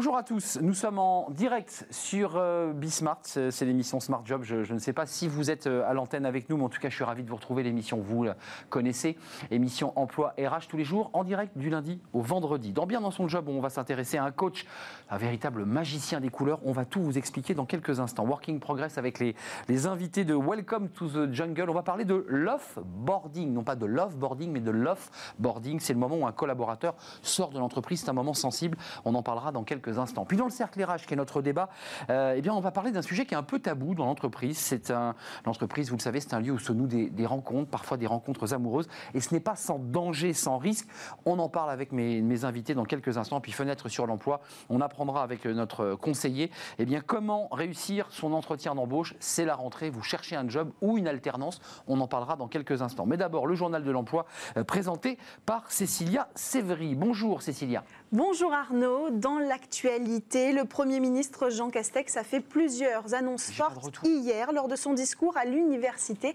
Bonjour 0.00 0.16
à 0.16 0.22
tous, 0.22 0.58
nous 0.62 0.72
sommes 0.72 0.98
en 0.98 1.28
direct 1.28 1.86
sur 1.90 2.38
euh, 2.38 2.72
Bismart, 2.72 3.20
c'est 3.22 3.66
l'émission 3.66 4.00
Smart 4.00 4.22
Job. 4.24 4.44
Je, 4.44 4.72
ne 4.72 4.78
sais 4.78 4.94
pas 4.94 5.04
si 5.04 5.28
vous 5.28 5.50
êtes 5.50 5.66
euh, 5.66 5.86
à 5.86 5.92
l'antenne 5.92 6.24
avec 6.24 6.48
nous, 6.48 6.56
mais 6.56 6.64
en 6.64 6.70
tout 6.70 6.80
cas, 6.80 6.88
je 6.88 6.94
suis 6.94 7.04
ravi 7.04 7.22
de 7.22 7.28
vous 7.28 7.36
retrouver. 7.36 7.62
L'émission, 7.62 8.00
vous 8.00 8.24
la 8.24 8.34
connaissez, 8.70 9.18
émission 9.50 9.92
Emploi 9.96 10.32
RH 10.38 10.68
tous 10.70 10.78
les 10.78 10.84
jours, 10.84 11.10
en 11.12 11.22
direct 11.22 11.58
du 11.58 11.68
lundi 11.68 12.00
au 12.14 12.22
vendredi. 12.22 12.72
Dans 12.72 12.86
Bien 12.86 13.02
dans 13.02 13.10
son 13.10 13.28
job, 13.28 13.46
on 13.50 13.60
va 13.60 13.68
s'intéresser 13.68 14.16
à 14.16 14.24
un 14.24 14.30
coach, 14.30 14.64
un 15.10 15.18
véritable 15.18 15.66
magicien 15.66 16.18
des 16.18 16.30
couleurs. 16.30 16.60
On 16.64 16.72
va 16.72 16.86
tout 16.86 17.02
vous 17.02 17.18
expliquer 17.18 17.52
dans 17.52 17.66
quelques 17.66 18.00
instants. 18.00 18.24
Working 18.24 18.58
Progress 18.58 18.96
avec 18.96 19.18
les, 19.18 19.36
les 19.68 19.86
invités 19.86 20.24
de 20.24 20.32
Welcome 20.34 20.88
to 20.88 21.08
the 21.08 21.30
Jungle. 21.30 21.68
On 21.68 21.74
va 21.74 21.82
parler 21.82 22.06
de 22.06 22.24
l'off-boarding, 22.26 23.52
non 23.52 23.64
pas 23.64 23.76
de 23.76 23.84
love-boarding, 23.84 24.50
mais 24.50 24.60
de 24.60 24.70
l'off-boarding. 24.70 25.78
C'est 25.78 25.92
le 25.92 25.98
moment 25.98 26.16
où 26.16 26.26
un 26.26 26.32
collaborateur 26.32 26.94
sort 27.20 27.50
de 27.50 27.58
l'entreprise. 27.58 28.00
C'est 28.00 28.08
un 28.08 28.14
moment 28.14 28.32
sensible. 28.32 28.78
On 29.04 29.14
en 29.14 29.22
parlera 29.22 29.52
dans 29.52 29.62
quelques 29.62 29.89
Puis 30.28 30.36
dans 30.36 30.44
le 30.44 30.50
cercle 30.50 30.82
RH, 30.82 31.06
qui 31.06 31.14
est 31.14 31.16
notre 31.16 31.42
débat, 31.42 31.68
euh, 32.10 32.34
eh 32.36 32.40
bien, 32.40 32.54
on 32.54 32.60
va 32.60 32.70
parler 32.70 32.90
d'un 32.90 33.02
sujet 33.02 33.26
qui 33.26 33.34
est 33.34 33.36
un 33.36 33.42
peu 33.42 33.58
tabou 33.58 33.94
dans 33.94 34.06
l'entreprise. 34.06 34.58
C'est 34.58 34.90
un, 34.90 35.14
l'entreprise, 35.46 35.90
vous 35.90 35.96
le 35.96 36.02
savez, 36.02 36.20
c'est 36.20 36.34
un 36.34 36.40
lieu 36.40 36.52
où 36.52 36.58
se 36.58 36.72
nouent 36.72 36.86
des, 36.86 37.26
rencontres, 37.26 37.70
parfois 37.70 37.96
des 37.96 38.06
rencontres 38.06 38.54
amoureuses, 38.54 38.88
et 39.14 39.20
ce 39.20 39.34
n'est 39.34 39.40
pas 39.40 39.56
sans 39.56 39.78
danger, 39.78 40.32
sans 40.32 40.58
risque. 40.58 40.88
On 41.24 41.38
en 41.38 41.48
parle 41.48 41.70
avec 41.70 41.92
mes, 41.92 42.44
invités 42.44 42.74
dans 42.74 42.84
quelques 42.84 43.18
instants. 43.18 43.40
Puis 43.40 43.52
fenêtre 43.52 43.88
sur 43.88 44.06
l'emploi, 44.06 44.40
on 44.68 44.80
apprendra 44.80 45.22
avec 45.22 45.44
notre 45.44 45.94
conseiller, 45.94 46.50
eh 46.78 46.84
bien, 46.84 47.00
comment 47.00 47.48
réussir 47.48 48.06
son 48.10 48.32
entretien 48.32 48.74
d'embauche. 48.74 49.14
C'est 49.20 49.44
la 49.44 49.54
rentrée. 49.54 49.90
Vous 49.90 50.02
cherchez 50.02 50.36
un 50.36 50.48
job 50.48 50.70
ou 50.80 50.96
une 50.96 51.08
alternance. 51.08 51.60
On 51.86 52.00
en 52.00 52.06
parlera 52.06 52.36
dans 52.36 52.48
quelques 52.48 52.82
instants. 52.82 53.06
Mais 53.06 53.16
d'abord, 53.16 53.46
le 53.46 53.54
journal 53.54 53.84
de 53.84 53.90
l'emploi 53.90 54.26
euh, 54.56 54.64
présenté 54.64 55.18
par 55.44 55.70
Cécilia 55.70 56.28
Sévry. 56.34 56.94
Bonjour 56.94 57.42
Cécilia. 57.42 57.84
Bonjour 58.12 58.52
Arnaud. 58.52 59.10
Dans 59.10 59.38
l'actualité, 59.38 60.50
le 60.50 60.64
Premier 60.64 60.98
ministre 60.98 61.48
Jean 61.48 61.70
Castex 61.70 62.16
a 62.16 62.24
fait 62.24 62.40
plusieurs 62.40 63.14
annonces 63.14 63.52
fortes 63.52 64.00
hier 64.02 64.52
lors 64.52 64.66
de 64.66 64.74
son 64.74 64.94
discours 64.94 65.36
à 65.36 65.44
l'université 65.44 66.34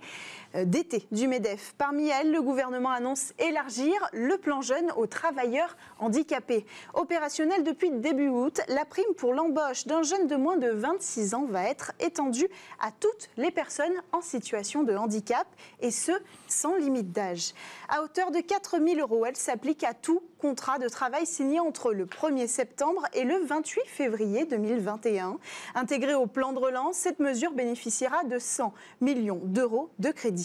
d'été 0.64 1.08
du 1.12 1.28
MEDEF. 1.28 1.76
Parmi 1.78 2.08
elles, 2.08 2.32
le 2.32 2.42
gouvernement 2.42 2.92
annonce 2.92 3.34
élargir 3.40 3.94
le 4.14 4.38
plan 4.38 4.62
jeune 4.62 4.92
aux 4.96 5.08
travailleurs 5.08 5.76
handicapés. 6.00 6.66
Opérationnel 6.94 7.64
depuis 7.64 7.92
début 7.92 8.30
août, 8.30 8.62
la 8.68 8.86
prime 8.86 9.14
pour 9.18 9.34
l'embauche 9.34 9.86
d'un 9.86 10.04
jeune 10.04 10.28
de 10.28 10.36
moins 10.36 10.58
de 10.58 10.70
26 10.70 11.34
ans 11.34 11.46
va 11.46 11.70
être 11.70 11.92
étendue 12.00 12.48
à 12.80 12.92
toutes 12.92 13.30
les 13.38 13.52
personnes 13.52 14.02
en 14.12 14.22
situation 14.22 14.84
de 14.84 14.96
handicap 14.96 15.48
et 15.82 15.92
ce, 15.92 16.12
sans 16.48 16.76
limite 16.76 17.12
d'âge. 17.12 17.54
À 17.90 18.02
hauteur 18.02 18.32
de 18.32 18.40
4 18.40 18.80
000 18.80 19.00
euros, 19.00 19.26
elle 19.26 19.36
s'applique 19.36 19.84
à 19.84 19.94
tout 19.94 20.22
contrat 20.40 20.80
de 20.80 20.88
travail 20.88 21.26
signé 21.26 21.60
entre 21.60 21.92
le 21.92 22.06
1er 22.06 22.48
septembre 22.48 23.04
et 23.14 23.24
le 23.24 23.40
28 23.46 23.82
février 23.88 24.46
2021. 24.46 25.38
Intégrée 25.74 26.14
au 26.14 26.28
plan 26.28 26.54
de 26.54 26.60
relance, 26.60 26.98
cette 26.98 27.20
mesure 27.20 27.52
bénéficiera 27.52 28.24
de 28.24 28.38
100 28.38 28.74
millions 29.02 29.42
d'euros 29.44 29.90
de 30.00 30.12
crédit. 30.12 30.45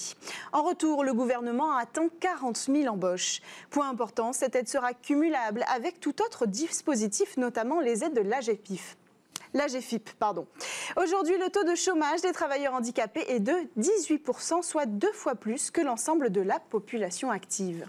En 0.53 0.63
retour, 0.63 1.05
le 1.05 1.13
gouvernement 1.13 1.77
attend 1.77 2.09
40 2.21 2.57
000 2.57 2.87
embauches. 2.87 3.41
Point 3.71 3.89
important, 3.89 4.33
cette 4.33 4.57
aide 4.57 4.69
sera 4.69 4.93
cumulable 4.95 5.65
avec 5.75 6.01
tout 6.01 6.23
autre 6.23 6.47
dispositif, 6.47 7.37
notamment 7.37 7.81
les 7.81 8.05
aides 8.05 8.15
de 8.15 8.21
l'AGFIP. 8.21 8.81
Aujourd'hui, 10.97 11.37
le 11.39 11.51
taux 11.51 11.65
de 11.65 11.75
chômage 11.75 12.21
des 12.21 12.33
travailleurs 12.33 12.75
handicapés 12.75 13.25
est 13.29 13.41
de 13.41 13.55
18%, 13.79 14.63
soit 14.63 14.87
deux 14.87 15.13
fois 15.13 15.35
plus 15.35 15.71
que 15.71 15.81
l'ensemble 15.81 16.31
de 16.31 16.41
la 16.41 16.61
population 16.61 17.31
active. 17.31 17.89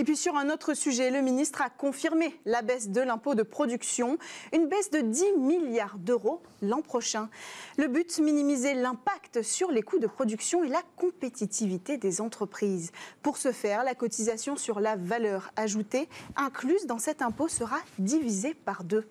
Et 0.00 0.02
puis 0.02 0.16
sur 0.16 0.34
un 0.34 0.48
autre 0.48 0.72
sujet, 0.72 1.10
le 1.10 1.20
ministre 1.20 1.60
a 1.60 1.68
confirmé 1.68 2.34
la 2.46 2.62
baisse 2.62 2.88
de 2.88 3.02
l'impôt 3.02 3.34
de 3.34 3.42
production, 3.42 4.16
une 4.50 4.66
baisse 4.66 4.90
de 4.90 5.00
10 5.00 5.36
milliards 5.36 5.98
d'euros 5.98 6.40
l'an 6.62 6.80
prochain. 6.80 7.28
Le 7.76 7.86
but, 7.86 8.18
minimiser 8.18 8.72
l'impact 8.72 9.42
sur 9.42 9.70
les 9.70 9.82
coûts 9.82 9.98
de 9.98 10.06
production 10.06 10.64
et 10.64 10.68
la 10.68 10.80
compétitivité 10.96 11.98
des 11.98 12.22
entreprises. 12.22 12.92
Pour 13.22 13.36
ce 13.36 13.52
faire, 13.52 13.84
la 13.84 13.94
cotisation 13.94 14.56
sur 14.56 14.80
la 14.80 14.96
valeur 14.96 15.52
ajoutée 15.56 16.08
incluse 16.34 16.86
dans 16.86 16.98
cet 16.98 17.20
impôt 17.20 17.48
sera 17.48 17.78
divisée 17.98 18.54
par 18.54 18.84
deux. 18.84 19.06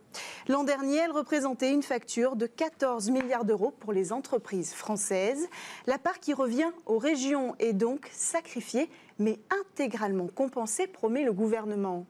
L'an 0.48 0.64
dernier, 0.64 0.98
elle 0.98 1.12
représentait 1.12 1.72
une 1.72 1.84
facture 1.84 2.36
de 2.36 2.48
14 2.48 3.12
milliards 3.12 3.46
d'euros 3.46 3.76
pour 3.80 3.94
les 3.94 4.12
entreprises 4.12 4.74
françaises. 4.74 5.48
La 5.86 6.00
part 6.00 6.20
qui 6.20 6.34
revient 6.34 6.72
aux 6.88 6.98
régions 6.98 7.56
est 7.60 7.74
donc 7.74 8.10
sacrifiée 8.12 8.90
mais 9.20 9.40
intégralement 9.62 10.28
compensé, 10.28 10.88
promet 10.88 11.24
le 11.24 11.34
gouvernement. 11.34 12.06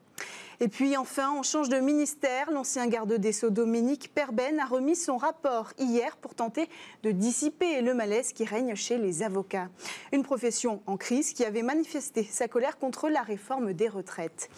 Et 0.61 0.67
puis 0.67 0.97
enfin, 0.97 1.31
on 1.37 1.41
change 1.41 1.69
de 1.69 1.77
ministère. 1.77 2.51
L'ancien 2.51 2.87
garde 2.87 3.13
des 3.13 3.31
Sceaux 3.31 3.49
Dominique 3.49 4.13
Perben 4.13 4.59
a 4.59 4.65
remis 4.65 4.97
son 4.97 5.15
rapport 5.15 5.71
hier 5.77 6.17
pour 6.17 6.35
tenter 6.35 6.67
de 7.03 7.11
dissiper 7.11 7.81
le 7.81 7.93
malaise 7.93 8.33
qui 8.33 8.43
règne 8.43 8.75
chez 8.75 8.97
les 8.97 9.23
avocats. 9.23 9.69
Une 10.11 10.23
profession 10.23 10.81
en 10.85 10.97
crise 10.97 11.31
qui 11.31 11.45
avait 11.45 11.61
manifesté 11.61 12.25
sa 12.25 12.49
colère 12.49 12.77
contre 12.77 13.07
la 13.07 13.21
réforme 13.21 13.71
des 13.71 13.87
retraites. 13.87 14.49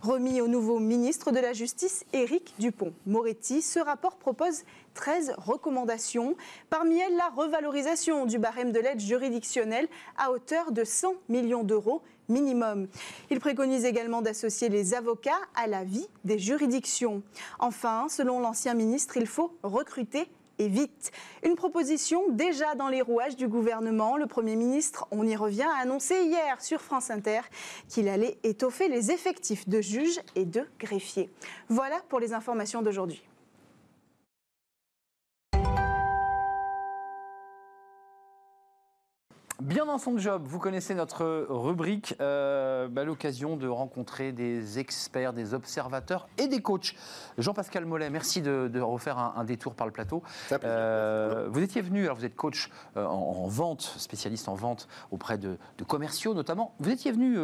Remis 0.00 0.40
au 0.40 0.48
nouveau 0.48 0.78
ministre 0.78 1.30
de 1.30 1.40
la 1.40 1.52
Justice, 1.52 2.06
Éric 2.14 2.54
Dupont-Moretti, 2.58 3.60
ce 3.60 3.80
rapport 3.80 4.16
propose 4.16 4.62
13 4.94 5.34
recommandations. 5.38 6.36
Parmi 6.68 6.98
elles, 6.98 7.16
la 7.16 7.28
revalorisation 7.28 8.26
du 8.26 8.38
barème 8.38 8.72
de 8.72 8.80
l'aide 8.80 9.00
juridictionnelle 9.00 9.88
à 10.16 10.30
hauteur 10.30 10.72
de 10.72 10.84
100 10.84 11.14
millions 11.28 11.64
d'euros 11.64 12.02
minimum. 12.28 12.86
Il 13.30 13.40
préconise 13.40 13.84
également 13.84 14.22
d'associer 14.22 14.68
les 14.68 14.94
avocats 14.94 15.40
à 15.54 15.66
la 15.66 15.84
vie 15.84 16.06
des 16.24 16.38
juridictions. 16.38 17.22
Enfin, 17.58 18.06
selon 18.08 18.40
l'ancien 18.40 18.74
ministre, 18.74 19.16
il 19.16 19.26
faut 19.26 19.52
recruter 19.62 20.28
et 20.60 20.68
vite. 20.68 21.10
Une 21.42 21.56
proposition 21.56 22.28
déjà 22.28 22.74
dans 22.74 22.88
les 22.88 23.00
rouages 23.00 23.34
du 23.34 23.48
gouvernement. 23.48 24.16
Le 24.16 24.26
Premier 24.26 24.56
ministre, 24.56 25.08
on 25.10 25.26
y 25.26 25.34
revient, 25.34 25.62
a 25.62 25.82
annoncé 25.82 26.22
hier 26.22 26.60
sur 26.60 26.82
France 26.82 27.10
Inter 27.10 27.40
qu'il 27.88 28.08
allait 28.08 28.38
étoffer 28.44 28.88
les 28.88 29.10
effectifs 29.10 29.68
de 29.68 29.80
juges 29.80 30.20
et 30.36 30.44
de 30.44 30.66
greffiers. 30.78 31.30
Voilà 31.68 32.00
pour 32.08 32.20
les 32.20 32.34
informations 32.34 32.82
d'aujourd'hui. 32.82 33.22
Bien 39.60 39.84
dans 39.84 39.98
son 39.98 40.16
job, 40.16 40.42
vous 40.46 40.58
connaissez 40.58 40.94
notre 40.94 41.46
rubrique, 41.50 42.14
euh, 42.20 42.88
bah, 42.88 43.04
l'occasion 43.04 43.58
de 43.58 43.68
rencontrer 43.68 44.32
des 44.32 44.78
experts, 44.78 45.34
des 45.34 45.52
observateurs 45.52 46.28
et 46.38 46.48
des 46.48 46.62
coachs. 46.62 46.94
Jean-Pascal 47.36 47.84
Mollet, 47.84 48.08
merci 48.08 48.40
de, 48.40 48.80
refaire 48.80 49.18
un, 49.18 49.44
détour 49.44 49.74
par 49.74 49.86
le 49.86 49.92
plateau. 49.92 50.22
Euh, 50.64 51.48
vous 51.50 51.60
étiez 51.60 51.82
venu, 51.82 52.04
alors 52.04 52.16
vous 52.16 52.24
êtes 52.24 52.36
coach 52.36 52.70
euh, 52.96 53.04
en, 53.04 53.48
vente, 53.48 53.82
spécialiste 53.98 54.48
en 54.48 54.54
vente 54.54 54.88
auprès 55.10 55.36
de, 55.36 55.58
commerciaux 55.86 56.32
notamment. 56.32 56.74
Vous 56.78 56.88
étiez 56.88 57.12
venu 57.12 57.34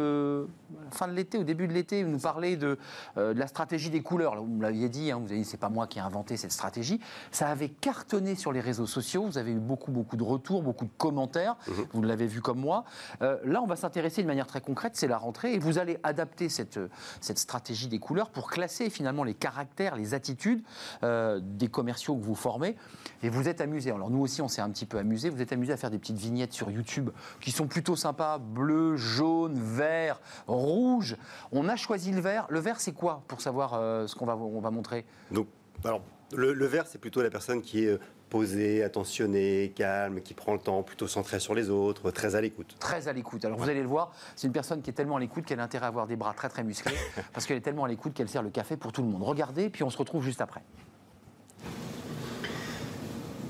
fin 0.91 1.07
de 1.07 1.13
l'été, 1.13 1.37
au 1.37 1.43
début 1.43 1.67
de 1.67 1.73
l'été, 1.73 2.03
nous 2.03 2.19
parler 2.19 2.57
de, 2.57 2.79
la 3.15 3.45
stratégie 3.45 3.91
des 3.91 4.01
couleurs. 4.01 4.35
vous 4.37 4.47
me 4.47 4.63
l'aviez 4.63 4.89
dit, 4.89 5.11
hein, 5.11 5.19
vous 5.21 5.31
avez 5.31 5.41
dit 5.41 5.45
c'est 5.45 5.57
pas 5.57 5.69
moi 5.69 5.85
qui 5.85 5.99
ai 5.99 6.01
inventé 6.01 6.35
cette 6.35 6.51
stratégie. 6.51 6.99
Ça 7.31 7.49
avait 7.49 7.69
cartonné 7.69 8.33
sur 8.33 8.51
les 8.51 8.61
réseaux 8.61 8.87
sociaux. 8.87 9.25
Vous 9.25 9.37
avez 9.37 9.51
eu 9.51 9.59
beaucoup 9.59 9.91
beaucoup 9.91 10.17
de 10.17 10.23
retours, 10.23 10.63
beaucoup 10.63 10.85
de 10.85 10.91
commentaires. 10.97 11.57
Mhm 11.67 12.06
l'avez 12.07 12.27
vu 12.27 12.41
comme 12.41 12.59
moi. 12.59 12.83
Euh, 13.21 13.37
là, 13.43 13.61
on 13.61 13.67
va 13.67 13.75
s'intéresser 13.75 14.21
de 14.21 14.27
manière 14.27 14.47
très 14.47 14.61
concrète, 14.61 14.93
c'est 14.95 15.07
la 15.07 15.17
rentrée, 15.17 15.53
et 15.53 15.59
vous 15.59 15.77
allez 15.77 15.99
adapter 16.03 16.49
cette, 16.49 16.79
stratégie 17.21 17.87
des 17.87 17.99
couleurs 17.99 18.29
pour 18.29 18.49
classer 18.49 18.89
finalement 18.89 19.23
les 19.23 19.33
caractères, 19.33 19.95
les 19.95 20.13
attitudes 20.13 20.63
euh, 21.03 21.39
des 21.41 21.67
commerciaux 21.67 22.15
que 22.15 22.23
vous 22.23 22.35
formez. 22.35 22.75
Et 23.23 23.29
vous 23.29 23.47
êtes 23.47 23.61
amusé. 23.61 23.91
Alors 23.91 24.09
nous 24.09 24.19
aussi, 24.19 24.41
on 24.41 24.47
s'est 24.47 24.61
un 24.61 24.69
petit 24.69 24.85
peu 24.85 24.97
amusé. 24.97 25.29
Vous 25.29 25.41
êtes 25.41 25.51
amusé 25.51 25.73
à 25.73 25.77
faire 25.77 25.91
des 25.91 25.99
petites 25.99 26.17
vignettes 26.17 26.53
sur 26.53 26.71
YouTube 26.71 27.09
qui 27.41 27.51
sont 27.51 27.67
plutôt 27.67 27.95
sympas, 27.95 28.37
bleu, 28.37 28.95
jaune, 28.95 29.59
vert, 29.59 30.19
rouge. 30.47 31.17
On 31.51 31.67
a 31.69 31.75
choisi 31.75 32.11
le 32.11 32.21
vert. 32.21 32.47
Le 32.49 32.59
vert, 32.59 32.79
c'est 32.79 32.93
quoi 32.93 33.23
pour 33.27 33.41
savoir 33.41 33.73
euh, 33.73 34.07
ce 34.07 34.15
qu'on 34.15 34.25
va, 34.25 34.35
on 34.35 34.59
va 34.61 34.71
montrer? 34.71 35.05
Donc, 35.31 35.47
alors, 35.83 36.01
le 36.33 36.65
vert, 36.65 36.87
c'est 36.87 36.99
plutôt 36.99 37.21
la 37.21 37.29
personne 37.29 37.61
qui 37.61 37.85
est 37.85 37.99
posé, 38.29 38.83
attentionné, 38.83 39.71
calme, 39.75 40.21
qui 40.21 40.33
prend 40.33 40.53
le 40.53 40.59
temps, 40.59 40.83
plutôt 40.83 41.07
centré 41.07 41.39
sur 41.39 41.55
les 41.55 41.69
autres, 41.69 42.11
très 42.11 42.35
à 42.35 42.41
l'écoute. 42.41 42.75
Très 42.79 43.07
à 43.07 43.13
l'écoute. 43.13 43.43
Alors 43.45 43.57
vous 43.57 43.69
allez 43.69 43.81
le 43.81 43.87
voir, 43.87 44.11
c'est 44.35 44.47
une 44.47 44.53
personne 44.53 44.81
qui 44.81 44.89
est 44.89 44.93
tellement 44.93 45.17
à 45.17 45.19
l'écoute 45.19 45.45
qu'elle 45.45 45.59
a 45.59 45.63
intérêt 45.63 45.85
à 45.85 45.89
avoir 45.89 46.07
des 46.07 46.15
bras 46.15 46.33
très 46.33 46.49
très 46.49 46.63
musclés, 46.63 46.95
parce 47.33 47.45
qu'elle 47.45 47.57
est 47.57 47.61
tellement 47.61 47.85
à 47.85 47.87
l'écoute 47.87 48.13
qu'elle 48.13 48.29
sert 48.29 48.43
le 48.43 48.49
café 48.49 48.77
pour 48.77 48.91
tout 48.91 49.01
le 49.01 49.07
monde. 49.07 49.23
Regardez, 49.23 49.69
puis 49.69 49.83
on 49.83 49.89
se 49.89 49.97
retrouve 49.97 50.23
juste 50.23 50.41
après. 50.41 50.61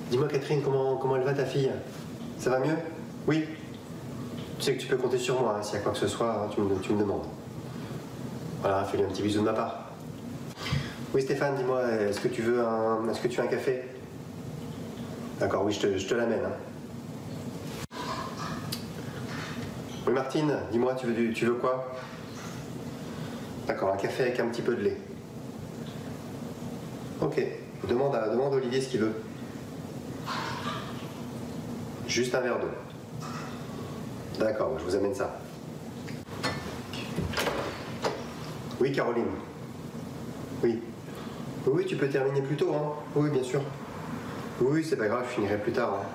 Dis-moi 0.10 0.28
Catherine, 0.28 0.62
comment, 0.64 0.98
comment 0.98 1.18
elle 1.18 1.24
va 1.24 1.34
ta 1.34 1.46
fille? 1.46 1.72
Ça 2.38 2.50
va 2.50 2.60
mieux? 2.60 2.78
Oui 3.28 3.46
Tu 4.58 4.64
sais 4.64 4.76
que 4.76 4.82
tu 4.82 4.88
peux 4.88 4.98
compter 4.98 5.18
sur 5.18 5.42
moi, 5.42 5.58
hein, 5.60 5.64
s'il 5.64 5.76
y 5.76 5.78
a 5.78 5.82
quoi 5.82 5.92
que 5.92 5.98
ce 5.98 6.08
soit, 6.08 6.44
hein, 6.44 6.50
tu, 6.54 6.62
me, 6.62 6.80
tu 6.80 6.94
me 6.94 7.00
demandes. 7.00 7.26
Voilà, 8.62 8.84
fais-lui 8.86 9.06
un 9.06 9.10
petit 9.10 9.22
bisou 9.22 9.42
de 9.42 9.46
ma 9.46 9.54
part. 9.54 9.92
Oui 11.14 11.22
Stéphane, 11.22 11.56
dis-moi, 11.56 11.84
est-ce 11.92 12.20
que 12.20 12.28
tu 12.28 12.42
veux 12.42 12.66
un, 12.66 13.10
est-ce 13.10 13.20
que 13.22 13.28
tu 13.28 13.38
veux 13.38 13.44
un 13.46 13.50
café? 13.50 13.84
D'accord, 15.40 15.64
oui, 15.66 15.72
je 15.74 16.08
te, 16.08 16.14
l'amène. 16.16 16.46
Hein. 16.46 17.98
Oui, 20.08 20.14
Martine, 20.14 20.58
dis-moi, 20.72 20.96
tu 20.96 21.06
veux, 21.06 21.34
tu 21.34 21.46
veux 21.46 21.54
quoi? 21.54 21.94
D'accord, 23.68 23.94
un 23.94 23.98
café 23.98 24.24
avec 24.24 24.40
un 24.40 24.48
petit 24.48 24.64
peu 24.64 24.76
de 24.76 24.82
lait. 24.82 24.98
Ok. 27.22 27.40
Demande 27.88 28.18
demande 28.32 28.54
à 28.54 28.58
Olivier 28.58 28.82
ce 28.82 28.90
qu'il 28.90 29.02
veut. 29.02 29.14
Juste 32.08 32.34
un 32.34 32.40
verre 32.40 32.60
d'eau. 32.60 32.72
D'accord, 34.40 34.78
je 34.80 34.84
vous 34.86 34.96
amène 34.96 35.14
ça. 35.14 35.40
Oui, 38.80 38.92
Caroline. 38.92 39.26
Oui. 40.64 40.80
Oui, 41.68 41.86
tu 41.86 41.96
peux 41.96 42.08
terminer 42.08 42.42
plus 42.42 42.56
tôt, 42.56 42.74
hein. 42.74 42.94
Oui, 43.16 43.30
bien 43.30 43.44
sûr. 43.44 43.62
Oui, 44.62 44.84
c'est 44.84 44.96
pas 44.96 45.08
grave, 45.08 45.26
je 45.30 45.36
finirai 45.36 45.58
plus 45.58 45.72
tard. 45.72 45.94
hein. 46.02 46.06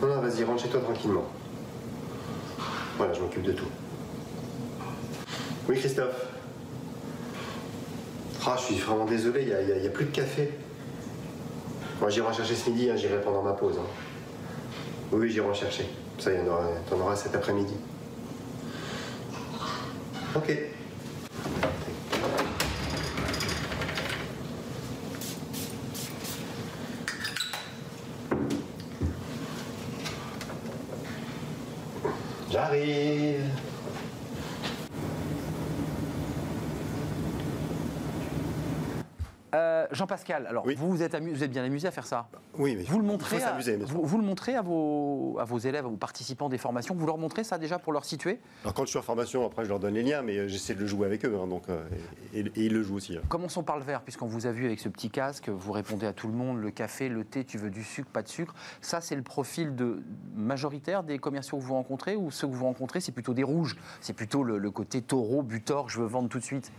Non, 0.00 0.14
non, 0.14 0.20
vas-y, 0.20 0.44
rentre 0.44 0.62
chez 0.62 0.68
toi 0.68 0.80
tranquillement. 0.80 1.24
Voilà, 2.96 3.12
je 3.12 3.20
m'occupe 3.20 3.42
de 3.42 3.52
tout. 3.52 3.66
Oui, 5.68 5.78
Christophe. 5.78 6.26
Ah, 8.46 8.56
je 8.58 8.62
suis 8.62 8.76
vraiment 8.76 9.04
désolé, 9.04 9.42
il 9.42 9.48
n'y 9.48 9.52
a, 9.86 9.86
a- 9.86 9.90
plus 9.90 10.06
de 10.06 10.10
café. 10.10 10.52
Moi, 12.00 12.08
j'irai 12.10 12.28
en 12.28 12.32
chercher 12.32 12.54
ce 12.54 12.70
midi, 12.70 12.88
hein, 12.88 12.96
j'irai 12.96 13.20
pendant 13.20 13.42
ma 13.42 13.52
pause. 13.52 13.76
hein. 13.78 13.86
Oui, 15.12 15.28
j'irai 15.30 15.48
en 15.48 15.54
chercher. 15.54 15.86
Ça, 16.18 16.32
il 16.32 16.38
y 16.38 16.42
en 16.42 16.46
aura, 16.52 16.64
t'en 16.88 16.98
auras 17.00 17.16
cet 17.16 17.34
après-midi. 17.34 17.74
Ok. 20.36 20.56
J'arrive. 32.50 33.50
Euh, 39.54 39.86
Jean-Pascal, 39.98 40.46
alors 40.46 40.64
Oui. 40.64 40.74
vous 40.76 40.88
vous 40.88 41.02
êtes, 41.02 41.14
amu- 41.14 41.32
vous 41.32 41.42
êtes 41.42 41.50
bien 41.50 41.64
amusé 41.64 41.88
à 41.88 41.90
faire 41.90 42.06
ça 42.06 42.28
Oui, 42.56 42.76
mais 42.76 42.84
Vous 42.84 42.98
le 42.98 43.04
montrez, 43.04 43.42
à, 43.42 43.58
vous, 43.84 44.02
vous 44.06 44.16
le 44.18 44.24
montrez 44.24 44.54
à 44.54 44.62
vos, 44.62 45.36
à 45.40 45.44
vos 45.44 45.58
élèves, 45.58 45.84
à 45.84 45.88
vos 45.88 45.96
participants 45.96 46.48
des 46.48 46.56
formations 46.56 46.94
Vous 46.94 47.04
leur 47.06 47.18
montrez 47.18 47.42
ça 47.44 47.58
déjà 47.58 47.78
pour 47.80 47.92
leur 47.92 48.04
situer 48.04 48.38
Alors 48.62 48.74
quand 48.74 48.84
je 48.84 48.90
suis 48.90 48.98
en 48.98 49.02
formation, 49.02 49.44
après 49.44 49.64
je 49.64 49.68
leur 49.68 49.80
donne 49.80 49.94
les 49.94 50.04
liens, 50.04 50.22
mais 50.22 50.38
euh, 50.38 50.48
j'essaie 50.48 50.74
de 50.74 50.80
le 50.80 50.86
jouer 50.86 51.06
avec 51.06 51.24
eux, 51.24 51.36
hein, 51.42 51.48
donc, 51.48 51.64
euh, 51.68 51.84
et, 52.32 52.40
et 52.40 52.50
ils 52.66 52.72
le 52.72 52.82
jouent 52.82 52.96
aussi. 52.96 53.16
hein. 53.16 53.22
Commençons 53.28 53.64
par 53.64 53.76
le 53.76 53.82
verre, 53.82 54.02
puisqu'on 54.02 54.26
vous 54.28 54.46
a 54.46 54.52
vu 54.52 54.66
avec 54.66 54.78
ce 54.78 54.88
petit 54.88 55.10
casque, 55.10 55.48
vous 55.48 55.72
répondez 55.72 56.06
à 56.06 56.12
tout 56.12 56.28
le 56.28 56.34
monde, 56.34 56.58
le 56.60 56.70
café, 56.70 57.08
le 57.08 57.24
thé, 57.24 57.44
tu 57.44 57.58
veux 57.58 57.70
du 57.70 57.82
sucre, 57.82 58.08
pas 58.08 58.22
de 58.22 58.28
sucre. 58.28 58.54
Ça, 58.80 59.00
c'est 59.00 59.16
le 59.16 59.22
profil 59.22 59.74
de, 59.74 60.00
majoritaire 60.36 61.02
des 61.02 61.18
commerciaux 61.18 61.58
que 61.58 61.62
vous 61.64 61.74
rencontrez, 61.74 62.14
ou 62.14 62.30
ceux 62.30 62.46
que 62.46 62.52
vous 62.54 62.64
rencontrez, 62.66 63.00
c'est 63.00 63.12
plutôt 63.12 63.34
des 63.34 63.42
rouges? 63.42 63.76
C'est 64.00 64.12
plutôt 64.12 64.44
le, 64.44 64.58
le 64.58 64.70
côté 64.70 65.02
taureau, 65.02 65.42
butor, 65.42 65.88
je 65.88 66.00
veux 66.00 66.06
vendre 66.06 66.28
tout 66.28 66.38
de 66.38 66.44
suite? 66.44 66.70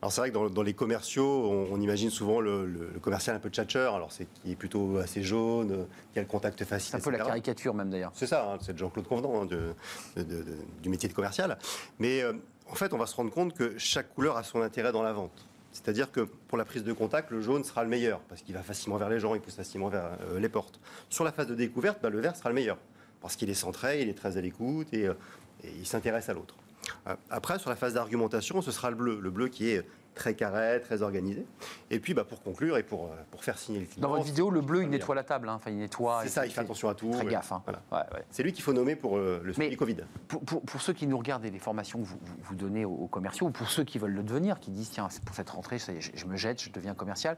Alors 0.00 0.12
c'est 0.12 0.20
vrai 0.20 0.30
que 0.30 0.34
dans, 0.34 0.48
dans 0.48 0.62
les 0.62 0.74
commerciaux, 0.74 1.24
on, 1.50 1.72
on 1.74 1.80
imagine 1.80 2.08
souvent 2.10 2.40
le, 2.40 2.66
le- 2.66 2.90
le 2.94 3.00
commercial 3.00 3.34
un 3.34 3.40
peu 3.40 3.48
tchatcheur, 3.48 3.96
alors 3.96 4.12
c'est 4.12 4.26
qui 4.32 4.52
est 4.52 4.56
plutôt 4.56 4.98
assez 4.98 5.22
jaune, 5.24 5.86
qui 6.12 6.18
a 6.20 6.22
le 6.22 6.28
contact 6.28 6.64
facile. 6.64 6.90
C'est 6.92 6.96
un 6.96 7.00
peu 7.00 7.10
la 7.10 7.16
etc. 7.16 7.28
caricature 7.28 7.74
même 7.74 7.90
d'ailleurs. 7.90 8.12
C'est 8.14 8.28
ça, 8.28 8.52
hein, 8.52 8.58
c'est 8.60 8.74
de 8.74 8.78
Jean-Claude 8.78 9.08
Convenant 9.08 9.42
hein, 9.42 9.46
de- 9.46 9.74
de- 10.22 10.44
du 10.82 10.88
métier 10.88 11.08
de 11.08 11.14
commercial. 11.14 11.58
Mais 11.98 12.22
euh, 12.22 12.32
en 12.70 12.74
fait, 12.76 12.92
on 12.92 12.98
va 12.98 13.06
se 13.06 13.16
rendre 13.16 13.30
compte 13.32 13.54
que 13.54 13.76
chaque 13.76 14.14
couleur 14.14 14.36
a 14.36 14.44
son 14.44 14.62
intérêt 14.62 14.92
dans 14.92 15.02
la 15.02 15.12
vente. 15.12 15.46
C'est-à-dire 15.72 16.12
que 16.12 16.20
pour 16.20 16.56
la 16.58 16.64
prise 16.64 16.84
de 16.84 16.92
contact, 16.92 17.30
le 17.30 17.40
jaune 17.42 17.64
sera 17.64 17.82
le 17.82 17.90
meilleur, 17.90 18.20
parce 18.28 18.42
qu'il 18.42 18.54
va 18.54 18.62
facilement 18.62 18.96
vers 18.98 19.08
les 19.08 19.18
gens, 19.18 19.34
il 19.34 19.40
pousse 19.40 19.54
facilement 19.56 19.88
vers 19.88 20.10
euh, 20.30 20.38
les 20.38 20.48
portes. 20.48 20.78
Sur 21.10 21.24
la 21.24 21.32
phase 21.32 21.46
de 21.48 21.54
découverte, 21.56 21.98
bah, 22.02 22.08
le 22.08 22.20
vert 22.20 22.36
sera 22.36 22.48
le 22.50 22.54
meilleur, 22.54 22.78
parce 23.20 23.34
qu'il 23.36 23.50
est 23.50 23.54
centré, 23.54 24.00
il 24.02 24.08
est 24.08 24.14
très 24.16 24.36
à 24.36 24.40
l'écoute 24.40 24.86
et, 24.92 25.06
euh, 25.08 25.14
et 25.64 25.70
il 25.76 25.86
s'intéresse 25.86 26.28
à 26.28 26.34
l'autre. 26.34 26.54
Euh, 27.08 27.14
Après, 27.30 27.58
sur 27.58 27.70
la 27.70 27.76
phase 27.76 27.94
d'argumentation, 27.94 28.60
ce 28.62 28.70
sera 28.70 28.90
le 28.90 28.96
bleu, 28.96 29.18
le 29.20 29.30
bleu 29.30 29.48
qui 29.48 29.70
est 29.70 29.84
très 30.14 30.34
carré, 30.34 30.80
très 30.80 31.02
organisé. 31.02 31.46
Et 31.92 32.00
puis, 32.00 32.12
bah, 32.12 32.24
pour 32.24 32.42
conclure 32.42 32.76
et 32.76 32.82
pour, 32.82 33.04
euh, 33.04 33.08
pour 33.30 33.44
faire 33.44 33.56
signer 33.56 33.78
le 33.78 33.86
client... 33.86 34.02
Dans 34.02 34.08
votre 34.12 34.24
vidéo, 34.24 34.50
le 34.50 34.60
bleu, 34.60 34.82
il 34.82 34.88
nettoie 34.90 35.14
la 35.14 35.22
table, 35.22 35.48
hein. 35.48 35.54
enfin 35.54 35.70
il 35.70 35.78
nettoie. 35.78 36.20
C'est 36.24 36.28
ça, 36.28 36.44
il 36.44 36.50
fait 36.50 36.60
attention 36.60 36.88
à 36.88 36.94
tout. 36.94 37.10
Très 37.12 37.24
ouais. 37.24 37.30
gaffe. 37.30 37.52
hein. 37.52 37.62
Voilà. 37.64 37.82
Ouais, 37.92 38.16
ouais. 38.18 38.24
C'est 38.30 38.42
lui 38.42 38.52
qu'il 38.52 38.64
faut 38.64 38.72
nommer 38.72 38.96
pour 38.96 39.16
euh, 39.16 39.40
le 39.44 39.52
suivi 39.52 39.76
Covid. 39.76 39.98
Pour, 40.26 40.40
pour- 40.42 40.62
pour 40.62 40.80
ceux 40.82 40.92
qui 40.92 41.06
nous 41.06 41.16
regardent 41.16 41.44
et 41.44 41.50
les 41.52 41.60
formations 41.60 42.00
que 42.00 42.04
vous, 42.04 42.18
vous- 42.20 42.34
vous 42.42 42.54
donnez 42.56 42.84
aux, 42.84 42.90
aux 42.90 43.06
commerciaux, 43.06 43.46
ou 43.46 43.50
pour 43.50 43.70
ceux 43.70 43.84
qui 43.84 43.98
veulent 44.00 44.10
le 44.14 44.24
devenir, 44.24 44.58
qui 44.58 44.72
disent 44.72 44.90
tiens, 44.90 45.06
pour 45.24 45.36
cette 45.36 45.50
rentrée, 45.50 45.78
je 45.78 46.26
me 46.26 46.36
jette, 46.36 46.60
je 46.60 46.70
deviens 46.70 46.94
commercial. 46.94 47.36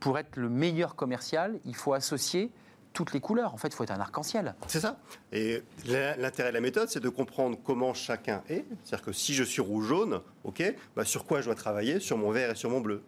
Pour 0.00 0.18
être 0.18 0.36
le 0.36 0.48
meilleur 0.48 0.94
commercial, 0.94 1.58
il 1.66 1.76
faut 1.76 1.92
associer 1.92 2.50
toutes 2.92 3.12
les 3.12 3.20
couleurs. 3.20 3.54
En 3.54 3.56
fait, 3.56 3.68
il 3.68 3.74
faut 3.74 3.84
être 3.84 3.92
un 3.92 4.00
arc-en-ciel. 4.00 4.54
C'est 4.66 4.80
ça. 4.80 4.98
Et 5.32 5.62
l'intérêt 5.86 6.50
de 6.50 6.54
la 6.54 6.60
méthode, 6.60 6.88
c'est 6.88 7.00
de 7.00 7.08
comprendre 7.08 7.58
comment 7.62 7.94
chacun 7.94 8.42
est. 8.48 8.64
C'est-à-dire 8.84 9.04
que 9.04 9.12
si 9.12 9.34
je 9.34 9.44
suis 9.44 9.60
rouge-jaune, 9.62 10.20
ok, 10.44 10.62
bah, 10.96 11.04
sur 11.04 11.24
quoi 11.24 11.40
je 11.40 11.46
dois 11.46 11.54
travailler? 11.54 12.00
Sur 12.00 12.18
mon 12.18 12.30
vert 12.30 12.50
et 12.50 12.54
sur 12.54 12.70
mon 12.70 12.80
bleu. 12.80 13.02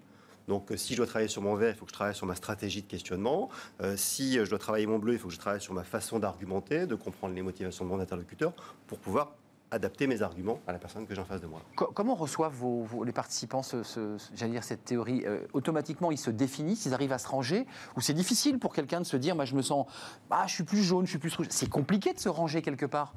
Donc, 0.49 0.71
euh, 0.71 0.77
si 0.77 0.93
je 0.93 0.99
dois 0.99 1.07
travailler 1.07 1.29
sur 1.29 1.43
mon 1.43 1.55
vert, 1.55 1.75
il 1.75 1.77
faut 1.77 1.87
que 1.87 1.91
je 1.91 1.95
travaille 1.95 2.15
sur 2.15 2.27
ma 2.27 2.35
stratégie 2.35 2.83
de 2.83 2.87
questionnement. 2.87 3.49
Euh, 3.81 3.97
si 3.97 4.39
euh, 4.39 4.45
je 4.45 4.51
dois 4.51 4.59
travailler 4.59 4.87
mon 4.87 4.99
bleu, 4.99 5.15
il 5.15 5.19
faut 5.19 5.29
que 5.29 5.35
je 5.35 5.39
travaille 5.39 5.61
sur 5.61 5.75
ma 5.75 5.85
façon 5.85 6.19
d'argumenter, 6.19 6.87
de 6.87 6.95
comprendre 6.95 7.35
les 7.35 7.43
motivations 7.43 7.85
de 7.85 7.91
mon 7.91 8.01
interlocuteur 8.01 8.53
pour 8.87 8.99
pouvoir 8.99 9.33
adapter 9.75 10.07
mes 10.07 10.23
arguments 10.23 10.61
à 10.67 10.73
la 10.73 10.79
personne 10.79 11.07
que 11.07 11.15
j'ai 11.15 11.21
en 11.21 11.25
face 11.25 11.41
de 11.41 11.47
moi. 11.47 11.61
Co- 11.77 11.91
comment 11.93 12.15
reçoivent 12.15 12.55
vos- 12.55 12.83
vos- 12.85 13.05
les 13.05 13.13
participants 13.13 13.63
ce- 13.63 13.83
ce- 13.83 14.17
ce- 14.19 14.31
j'allais 14.35 14.53
dire, 14.53 14.65
cette 14.65 14.85
théorie 14.85 15.23
Euh, 15.27 15.41
Automatiquement, 15.53 16.11
ils 16.11 16.19
se 16.19 16.31
définissent, 16.31 16.87
ils 16.87 16.95
arrivent 16.95 17.13
à 17.13 17.19
se 17.19 17.29
ranger 17.29 17.67
Ou 17.97 18.01
c'est 18.01 18.15
difficile 18.15 18.59
pour 18.59 18.73
quelqu'un 18.75 19.01
de 19.01 19.07
se 19.07 19.17
dire 19.17 19.35
moi, 19.37 19.45
je 19.45 19.55
me 19.55 19.63
sens, 19.63 19.87
ah, 20.31 20.45
je 20.47 20.55
suis 20.55 20.65
plus 20.65 20.83
jaune, 20.83 21.05
je 21.07 21.11
suis 21.11 21.19
plus 21.19 21.35
rouge 21.37 21.47
C'est 21.51 21.69
compliqué 21.69 22.13
de 22.13 22.19
se 22.19 22.29
ranger 22.29 22.63
quelque 22.63 22.87
part. 22.87 23.13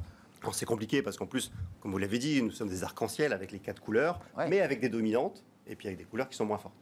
C'est 0.54 0.65
compliqué 0.65 1.01
parce 1.01 1.18
qu'en 1.18 1.25
plus, 1.25 1.51
comme 1.81 1.92
vous 1.92 1.98
l'avez 1.98 2.19
dit, 2.19 2.42
nous 2.42 2.51
sommes 2.51 2.69
des 2.69 2.83
arcs-en-ciel 2.83 3.33
avec 3.33 3.51
les 3.51 3.59
quatre 3.59 3.81
couleurs, 3.81 4.19
Ouais. 4.38 4.48
mais 4.50 4.62
avec 4.62 4.80
des 4.80 4.89
dominantes 4.89 5.44
et 5.69 5.75
puis 5.75 5.88
avec 5.88 5.98
des 5.98 6.06
couleurs 6.06 6.30
qui 6.30 6.38
sont 6.38 6.45
moins 6.45 6.57
fortes. 6.59 6.75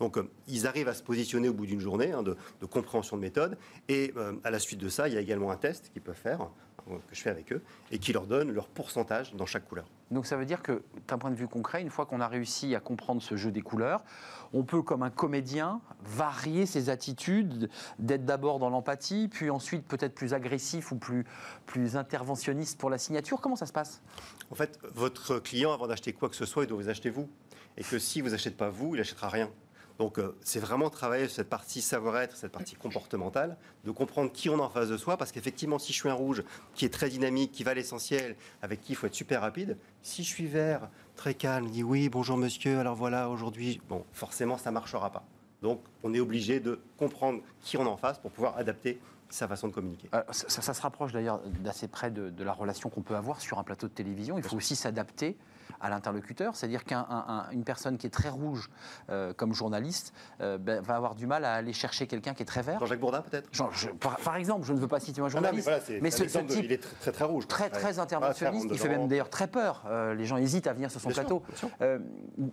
Donc 0.00 0.16
euh, 0.18 0.28
ils 0.48 0.66
arrivent 0.66 0.88
à 0.88 0.94
se 0.94 1.02
positionner 1.02 1.48
au 1.48 1.54
bout 1.54 1.66
d'une 1.66 1.80
journée 1.80 2.10
hein, 2.12 2.22
de, 2.24 2.36
de 2.60 2.66
compréhension 2.66 3.16
de 3.16 3.22
méthode. 3.22 3.56
Et 3.88 4.12
euh, 4.16 4.32
à 4.42 4.50
la 4.50 4.58
suite 4.58 4.80
de 4.80 4.88
ça, 4.88 5.06
il 5.06 5.14
y 5.14 5.16
a 5.16 5.20
également 5.20 5.50
un 5.52 5.56
test 5.56 5.90
qu'ils 5.92 6.02
peuvent 6.02 6.16
faire, 6.16 6.48
que 6.86 7.14
je 7.14 7.22
fais 7.22 7.30
avec 7.30 7.52
eux, 7.52 7.62
et 7.90 7.98
qui 7.98 8.12
leur 8.12 8.26
donne 8.26 8.52
leur 8.52 8.68
pourcentage 8.68 9.34
dans 9.34 9.46
chaque 9.46 9.68
couleur. 9.68 9.86
Donc 10.10 10.26
ça 10.26 10.36
veut 10.36 10.44
dire 10.44 10.62
que, 10.62 10.82
d'un 11.08 11.18
point 11.18 11.30
de 11.30 11.34
vue 11.34 11.48
concret, 11.48 11.80
une 11.80 11.90
fois 11.90 12.06
qu'on 12.06 12.20
a 12.20 12.28
réussi 12.28 12.74
à 12.74 12.80
comprendre 12.80 13.22
ce 13.22 13.36
jeu 13.36 13.50
des 13.50 13.62
couleurs, 13.62 14.04
on 14.52 14.62
peut, 14.62 14.82
comme 14.82 15.02
un 15.02 15.10
comédien, 15.10 15.80
varier 16.04 16.66
ses 16.66 16.90
attitudes, 16.90 17.70
d'être 17.98 18.24
d'abord 18.24 18.58
dans 18.58 18.70
l'empathie, 18.70 19.28
puis 19.28 19.50
ensuite 19.50 19.86
peut-être 19.86 20.14
plus 20.14 20.34
agressif 20.34 20.92
ou 20.92 20.96
plus, 20.96 21.24
plus 21.66 21.96
interventionniste 21.96 22.78
pour 22.78 22.90
la 22.90 22.98
signature. 22.98 23.40
Comment 23.40 23.56
ça 23.56 23.66
se 23.66 23.72
passe? 23.72 24.02
En 24.50 24.54
fait, 24.54 24.78
votre 24.94 25.38
client, 25.38 25.72
avant 25.72 25.86
d'acheter 25.86 26.12
quoi 26.12 26.28
que 26.28 26.36
ce 26.36 26.44
soit, 26.44 26.64
il 26.64 26.66
doit 26.66 26.78
vous 26.78 26.88
acheter 26.88 27.10
vous. 27.10 27.28
Et 27.76 27.82
que 27.82 27.98
si 27.98 28.20
vous 28.20 28.28
n'achetez 28.28 28.50
pas 28.50 28.68
vous, 28.68 28.94
il 28.94 28.98
n'achètera 28.98 29.28
rien. 29.28 29.50
Donc 29.98 30.18
euh, 30.18 30.34
c'est 30.40 30.58
vraiment 30.58 30.90
travailler 30.90 31.28
cette 31.28 31.48
partie 31.48 31.80
savoir-être, 31.80 32.36
cette 32.36 32.52
partie 32.52 32.74
comportementale, 32.74 33.56
de 33.84 33.90
comprendre 33.90 34.32
qui 34.32 34.50
on 34.50 34.58
a 34.58 34.62
en 34.62 34.70
face 34.70 34.88
de 34.88 34.96
soi, 34.96 35.16
parce 35.16 35.30
qu'effectivement, 35.30 35.78
si 35.78 35.92
je 35.92 35.98
suis 35.98 36.08
un 36.08 36.14
rouge 36.14 36.42
qui 36.74 36.84
est 36.84 36.92
très 36.92 37.08
dynamique, 37.08 37.52
qui 37.52 37.62
va 37.62 37.70
à 37.70 37.74
l'essentiel, 37.74 38.36
avec 38.62 38.80
qui 38.80 38.92
il 38.92 38.96
faut 38.96 39.06
être 39.06 39.14
super 39.14 39.40
rapide, 39.40 39.76
si 40.02 40.24
je 40.24 40.28
suis 40.28 40.46
vert, 40.46 40.88
très 41.14 41.34
calme, 41.34 41.68
dit 41.68 41.84
oui, 41.84 42.08
bonjour 42.08 42.36
monsieur, 42.36 42.78
alors 42.80 42.96
voilà, 42.96 43.28
aujourd'hui, 43.28 43.80
bon, 43.88 44.04
forcément, 44.12 44.58
ça 44.58 44.70
ne 44.70 44.74
marchera 44.74 45.10
pas. 45.10 45.24
Donc 45.62 45.80
on 46.02 46.12
est 46.12 46.20
obligé 46.20 46.60
de 46.60 46.80
comprendre 46.98 47.40
qui 47.62 47.76
on 47.78 47.86
a 47.86 47.88
en 47.88 47.96
face 47.96 48.18
pour 48.18 48.30
pouvoir 48.30 48.58
adapter 48.58 49.00
sa 49.34 49.48
façon 49.48 49.68
de 49.68 49.72
communiquer. 49.72 50.08
Euh, 50.14 50.22
ça, 50.30 50.48
ça- 50.48 50.62
ça 50.62 50.74
se 50.74 50.82
rapproche 50.82 51.12
d'ailleurs 51.12 51.40
d'assez 51.60 51.88
près 51.88 52.10
de, 52.10 52.30
de 52.30 52.44
la 52.44 52.52
relation 52.52 52.88
qu'on 52.90 53.02
peut 53.02 53.16
avoir 53.16 53.40
sur 53.40 53.58
un 53.58 53.64
plateau 53.64 53.88
de 53.88 53.92
télévision. 53.92 54.38
Il 54.38 54.44
faut 54.44 54.56
aussi 54.56 54.76
s'adapter 54.76 55.36
à 55.80 55.90
l'interlocuteur, 55.90 56.54
c'est-à-dire 56.56 56.84
qu'une 56.84 57.64
personne 57.64 57.98
qui 57.98 58.06
est 58.06 58.10
très 58.10 58.28
rouge 58.28 58.70
euh, 59.10 59.34
comme 59.34 59.52
journaliste 59.52 60.14
euh, 60.40 60.56
ben, 60.56 60.80
va 60.80 60.94
avoir 60.96 61.14
du 61.14 61.26
mal 61.26 61.44
à 61.44 61.54
aller 61.54 61.72
chercher 61.72 62.06
quelqu'un 62.06 62.32
qui 62.32 62.42
est 62.42 62.46
très 62.46 62.62
vert. 62.62 62.78
Jean-Jacques 62.80 63.00
Bourdin, 63.00 63.22
peut-être? 63.22 63.50
Par, 63.98 64.16
par 64.18 64.36
exemple, 64.36 64.64
je 64.66 64.72
ne 64.72 64.78
veux 64.78 64.88
pas 64.88 65.00
citer 65.00 65.20
un 65.20 65.24
Ah 65.24 65.26
non, 65.26 65.30
journaliste, 65.32 65.64
voilà, 65.64 65.80
c'est 65.80 66.00
mais 66.00 66.10
ce, 66.10 66.18
ce 66.18 66.22
exemple 66.24 66.46
de- 66.46 66.54
type 66.54 66.64
il 66.64 66.72
est 66.72 66.78
très 66.82 66.94
très, 66.96 67.12
très 67.12 67.24
rouge. 67.24 67.48
très 67.48 67.70
très 67.70 67.98
interventionniste, 67.98 68.68
il 68.70 68.78
fait 68.78 68.88
même 68.88 69.08
d'ailleurs 69.08 69.30
très 69.30 69.48
peur. 69.48 69.84
Les 70.16 70.24
gens 70.26 70.36
hésitent 70.36 70.68
à 70.68 70.72
venir 70.72 70.90
sur 70.90 71.00
son 71.00 71.08
Bien 71.08 71.16
plateau. 71.22 71.42
sûr. 71.56 71.68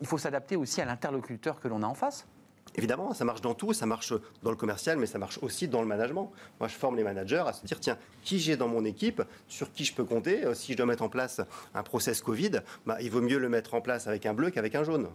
Il 0.02 0.08
faut 0.08 0.18
s'adapter 0.18 0.56
aussi 0.56 0.82
à 0.82 0.86
l'interlocuteur 0.86 1.60
que 1.60 1.68
l'on 1.68 1.84
a 1.84 1.88
en 1.88 1.94
face. 1.94 2.26
Évidemment, 2.76 3.14
ça 3.14 3.26
marche 3.26 3.42
dans 3.42 3.54
tout, 3.54 3.74
ça 3.74 3.86
marche 3.86 4.14
dans 4.44 4.50
le 4.50 4.56
commercial, 4.56 4.98
mais 4.98 5.06
ça 5.06 5.18
marche 5.20 5.40
aussi 5.42 5.68
dans 5.68 5.82
le 5.82 5.88
management. 5.88 6.32
Moi, 6.60 6.70
je 6.70 6.76
forme 6.76 6.96
les 6.96 7.04
managers 7.04 7.44
à 7.46 7.54
se 7.54 7.66
dire, 7.66 7.80
tiens, 7.80 7.98
qui 8.24 8.40
j'ai 8.40 8.56
dans 8.58 8.68
mon 8.68 8.86
équipe, 8.86 9.22
sur 9.48 9.72
qui 9.74 9.84
je 9.84 9.94
peux 9.94 10.06
compter. 10.06 10.46
Euh, 10.46 10.54
Si 10.54 10.72
je 10.74 10.78
dois 10.78 10.86
mettre 10.86 11.04
en 11.04 11.10
place 11.10 11.42
un 11.74 11.84
process 11.84 12.22
Covid, 12.22 12.62
bah, 12.86 12.98
il 13.02 13.12
vaut 13.12 13.22
mieux 13.22 13.40
le 13.40 13.50
mettre 13.50 13.74
en 13.74 13.82
place 13.82 14.08
avec 14.08 14.26
un 14.26 14.34
bleu 14.34 14.52
qu'avec 14.52 14.76
un 14.76 14.84
jaune. 14.84 15.10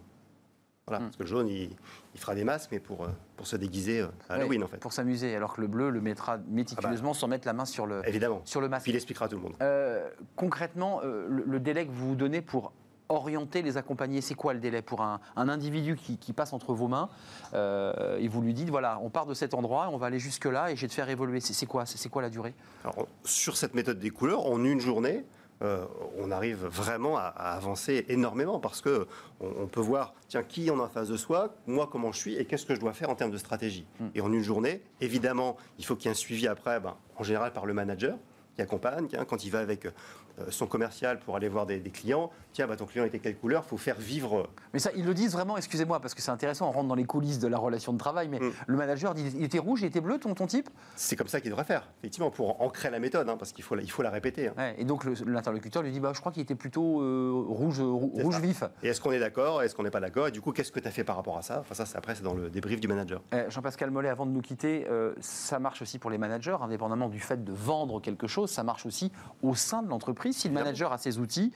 Voilà, 0.89 1.03
parce 1.03 1.17
que 1.17 1.23
le 1.23 1.27
jaune, 1.27 1.49
il, 1.49 1.69
il 2.13 2.19
fera 2.19 2.33
des 2.33 2.45
masques, 2.45 2.69
mais 2.71 2.79
pour, 2.79 3.03
euh, 3.03 3.07
pour 3.35 3.45
se 3.45 3.57
déguiser 3.57 3.99
euh, 3.99 4.07
à 4.29 4.35
Halloween, 4.35 4.59
Ouais, 4.61 4.65
en 4.65 4.69
fait. 4.69 4.77
Pour 4.77 4.93
s'amuser, 4.93 5.35
alors 5.35 5.53
que 5.55 5.59
le 5.59 5.67
bleu 5.67 5.89
le 5.89 5.99
mettra 5.99 6.37
méticuleusement 6.47 7.13
sans 7.13 7.27
mettre 7.27 7.45
la 7.45 7.51
main 7.51 7.65
sur 7.65 7.85
le, 7.85 8.01
Évidemment. 8.07 8.41
sur 8.45 8.61
le 8.61 8.69
masque. 8.69 8.83
Puis 8.83 8.93
il 8.93 8.95
expliquera 8.95 9.25
à 9.25 9.27
tout 9.27 9.35
le 9.35 9.41
monde. 9.41 9.55
Euh, 9.61 10.07
concrètement, 10.37 11.01
euh, 11.03 11.25
le, 11.29 11.43
le 11.45 11.59
délai 11.59 11.85
que 11.85 11.91
vous 11.91 12.09
vous 12.09 12.15
donnez 12.15 12.41
pour 12.41 12.71
orienter, 13.09 13.61
les 13.61 13.77
accompagner, 13.77 14.21
c'est 14.21 14.35
quoi 14.35 14.53
le 14.53 14.59
délai 14.59 14.81
pour 14.81 15.01
un, 15.01 15.19
un 15.35 15.49
individu 15.49 15.95
qui, 15.95 16.17
qui 16.17 16.33
passe 16.33 16.53
entre 16.53 16.73
vos 16.73 16.87
mains 16.87 17.09
euh, 17.53 18.17
et 18.19 18.27
vous 18.27 18.41
lui 18.41 18.53
dites 18.53 18.69
voilà, 18.69 18.99
on 19.01 19.09
part 19.09 19.25
de 19.25 19.33
cet 19.33 19.53
endroit, 19.53 19.89
on 19.91 19.97
va 19.97 20.07
aller 20.07 20.19
jusque 20.19 20.45
là 20.45 20.71
et 20.71 20.75
je 20.75 20.81
vais 20.81 20.87
te 20.87 20.93
faire 20.93 21.09
évoluer. 21.09 21.39
C'est 21.39 21.65
quoi, 21.65 21.85
c'est 21.85 22.09
quoi 22.09 22.21
la 22.21 22.29
durée? 22.29 22.53
Alors, 22.83 23.07
sur 23.23 23.57
cette 23.57 23.73
méthode 23.73 23.99
des 23.99 24.09
couleurs, 24.09 24.45
en 24.45 24.63
une 24.63 24.79
journée, 24.79 25.25
euh, 25.63 25.85
on 26.19 26.29
arrive 26.29 26.65
vraiment 26.65 27.17
à, 27.17 27.27
avancer 27.29 28.05
énormément 28.09 28.59
parce 28.59 28.81
que 28.81 29.07
on, 29.39 29.65
peut 29.65 29.81
voir, 29.81 30.13
tiens, 30.27 30.43
qui 30.43 30.69
on 30.69 30.79
a 30.79 30.83
en 30.83 30.87
face 30.87 31.07
de 31.07 31.17
soi, 31.17 31.55
moi 31.65 31.89
comment 31.91 32.11
je 32.11 32.19
suis 32.19 32.35
et 32.35 32.45
qu'est-ce 32.45 32.65
que 32.65 32.75
je 32.75 32.79
dois 32.79 32.93
faire 32.93 33.09
en 33.09 33.15
termes 33.15 33.31
de 33.31 33.37
stratégie. 33.37 33.87
Hmm. 33.99 34.07
Et 34.13 34.21
en 34.21 34.31
une 34.31 34.43
journée, 34.43 34.83
évidemment, 35.01 35.57
il 35.79 35.85
faut 35.85 35.95
qu'il 35.95 36.05
y 36.05 36.07
ait 36.09 36.11
un 36.11 36.15
suivi 36.15 36.47
après, 36.47 36.79
ben, 36.79 36.95
en 37.15 37.23
général 37.23 37.53
par 37.53 37.65
le 37.65 37.73
manager 37.73 38.17
qui 38.55 38.61
accompagne, 38.61 39.07
quand 39.27 39.45
il 39.45 39.51
va 39.51 39.59
avec 39.59 39.85
euh, 39.85 39.91
son 40.49 40.67
commercial 40.67 41.19
pour 41.19 41.35
aller 41.35 41.49
voir 41.49 41.65
des, 41.65 41.79
clients. 41.81 42.31
Tiens, 42.53 42.67
bah, 42.67 42.75
ton 42.75 42.85
client 42.85 43.05
était 43.05 43.19
quelle 43.19 43.37
couleur 43.37 43.63
Il 43.65 43.69
faut 43.69 43.77
faire 43.77 43.97
vivre. 43.97 44.49
Mais 44.73 44.79
ça, 44.79 44.91
ils 44.95 45.05
le 45.05 45.13
disent 45.13 45.31
vraiment, 45.31 45.57
excusez-moi, 45.57 45.99
parce 45.99 46.13
que 46.13 46.21
c'est 46.21 46.31
intéressant, 46.31 46.67
on 46.67 46.71
rentre 46.71 46.87
dans 46.87 46.95
les 46.95 47.05
coulisses 47.05 47.39
de 47.39 47.47
la 47.47 47.57
relation 47.57 47.93
de 47.93 47.97
travail, 47.97 48.27
mais 48.29 48.39
mm. 48.39 48.51
le 48.67 48.77
manager 48.77 49.13
dit 49.13 49.31
il 49.35 49.43
était 49.43 49.59
rouge, 49.59 49.81
il 49.81 49.85
était 49.85 50.01
bleu, 50.01 50.19
ton, 50.19 50.33
ton 50.33 50.47
type? 50.47 50.69
C'est 50.95 51.15
comme 51.15 51.27
ça 51.27 51.41
qu'il 51.41 51.49
devrait 51.49 51.65
faire, 51.65 51.89
effectivement, 51.99 52.31
pour 52.31 52.61
ancrer 52.61 52.89
la 52.89 52.99
méthode, 52.99 53.29
hein, 53.29 53.37
parce 53.37 53.51
qu'il 53.51 53.63
faut, 53.63 53.77
il 53.77 53.91
faut 53.91 54.03
la 54.03 54.09
répéter. 54.09 54.49
Hein. 54.49 54.73
et 54.77 54.85
donc 54.85 55.03
l'interlocuteur 55.25 55.83
lui 55.83 55.91
dit 55.91 55.99
bah, 55.99 56.11
je 56.13 56.19
crois 56.19 56.31
qu'il 56.31 56.41
était 56.41 56.55
plutôt 56.55 57.01
euh, 57.01 57.31
rouge, 57.33 57.79
rouge 57.79 58.39
vif. 58.39 58.63
Et 58.83 58.89
est-ce 58.89 59.01
qu'on 59.01 59.11
est 59.11 59.19
d'accord 59.19 59.63
Est-ce 59.63 59.75
qu'on 59.75 59.83
n'est 59.83 59.91
pas 59.91 59.99
d'accord 59.99 60.27
Et 60.27 60.31
du 60.31 60.41
coup, 60.41 60.51
qu'est-ce 60.51 60.71
que 60.71 60.79
tu 60.79 60.87
as 60.87 60.91
fait 60.91 61.03
par 61.03 61.15
rapport 61.15 61.37
à 61.37 61.41
ça? 61.41 61.59
Enfin, 61.59 61.73
ça, 61.73 61.97
après, 61.97 62.15
c'est 62.15 62.23
dans 62.23 62.33
le 62.33 62.49
débrief 62.49 62.79
du 62.79 62.87
manager. 62.87 63.21
Eh, 63.33 63.49
Jean-Pascal 63.49 63.91
Mollet, 63.91 64.09
avant 64.09 64.25
de 64.25 64.31
nous 64.31 64.41
quitter, 64.41 64.87
euh, 64.89 65.13
ça 65.19 65.59
marche 65.59 65.81
aussi 65.81 65.99
pour 65.99 66.09
les 66.09 66.17
managers, 66.17 66.57
indépendamment 66.61 67.09
du 67.09 67.19
fait 67.19 67.43
de 67.43 67.53
vendre 67.53 68.01
quelque 68.01 68.27
chose, 68.27 68.49
ça 68.51 68.63
marche 68.63 68.85
aussi 68.85 69.11
au 69.41 69.55
sein 69.55 69.81
de 69.81 69.89
l'entreprise. 69.89 70.26
Si 70.33 70.47
le 70.47 70.53
manager 70.53 70.91
a 70.93 70.97
outils, 71.19 71.51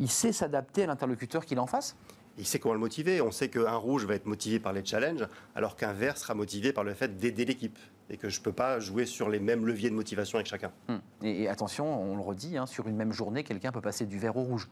il 0.00 0.10
sait 0.10 0.32
s'adapter 0.32 0.84
à 0.84 0.86
l'interlocuteur 0.86 1.44
qu'il 1.44 1.58
en 1.58 1.66
face 1.66 1.96
il 2.38 2.46
sait 2.46 2.58
comment 2.58 2.74
le 2.74 2.80
motiver. 2.80 3.20
On 3.20 3.30
sait 3.30 3.48
qu'un 3.48 3.76
rouge 3.76 4.06
va 4.06 4.14
être 4.14 4.26
motivé 4.26 4.60
par 4.60 4.72
les 4.72 4.84
challenges, 4.84 5.26
alors 5.54 5.76
qu'un 5.76 5.92
vert 5.92 6.16
sera 6.16 6.34
motivé 6.34 6.72
par 6.72 6.84
le 6.84 6.94
fait 6.94 7.16
d'aider 7.16 7.44
l'équipe. 7.44 7.78
Et 8.10 8.16
que 8.16 8.30
je 8.30 8.38
ne 8.38 8.44
peux 8.44 8.52
pas 8.52 8.80
jouer 8.80 9.04
sur 9.04 9.28
les 9.28 9.38
mêmes 9.38 9.66
leviers 9.66 9.90
de 9.90 9.94
motivation 9.94 10.36
avec 10.36 10.46
chacun. 10.46 10.70
Hmm. 10.88 10.98
Et, 11.22 11.48
attention, 11.48 12.00
on 12.00 12.16
le 12.16 12.22
redit, 12.22 12.56
hein, 12.56 12.64
sur 12.64 12.88
une 12.88 12.96
même 12.96 13.12
journée, 13.12 13.44
quelqu'un 13.44 13.70
peut 13.70 13.82
passer 13.82 14.06
du 14.06 14.18
vert 14.18 14.36
au 14.36 14.42
rouge. 14.42 14.68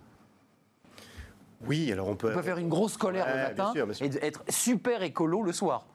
Oui, 1.66 1.90
alors 1.92 2.08
on 2.08 2.16
peut. 2.16 2.30
On 2.30 2.34
peut 2.34 2.42
faire 2.42 2.58
une 2.58 2.68
grosse 2.68 2.96
colère 2.96 3.26
le 3.26 3.42
matin 3.42 3.72
et 4.00 4.24
être 4.24 4.44
super 4.48 5.02
écolo 5.02 5.42
le 5.42 5.52
soir. 5.52 5.86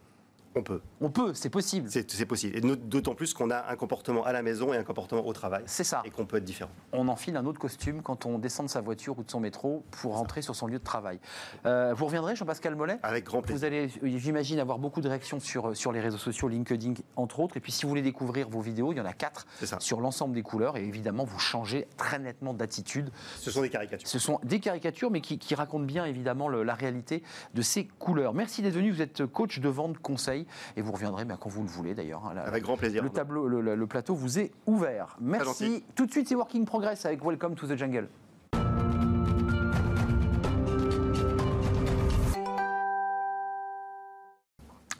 On 0.55 0.63
peut. 0.63 0.81
On 0.99 1.09
peut, 1.09 1.33
c'est 1.33 1.49
possible. 1.49 1.89
C'est 1.89 2.25
possible. 2.25 2.57
Et 2.57 2.61
d'autant 2.61 3.15
plus 3.15 3.33
qu'on 3.33 3.49
a 3.51 3.71
un 3.71 3.75
comportement 3.75 4.25
à 4.25 4.33
la 4.33 4.41
maison 4.41 4.73
et 4.73 4.77
un 4.77 4.83
comportement 4.83 5.25
au 5.25 5.33
travail. 5.33 5.63
C'est 5.65 5.85
ça. 5.85 6.01
Et 6.03 6.09
qu'on 6.09 6.25
peut 6.25 6.37
être 6.37 6.43
différent. 6.43 6.71
On 6.91 7.07
enfile 7.07 7.37
un 7.37 7.45
autre 7.45 7.59
costume 7.59 8.01
quand 8.01 8.25
on 8.25 8.37
descend 8.37 8.65
de 8.65 8.71
sa 8.71 8.81
voiture 8.81 9.17
ou 9.17 9.23
de 9.23 9.31
son 9.31 9.39
métro 9.39 9.85
pour 9.91 10.17
rentrer 10.17 10.41
sur 10.41 10.55
son 10.55 10.67
lieu 10.67 10.79
de 10.79 10.83
travail. 10.83 11.19
Euh, 11.65 11.93
vous 11.95 12.05
reviendrez, 12.05 12.35
Jean-Pascal 12.35 12.75
Mollet? 12.75 12.99
Avec 13.03 13.25
grand 13.25 13.41
plaisir. 13.41 13.59
Vous 13.59 13.65
allez, 13.65 13.89
j'imagine, 14.19 14.59
avoir 14.59 14.77
beaucoup 14.77 14.99
de 14.99 15.07
réactions 15.07 15.39
sur, 15.39 15.75
sur 15.75 15.91
les 15.93 16.01
réseaux 16.01 16.17
sociaux, 16.17 16.49
LinkedIn, 16.49 16.95
entre 17.15 17.39
autres. 17.39 17.55
Et 17.55 17.61
puis, 17.61 17.71
si 17.71 17.83
vous 17.83 17.89
voulez 17.89 18.01
découvrir 18.01 18.49
vos 18.49 18.61
vidéos, 18.61 18.91
il 18.91 18.97
y 18.97 19.01
en 19.01 19.05
a 19.05 19.13
quatre 19.13 19.47
sur 19.79 20.01
l'ensemble 20.01 20.33
des 20.35 20.43
couleurs. 20.43 20.75
Et 20.75 20.83
évidemment, 20.83 21.23
vous 21.23 21.39
changez 21.39 21.87
très 21.95 22.19
nettement 22.19 22.53
d'attitude. 22.53 23.09
Ce 23.37 23.51
sont 23.51 23.61
des 23.61 23.69
caricatures. 23.69 24.07
Ce 24.07 24.19
sont 24.19 24.39
des 24.43 24.59
caricatures, 24.59 25.11
mais 25.11 25.21
qui, 25.21 25.55
racontent 25.55 25.85
bien, 25.85 26.05
évidemment, 26.05 26.49
la 26.49 26.73
réalité 26.73 27.23
de 27.53 27.61
ces 27.61 27.85
couleurs. 27.85 28.33
Merci 28.33 28.61
d'être 28.61 28.73
venu. 28.73 28.91
Vous 28.91 29.01
êtes 29.01 29.25
coach 29.25 29.59
de 29.59 29.69
vente 29.69 29.97
conseil 29.99 30.40
et 30.75 30.81
vous 30.81 30.91
reviendrez 30.91 31.25
quand 31.39 31.49
vous 31.49 31.63
le 31.63 31.69
voulez 31.69 31.93
d'ailleurs. 31.93 32.25
Hein, 32.25 32.37
avec 32.37 32.63
grand 32.63 32.77
plaisir. 32.77 33.03
Le, 33.03 33.09
tableau, 33.09 33.47
le, 33.47 33.87
plateau 33.87 34.15
vous 34.15 34.39
est 34.39 34.51
ouvert. 34.65 35.17
Merci. 35.19 35.83
Tout 35.95 36.05
de 36.05 36.11
suite, 36.11 36.27
c'est 36.27 36.35
Working 36.35 36.65
Progress 36.65 37.05
avec 37.05 37.23
Welcome 37.23 37.55
to 37.55 37.67
the 37.67 37.77
Jungle. 37.77 38.07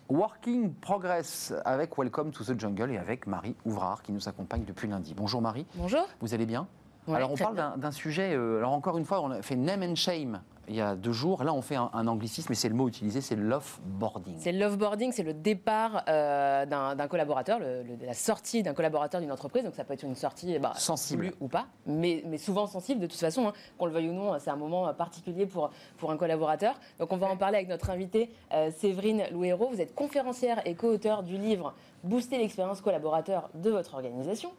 Working 0.09 0.73
Progress 0.73 1.53
avec 1.63 1.97
Welcome 1.97 2.31
to 2.31 2.43
the 2.43 2.59
Jungle 2.59 2.91
et 2.91 2.97
avec 2.97 3.27
Marie 3.27 3.55
Ouvrard 3.63 4.01
qui 4.03 4.11
nous 4.11 4.27
accompagne 4.27 4.65
depuis 4.65 4.89
lundi. 4.89 5.13
Bonjour 5.15 5.41
Marie. 5.41 5.65
Bonjour. 5.75 6.05
Vous 6.19 6.33
allez 6.33 6.45
bien? 6.45 6.67
Alors 7.07 7.31
on 7.31 7.37
parle 7.37 7.79
d'un 7.79 7.91
sujet, 7.91 8.35
euh, 8.35 8.57
alors 8.57 8.73
encore 8.73 8.97
une 8.97 9.05
fois, 9.05 9.21
on 9.21 9.31
a 9.31 9.41
fait 9.41 9.55
name 9.55 9.83
and 9.83 9.95
shame 9.95 10.41
il 10.67 10.75
y 10.75 10.81
a 10.81 10.95
deux 10.95 11.11
jours. 11.11 11.43
Là, 11.43 11.53
on 11.53 11.61
fait 11.61 11.75
un, 11.75 12.07
anglicisme, 12.07 12.47
mais 12.49 12.55
c'est 12.55 12.69
le 12.69 12.75
mot 12.75 12.87
utilisé, 12.87 13.21
c'est 13.21 13.35
l'offboarding. 13.35 14.35
C'est 14.37 14.51
l'offboarding, 14.51 15.11
c'est 15.11 15.23
le 15.23 15.33
départ 15.33 16.03
euh, 16.07 16.65
d'un 16.65 17.07
collaborateur, 17.07 17.59
la 17.59 18.13
sortie 18.13 18.63
d'un 18.63 18.73
collaborateur 18.73 19.21
d'une 19.21 19.31
entreprise. 19.31 19.63
Donc 19.63 19.75
ça 19.75 19.83
peut 19.83 19.93
être 19.93 20.03
une 20.03 20.15
sortie 20.15 20.57
bah, 20.59 20.73
sensible 20.75 21.33
ou 21.39 21.47
pas, 21.47 21.67
mais, 21.85 22.23
mais, 22.27 22.37
souvent 22.37 22.67
sensible 22.67 23.01
de 23.01 23.07
toute 23.07 23.19
façon. 23.19 23.47
Hein. 23.47 23.53
qu'on 23.77 23.85
le 23.85 23.91
veuille 23.91 24.09
ou 24.09 24.13
non, 24.13 24.37
c'est 24.39 24.49
un 24.49 24.55
moment 24.55 24.93
particulier 24.93 25.45
pour, 25.45 25.71
pour 25.97 26.11
un 26.11 26.17
collaborateur. 26.17 26.75
Donc 26.99 27.11
on 27.11 27.17
va 27.17 27.27
en 27.27 27.37
parler 27.37 27.57
avec 27.57 27.69
notre 27.69 27.89
invitée 27.89 28.29
euh, 28.53 28.71
Séverine 28.71 29.23
Louéro. 29.31 29.69
Vous 29.69 29.81
êtes 29.81 29.95
conférencière 29.95 30.61
et 30.65 30.75
co-auteur 30.75 31.23
du 31.23 31.37
livre 31.37 31.73
booster 32.03 32.37
l'expérience 32.37 32.81
collaborateur 32.81 33.49
de 33.53 33.69
votre 33.69 33.93
organisation. 33.93 34.51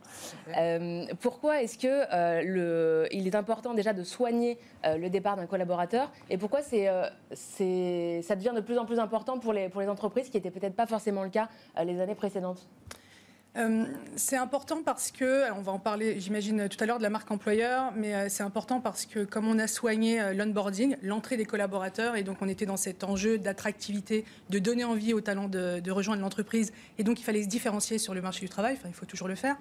Euh, 0.56 1.06
pourquoi 1.20 1.62
est-ce 1.62 1.78
que 1.78 1.86
euh, 1.86 2.42
le, 2.42 3.08
il 3.10 3.26
est 3.26 3.34
important 3.34 3.74
déjà 3.74 3.92
de 3.92 4.04
soigner 4.04 4.58
euh, 4.84 4.96
le 4.96 5.10
départ 5.10 5.36
d'un 5.36 5.46
collaborateur 5.46 6.10
et 6.30 6.38
pourquoi 6.38 6.62
c'est, 6.62 6.88
c'est, 7.32 8.20
ça 8.22 8.36
devient 8.36 8.52
de 8.54 8.60
plus 8.60 8.78
en 8.78 8.84
plus 8.84 8.98
important 8.98 9.38
pour 9.38 9.52
les, 9.52 9.68
pour 9.68 9.80
les 9.80 9.88
entreprises, 9.88 10.28
qui 10.28 10.36
n'était 10.36 10.50
peut-être 10.50 10.76
pas 10.76 10.86
forcément 10.86 11.22
le 11.22 11.30
cas 11.30 11.48
les 11.84 12.00
années 12.00 12.14
précédentes? 12.14 12.66
Euh, 13.54 13.84
c'est 14.16 14.36
important 14.36 14.82
parce 14.82 15.10
que, 15.10 15.52
on 15.52 15.60
va 15.60 15.72
en 15.72 15.78
parler, 15.78 16.18
j'imagine, 16.18 16.70
tout 16.70 16.78
à 16.82 16.86
l'heure 16.86 16.96
de 16.96 17.02
la 17.02 17.10
marque 17.10 17.30
employeur, 17.30 17.92
mais 17.94 18.14
euh, 18.14 18.26
c'est 18.30 18.42
important 18.42 18.80
parce 18.80 19.04
que 19.04 19.24
comme 19.24 19.46
on 19.46 19.58
a 19.58 19.66
soigné 19.66 20.22
euh, 20.22 20.32
l'onboarding, 20.32 20.96
l'entrée 21.02 21.36
des 21.36 21.44
collaborateurs, 21.44 22.16
et 22.16 22.22
donc 22.22 22.38
on 22.40 22.48
était 22.48 22.64
dans 22.64 22.78
cet 22.78 23.04
enjeu 23.04 23.36
d'attractivité, 23.36 24.24
de 24.48 24.58
donner 24.58 24.84
envie 24.84 25.12
aux 25.12 25.20
talents 25.20 25.48
de, 25.48 25.90
rejoindre 25.90 26.22
l'entreprise, 26.22 26.72
et 26.96 27.04
donc 27.04 27.20
il 27.20 27.24
fallait 27.24 27.42
se 27.42 27.48
différencier 27.48 27.98
sur 27.98 28.14
le 28.14 28.22
marché 28.22 28.40
du 28.40 28.48
travail, 28.48 28.74
enfin 28.78 28.88
il 28.88 28.94
faut 28.94 29.06
toujours 29.06 29.28
le 29.28 29.34
faire. 29.34 29.56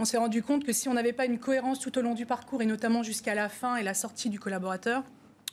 On 0.00 0.04
s'est 0.04 0.18
rendu 0.18 0.42
compte 0.42 0.64
que 0.64 0.72
si 0.72 0.88
on 0.88 0.94
n'avait 0.94 1.12
pas 1.12 1.26
une 1.26 1.38
cohérence 1.38 1.78
tout 1.78 1.96
au 1.98 2.00
long 2.00 2.14
du 2.14 2.26
parcours, 2.26 2.62
et 2.62 2.66
notamment 2.66 3.04
jusqu'à 3.04 3.36
la 3.36 3.48
fin 3.48 3.76
et 3.76 3.84
la 3.84 3.94
sortie 3.94 4.28
du 4.28 4.40
collaborateur, 4.40 5.04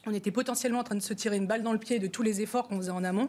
on 0.04 0.14
était 0.14 0.32
potentiellement 0.32 0.80
en 0.80 0.84
train 0.84 0.96
de 0.96 1.00
se 1.00 1.14
tirer 1.14 1.36
une 1.36 1.46
balle 1.46 1.62
dans 1.62 1.72
le 1.72 1.78
pied 1.78 2.00
de 2.00 2.08
tous 2.08 2.22
les 2.22 2.40
efforts 2.40 2.66
qu'on 2.66 2.78
faisait 2.78 2.90
en 2.90 3.04
amont 3.04 3.28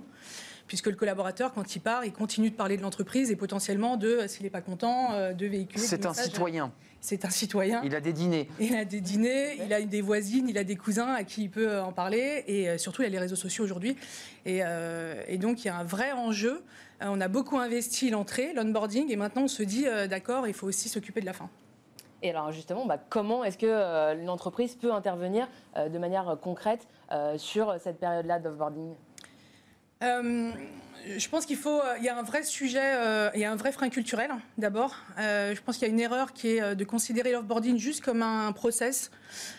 puisque 0.70 0.86
le 0.86 0.96
collaborateur, 0.96 1.52
quand 1.52 1.76
il 1.76 1.80
part, 1.80 2.06
il 2.06 2.14
continue 2.14 2.52
de 2.52 2.56
parler 2.56 2.78
de 2.78 2.84
l'entreprise 2.84 3.32
et 3.32 3.36
potentiellement 3.36 3.98
de, 3.98 4.08
euh, 4.08 4.28
s'il 4.28 4.44
n'est 4.44 4.52
pas 4.52 4.62
content, 4.62 5.14
euh, 5.14 5.34
de 5.34 5.48
véhiculer. 5.48 5.84
C'est 5.84 6.06
un 6.06 6.14
citoyen. 6.14 6.72
C'est 7.02 7.26
un 7.26 7.30
citoyen. 7.32 7.82
Il 7.84 7.96
a 7.96 8.02
des 8.02 8.14
dîners. 8.14 8.48
Il 8.60 8.76
a 8.76 8.86
des 8.86 9.02
dîners, 9.02 9.58
il 9.66 9.74
a 9.74 9.82
des 9.82 10.02
voisines, 10.02 10.48
il 10.48 10.60
a 10.60 10.64
des 10.64 10.76
cousins 10.76 11.12
à 11.12 11.24
qui 11.24 11.44
il 11.44 11.50
peut 11.50 11.70
euh, 11.70 11.84
en 11.84 11.92
parler. 11.92 12.44
Et 12.48 12.78
surtout, 12.78 13.02
il 13.02 13.06
a 13.06 13.10
les 13.10 13.18
réseaux 13.18 13.36
sociaux 13.36 13.64
aujourd'hui. 13.64 13.98
Et, 14.46 14.62
donc, 15.40 15.64
il 15.64 15.68
y 15.68 15.70
a 15.70 15.76
un 15.76 15.84
vrai 15.84 16.12
enjeu. 16.12 16.62
On 17.02 17.20
a 17.20 17.28
beaucoup 17.28 17.58
investi 17.58 18.12
l'entrée, 18.12 18.54
l'onboarding, 18.54 19.12
et 19.12 19.16
maintenant 19.16 19.44
on 19.44 19.48
se 19.48 19.64
dit, 19.64 19.86
d'accord, 20.10 20.48
il 20.48 20.54
faut 20.54 20.68
aussi 20.68 20.90
s'occuper 20.90 21.22
de 21.22 21.26
la 21.26 21.34
fin. 21.34 21.50
Et 22.22 22.32
alors 22.32 22.52
justement, 22.52 22.86
bah, 22.86 22.98
comment 23.10 23.46
est-ce 23.46 23.58
que 23.58 24.26
l'entreprise 24.26 24.76
peut 24.76 24.92
intervenir 24.92 25.48
de 25.78 25.98
manière 25.98 26.38
concrète 26.42 26.90
sur 27.38 27.74
cette 27.80 28.00
période-là 28.00 28.40
d'offboarding 28.40 28.96
euh, 30.02 30.52
je 31.18 31.28
pense 31.28 31.46
qu'il 31.46 31.58
faut, 31.58 31.82
il 31.98 32.04
y 32.04 32.10
a 32.10 32.18
un 32.18 32.24
vrai 32.24 32.44
sujet, 32.44 32.80
euh, 32.84 33.30
il 33.34 33.42
y 33.42 33.46
a 33.46 33.52
un 33.52 33.56
vrai 33.56 33.72
frein 33.72 33.90
culturel 33.90 34.32
d'abord. 34.58 34.96
Euh, 35.18 35.56
je 35.56 35.62
pense 35.62 35.78
qu'il 35.78 35.88
y 35.88 35.92
a 35.92 35.94
une 35.94 36.00
erreur 36.00 36.34
qui 36.34 36.50
est 36.50 36.76
de 36.76 36.84
considérer 36.84 37.32
l'offboarding 37.32 37.78
juste 37.78 38.04
comme 38.04 38.22
un 38.22 38.52
process 38.52 39.12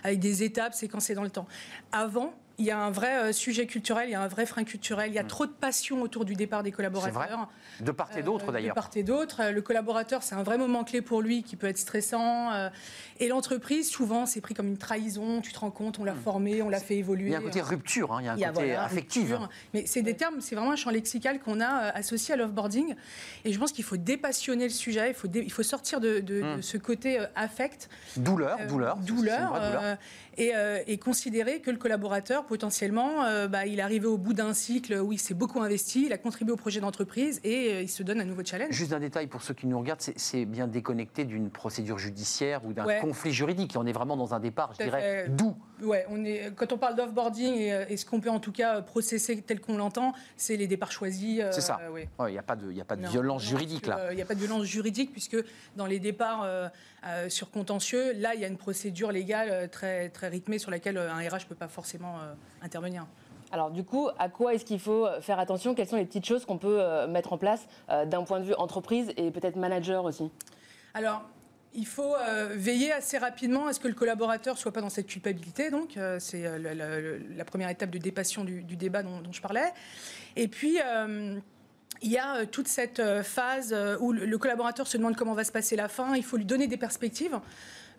avec 0.04 0.18
des 0.18 0.42
étapes 0.42 0.74
séquencées 0.74 1.14
dans 1.14 1.22
le 1.22 1.30
temps. 1.30 1.46
Avant, 1.92 2.34
il 2.60 2.66
y 2.66 2.70
a 2.70 2.78
un 2.78 2.90
vrai 2.90 3.16
euh, 3.16 3.32
sujet 3.32 3.66
culturel, 3.66 4.08
il 4.08 4.12
y 4.12 4.14
a 4.14 4.20
un 4.20 4.28
vrai 4.28 4.44
frein 4.44 4.64
culturel, 4.64 5.10
il 5.10 5.14
y 5.14 5.18
a 5.18 5.22
mm. 5.22 5.28
trop 5.28 5.46
de 5.46 5.50
passion 5.50 6.02
autour 6.02 6.26
du 6.26 6.34
départ 6.34 6.62
des 6.62 6.70
collaborateurs. 6.70 7.48
De 7.80 7.90
part 7.90 8.10
et 8.16 8.22
d'autre 8.22 8.52
d'ailleurs. 8.52 8.74
De 8.74 8.80
part 8.80 8.90
et 8.94 9.02
d'autre. 9.02 9.50
Le 9.50 9.62
collaborateur, 9.62 10.22
c'est 10.22 10.34
un 10.34 10.42
vrai 10.42 10.58
moment 10.58 10.84
clé 10.84 11.00
pour 11.00 11.22
lui 11.22 11.42
qui 11.42 11.56
peut 11.56 11.66
être 11.66 11.78
stressant. 11.78 12.52
Euh, 12.52 12.68
et 13.18 13.28
l'entreprise, 13.28 13.90
souvent, 13.90 14.26
c'est 14.26 14.42
pris 14.42 14.52
comme 14.52 14.68
une 14.68 14.76
trahison. 14.76 15.40
Tu 15.40 15.52
te 15.52 15.58
rends 15.58 15.70
compte, 15.70 15.98
on 15.98 16.04
l'a 16.04 16.12
mm. 16.12 16.20
formé, 16.20 16.62
on 16.62 16.68
l'a 16.68 16.80
fait 16.80 16.98
évoluer. 16.98 17.28
Il 17.28 17.32
y 17.32 17.34
a 17.34 17.38
un 17.38 17.42
côté 17.42 17.62
rupture, 17.62 18.12
hein, 18.12 18.20
il 18.20 18.40
y 18.40 18.44
a 18.44 18.50
un 18.50 18.52
côté 18.52 18.74
affectif. 18.74 19.32
Mais 19.72 19.86
c'est 19.86 20.02
des 20.02 20.14
termes, 20.14 20.40
c'est 20.40 20.54
vraiment 20.54 20.72
un 20.72 20.76
champ 20.76 20.90
lexical 20.90 21.40
qu'on 21.40 21.60
a 21.60 21.84
euh, 21.84 21.90
associé 21.94 22.34
à 22.34 22.36
l'offboarding. 22.36 22.94
Et 23.46 23.52
je 23.54 23.58
pense 23.58 23.72
qu'il 23.72 23.84
faut 23.84 23.96
dépassionner 23.96 24.64
le 24.64 24.70
sujet, 24.70 25.08
il 25.08 25.14
faut, 25.14 25.28
il 25.32 25.52
faut 25.52 25.62
sortir 25.62 26.00
de, 26.00 26.20
mm. 26.20 26.62
ce 26.62 26.76
côté 26.76 27.24
affect. 27.36 27.88
Douleur, 28.18 28.58
douleur. 28.66 28.96
Douleur. 28.98 29.96
Et, 30.36 30.52
et, 30.86 30.98
considérer 30.98 31.60
que 31.60 31.70
le 31.70 31.76
collaborateur 31.76 32.44
potentiellement, 32.50 33.22
euh, 33.26 33.46
bah, 33.46 33.64
il 33.66 33.78
est 33.78 33.82
arrivé 33.82 34.08
au 34.08 34.18
bout 34.18 34.32
d'un 34.32 34.54
cycle 34.54 34.94
où 34.94 35.12
il 35.12 35.20
s'est 35.20 35.34
beaucoup 35.34 35.62
investi, 35.62 36.06
il 36.06 36.12
a 36.12 36.18
contribué 36.18 36.52
au 36.52 36.56
projet 36.56 36.80
d'entreprise 36.80 37.40
et 37.44 37.74
euh, 37.74 37.82
il 37.82 37.88
se 37.88 38.02
donne 38.02 38.20
un 38.20 38.24
nouveau 38.24 38.42
challenge. 38.44 38.72
Juste 38.72 38.92
un 38.92 38.98
détail 38.98 39.28
pour 39.28 39.40
ceux 39.40 39.54
qui 39.54 39.68
nous 39.68 39.78
regardent, 39.78 40.00
c'est 40.00 40.44
bien 40.46 40.66
déconnecté 40.66 41.24
d'une 41.24 41.48
procédure 41.48 41.98
judiciaire 41.98 42.66
ou 42.66 42.72
d'un 42.72 42.98
conflit 43.00 43.32
juridique. 43.32 43.74
On 43.76 43.86
est 43.86 43.92
vraiment 43.92 44.16
dans 44.16 44.34
un 44.34 44.40
départ, 44.40 44.72
je 44.76 44.82
dirais, 44.82 45.28
doux. 45.28 45.54
Ouais, 45.82 46.06
on 46.10 46.24
est, 46.24 46.52
quand 46.54 46.72
on 46.72 46.78
parle 46.78 46.94
d'offboarding 46.94 47.54
et, 47.54 47.72
euh, 47.72 47.84
et, 47.88 47.96
ce 47.96 48.04
qu'on 48.04 48.20
peut 48.20 48.30
en 48.30 48.40
tout 48.40 48.52
cas 48.52 48.82
processer 48.82 49.40
tel 49.40 49.60
qu'on 49.60 49.76
l'entend, 49.76 50.12
c'est 50.36 50.56
les 50.56 50.66
départs 50.66 50.92
choisis. 50.92 51.42
c'est 51.50 51.60
ça. 51.60 51.80
Il 52.20 52.32
n'y 52.32 52.38
a 52.38 52.42
pas 52.42 52.56
de, 52.56 52.70
y 52.72 52.80
a 52.80 52.84
pas 52.84 52.96
de 52.96 53.06
violence 53.06 53.42
juridique 53.42 53.86
là. 53.86 54.12
Il 54.12 54.16
n'y 54.16 54.22
a 54.22 54.26
pas 54.26 54.34
de 54.34 54.40
violence 54.40 54.64
juridique 54.64 55.12
puisque 55.12 55.36
dans 55.76 55.86
les 55.86 55.98
départs 55.98 56.46
sur 57.28 57.50
contentieux, 57.50 58.12
là, 58.12 58.34
il 58.34 58.40
y 58.40 58.44
a 58.44 58.48
une 58.48 58.58
procédure 58.58 59.12
légale 59.12 59.68
très, 59.70 60.08
très 60.10 60.28
rythmée 60.28 60.58
sur 60.58 60.70
laquelle 60.70 60.98
un 60.98 61.16
RH 61.16 61.44
ne 61.44 61.48
peut 61.48 61.54
pas 61.54 61.68
forcément 61.68 62.16
intervenir. 62.62 63.06
Alors 63.52 63.70
du 63.70 63.84
coup, 63.84 64.08
à 64.18 64.28
quoi 64.28 64.54
est-ce 64.54 64.64
qu'il 64.64 64.78
faut 64.78 65.06
faire 65.20 65.38
attention? 65.38 65.74
Quelles 65.74 65.88
sont 65.88 65.96
les 65.96 66.04
petites 66.04 66.26
choses 66.26 66.44
qu'on 66.44 66.58
peut 66.58 66.80
euh, 66.80 67.06
mettre 67.08 67.32
en 67.32 67.38
place 67.38 67.66
euh, 67.90 68.04
d'un 68.04 68.22
point 68.22 68.38
de 68.38 68.44
vue 68.44 68.54
entreprise 68.54 69.12
et 69.16 69.30
peut-être 69.30 69.56
manager 69.56 70.04
aussi? 70.04 70.30
Alors, 70.94 71.22
il 71.74 71.86
faut 71.86 72.16
euh, 72.16 72.48
veiller 72.52 72.92
assez 72.92 73.18
rapidement 73.18 73.66
à 73.66 73.72
ce 73.72 73.80
que 73.80 73.88
le 73.88 73.94
collaborateur 73.94 74.58
soit 74.58 74.72
pas 74.72 74.80
dans 74.80 74.90
cette 74.90 75.06
culpabilité. 75.06 75.70
Donc, 75.70 75.96
euh, 75.96 76.18
c'est 76.18 76.44
euh, 76.44 77.18
la, 77.36 77.44
première 77.44 77.68
étape 77.68 77.90
de 77.90 77.98
dépassion 77.98 78.44
du, 78.44 78.62
débat 78.62 79.02
dont, 79.02 79.22
je 79.30 79.40
parlais. 79.40 79.72
Et 80.36 80.48
puis, 80.48 80.78
il 82.02 82.10
y 82.10 82.18
a 82.18 82.46
toute 82.46 82.68
cette 82.68 83.02
phase 83.22 83.74
où 84.00 84.12
le 84.12 84.38
collaborateur 84.38 84.86
se 84.86 84.96
demande 84.96 85.16
comment 85.16 85.34
va 85.34 85.44
se 85.44 85.52
passer 85.52 85.76
la 85.76 85.88
fin. 85.88 86.14
Il 86.14 86.24
faut 86.24 86.36
lui 86.36 86.44
donner 86.44 86.66
des 86.66 86.76
perspectives. 86.76 87.38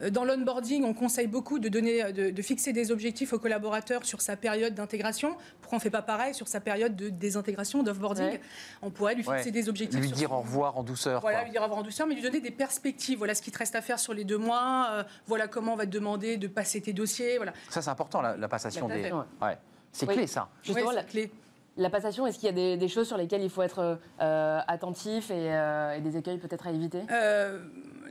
Euh, 0.02 0.10
Dans 0.10 0.24
l'onboarding, 0.26 0.84
on 0.84 0.94
conseille 0.94 1.28
beaucoup 1.28 1.60
de, 1.60 1.70
donner, 1.70 2.04
euh, 2.04 2.12
de, 2.12 2.30
de 2.30 2.42
fixer 2.42 2.74
des 2.74 2.92
objectifs 2.92 3.34
au 3.34 3.40
collaborateur 3.40 4.06
sur 4.06 4.22
sa 4.22 4.36
période 4.36 4.74
d'intégration. 4.74 5.36
Pourquoi 5.62 5.76
on 5.76 5.80
ne 5.80 5.82
fait 5.82 5.90
pas 5.90 6.02
pareil 6.02 6.34
sur 6.34 6.48
sa 6.48 6.60
période 6.60 6.96
de 6.96 7.10
désintégration, 7.10 7.84
d'offboarding 7.84 8.26
Ouais. 8.32 8.42
On 8.82 8.90
pourrait 8.92 9.16
lui 9.16 9.24
fixer 9.24 9.46
Ouais. 9.46 9.52
des 9.52 9.70
objectifs. 9.70 10.00
Lui 10.00 10.08
sur 10.10 10.18
dire 10.18 10.30
son- 10.30 10.36
au 10.36 10.42
revoir 10.42 10.78
en 10.78 10.84
douceur. 10.84 11.22
voilà, 11.22 11.38
quoi. 11.40 11.46
lui 11.46 11.52
dire 11.52 11.64
avoir 11.64 11.80
en 11.80 11.84
douceur, 11.84 12.08
mais 12.08 12.16
lui 12.16 12.22
donner 12.22 12.42
des 12.42 12.52
perspectives. 12.52 13.18
Voilà 13.18 13.36
ce 13.36 13.42
qui 13.42 13.52
te 13.52 13.58
reste 13.58 13.76
à 13.76 13.82
faire 13.82 14.00
sur 14.00 14.14
les 14.14 14.24
deux 14.24 14.38
mois. 14.38 14.88
euh, 14.92 15.04
voilà 15.28 15.48
comment 15.48 15.74
on 15.74 15.78
va 15.78 15.86
te 15.86 15.92
demander 15.92 16.38
de 16.38 16.48
passer 16.48 16.82
tes 16.82 16.94
dossiers. 16.94 17.38
Voilà. 17.38 17.54
Ça, 17.70 17.82
c'est 17.82 17.90
important, 17.90 18.22
la, 18.22 18.38
la 18.38 18.48
passation 18.48 18.88
des. 18.88 19.12
Ouais. 19.42 19.58
C'est 19.92 20.08
Oui. 20.08 20.14
clé, 20.16 20.28
ça. 20.28 20.48
Justement, 20.64 20.92
la, 20.92 21.02
c'est 21.02 21.08
clé. 21.10 21.32
La 21.78 21.90
passation, 21.90 22.28
est-ce 22.28 22.38
qu'il 22.38 22.48
y 22.48 22.50
a 22.50 22.54
des, 22.56 22.76
des 22.78 22.88
choses 22.90 23.08
sur 23.08 23.18
lesquelles 23.18 23.42
il 23.44 23.50
faut 23.50 23.62
être 23.62 24.00
euh, 24.22 24.60
attentif 24.68 25.32
et, 25.32 25.34
euh, 25.54 25.94
et 25.96 26.02
des 26.02 26.18
écueils 26.18 26.38
peut-être 26.38 26.68
à 26.68 26.72
éviter? 26.72 27.00
Euh, 27.12 27.60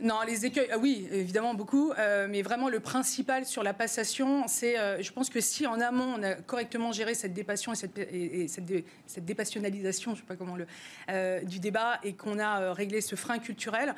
non, 0.01 0.15
les 0.25 0.47
écueils, 0.47 0.67
oui, 0.79 1.07
évidemment 1.11 1.53
beaucoup, 1.53 1.91
euh, 1.99 2.25
mais 2.27 2.41
vraiment 2.41 2.69
le 2.69 2.79
principal 2.79 3.45
sur 3.45 3.61
la 3.61 3.75
passation, 3.75 4.45
c'est, 4.47 4.79
euh, 4.79 4.99
je 5.03 5.11
pense 5.11 5.29
que 5.29 5.39
si 5.41 5.67
en 5.67 5.79
amont 5.79 6.15
on 6.17 6.23
a 6.23 6.33
correctement 6.33 6.91
géré 6.91 7.13
cette 7.13 7.33
dépassion 7.35 7.73
et 7.73 7.75
cette, 7.75 7.99
et- 7.99 8.41
et 8.41 8.47
cette, 8.47 8.65
dé- 8.65 8.83
cette 9.05 9.25
dépassionnalisation, 9.25 10.15
je 10.15 10.21
sais 10.21 10.25
pas 10.25 10.35
comment 10.35 10.55
le, 10.55 10.65
euh, 11.11 11.41
du 11.43 11.59
débat, 11.59 11.99
et 12.03 12.13
qu'on 12.13 12.39
a 12.39 12.61
euh, 12.61 12.73
réglé 12.73 12.99
ce 12.99 13.15
frein 13.15 13.37
culturel, 13.37 13.93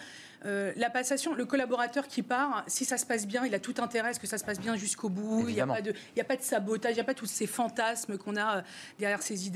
euh, 0.46 0.74
la 0.76 0.90
passation, 0.90 1.34
le 1.34 1.46
collaborateur 1.46 2.08
qui 2.10 2.22
part, 2.22 2.66
si 2.68 2.84
ça 2.84 2.98
se 2.98 3.06
passe 3.06 3.26
bien, 3.26 3.46
il 3.46 3.56
a 3.56 3.60
tout 3.60 3.76
intérêt 3.78 4.10
à 4.10 4.14
ce 4.14 4.20
que 4.20 4.28
ça 4.28 4.38
se 4.38 4.44
passe 4.44 4.60
bien 4.60 4.76
jusqu'au 4.76 5.08
bout. 5.08 5.40
Il 5.48 5.54
n'y 5.56 5.62
a, 5.62 5.64
Évidemment. 5.64 5.74
pas 5.76 5.82
de- 5.82 5.94
il 6.14 6.18
y 6.18 6.22
a 6.22 6.26
pas 6.26 6.36
de 6.36 6.42
sabotage, 6.42 6.92
il 6.92 6.96
n'y 6.96 7.00
a 7.02 7.06
pas 7.06 7.14
tous 7.14 7.28
ces 7.28 7.48
fantasmes 7.48 8.18
qu'on 8.18 8.36
a 8.36 8.58
euh, 8.58 8.62
derrière 9.00 9.22
ces 9.22 9.48
idées 9.48 9.53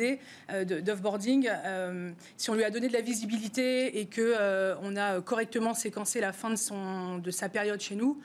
euh, 0.52 0.66
d'offboarding. 0.66 1.50
Euh, 1.50 2.12
si 2.38 2.50
on 2.50 2.54
lui 2.54 2.64
a 2.64 2.70
donné 2.70 2.88
de 2.88 2.94
la 2.94 3.02
visibilité 3.02 4.00
et 4.00 4.06
que 4.06 4.22
euh, 4.22 4.76
on 4.82 4.96
a 4.96 5.22
correctement 5.22 5.74
séquencé 5.74 6.20
la 6.20 6.34
fin 6.34 6.50
de 6.52 7.32
sa 7.32 7.50
période 7.50 7.80
chez 7.80 7.96
nous, 7.96 8.20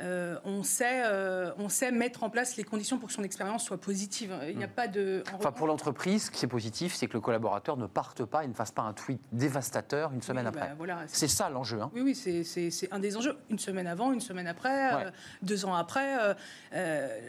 euh, 0.00 0.36
on, 0.44 0.62
sait, 0.62 1.02
euh, 1.04 1.52
on 1.58 1.68
sait 1.68 1.90
mettre 1.92 2.24
en 2.24 2.30
place 2.30 2.56
les 2.56 2.64
conditions 2.64 2.98
pour 2.98 3.08
que 3.08 3.14
son 3.14 3.22
expérience 3.22 3.64
soit 3.64 3.78
positive. 3.80 4.34
Il 4.48 4.56
n'y 4.58 4.64
a 4.64 4.68
pas 4.68 4.88
de. 4.88 5.22
en 5.32 5.36
Enfin, 5.36 5.52
pour 5.52 5.66
l'entreprise, 5.66 6.24
ce 6.26 6.30
qui 6.30 6.44
est 6.44 6.48
positif, 6.48 6.94
c'est 6.94 7.06
que 7.06 7.12
le 7.12 7.20
collaborateur 7.20 7.76
ne 7.76 7.86
parte 7.86 8.24
pas 8.24 8.44
et 8.44 8.48
ne 8.48 8.54
fasse 8.54 8.72
pas 8.72 8.82
un 8.82 8.92
tweet 8.92 9.20
dévastateur 9.32 10.12
une 10.12 10.22
semaine 10.22 10.46
Oui, 10.46 10.52
bah, 10.52 10.60
après. 10.62 10.74
voilà, 10.76 10.98
C'est 11.06 11.28
ça 11.28 11.48
l'enjeu. 11.50 11.80
hein. 11.80 11.90
Oui, 11.94 12.00
oui, 12.02 12.14
c'est- 12.14 12.92
un 12.92 12.98
des 12.98 13.16
enjeux. 13.16 13.36
Une 13.50 13.58
semaine 13.58 13.86
avant, 13.86 14.12
une 14.12 14.20
semaine 14.20 14.46
après, 14.46 14.94
Ouais. 14.94 15.04
euh, 15.06 15.10
deux 15.42 15.64
ans 15.64 15.74
après. 15.74 16.16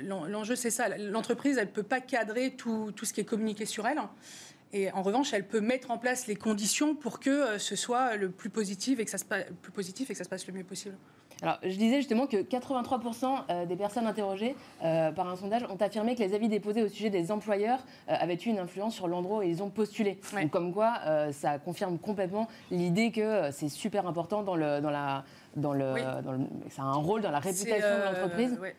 l'en- 0.03 0.25
L'enjeu, 0.25 0.55
c'est 0.55 0.71
ça. 0.71 0.89
L'entreprise, 0.97 1.57
elle 1.57 1.67
ne 1.67 1.71
peut 1.71 1.83
pas 1.83 2.01
cadrer 2.01 2.51
tout, 2.55 2.91
tout 2.95 3.05
ce 3.05 3.13
qui 3.13 3.21
est 3.21 3.25
communiqué 3.25 3.65
sur 3.65 3.85
elle. 3.87 3.99
Et 4.73 4.91
en 4.91 5.03
revanche, 5.03 5.33
elle 5.33 5.47
peut 5.47 5.61
mettre 5.61 5.91
en 5.91 5.97
place 5.97 6.27
les 6.27 6.35
conditions 6.35 6.95
pour 6.95 7.19
que 7.19 7.57
ce 7.59 7.75
soit 7.75 8.15
le 8.17 8.29
plus 8.29 8.49
positif 8.49 8.99
et 8.99 9.05
que 9.05 9.11
ça 9.11 9.17
se 9.17 9.23
passe, 9.23 9.45
le 9.47 9.55
plus 9.55 9.71
positif 9.71 10.09
et 10.09 10.13
que 10.13 10.17
ça 10.17 10.23
se 10.25 10.29
passe 10.29 10.45
le 10.47 10.53
mieux 10.53 10.63
possible. 10.63 10.95
Alors, 11.41 11.57
je 11.63 11.75
disais 11.75 11.97
justement 11.97 12.27
que 12.27 12.37
83% 12.37 13.25
euh, 13.49 13.65
des 13.65 13.75
personnes 13.75 14.07
interrogées 14.07 14.55
euh, 14.83 15.11
par 15.11 15.27
un 15.29 15.35
sondage 15.35 15.63
ont 15.65 15.75
affirmé 15.81 16.15
que 16.15 16.23
les 16.23 16.33
avis 16.33 16.47
déposés 16.47 16.81
au 16.81 16.87
sujet 16.87 17.09
des 17.09 17.31
employeurs 17.31 17.79
euh, 18.09 18.13
avaient 18.17 18.35
eu 18.35 18.49
une 18.49 18.59
influence 18.59 18.95
sur 18.95 19.07
l'endroit 19.07 19.39
où 19.39 19.41
ils 19.43 19.61
ont 19.61 19.69
postulé. 19.69 20.17
Ouais. 20.33 20.43
Donc, 20.43 20.51
comme 20.51 20.73
quoi, 20.73 20.95
euh, 21.05 21.31
ça 21.33 21.59
confirme 21.59 21.97
complètement 21.97 22.47
l'idée 22.71 23.11
que 23.11 23.51
c'est 23.51 23.69
super 23.69 24.07
important 24.07 24.43
dans 24.43 24.55
le, 24.55 24.79
dans 24.79 24.91
la, 24.91 25.23
dans 25.57 25.73
le, 25.73 25.93
Oui. 25.93 26.01
dans 26.23 26.31
le- 26.31 26.39
ça 26.69 26.83
a 26.83 26.85
un 26.85 26.93
rôle 26.93 27.21
dans 27.21 27.31
la 27.31 27.39
réputation 27.39 27.75
de 27.99 28.03
l'entreprise. 28.05 28.57
ouais. 28.61 28.75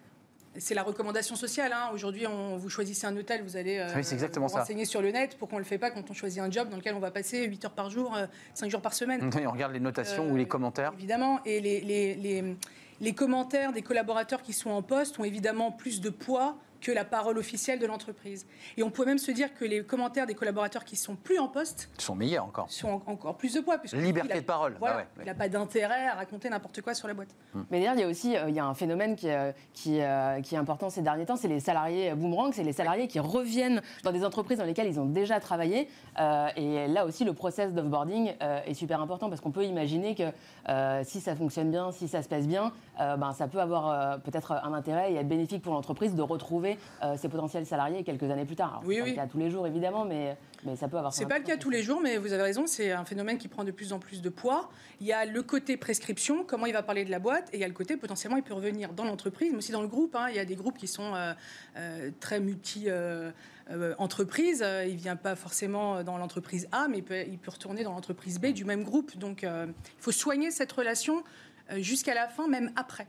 C'est 0.58 0.74
la 0.74 0.82
recommandation 0.82 1.36
sociale. 1.36 1.72
hein. 1.72 1.90
Aujourd'hui, 1.92 2.26
on, 2.26 2.56
vous 2.56 2.68
choisissez 2.68 3.06
un 3.06 3.16
hôtel, 3.16 3.42
vous 3.42 3.56
allez 3.56 3.78
euh, 3.78 3.88
Oui, 3.96 4.04
c'est 4.04 4.14
exactement 4.14 4.46
vous 4.46 4.52
ça. 4.54 4.60
renseigner 4.60 4.84
sur 4.84 5.02
le 5.02 5.10
net. 5.10 5.36
Pourquoi 5.38 5.56
on 5.56 5.58
ne 5.58 5.64
le 5.64 5.68
fait 5.68 5.78
pas 5.78 5.90
quand 5.90 6.10
on 6.10 6.14
choisit 6.14 6.40
un 6.40 6.50
job 6.50 6.68
dans 6.68 6.76
lequel 6.76 6.94
on 6.94 6.98
va 7.00 7.10
passer 7.10 7.44
8 7.44 7.64
heures 7.66 7.70
par 7.72 7.90
jour, 7.90 8.16
5 8.54 8.70
jours 8.70 8.80
par 8.80 8.94
semaine 8.94 9.30
Et 9.40 9.46
on 9.46 9.52
regarde 9.52 9.72
les 9.72 9.80
notations 9.80 10.24
Euh, 10.24 10.32
ou 10.32 10.36
les 10.36 10.46
commentaires. 10.48 10.92
Évidemment, 10.96 11.40
et 11.44 11.60
les, 11.60 11.80
les, 11.80 12.14
les, 12.14 12.56
les 13.00 13.12
commentaires 13.14 13.72
des 13.72 13.82
collaborateurs 13.82 14.42
qui 14.42 14.52
sont 14.52 14.70
en 14.70 14.82
poste 14.82 15.18
ont 15.18 15.24
évidemment 15.24 15.70
plus 15.72 16.00
de 16.00 16.10
poids 16.10 16.56
que 16.80 16.92
la 16.92 17.04
parole 17.04 17.38
officielle 17.38 17.78
de 17.78 17.86
l'entreprise. 17.86 18.46
Et 18.76 18.82
on 18.82 18.90
peut 18.90 19.04
même 19.04 19.18
se 19.18 19.30
dire 19.30 19.54
que 19.54 19.64
les 19.64 19.82
commentaires 19.84 20.26
des 20.26 20.34
collaborateurs 20.34 20.84
qui 20.84 20.96
sont 20.96 21.16
plus 21.16 21.38
en 21.38 21.48
poste 21.48 21.88
Ils 21.98 22.02
sont 22.02 22.14
meilleurs 22.14 22.44
encore. 22.44 22.70
sont 22.70 23.02
en- 23.06 23.12
encore 23.12 23.36
plus 23.36 23.54
de 23.54 23.60
poids. 23.60 23.78
puisque 23.78 23.96
Liberté 23.96 24.32
a- 24.34 24.40
de 24.40 24.44
parole. 24.46 24.76
Voilà, 24.78 24.94
Bah 24.94 25.00
ouais, 25.00 25.06
ouais. 25.18 25.24
Il 25.24 25.26
n'a 25.26 25.34
pas 25.34 25.48
d'intérêt 25.48 26.06
à 26.08 26.14
raconter 26.14 26.48
n'importe 26.48 26.80
quoi 26.82 26.94
sur 26.94 27.08
la 27.08 27.14
boîte. 27.14 27.28
Mais 27.70 27.78
d'ailleurs, 27.80 27.94
il 27.94 28.00
y 28.00 28.04
a 28.04 28.08
aussi 28.08 28.36
euh, 28.36 28.48
il 28.48 28.54
y 28.54 28.58
a 28.60 28.64
un 28.64 28.74
phénomène 28.74 29.16
qui, 29.16 29.28
euh, 29.30 29.52
qui, 29.72 30.00
euh, 30.00 30.40
qui 30.40 30.54
est 30.54 30.58
important 30.58 30.90
ces 30.90 31.02
derniers 31.02 31.26
temps, 31.26 31.36
c'est 31.36 31.48
les 31.48 31.60
salariés 31.60 32.14
boomerang, 32.14 32.52
c'est 32.52 32.62
les 32.64 32.72
salariés 32.72 33.08
qui 33.08 33.20
reviennent 33.20 33.82
dans 34.04 34.12
des 34.12 34.24
entreprises 34.24 34.58
dans 34.58 34.64
lesquelles 34.64 34.86
ils 34.88 35.00
ont 35.00 35.06
déjà 35.06 35.40
travaillé. 35.40 35.88
Euh, 36.20 36.48
et 36.56 36.88
là 36.88 37.04
aussi, 37.06 37.24
le 37.24 37.32
process 37.32 37.72
d'offboarding 37.72 38.34
euh, 38.42 38.60
est 38.66 38.74
super 38.74 39.00
important 39.00 39.28
parce 39.28 39.40
qu'on 39.40 39.50
peut 39.52 39.64
imaginer 39.64 40.14
que 40.14 40.24
euh, 40.68 41.02
si 41.04 41.20
ça 41.20 41.34
fonctionne 41.36 41.70
bien, 41.70 41.92
si 41.92 42.08
ça 42.08 42.22
se 42.22 42.28
passe 42.28 42.46
bien, 42.46 42.72
euh, 43.00 43.16
ben, 43.16 43.32
ça 43.32 43.48
peut 43.48 43.60
avoir 43.60 43.88
euh, 43.90 44.18
peut-être 44.18 44.52
un 44.52 44.72
intérêt 44.72 45.12
et 45.12 45.16
être 45.16 45.28
bénéfique 45.28 45.62
pour 45.62 45.74
l'entreprise 45.74 46.14
de 46.14 46.22
retrouver 46.22 46.65
euh, 47.02 47.16
ses 47.16 47.28
potentiels 47.28 47.66
salariés 47.66 48.02
quelques 48.04 48.28
années 48.30 48.44
plus 48.44 48.56
tard. 48.56 48.70
Alors, 48.70 48.82
Oui, 48.86 48.94
c'est 48.96 49.00
pas 49.00 49.04
oui. 49.04 49.10
le 49.10 49.16
cas 49.16 49.26
tous 49.26 49.38
les 49.38 49.50
jours, 49.50 49.66
évidemment, 49.66 50.04
mais, 50.04 50.36
mais 50.64 50.76
ça 50.76 50.88
peut 50.88 50.96
avoir 50.96 51.12
C'est 51.12 51.26
pas 51.26 51.38
le 51.38 51.44
cas 51.44 51.56
tous 51.56 51.70
les 51.70 51.82
jours, 51.82 52.00
mais 52.02 52.16
vous 52.18 52.32
avez 52.32 52.42
raison, 52.42 52.66
c'est 52.66 52.90
un 52.92 53.04
phénomène 53.04 53.38
qui 53.38 53.48
prend 53.48 53.64
de 53.64 53.70
plus 53.70 53.92
en 53.92 53.98
plus 53.98 54.20
de 54.22 54.28
poids. 54.28 54.68
Il 55.00 55.06
y 55.06 55.12
a 55.12 55.24
le 55.24 55.42
côté 55.42 55.76
prescription, 55.76 56.44
comment 56.44 56.66
il 56.66 56.72
va 56.72 56.82
parler 56.82 57.04
de 57.04 57.10
la 57.10 57.18
boîte, 57.18 57.48
et 57.52 57.56
il 57.58 57.60
y 57.60 57.64
a 57.64 57.68
le 57.68 57.74
côté 57.74 57.96
potentiellement 57.96 58.36
il 58.38 58.42
peut 58.42 58.54
revenir 58.54 58.92
dans 58.92 59.04
l'entreprise, 59.04 59.50
mais 59.52 59.58
aussi 59.58 59.72
dans 59.72 59.82
le 59.82 59.88
groupe. 59.88 60.14
hein. 60.16 60.26
Il 60.30 60.36
y 60.36 60.40
a 60.40 60.44
des 60.44 60.56
groupes 60.56 60.78
qui 60.78 60.86
sont 60.88 61.14
euh, 61.14 61.32
euh, 61.76 62.10
très 62.20 62.40
multi. 62.40 62.84
euh, 62.88 63.30
euh, 63.70 63.94
entreprise, 63.98 64.62
Euh, 64.62 64.86
il 64.88 64.94
vient 64.94 65.16
pas 65.16 65.34
forcément 65.34 66.04
dans 66.04 66.18
l'entreprise 66.18 66.68
A, 66.70 66.86
mais 66.88 66.98
il 66.98 67.02
peut, 67.04 67.22
il 67.26 67.36
peut 67.36 67.50
retourner 67.50 67.82
dans 67.82 67.90
l'entreprise 67.92 68.38
B 68.38 68.52
du 68.52 68.64
même 68.64 68.84
groupe. 68.84 69.16
Donc, 69.18 69.42
euh, 69.42 69.66
il 69.68 70.02
faut 70.02 70.12
soigner 70.12 70.52
cette 70.52 70.70
relation 70.70 71.24
euh, 71.72 71.80
jusqu'à 71.82 72.14
la 72.14 72.28
fin, 72.28 72.46
même 72.46 72.70
après. 72.76 73.08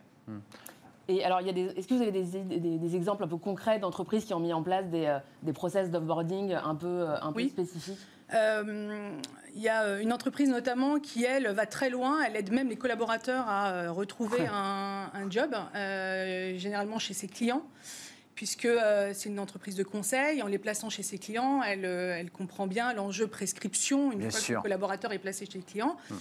Et 1.09 1.23
alors, 1.23 1.39
il 1.41 1.47
y 1.47 1.49
a 1.49 1.53
des, 1.53 1.65
est-ce 1.77 1.87
que 1.87 1.93
vous 1.93 2.01
avez 2.01 2.11
des, 2.11 2.23
des- 2.59 2.77
des 2.77 2.95
exemples 2.95 3.23
un 3.23 3.27
peu 3.27 3.37
concrets 3.37 3.79
d'entreprises 3.79 4.25
qui 4.25 4.33
ont 4.33 4.39
mis 4.39 4.51
en 4.53 4.61
place 4.61 4.85
des, 4.87 5.05
euh, 5.05 5.19
des 5.43 5.53
process 5.53 5.89
d'offboarding 5.89 6.53
un 6.53 6.75
peu, 6.75 6.87
euh, 6.87 7.15
un 7.21 7.31
peu 7.31 7.37
Oui. 7.43 7.49
spécifiques? 7.49 7.97
Euh, 8.33 9.09
Il 9.55 9.61
y 9.61 9.69
a 9.69 9.99
une 10.01 10.11
entreprise 10.11 10.49
notamment 10.49 10.99
qui, 10.99 11.23
elle, 11.23 11.47
va 11.47 11.65
très 11.65 11.89
loin. 11.89 12.19
Elle 12.23 12.35
aide 12.35 12.51
même 12.51 12.67
les 12.67 12.75
collaborateurs 12.75 13.45
à 13.47 13.89
retrouver 13.89 14.45
un, 14.51 15.09
un 15.13 15.31
job, 15.31 15.55
euh, 15.75 16.57
généralement 16.57 16.99
chez 16.99 17.13
ses 17.13 17.27
clients, 17.27 17.63
puisque 18.35 18.65
euh, 18.65 19.11
c'est 19.15 19.29
une 19.29 19.39
entreprise 19.39 19.75
de 19.75 19.83
conseil. 19.83 20.43
En 20.43 20.47
les 20.47 20.59
plaçant 20.59 20.89
chez 20.89 21.03
ses 21.03 21.17
clients, 21.17 21.63
elle, 21.63 21.85
elle 21.85 22.29
comprend 22.31 22.67
bien 22.67 22.93
l'enjeu 22.93 23.27
prescription 23.27 24.11
une 24.11 24.19
Bien 24.19 24.29
fois 24.29 24.41
que 24.41 24.53
le 24.53 24.61
collaborateur 24.61 25.13
est 25.13 25.19
placé 25.19 25.45
chez 25.45 25.57
le 25.57 25.63
client. 25.63 25.95
Euh, 26.11 26.15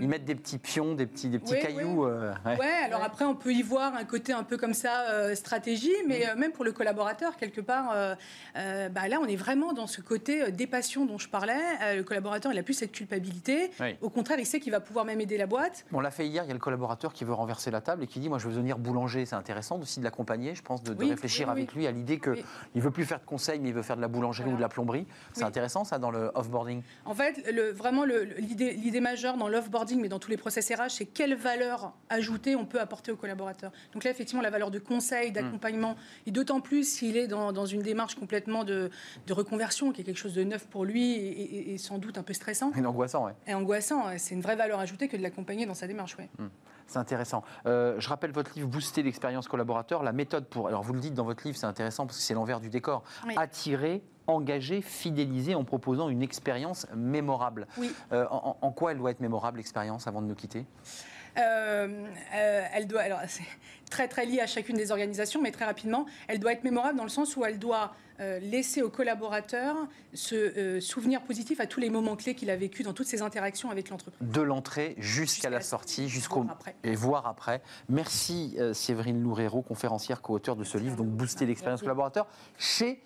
Ils 0.00 0.08
mettent 0.08 0.24
des 0.24 0.34
petits 0.34 0.58
pions, 0.58 0.94
des 0.94 1.06
petits, 1.06 1.28
des 1.28 1.38
petits 1.38 1.54
Oui, 1.54 1.60
cailloux. 1.60 2.06
euh, 2.06 2.32
ouais. 2.44 2.58
Ouais, 2.58 2.66
alors 2.84 3.00
Ouais. 3.00 3.06
après, 3.06 3.24
on 3.24 3.34
peut 3.34 3.52
y 3.52 3.62
voir 3.62 3.94
un 3.94 4.04
côté 4.04 4.32
un 4.32 4.42
peu 4.42 4.56
comme 4.56 4.74
ça, 4.74 5.06
euh, 5.10 5.34
stratégie, 5.34 5.92
mais 6.06 6.28
euh, 6.28 6.36
même 6.36 6.52
pour 6.52 6.64
le 6.64 6.72
collaborateur, 6.72 7.36
quelque 7.36 7.60
part, 7.60 7.90
euh, 7.94 8.14
euh, 8.56 8.88
bah 8.88 9.08
là, 9.08 9.18
on 9.20 9.26
est 9.26 9.36
vraiment 9.36 9.72
dans 9.72 9.86
ce 9.86 10.00
côté 10.00 10.42
euh, 10.42 10.50
dépassion 10.50 11.06
dont 11.06 11.18
je 11.18 11.28
parlais. 11.28 11.54
Euh, 11.82 11.96
le 11.96 12.02
collaborateur, 12.04 12.52
il 12.52 12.58
a 12.58 12.62
plus 12.62 12.74
cette 12.74 12.92
culpabilité. 12.92 13.70
Oui. 13.80 13.96
Au 14.02 14.10
contraire, 14.10 14.38
il 14.38 14.46
sait 14.46 14.60
qu'il 14.60 14.72
va 14.72 14.80
pouvoir 14.80 15.04
même 15.04 15.20
aider 15.20 15.36
la 15.38 15.46
boîte. 15.46 15.84
On 15.92 16.00
l'a 16.00 16.10
fait 16.10 16.26
hier, 16.26 16.44
il 16.44 16.48
y 16.48 16.50
a 16.50 16.54
le 16.54 16.60
collaborateur 16.60 17.12
qui 17.12 17.24
veut 17.24 17.32
renverser 17.32 17.70
la 17.70 17.80
table 17.80 18.02
et 18.04 18.06
qui 18.06 18.20
dit 18.20 18.28
Moi, 18.28 18.38
je 18.38 18.46
veux 18.48 18.52
devenir 18.54 18.78
boulanger. 18.78 19.24
C'est 19.26 19.36
intéressant 19.36 19.78
aussi 19.80 20.00
de 20.00 20.04
l'accompagner, 20.04 20.54
je 20.54 20.62
pense, 20.62 20.82
de, 20.82 20.92
de 20.94 20.98
Oui, 20.98 21.10
réfléchir 21.10 21.48
oui, 21.48 21.54
oui. 21.54 21.60
avec 21.62 21.74
lui 21.74 21.86
à 21.86 21.90
l'idée 21.92 22.18
qu'il 22.18 22.32
Oui. 22.32 22.44
ne 22.74 22.80
veut 22.80 22.90
plus 22.90 23.04
faire 23.04 23.20
de 23.20 23.24
conseil, 23.26 23.58
mais 23.58 23.70
il 23.70 23.74
veut 23.74 23.82
faire 23.82 23.96
de 23.96 24.02
la 24.02 24.08
boulangerie 24.08 24.42
Voilà. 24.44 24.54
ou 24.54 24.56
de 24.58 24.62
la 24.62 24.68
plomberie. 24.68 25.06
C'est 25.32 25.40
Oui. 25.42 25.46
intéressant, 25.48 25.84
ça, 25.84 25.98
dans 25.98 26.10
le 26.10 26.30
offboarding. 26.34 26.82
En 27.04 27.14
fait, 27.14 27.42
le, 27.52 27.70
vraiment, 27.72 28.04
l'idée 28.04 29.00
majeure 29.00 29.36
dans 29.36 29.48
l'offboarding, 29.48 29.61
mais 29.98 30.08
dans 30.08 30.18
tous 30.18 30.30
les 30.30 30.36
process 30.36 30.70
RH, 30.72 30.90
c'est 30.90 31.06
quelle 31.06 31.34
valeur 31.34 31.92
ajoutée 32.08 32.56
on 32.56 32.64
peut 32.66 32.80
apporter 32.80 33.10
au 33.12 33.16
collaborateur. 33.16 33.72
Donc 33.92 34.04
là, 34.04 34.10
effectivement, 34.10 34.42
la 34.42 34.50
valeur 34.50 34.70
de 34.70 34.78
conseil, 34.78 35.30
Mm. 35.30 35.34
d'accompagnement, 35.34 35.96
et 36.26 36.30
d'autant 36.30 36.60
plus 36.60 36.84
s'il 36.84 37.16
est 37.16 37.26
dans, 37.26 37.52
dans 37.52 37.66
une 37.66 37.82
démarche 37.82 38.14
complètement 38.14 38.64
de, 38.64 38.90
de 39.26 39.32
reconversion, 39.32 39.92
qui 39.92 40.00
est 40.00 40.04
quelque 40.04 40.16
chose 40.16 40.34
de 40.34 40.44
neuf 40.44 40.66
pour 40.66 40.84
lui 40.84 41.12
et, 41.12 41.40
et- 41.42 41.74
et 41.74 41.78
sans 41.78 41.98
doute 41.98 42.18
un 42.18 42.22
peu 42.22 42.32
stressant. 42.32 42.72
C'est 42.74 42.84
angoissant, 42.86 43.26
ouais. 43.26 43.32
Et 43.46 43.54
angoissant, 43.54 44.06
c'est 44.18 44.34
une 44.34 44.40
vraie 44.42 44.56
valeur 44.56 44.78
ajoutée 44.80 45.08
que 45.08 45.16
de 45.16 45.22
l'accompagner 45.22 45.66
dans 45.66 45.74
sa 45.74 45.86
démarche. 45.86 46.16
Ouais. 46.18 46.28
C'est 46.86 46.98
intéressant. 46.98 47.42
Euh, 47.66 47.94
je 47.98 48.08
rappelle 48.08 48.32
votre 48.32 48.52
livre 48.54 48.68
Booster 48.68 49.02
l'expérience 49.02 49.48
collaborateur, 49.48 50.02
la 50.02 50.12
méthode 50.12 50.46
pour. 50.46 50.68
Alors 50.68 50.82
vous 50.82 50.92
le 50.92 51.00
dites 51.00 51.14
dans 51.14 51.24
votre 51.24 51.44
livre, 51.46 51.56
c'est 51.56 51.66
intéressant 51.66 52.06
parce 52.06 52.18
que 52.18 52.22
c'est 52.24 52.34
l'envers 52.34 52.60
du 52.60 52.68
décor. 52.68 53.02
Oui. 53.26 53.34
Attirer, 53.36 54.02
engager, 54.26 54.82
fidéliser 54.82 55.54
en 55.54 55.64
proposant 55.64 56.08
une 56.08 56.22
expérience 56.22 56.86
mémorable. 56.94 57.66
Oui. 57.78 57.92
Euh, 58.12 58.26
en, 58.30 58.56
en 58.60 58.70
quoi 58.70 58.92
elle 58.92 58.98
doit 58.98 59.10
être 59.10 59.20
mémorable 59.20 59.58
l'expérience 59.58 60.06
avant 60.06 60.22
de 60.22 60.26
nous 60.26 60.34
quitter? 60.34 60.64
Euh, 61.38 62.06
euh, 62.34 62.62
elle 62.74 62.86
doit, 62.86 63.00
alors 63.00 63.20
c'est 63.26 63.42
très 63.90 64.06
très 64.06 64.26
lié 64.26 64.40
à 64.40 64.46
chacune 64.46 64.76
des 64.76 64.90
organisations, 64.90 65.40
mais 65.40 65.50
très 65.50 65.64
rapidement, 65.64 66.06
elle 66.28 66.38
doit 66.38 66.52
être 66.52 66.64
mémorable 66.64 66.98
dans 66.98 67.04
le 67.04 67.08
sens 67.08 67.36
où 67.36 67.44
elle 67.44 67.58
doit 67.58 67.94
euh, 68.20 68.38
laisser 68.40 68.82
aux 68.82 68.90
collaborateurs 68.90 69.76
ce 70.12 70.78
souvenir 70.80 71.22
positif 71.22 71.58
à 71.60 71.66
tous 71.66 71.80
les 71.80 71.88
moments 71.88 72.16
clés 72.16 72.34
qu'il 72.34 72.50
a 72.50 72.56
vécu 72.56 72.82
dans 72.82 72.92
toutes 72.92 73.06
ses 73.06 73.22
interactions 73.22 73.70
avec 73.70 73.88
l'entreprise. 73.88 74.20
De 74.20 74.42
l'entrée 74.42 74.94
jusqu'à 74.98 75.48
la 75.48 75.62
sortie, 75.62 76.08
jusqu'au 76.10 76.44
et 76.84 76.94
voir 76.94 77.26
après. 77.26 77.62
Merci 77.88 78.58
Séverine 78.74 79.22
Loureiro, 79.22 79.62
conférencière 79.62 80.20
co-auteur 80.20 80.54
de 80.54 80.64
ce 80.64 80.76
livre, 80.76 80.96
donc 80.96 81.08
booster 81.08 81.46
l'expérience 81.46 81.80
collaborateur 81.80 82.26
chez 82.58 83.02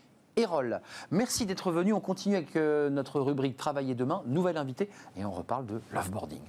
Merci 1.11 1.47
d'être 1.47 1.73
venu. 1.73 1.95
On 1.95 2.01
continue 2.01 2.37
avec 2.37 2.55
notre 2.57 3.21
rubrique 3.21 3.57
Travailler 3.57 3.95
demain, 3.95 4.23
nouvelle 4.27 4.59
invitée, 4.59 4.91
et 5.17 5.25
on 5.25 5.31
reparle 5.31 5.65
de 5.65 5.81
l'offboarding. 5.95 6.43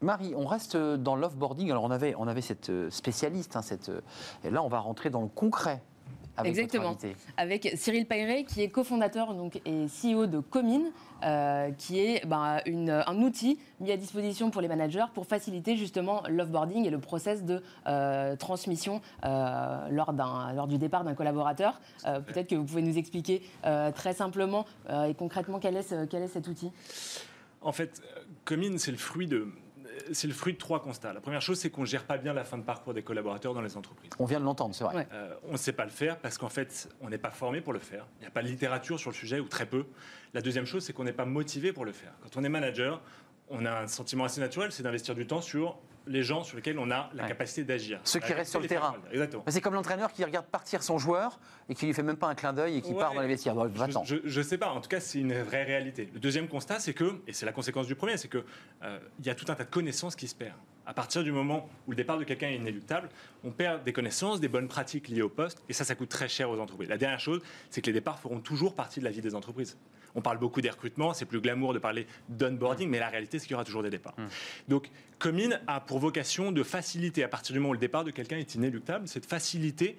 Marie, 0.00 0.34
on 0.36 0.46
reste 0.46 0.76
dans 0.76 1.16
l'offboarding. 1.16 1.70
Alors, 1.70 1.84
on 1.84 1.90
avait, 1.90 2.14
on 2.18 2.26
avait 2.26 2.40
cette 2.40 2.70
euh, 2.70 2.90
spécialiste, 2.90 3.56
hein, 3.56 3.62
euh, 3.88 4.00
et 4.44 4.50
là, 4.50 4.62
on 4.62 4.68
va 4.68 4.80
rentrer 4.80 5.10
dans 5.10 5.22
le 5.22 5.28
concret. 5.28 5.80
Avec 6.36 6.50
Exactement. 6.50 6.96
Avec 7.36 7.72
Cyril 7.76 8.06
Payret, 8.06 8.44
qui 8.44 8.62
est 8.62 8.68
cofondateur 8.68 9.34
donc, 9.34 9.60
et 9.66 9.86
CEO 9.86 10.26
de 10.26 10.40
Comine, 10.40 10.90
euh, 11.24 11.70
qui 11.72 12.00
est 12.00 12.26
ben, 12.26 12.60
un 12.66 13.22
outil 13.22 13.58
mis 13.80 13.92
à 13.92 13.96
disposition 13.96 14.50
pour 14.50 14.62
les 14.62 14.68
managers 14.68 15.04
pour 15.14 15.26
faciliter 15.26 15.76
justement 15.76 16.22
l'offboarding 16.28 16.86
et 16.86 16.90
le 16.90 16.98
process 16.98 17.44
de 17.44 17.62
transmission 18.36 19.00
lors, 19.22 20.12
lors 20.54 20.66
du 20.66 20.78
départ 20.78 21.04
d'un 21.04 21.14
collaborateur. 21.14 21.80
Peut-être 22.02 22.48
que 22.48 22.54
vous 22.54 22.64
pouvez 22.64 22.82
nous 22.82 22.98
expliquer 22.98 23.42
très 23.94 24.14
simplement 24.14 24.64
et 24.90 25.14
concrètement 25.14 25.58
quel 25.58 25.76
est, 25.76 26.08
quel 26.08 26.22
est 26.22 26.28
cet 26.28 26.48
outil? 26.48 26.70
En 27.60 27.72
fait, 27.72 28.02
Comine, 28.44 28.78
c'est 28.78 28.90
le 28.90 28.96
fruit 28.96 29.26
de, 29.26 29.48
c'est 30.12 30.26
le 30.26 30.34
fruit 30.34 30.52
de 30.52 30.58
trois 30.58 30.80
constats. 30.82 31.12
La 31.12 31.20
première 31.20 31.42
chose, 31.42 31.58
c'est 31.58 31.70
qu'on 31.70 31.82
ne 31.82 31.86
gère 31.86 32.04
pas 32.04 32.18
bien 32.18 32.32
la 32.32 32.44
fin 32.44 32.58
de 32.58 32.62
parcours 32.62 32.94
des 32.94 33.02
collaborateurs 33.02 33.54
dans 33.54 33.60
les 33.60 33.76
entreprises. 33.76 34.10
On 34.18 34.24
vient 34.24 34.40
de 34.40 34.44
l'entendre, 34.44 34.74
c'est 34.74 34.84
vrai. 34.84 35.08
Euh, 35.12 35.34
on 35.48 35.52
ne 35.52 35.56
sait 35.56 35.72
pas 35.72 35.84
le 35.84 35.90
faire 35.90 36.18
parce 36.18 36.38
qu'en 36.38 36.48
fait, 36.48 36.88
on 37.00 37.08
n'est 37.08 37.18
pas 37.18 37.30
formé 37.30 37.60
pour 37.60 37.72
le 37.72 37.78
faire. 37.78 38.06
Il 38.18 38.22
n'y 38.22 38.26
a 38.26 38.30
pas 38.30 38.42
de 38.42 38.48
littérature 38.48 38.98
sur 38.98 39.10
le 39.10 39.16
sujet 39.16 39.40
ou 39.40 39.48
très 39.48 39.66
peu. 39.66 39.86
La 40.34 40.40
deuxième 40.40 40.66
chose, 40.66 40.84
c'est 40.84 40.92
qu'on 40.92 41.04
n'est 41.04 41.12
pas 41.12 41.26
motivé 41.26 41.72
pour 41.72 41.84
le 41.84 41.92
faire. 41.92 42.12
Quand 42.22 42.40
on 42.40 42.44
est 42.44 42.48
manager, 42.48 43.00
on 43.48 43.64
a 43.64 43.82
un 43.82 43.86
sentiment 43.86 44.24
assez 44.24 44.40
naturel, 44.40 44.72
c'est 44.72 44.82
d'investir 44.82 45.14
du 45.14 45.26
temps 45.26 45.40
sur 45.40 45.78
les 46.06 46.22
gens 46.22 46.44
sur 46.44 46.56
lesquels 46.56 46.78
on 46.78 46.90
a 46.90 47.10
la 47.14 47.28
capacité 47.28 47.64
d'agir. 47.64 48.00
Ceux 48.04 48.20
qui 48.20 48.32
restent 48.32 48.50
sur 48.50 48.60
le 48.60 48.66
terrain. 48.66 48.94
Exactement. 49.12 49.44
C'est 49.48 49.60
comme 49.60 49.74
l'entraîneur 49.74 50.12
qui 50.12 50.24
regarde 50.24 50.46
partir 50.46 50.82
son 50.82 50.98
joueur 50.98 51.38
et 51.68 51.74
qui 51.74 51.86
lui 51.86 51.94
fait 51.94 52.02
même 52.02 52.16
pas 52.16 52.28
un 52.28 52.34
clin 52.34 52.52
d'œil 52.52 52.76
et 52.76 52.82
qui 52.82 52.94
part 52.94 53.14
dans 53.14 53.20
les 53.20 53.28
vestiaires. 53.28 53.54
je, 54.04 54.38
ne 54.38 54.42
sais 54.42 54.58
pas. 54.58 54.70
En 54.70 54.80
tout 54.80 54.88
cas, 54.88 55.00
c'est 55.00 55.18
une 55.18 55.40
vraie 55.42 55.64
réalité. 55.64 56.08
Le 56.12 56.20
deuxième 56.20 56.48
constat, 56.48 56.80
c'est 56.80 56.94
que, 56.94 57.20
et 57.26 57.32
c'est 57.32 57.46
la 57.46 57.52
conséquence 57.52 57.86
du 57.86 57.94
premier, 57.94 58.16
c'est 58.16 58.28
que 58.28 58.44
euh, 58.82 58.98
y 59.24 59.30
a 59.30 59.34
tout 59.34 59.46
un 59.48 59.54
tas 59.54 59.64
de 59.64 59.70
connaissances 59.70 60.16
qui 60.16 60.28
se 60.28 60.34
perdent. 60.34 60.58
À 60.84 60.94
partir 60.94 61.22
du 61.22 61.30
moment 61.30 61.68
où 61.86 61.92
le 61.92 61.96
départ 61.96 62.18
de 62.18 62.24
quelqu'un 62.24 62.48
est 62.48 62.56
inéluctable, 62.56 63.08
on 63.44 63.52
perd 63.52 63.84
des 63.84 63.92
connaissances, 63.92 64.40
des 64.40 64.48
bonnes 64.48 64.66
pratiques 64.66 65.08
liées 65.08 65.22
au 65.22 65.28
poste, 65.28 65.62
et 65.68 65.72
ça, 65.72 65.84
ça 65.84 65.94
coûte 65.94 66.08
très 66.08 66.28
cher 66.28 66.50
aux 66.50 66.58
entreprises. 66.58 66.88
La 66.88 66.98
dernière 66.98 67.20
chose, 67.20 67.40
c'est 67.70 67.80
que 67.80 67.86
les 67.86 67.92
départs 67.92 68.18
feront 68.18 68.40
toujours 68.40 68.74
partie 68.74 68.98
de 68.98 69.04
la 69.04 69.12
vie 69.12 69.20
des 69.20 69.36
entreprises. 69.36 69.78
On 70.14 70.20
parle 70.20 70.38
beaucoup 70.38 70.60
des 70.60 70.70
recrutements, 70.70 71.14
c'est 71.14 71.24
plus 71.24 71.40
glamour 71.40 71.72
de 71.72 71.78
parler 71.78 72.06
d'onboarding, 72.28 72.88
mais 72.88 72.98
la 72.98 73.08
réalité, 73.08 73.38
c'est 73.38 73.46
qu'il 73.46 73.52
y 73.52 73.54
aura 73.54 73.64
toujours 73.64 73.82
des 73.82 73.90
départs. 73.90 74.14
Mmh. 74.18 74.26
Donc, 74.68 74.90
Comine 75.18 75.60
a 75.66 75.80
pour 75.80 75.98
vocation 75.98 76.52
de 76.52 76.62
faciliter, 76.62 77.22
à 77.22 77.28
partir 77.28 77.52
du 77.52 77.60
moment 77.60 77.70
où 77.70 77.74
le 77.74 77.78
départ 77.78 78.04
de 78.04 78.10
quelqu'un 78.10 78.38
est 78.38 78.54
inéluctable, 78.54 79.06
c'est 79.06 79.20
de 79.20 79.26
faciliter 79.26 79.96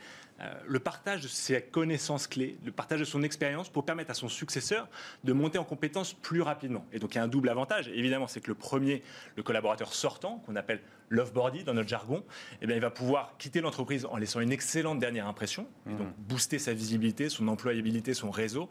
le 0.68 0.80
partage 0.80 1.22
de 1.22 1.28
ses 1.28 1.62
connaissances 1.62 2.28
clés, 2.28 2.58
le 2.66 2.72
partage 2.72 3.00
de 3.00 3.06
son 3.06 3.24
expérience 3.24 3.70
pour 3.70 3.86
permettre 3.86 4.12
à 4.12 4.14
son 4.14 4.30
successeur 4.30 4.88
de 5.24 5.34
monter 5.34 5.58
en 5.58 5.64
compétences 5.64 6.14
plus 6.14 6.42
rapidement. 6.42 6.86
Et 6.92 7.00
donc 7.00 7.14
il 7.14 7.18
y 7.18 7.22
a 7.22 7.24
un 7.24 7.28
double 7.28 7.50
avantage. 7.50 7.88
Évidemment, 7.90 8.28
c'est 8.28 8.42
que 8.42 8.50
le 8.50 8.56
premier, 8.56 9.04
le 9.36 9.44
collaborateur 9.44 9.94
sortant, 9.94 10.40
qu'on 10.46 10.56
appelle 10.56 10.82
l'offboardy 11.10 11.64
dans 11.64 11.74
notre 11.74 11.90
jargon, 11.90 12.24
eh 12.62 12.68
bien, 12.68 12.76
il 12.76 12.82
va 12.82 12.90
pouvoir 12.90 13.36
quitter 13.38 13.62
l'entreprise 13.62 14.06
en 14.06 14.18
laissant 14.18 14.40
une 14.40 14.52
excellente 14.52 15.00
dernière 15.00 15.28
impression, 15.28 15.68
et 15.88 15.94
donc 15.94 16.08
mmh. 16.08 16.14
booster 16.18 16.60
sa 16.60 16.74
visibilité, 16.74 17.30
son 17.30 17.48
employabilité, 17.48 18.14
son 18.14 18.32
réseau. 18.32 18.70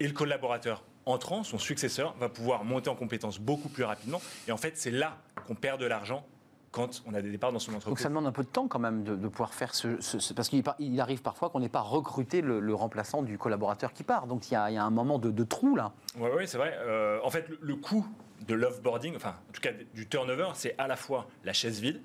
Et 0.00 0.06
le 0.06 0.14
collaborateur 0.14 0.82
entrant, 1.06 1.44
son 1.44 1.58
successeur, 1.58 2.16
va 2.18 2.28
pouvoir 2.30 2.64
monter 2.64 2.88
en 2.88 2.96
compétences 2.96 3.38
beaucoup 3.38 3.68
plus 3.68 3.84
rapidement. 3.84 4.22
Et 4.48 4.52
en 4.52 4.56
fait, 4.56 4.78
c'est 4.78 4.90
là 4.90 5.18
qu'on 5.46 5.54
perd 5.54 5.78
de 5.80 5.86
l'argent 5.86 6.26
quand 6.74 7.04
on 7.06 7.14
a 7.14 7.22
des 7.22 7.30
départs 7.30 7.52
dans 7.52 7.60
son 7.60 7.70
entreprise. 7.70 7.92
Donc 7.92 8.00
ça 8.00 8.08
demande 8.08 8.26
un 8.26 8.32
peu 8.32 8.42
de 8.42 8.48
temps 8.48 8.66
quand 8.66 8.80
même 8.80 9.04
de, 9.04 9.28
pouvoir 9.28 9.54
faire 9.54 9.76
ce... 9.76 10.32
parce 10.34 10.48
qu'il 10.48 11.00
arrive 11.00 11.22
parfois 11.22 11.48
qu'on 11.48 11.60
n'ait 11.60 11.68
pas 11.68 11.80
recruté 11.80 12.40
le, 12.40 12.74
remplaçant 12.74 13.22
du 13.22 13.38
collaborateur 13.38 13.92
qui 13.92 14.02
part. 14.02 14.26
Donc 14.26 14.50
il 14.50 14.54
y 14.54 14.56
a, 14.56 14.64
un 14.84 14.90
moment 14.90 15.20
de, 15.20 15.44
trou 15.44 15.76
là. 15.76 15.92
Oui, 16.18 16.28
oui 16.36 16.48
c'est 16.48 16.58
vrai. 16.58 16.76
Euh, 16.80 17.20
en 17.22 17.30
fait, 17.30 17.46
le, 17.60 17.76
coût 17.76 18.04
de 18.48 18.54
l'offboarding, 18.54 19.14
enfin 19.14 19.36
en 19.48 19.52
tout 19.52 19.60
cas 19.60 19.70
du 19.94 20.08
turnover, 20.08 20.48
c'est 20.54 20.74
à 20.76 20.88
la 20.88 20.96
fois 20.96 21.28
la 21.44 21.52
chaise 21.52 21.80
vide, 21.80 22.00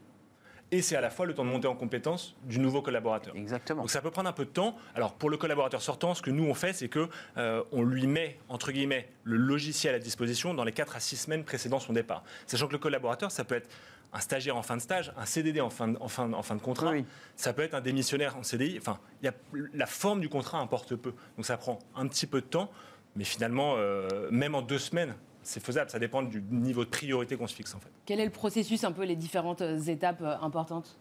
et 0.71 0.84
c'est 0.84 0.95
à 0.95 1.01
la 1.01 1.10
fois 1.10 1.25
le 1.25 1.34
temps 1.34 1.43
de 1.43 1.49
monter 1.49 1.67
en 1.67 1.75
compétence 1.75 2.36
du 2.43 2.60
nouveau 2.60 2.84
collaborateur. 2.84 3.36
Exactement. 3.36 3.82
Donc 3.82 3.89
ça 3.89 4.01
peut 4.01 4.12
prendre 4.12 4.29
un 4.29 4.34
peu 4.34 4.45
de 4.45 4.51
temps. 4.51 4.75
Alors 4.93 5.13
pour 5.13 5.32
le 5.32 5.38
collaborateur 5.38 5.82
sortant, 5.82 6.13
ce 6.13 6.21
que 6.21 6.29
nous 6.29 6.45
on 6.45 6.53
fait, 6.53 6.73
c'est 6.73 6.89
que 6.89 7.10
euh, 7.38 7.63
on 7.71 7.82
lui 7.82 8.05
met 8.05 8.38
entre 8.49 8.71
guillemets 8.71 9.10
le 9.23 9.38
logiciel 9.38 9.95
à 9.95 9.99
disposition 9.99 10.53
dans 10.53 10.63
les 10.63 10.71
4 10.71 10.95
à 10.95 10.99
6 10.99 11.17
semaines 11.17 11.43
précédant 11.43 11.79
son 11.79 11.93
départ. 11.93 12.23
Sachant 12.45 12.67
que 12.67 12.73
le 12.73 12.77
collaborateur, 12.77 13.32
ça 13.32 13.43
peut 13.43 13.55
être 13.55 13.69
un 14.13 14.19
stagiaire 14.19 14.58
en 14.58 14.63
fin 14.63 14.78
de 14.78 14.82
stage, 14.82 15.13
un 15.17 15.26
CDD 15.26 15.62
en 15.62 15.69
fin 15.69 15.89
de, 15.89 15.98
en 16.00 16.08
fin, 16.08 16.32
en 16.34 16.41
fin 16.41 16.56
de 16.56 16.62
contrat, 16.62 16.93
ça 17.36 17.54
peut 17.54 17.62
être 17.62 17.74
un 17.74 17.82
démissionnaire 17.82 18.38
en 18.38 18.43
CDI. 18.43 18.78
Enfin, 18.80 19.00
y 19.22 19.28
a, 19.28 19.34
la 19.74 19.86
forme 19.86 20.22
du 20.22 20.30
contrat 20.30 20.60
importe 20.60 20.95
peu. 20.95 21.13
Donc 21.38 21.45
ça 21.45 21.58
prend 21.58 21.80
un 21.95 22.08
petit 22.08 22.26
peu 22.26 22.41
de 22.41 22.45
temps, 22.45 22.72
mais 23.15 23.24
finalement, 23.24 23.76
euh, 23.78 24.30
même 24.32 24.56
en 24.56 24.62
deux 24.62 24.80
semaines, 24.80 25.15
c'est 25.43 25.63
faisable. 25.63 25.89
Ça 25.89 26.00
dépend 26.00 26.22
du 26.24 26.41
niveau 26.41 26.84
de 26.86 26.89
priorité 26.89 27.38
qu'on 27.38 27.48
se 27.48 27.56
fixe 27.56 27.74
en 27.76 27.80
fait. 27.80 27.89
Quel 28.06 28.19
est 28.19 28.26
le 28.26 28.32
processus, 28.32 28.84
un 28.84 28.91
peu 28.91 29.04
les 29.04 29.15
différentes 29.15 29.62
euh, 29.62 29.80
étapes 29.80 30.22
euh, 30.22 30.36
importantes? 30.41 30.98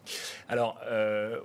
Alors, 0.47 0.79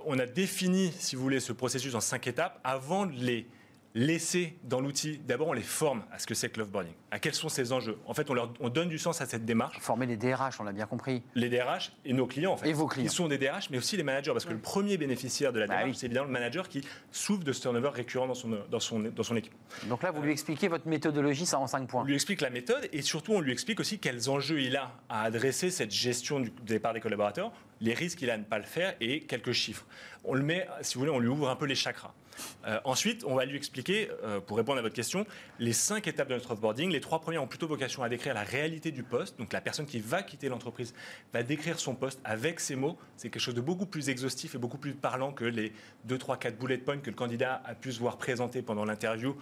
on 0.05 0.19
a 0.19 0.25
défini, 0.25 0.91
si 0.99 1.15
vous 1.15 1.23
voulez, 1.23 1.39
ce 1.39 1.53
processus 1.53 1.95
en 1.95 1.99
cinq 1.99 2.27
étapes 2.27 2.59
avant 2.63 3.05
de 3.05 3.13
les 3.13 3.47
laisser 3.95 4.57
dans 4.63 4.81
l'outil, 4.81 5.19
d'abord 5.25 5.47
on 5.47 5.53
les 5.53 5.61
forme 5.61 6.03
à 6.11 6.19
ce 6.19 6.27
que 6.27 6.35
c'est 6.35 6.49
que 6.49 6.59
l'offboarding, 6.59 6.93
à 7.11 7.19
quels 7.19 7.33
sont 7.33 7.47
ces 7.47 7.71
enjeux? 7.71 7.97
En 8.05 8.13
fait, 8.13 8.29
on, 8.29 8.33
leur, 8.33 8.53
on 8.59 8.69
donne 8.69 8.89
du 8.89 8.99
sens 8.99 9.21
à 9.21 9.25
cette 9.25 9.45
démarche. 9.45 9.79
Former 9.79 10.05
les 10.05 10.17
DRH, 10.17 10.59
on 10.59 10.63
l'a 10.63 10.73
bien 10.73 10.85
compris. 10.85 11.23
Les 11.33 11.49
DRH 11.49 11.93
et 12.03 12.11
nos 12.11 12.27
clients, 12.27 12.51
en 12.51 12.57
fait. 12.57 12.69
Et 12.69 12.73
vos 12.73 12.87
clients. 12.87 13.05
Ils 13.05 13.11
sont 13.11 13.29
des 13.29 13.37
DRH, 13.37 13.69
mais 13.69 13.77
aussi 13.77 13.95
les 13.95 14.03
managers, 14.03 14.33
parce 14.33 14.43
que 14.45 14.51
le 14.51 14.59
premier 14.59 14.97
bénéficiaire 14.97 15.53
de 15.53 15.59
la 15.59 15.67
bah 15.67 15.77
démarche, 15.77 15.97
c'est 15.97 16.07
évidemment 16.07 16.27
le 16.27 16.33
manager 16.33 16.67
qui 16.67 16.81
souffre 17.11 17.43
de 17.43 17.53
ce 17.53 17.61
turnover 17.61 17.89
récurrent 17.89 18.27
dans 18.27 18.33
son, 18.33 18.59
dans 18.69 18.79
son, 18.81 18.99
dans 18.99 19.23
son 19.23 19.37
équipe. 19.37 19.53
Donc 19.87 20.03
là, 20.03 20.11
vous 20.11 20.21
lui 20.21 20.31
expliquez 20.31 20.67
votre 20.67 20.87
méthodologie, 20.87 21.45
ça 21.45 21.57
en 21.57 21.67
cinq 21.67 21.87
points. 21.87 22.01
On 22.01 22.05
lui 22.05 22.15
explique 22.15 22.41
la 22.41 22.49
méthode 22.49 22.89
et 22.91 23.01
surtout, 23.01 23.31
on 23.31 23.39
lui 23.39 23.53
explique 23.53 23.79
aussi 23.79 23.99
quels 23.99 24.29
enjeux 24.29 24.59
il 24.59 24.75
a 24.75 24.91
à 25.07 25.23
adresser 25.23 25.71
cette 25.71 25.91
gestion 25.91 26.41
du 26.41 26.51
départ 26.63 26.93
des 26.93 26.99
collaborateurs, 26.99 27.53
les 27.79 27.93
risques 27.93 28.19
qu'il 28.19 28.29
a 28.29 28.33
à 28.33 28.37
ne 28.37 28.43
pas 28.43 28.57
le 28.57 28.65
faire 28.65 28.95
et 28.99 29.21
quelques 29.21 29.53
chiffres. 29.53 29.85
On 30.25 30.33
le 30.33 30.43
met, 30.43 30.67
si 30.81 30.95
vous 30.95 31.01
voulez, 31.01 31.11
on 31.11 31.19
lui 31.19 31.29
ouvre 31.29 31.49
un 31.49 31.55
peu 31.55 31.65
les 31.65 31.75
chakras. 31.75 32.13
Euh, 32.65 32.79
ensuite, 32.83 33.23
on 33.25 33.35
va 33.35 33.45
lui 33.45 33.57
expliquer, 33.57 34.09
euh, 34.23 34.39
pour 34.39 34.57
répondre 34.57 34.79
à 34.79 34.81
votre 34.81 34.95
question, 34.95 35.25
les 35.59 35.73
cinq 35.73 36.07
étapes 36.07 36.29
de 36.29 36.33
notre 36.33 36.51
offboarding. 36.51 36.91
Les 36.91 37.01
trois 37.01 37.19
premières 37.19 37.43
ont 37.43 37.47
plutôt 37.47 37.67
vocation 37.67 38.03
à 38.03 38.09
décrire 38.09 38.33
la 38.33 38.43
réalité 38.43 38.91
du 38.91 39.03
poste. 39.03 39.37
Donc 39.37 39.53
la 39.53 39.61
personne 39.61 39.85
qui 39.85 39.99
va 39.99 40.23
quitter 40.23 40.49
l'entreprise 40.49 40.93
va 41.33 41.43
décrire 41.43 41.79
son 41.79 41.95
poste 41.95 42.19
avec 42.23 42.59
ses 42.59 42.75
mots. 42.75 42.97
C'est 43.17 43.29
quelque 43.29 43.41
chose 43.41 43.55
de 43.55 43.61
beaucoup 43.61 43.85
plus 43.85 44.09
exhaustif 44.09 44.55
et 44.55 44.57
beaucoup 44.57 44.77
plus 44.77 44.93
parlant 44.93 45.31
que 45.31 45.45
les 45.45 45.73
deux, 46.03 46.17
trois, 46.17 46.37
quatre 46.37 46.57
bullet 46.57 46.77
points 46.77 46.97
que 46.97 47.09
le 47.09 47.15
candidat 47.15 47.61
a 47.65 47.75
pu 47.75 47.91
se 47.91 47.99
voir 47.99 48.17
présenter 48.17 48.61
pendant 48.61 48.85
l'interview 48.85 49.35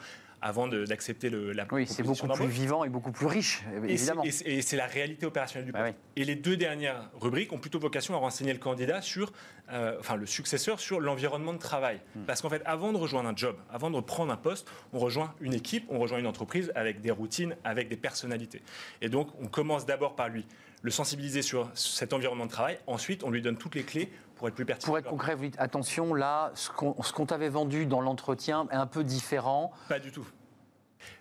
avant 0.43 0.67
d'accepter 0.67 1.29
la 1.29 1.65
Oui, 1.71 1.87
c'est 1.87 2.03
beaucoup 2.03 2.27
plus 2.27 2.47
vivant 2.47 2.83
et 2.83 2.89
beaucoup 2.89 3.11
plus 3.11 3.27
riche, 3.27 3.63
évidemment. 3.87 4.23
Et 4.23 4.61
c'est 4.61 4.75
la 4.75 4.85
réalité 4.85 5.25
opérationnelle 5.25 5.65
du 5.65 5.71
bah 5.71 5.85
poste. 5.85 5.95
Et 6.17 6.25
les 6.25 6.35
deux 6.35 6.57
dernières 6.57 7.09
rubriques 7.19 7.53
ont 7.53 7.57
plutôt 7.57 7.79
vocation 7.79 8.13
à 8.13 8.17
renseigner 8.17 8.51
le 8.51 8.59
candidat 8.59 9.01
sur, 9.01 9.31
euh, 9.71 9.95
enfin 9.99 10.17
le 10.17 10.25
successeur 10.25 10.79
sur 10.81 10.99
l'environnement 10.99 11.53
de 11.53 11.59
travail. 11.59 12.01
Hmm. 12.15 12.23
Parce 12.27 12.41
qu'en 12.41 12.49
fait, 12.49 12.61
avant 12.65 12.91
de 12.91 12.97
rejoindre 12.97 13.29
un 13.29 13.35
job, 13.35 13.55
avant 13.71 13.89
de 13.89 13.99
prendre 14.01 14.33
un 14.33 14.37
poste, 14.37 14.69
on 14.91 14.99
rejoint 14.99 15.33
une 15.39 15.53
équipe, 15.53 15.85
on 15.89 15.97
rejoint 15.97 16.19
une 16.19 16.27
entreprise 16.27 16.71
avec 16.75 16.99
des 16.99 17.11
routines, 17.11 17.55
avec 17.63 17.87
des 17.87 17.97
personnalités. 17.97 18.61
Et 19.01 19.07
donc, 19.07 19.29
on 19.41 19.47
commence 19.47 19.85
d'abord 19.85 20.15
par 20.15 20.27
lui 20.27 20.45
le 20.83 20.91
sensibiliser 20.91 21.41
sur 21.41 21.71
cet 21.73 22.13
environnement 22.13 22.45
de 22.45 22.51
travail. 22.51 22.77
Ensuite, 22.87 23.23
on 23.23 23.31
lui 23.31 23.41
donne 23.41 23.57
toutes 23.57 23.73
les 23.73 23.83
clés 23.83 24.11
pour 24.35 24.47
être 24.49 24.53
plus 24.53 24.65
pertinent. 24.65 24.91
Pour 24.91 24.97
être 24.99 25.09
concret, 25.09 25.33
vous 25.33 25.45
dites 25.45 25.55
attention, 25.57 26.13
là, 26.13 26.51
ce 26.55 26.69
qu'on 26.69 27.25
t'avait 27.25 27.49
vendu 27.49 27.85
dans 27.85 28.01
l'entretien 28.01 28.67
est 28.69 28.75
un 28.75 28.85
peu 28.85 29.03
différent. 29.03 29.71
Pas 29.87 29.99
du 29.99 30.11
tout. 30.11 30.27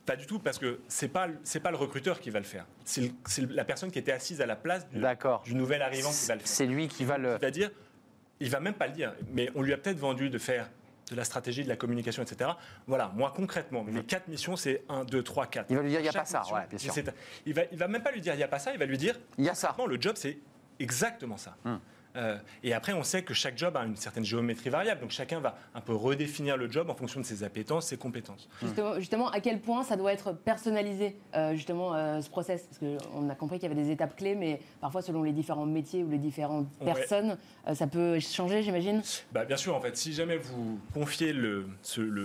Pas 0.04 0.16
du 0.16 0.26
tout, 0.26 0.38
parce 0.38 0.58
que 0.58 0.80
c'est 0.88 1.08
pas 1.08 1.28
pas 1.62 1.70
le 1.70 1.76
recruteur 1.76 2.20
qui 2.20 2.30
va 2.30 2.40
le 2.40 2.44
faire. 2.44 2.66
C'est 2.84 3.12
la 3.50 3.64
personne 3.64 3.90
qui 3.90 3.98
était 3.98 4.12
assise 4.12 4.40
à 4.40 4.46
la 4.46 4.56
place 4.56 4.88
du, 4.90 5.00
du 5.44 5.54
nouvel 5.54 5.80
arrivant 5.82 6.10
qui 6.10 6.26
va 6.26 6.34
le 6.34 6.40
faire. 6.40 6.48
C'est 6.48 6.66
lui 6.66 6.88
qui 6.88 7.04
va 7.04 7.18
le. 7.18 7.34
Il 7.34 7.40
va 7.40 7.50
dire, 7.50 7.70
il 8.40 8.50
va 8.50 8.60
même 8.60 8.74
pas 8.74 8.88
le 8.88 8.92
dire, 8.92 9.14
mais 9.30 9.48
on 9.54 9.62
lui 9.62 9.72
a 9.72 9.76
peut-être 9.76 9.98
vendu 9.98 10.28
de 10.28 10.38
faire 10.38 10.68
de 11.12 11.16
la 11.16 11.24
stratégie, 11.24 11.64
de 11.64 11.68
la 11.68 11.76
communication, 11.76 12.22
etc. 12.22 12.50
Voilà, 12.86 13.12
moi 13.14 13.32
concrètement, 13.34 13.84
mes 13.84 14.02
quatre 14.02 14.28
missions, 14.28 14.56
c'est 14.56 14.82
1, 14.88 15.04
2, 15.04 15.22
3, 15.22 15.46
4. 15.46 15.66
Il 15.70 15.76
va 15.76 15.82
lui 15.82 15.90
dire, 15.90 16.00
il 16.00 16.04
n'y 16.04 16.08
a 16.08 16.12
pas 16.12 16.24
ça, 16.24 16.42
ouais, 16.52 16.66
bien 16.68 16.78
sûr. 16.78 16.94
Il 17.46 17.54
va, 17.54 17.62
il 17.70 17.78
va 17.78 17.88
même 17.88 18.02
pas 18.02 18.12
lui 18.12 18.20
dire, 18.20 18.34
il 18.34 18.38
n'y 18.38 18.42
a 18.42 18.48
pas 18.48 18.58
ça, 18.58 18.72
il 18.72 18.78
va 18.78 18.86
lui 18.86 18.98
dire, 18.98 19.18
il 19.38 19.44
y 19.44 19.48
a 19.48 19.54
ça. 19.54 19.74
Le 19.86 20.00
job, 20.00 20.16
c'est 20.16 20.38
exactement 20.78 21.36
ça. 21.36 21.56
Hum. 21.64 21.80
Euh, 22.16 22.36
et 22.62 22.74
après, 22.74 22.92
on 22.92 23.02
sait 23.02 23.22
que 23.22 23.34
chaque 23.34 23.56
job 23.56 23.76
a 23.76 23.84
une 23.84 23.96
certaine 23.96 24.24
géométrie 24.24 24.70
variable. 24.70 25.00
Donc 25.00 25.10
chacun 25.10 25.40
va 25.40 25.56
un 25.74 25.80
peu 25.80 25.94
redéfinir 25.94 26.56
le 26.56 26.70
job 26.70 26.90
en 26.90 26.94
fonction 26.94 27.20
de 27.20 27.24
ses 27.24 27.44
appétences, 27.44 27.86
ses 27.86 27.96
compétences. 27.96 28.48
Justement, 28.98 29.28
à 29.30 29.40
quel 29.40 29.60
point 29.60 29.82
ça 29.82 29.96
doit 29.96 30.12
être 30.12 30.32
personnalisé, 30.32 31.16
euh, 31.34 31.54
justement, 31.54 31.94
euh, 31.94 32.20
ce 32.20 32.30
process? 32.30 32.62
Parce 32.66 32.78
qu'on 32.78 33.28
a 33.28 33.34
compris 33.34 33.58
qu'il 33.58 33.68
y 33.68 33.72
avait 33.72 33.82
des 33.82 33.90
étapes 33.90 34.16
clés, 34.16 34.34
mais 34.34 34.60
parfois, 34.80 35.02
selon 35.02 35.22
les 35.22 35.32
différents 35.32 35.66
métiers 35.66 36.02
ou 36.04 36.10
les 36.10 36.18
différentes 36.18 36.68
personnes, 36.84 37.38
ça 37.72 37.86
peut 37.86 38.18
changer, 38.20 38.62
j'imagine? 38.62 39.02
Bah, 39.32 39.44
Bien 39.44 39.56
sûr, 39.56 39.74
en 39.74 39.80
fait, 39.80 39.96
si 39.96 40.12
jamais 40.12 40.36
vous 40.36 40.78
confiez 40.94 41.32
le, 41.32 41.66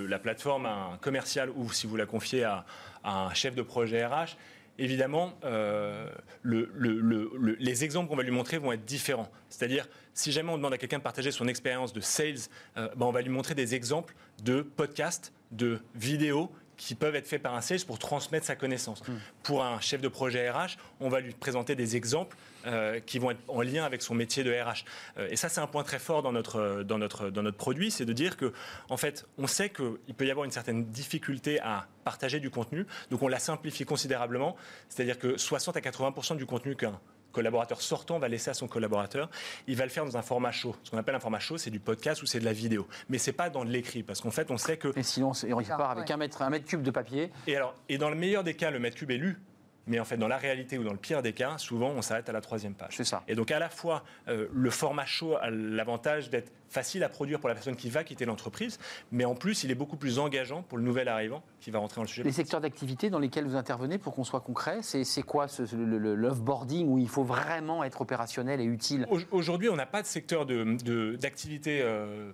la 0.08 0.20
plateforme 0.20 0.66
à 0.66 0.90
un 0.94 0.98
commercial 0.98 1.50
ou 1.56 1.72
si 1.72 1.88
vous 1.88 1.96
la 1.96 2.06
confiez 2.06 2.44
à, 2.44 2.66
à 3.04 3.26
un 3.26 3.34
chef 3.34 3.56
de 3.56 3.62
projet 3.62 4.06
RH, 4.06 4.38
évidemment, 4.80 5.34
euh, 5.44 6.10
les 6.44 7.84
exemples 7.84 8.10
qu'on 8.10 8.16
va 8.16 8.24
lui 8.24 8.32
montrer 8.32 8.58
vont 8.58 8.72
être 8.72 8.86
différents. 8.86 9.30
C'est-à-dire, 9.50 9.88
si 10.14 10.32
jamais 10.32 10.52
on 10.52 10.58
demande 10.58 10.74
à 10.74 10.78
quelqu'un 10.78 10.98
de 10.98 11.04
partager 11.04 11.32
son 11.32 11.48
expérience 11.48 11.94
de 11.94 12.02
sales, 12.02 12.36
euh, 12.78 12.90
ben, 12.96 13.06
on 13.06 13.12
va 13.12 13.22
lui 13.22 13.30
montrer 13.30 13.56
des 13.56 13.76
exemples 13.76 14.16
de 14.44 14.62
podcasts, 14.62 15.34
de 15.52 15.80
vidéos 15.96 16.52
qui 16.78 16.96
peuvent 16.96 17.16
être 17.16 17.28
faits 17.28 17.42
par 17.42 17.56
un 17.56 17.62
sales 17.62 17.84
pour 17.86 18.00
transmettre 18.00 18.46
sa 18.46 18.56
connaissance. 18.56 19.02
Hmm. 19.08 19.18
Pour 19.44 19.64
un 19.64 19.80
chef 19.80 20.00
de 20.00 20.08
projet 20.08 20.50
RH, 20.50 20.78
on 21.00 21.10
va 21.10 21.20
lui 21.20 21.34
présenter 21.34 21.76
des 21.76 21.96
exemples 21.96 22.38
euh, 22.66 23.00
qui 23.00 23.20
vont 23.20 23.32
être 23.32 23.42
en 23.48 23.62
lien 23.62 23.84
avec 23.84 24.02
son 24.02 24.14
métier 24.14 24.44
de 24.44 24.52
RH. 24.52 24.86
Euh, 25.18 25.28
et 25.30 25.36
ça, 25.36 25.50
c'est 25.50 25.60
un 25.62 25.68
point 25.68 25.84
très 25.84 26.00
fort 26.00 26.22
dans 26.22 26.32
notre, 26.32 26.84
dans 26.84 26.98
notre, 26.98 27.30
dans 27.30 27.44
notre 27.44 27.58
produit, 27.58 27.92
c'est 27.92 28.06
de 28.06 28.14
dire 28.14 28.38
que, 28.38 28.54
en 28.90 28.98
fait, 28.98 29.26
on 29.38 29.48
sait 29.48 29.70
qu'il 29.70 30.14
peut 30.16 30.26
y 30.26 30.32
avoir 30.32 30.46
une 30.46 30.52
certaine 30.52 30.86
difficulté 30.86 31.60
à 31.62 31.88
partager 32.04 32.40
du 32.40 32.50
contenu, 32.50 32.86
donc 33.10 33.22
on 33.22 33.28
l'a 33.28 33.40
simplifié 33.40 33.86
considérablement, 33.86 34.56
c'est-à-dire 34.90 35.20
que 35.20 35.38
60 35.38 35.76
à 35.76 35.82
80 35.82 36.36
du 36.36 36.46
contenu 36.46 36.76
qu'un 36.76 37.00
collaborateur 37.32 37.82
sortant 37.82 38.20
va 38.20 38.28
laisser 38.28 38.50
à 38.50 38.54
son 38.54 38.68
collaborateur. 38.68 39.30
Il 39.68 39.76
va 39.76 39.84
le 39.84 39.90
faire 39.90 40.06
dans 40.06 40.18
un 40.18 40.22
format 40.22 40.52
chaud. 40.52 40.76
Ce 40.84 40.92
qu'on 40.92 40.98
appelle 40.98 41.16
un 41.16 41.20
format 41.20 41.40
chaud, 41.40 41.58
c'est 41.58 41.70
du 41.70 41.80
podcast 41.80 42.22
ou 42.24 42.26
c'est 42.26 42.40
de 42.40 42.46
la 42.46 42.54
vidéo. 42.54 42.88
Mais 43.10 43.18
c'est 43.18 43.34
pas 43.34 43.50
dans 43.50 43.64
l'écrit, 43.64 44.04
parce 44.04 44.22
qu'en 44.22 44.32
fait, 44.32 44.52
on 44.52 44.58
sait 44.58 44.78
que. 44.78 44.98
Et 44.98 45.04
sinon, 45.04 45.32
on 45.50 45.64
part 45.64 45.92
avec 45.92 46.10
un, 46.12 46.18
mètre, 46.18 46.42
un 46.42 46.50
mètre 46.50 46.66
cube 46.66 46.82
de 46.82 46.92
papier. 46.92 47.32
Et, 47.48 47.56
alors, 47.56 47.76
et 47.90 47.98
dans 47.98 48.10
le 48.10 48.16
meilleur 48.16 48.44
des 48.44 48.54
cas, 48.54 48.72
le 48.72 48.80
mètre 48.80 48.98
cube 48.98 49.12
est 49.12 49.18
lu 49.18 49.40
mais 49.88 50.00
en 50.00 50.06
fait, 50.06 50.18
dans 50.18 50.28
la 50.28 50.38
réalité 50.38 50.78
ou 50.78 50.84
dans 50.84 50.92
le 50.92 50.98
pire 50.98 51.22
des 51.22 51.34
cas, 51.34 51.58
souvent, 51.58 51.90
on 51.90 52.02
s'arrête 52.02 52.30
à 52.30 52.32
la 52.32 52.42
troisième 52.42 52.74
page. 52.74 52.94
C'est 52.96 53.04
ça. 53.04 53.24
Et 53.28 53.36
donc, 53.36 53.52
à 53.52 53.60
la 53.60 53.70
fois, 53.70 54.04
euh, 54.28 54.48
le 54.54 54.70
format 54.70 55.06
chaud 55.06 55.36
a 55.38 55.50
l'avantage 55.50 56.30
d'être 56.30 56.52
facile 56.70 57.04
à 57.04 57.10
produire 57.10 57.40
pour 57.40 57.48
la 57.48 57.56
personne 57.56 57.76
qui 57.78 57.90
va 57.90 58.04
quitter 58.04 58.26
l'entreprise, 58.26 58.78
mais 59.12 59.24
en 59.24 59.36
plus, 59.36 59.64
il 59.64 59.72
est 59.72 59.76
beaucoup 59.76 59.96
plus 59.96 60.20
engageant 60.20 60.64
pour 60.64 60.78
le 60.78 60.84
nouvel 60.84 61.08
arrivant 61.08 61.42
qui 61.62 61.72
va 61.72 61.80
rentrer 61.80 61.96
dans 61.96 62.02
le 62.04 62.08
sujet. 62.08 62.24
Les 62.24 62.32
secteurs 62.32 62.60
d'activité 62.60 63.10
dans 63.10 63.20
lesquels 63.20 63.46
vous 63.46 63.56
intervenez, 63.56 63.98
pour 63.98 64.14
qu'on 64.14 64.26
soit 64.26 64.42
concret, 64.42 64.80
c'est 64.82 65.24
quoi 65.24 65.48
ce, 65.48 65.64
le, 65.76 66.16
l'offboarding 66.16 66.88
où 66.90 66.98
il 66.98 67.08
faut 67.08 67.24
vraiment 67.24 67.84
être 67.84 68.02
opérationnel 68.02 68.60
et 68.60 68.66
utile? 68.66 69.08
Aujourd'hui, 69.32 69.70
on 69.70 69.76
n'a 69.76 69.86
pas 69.86 70.02
de 70.02 70.08
secteur 70.08 70.46
d'activité 70.46 71.80
de, 71.80 71.84
euh, 71.86 72.32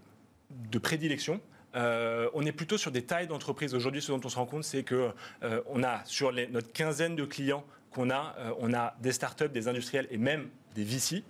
de 0.50 0.80
prédilection. 0.80 1.39
Euh, 1.76 2.30
on 2.34 2.46
est 2.46 2.52
plutôt 2.52 2.78
sur 2.78 2.92
des 2.92 3.04
tailles 3.04 3.28
d'entreprise. 3.28 3.74
Aujourd'hui, 3.74 4.02
ce 4.02 4.12
dont 4.12 4.22
on 4.24 4.30
se 4.30 4.36
rend 4.36 4.46
compte, 4.46 4.64
c'est 4.64 4.84
que 4.84 5.12
euh, 5.44 5.62
on 5.68 5.84
a 5.84 6.04
sur 6.06 6.32
notre 6.32 6.72
quinzaine 6.72 7.16
de 7.16 7.26
clients 7.26 7.64
qu'on 7.92 8.10
a, 8.10 8.36
euh, 8.40 8.54
on 8.60 8.74
a 8.74 8.96
des 9.02 9.12
startups, 9.12 9.50
des 9.50 9.68
industriels 9.68 10.08
et 10.10 10.18
même 10.18 10.50
des 10.76 10.84
VC. 10.84 11.24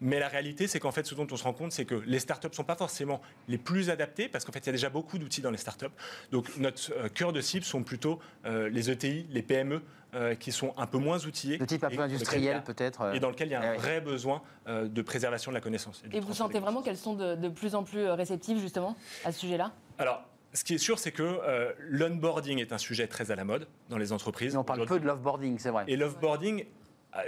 mais 0.00 0.18
la 0.18 0.28
réalité, 0.28 0.66
c'est 0.66 0.80
qu'en 0.80 0.92
fait, 0.92 1.06
ce 1.06 1.14
dont 1.14 1.26
on 1.30 1.36
se 1.36 1.44
rend 1.44 1.52
compte, 1.52 1.72
c'est 1.72 1.84
que 1.84 1.94
les 2.06 2.18
startups 2.18 2.48
ne 2.48 2.54
sont 2.54 2.64
pas 2.64 2.76
forcément 2.76 3.20
les 3.48 3.58
plus 3.58 3.90
adaptées, 3.90 4.28
parce 4.28 4.44
qu'en 4.44 4.52
fait, 4.52 4.60
il 4.60 4.66
y 4.66 4.70
a 4.70 4.72
déjà 4.72 4.90
beaucoup 4.90 5.18
d'outils 5.18 5.42
dans 5.42 5.50
les 5.50 5.58
startups. 5.58 5.86
Donc, 6.32 6.56
notre 6.56 7.08
cœur 7.08 7.32
de 7.32 7.40
cible 7.40 7.64
sont 7.64 7.82
plutôt 7.82 8.20
les 8.44 8.90
ETI, 8.90 9.26
les 9.30 9.42
PME, 9.42 9.82
euh, 10.16 10.34
qui 10.34 10.50
sont 10.50 10.72
un 10.78 10.86
peu 10.86 10.96
moins 10.96 11.26
outillés. 11.26 11.58
De 11.58 11.64
type 11.66 11.84
un 11.84 11.90
peu 11.90 12.00
industriel 12.00 12.62
peut-être. 12.62 13.02
Euh. 13.02 13.12
Et 13.12 13.20
dans 13.20 13.28
lequel 13.28 13.48
il 13.48 13.50
y 13.50 13.54
a 13.54 13.60
un 13.60 13.74
eh 13.74 13.76
vrai 13.76 14.00
besoin 14.00 14.40
euh, 14.66 14.88
de 14.88 15.02
préservation 15.02 15.50
de 15.50 15.56
la 15.56 15.60
connaissance. 15.60 16.02
Et, 16.10 16.20
vous 16.20 16.32
sentez 16.32 16.58
vraiment 16.58 16.80
qu'elles 16.80 16.96
sont 16.96 17.14
de, 17.14 17.48
plus 17.50 17.74
en 17.74 17.82
plus 17.82 18.08
réceptives 18.08 18.58
justement 18.58 18.96
à 19.26 19.32
ce 19.32 19.40
sujet-là? 19.40 19.72
Alors, 19.98 20.22
ce 20.54 20.64
qui 20.64 20.74
est 20.74 20.78
sûr, 20.78 20.98
c'est 20.98 21.12
que 21.12 21.74
l'onboarding 21.80 22.60
est 22.60 22.72
un 22.72 22.78
sujet 22.78 23.08
très 23.08 23.30
à 23.30 23.36
la 23.36 23.44
mode 23.44 23.68
dans 23.90 23.98
les 23.98 24.12
entreprises. 24.12 24.56
on 24.56 24.64
parle 24.64 24.86
peu 24.86 25.00
de 25.00 25.06
l'offboarding, 25.06 25.58
c'est 25.58 25.70
vrai. 25.70 25.84
Et 25.86 25.96
l'offboarding 25.96 26.64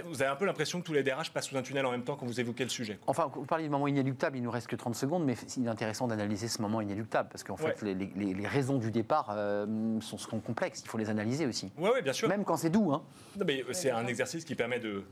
vous 0.05 0.21
avez 0.21 0.31
un 0.31 0.35
peu 0.35 0.45
l'impression 0.45 0.79
que 0.79 0.85
tous 0.85 0.93
les 0.93 1.03
DRH 1.03 1.31
passent 1.31 1.47
sous 1.47 1.57
un 1.57 1.61
tunnel 1.61 1.85
en 1.85 1.91
même 1.91 2.03
temps 2.03 2.15
quand 2.15 2.25
vous 2.25 2.39
évoquez 2.39 2.63
le 2.63 2.69
sujet. 2.69 2.99
Enfin, 3.07 3.31
vous 3.33 3.45
parlez 3.45 3.63
du 3.63 3.69
moment 3.69 3.87
inéluctable, 3.87 4.37
il 4.37 4.43
nous 4.43 4.51
reste 4.51 4.67
que 4.67 4.75
30 4.75 4.95
secondes, 4.95 5.25
mais 5.25 5.35
il 5.57 5.65
est 5.65 5.69
intéressant 5.69 6.07
d'analyser 6.07 6.47
ce 6.47 6.61
moment 6.61 6.81
inéluctable, 6.81 7.29
parce 7.29 7.43
qu'en 7.43 7.57
fait, 7.57 7.81
les, 7.81 8.47
raisons 8.47 8.77
du 8.77 8.91
départ 8.91 9.29
euh, 9.31 9.99
sont, 10.01 10.17
sont, 10.17 10.39
complexes, 10.39 10.81
il 10.83 10.87
faut 10.87 10.97
les 10.97 11.09
analyser 11.09 11.45
aussi. 11.45 11.71
Oui, 11.77 11.89
bien 12.03 12.13
sûr. 12.13 12.27
Même 12.27 12.43
quand 12.43 12.57
c'est 12.57 12.69
doux. 12.69 12.93
Hein. 12.93 13.03
c'est 13.71 13.91
un 13.91 14.07
exercice 14.07 14.45
qui 14.45 14.55
permet 14.55 14.79
de, 14.79 15.03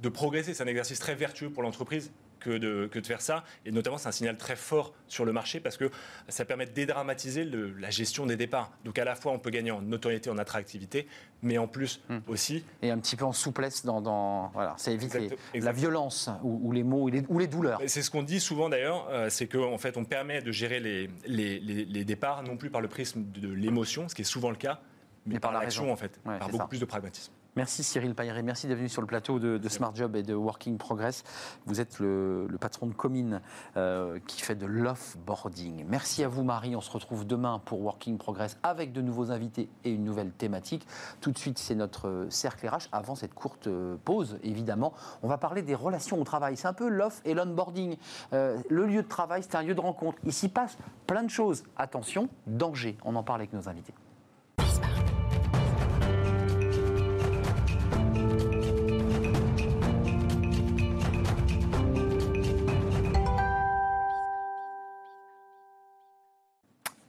de 0.00 0.08
progresser, 0.08 0.54
c'est 0.54 0.62
un 0.62 0.68
exercice 0.68 0.98
très 0.98 1.14
vertueux 1.14 1.50
pour 1.50 1.62
l'entreprise 1.62 2.12
que 2.40 2.50
de, 2.50 2.88
que 2.90 2.98
de 2.98 3.06
faire 3.06 3.20
ça. 3.20 3.44
Et 3.64 3.72
notamment, 3.72 3.98
c'est 3.98 4.08
un 4.08 4.12
signal 4.12 4.36
très 4.36 4.56
fort 4.56 4.92
sur 5.08 5.24
le 5.24 5.32
marché 5.32 5.60
parce 5.60 5.76
que 5.76 5.90
ça 6.28 6.44
permet 6.44 6.66
de 6.66 6.72
dédramatiser 6.72 7.44
la 7.44 7.90
gestion 7.90 8.26
des 8.26 8.36
départs. 8.36 8.70
Donc 8.84 8.98
à 8.98 9.04
la 9.04 9.14
fois, 9.14 9.32
on 9.32 9.38
peut 9.38 9.50
gagner 9.50 9.70
en 9.70 9.82
notoriété, 9.82 10.30
en 10.30 10.38
attractivité, 10.38 11.06
mais 11.42 11.58
en 11.58 11.68
plus 11.68 12.00
hmm. 12.08 12.18
aussi... 12.26 12.64
Et 12.82 12.90
un 12.90 12.98
petit 12.98 13.16
peu 13.16 13.24
en 13.24 13.32
souplesse 13.32 13.84
dans... 13.84 14.50
voilà, 14.52 14.74
ça 14.76 14.90
évite 14.90 15.16
la 15.54 15.72
violence 15.72 16.30
ou, 16.42 16.72
les 16.72 16.82
mots 16.82 17.08
ou 17.28 17.38
les, 17.38 17.46
douleurs. 17.46 17.80
C'est 17.86 18.02
ce 18.02 18.10
qu'on 18.10 18.22
dit 18.22 18.40
souvent 18.40 18.68
d'ailleurs, 18.68 19.08
euh, 19.10 19.28
c'est 19.30 19.46
qu'en 19.46 19.72
en 19.72 19.78
fait, 19.78 19.96
on 19.96 20.04
permet 20.04 20.42
de 20.42 20.52
gérer 20.52 20.80
les, 20.80 21.10
les, 21.26 21.58
les, 21.60 22.04
départs 22.04 22.42
non 22.42 22.56
plus 22.56 22.70
par 22.70 22.80
le 22.80 22.88
prisme 22.88 23.24
de 23.24 23.48
l'émotion, 23.48 24.08
ce 24.08 24.14
qui 24.14 24.22
est 24.22 24.24
souvent 24.24 24.50
le 24.50 24.56
cas, 24.56 24.80
mais, 25.26 25.40
par, 25.40 25.52
l'action 25.52 25.92
en 25.92 25.96
fait, 25.96 26.20
par 26.22 26.48
beaucoup 26.48 26.68
plus 26.68 26.80
de 26.80 26.84
pragmatisme. 26.84 27.32
Merci 27.56 27.82
Cyril 27.82 28.14
Payret, 28.14 28.42
merci 28.42 28.66
d'être 28.66 28.76
venu 28.76 28.90
sur 28.90 29.00
le 29.00 29.06
plateau 29.06 29.38
de, 29.38 29.68
Smart 29.70 29.94
Job 29.94 30.14
et 30.14 30.22
de 30.22 30.34
Working 30.34 30.76
Progress. 30.76 31.24
Vous 31.64 31.80
êtes 31.80 32.00
le, 32.00 32.46
patron 32.60 32.86
de 32.86 32.92
Comine 32.92 33.40
euh, 33.78 34.18
qui 34.26 34.42
fait 34.42 34.56
de 34.56 34.66
l'offboarding. 34.66 35.86
Merci 35.88 36.22
à 36.22 36.28
vous 36.28 36.44
Marie, 36.44 36.76
on 36.76 36.82
se 36.82 36.90
retrouve 36.90 37.26
demain 37.26 37.58
pour 37.64 37.80
Working 37.80 38.18
Progress 38.18 38.58
avec 38.62 38.92
de 38.92 39.00
nouveaux 39.00 39.30
invités 39.30 39.70
et 39.84 39.90
une 39.90 40.04
nouvelle 40.04 40.32
thématique. 40.32 40.86
Tout 41.22 41.32
de 41.32 41.38
suite, 41.38 41.58
c'est 41.58 41.74
notre 41.74 42.26
cercle 42.28 42.68
RH. 42.68 42.88
Avant 42.92 43.14
cette 43.14 43.32
courte 43.32 43.68
euh, 43.68 43.96
pause, 44.04 44.38
évidemment, 44.42 44.92
on 45.22 45.28
va 45.28 45.38
parler 45.38 45.62
des 45.62 45.74
relations 45.74 46.20
au 46.20 46.24
travail. 46.24 46.58
C'est 46.58 46.68
un 46.68 46.74
peu 46.74 46.90
l'off 46.90 47.22
et 47.24 47.32
l'onboarding. 47.32 47.96
Euh, 48.34 48.58
le 48.68 48.84
lieu 48.84 49.02
de 49.02 49.08
travail, 49.08 49.42
c'est 49.42 49.56
un 49.56 49.62
lieu 49.62 49.74
de 49.74 49.80
rencontre. 49.80 50.18
Il 50.24 50.32
s'y 50.34 50.50
passe 50.50 50.76
plein 51.06 51.22
de 51.22 51.30
choses. 51.30 51.64
Attention, 51.78 52.28
danger. 52.46 52.98
On 53.02 53.16
en 53.16 53.22
parle 53.22 53.40
avec 53.40 53.54
nos 53.54 53.66
invités. 53.66 53.94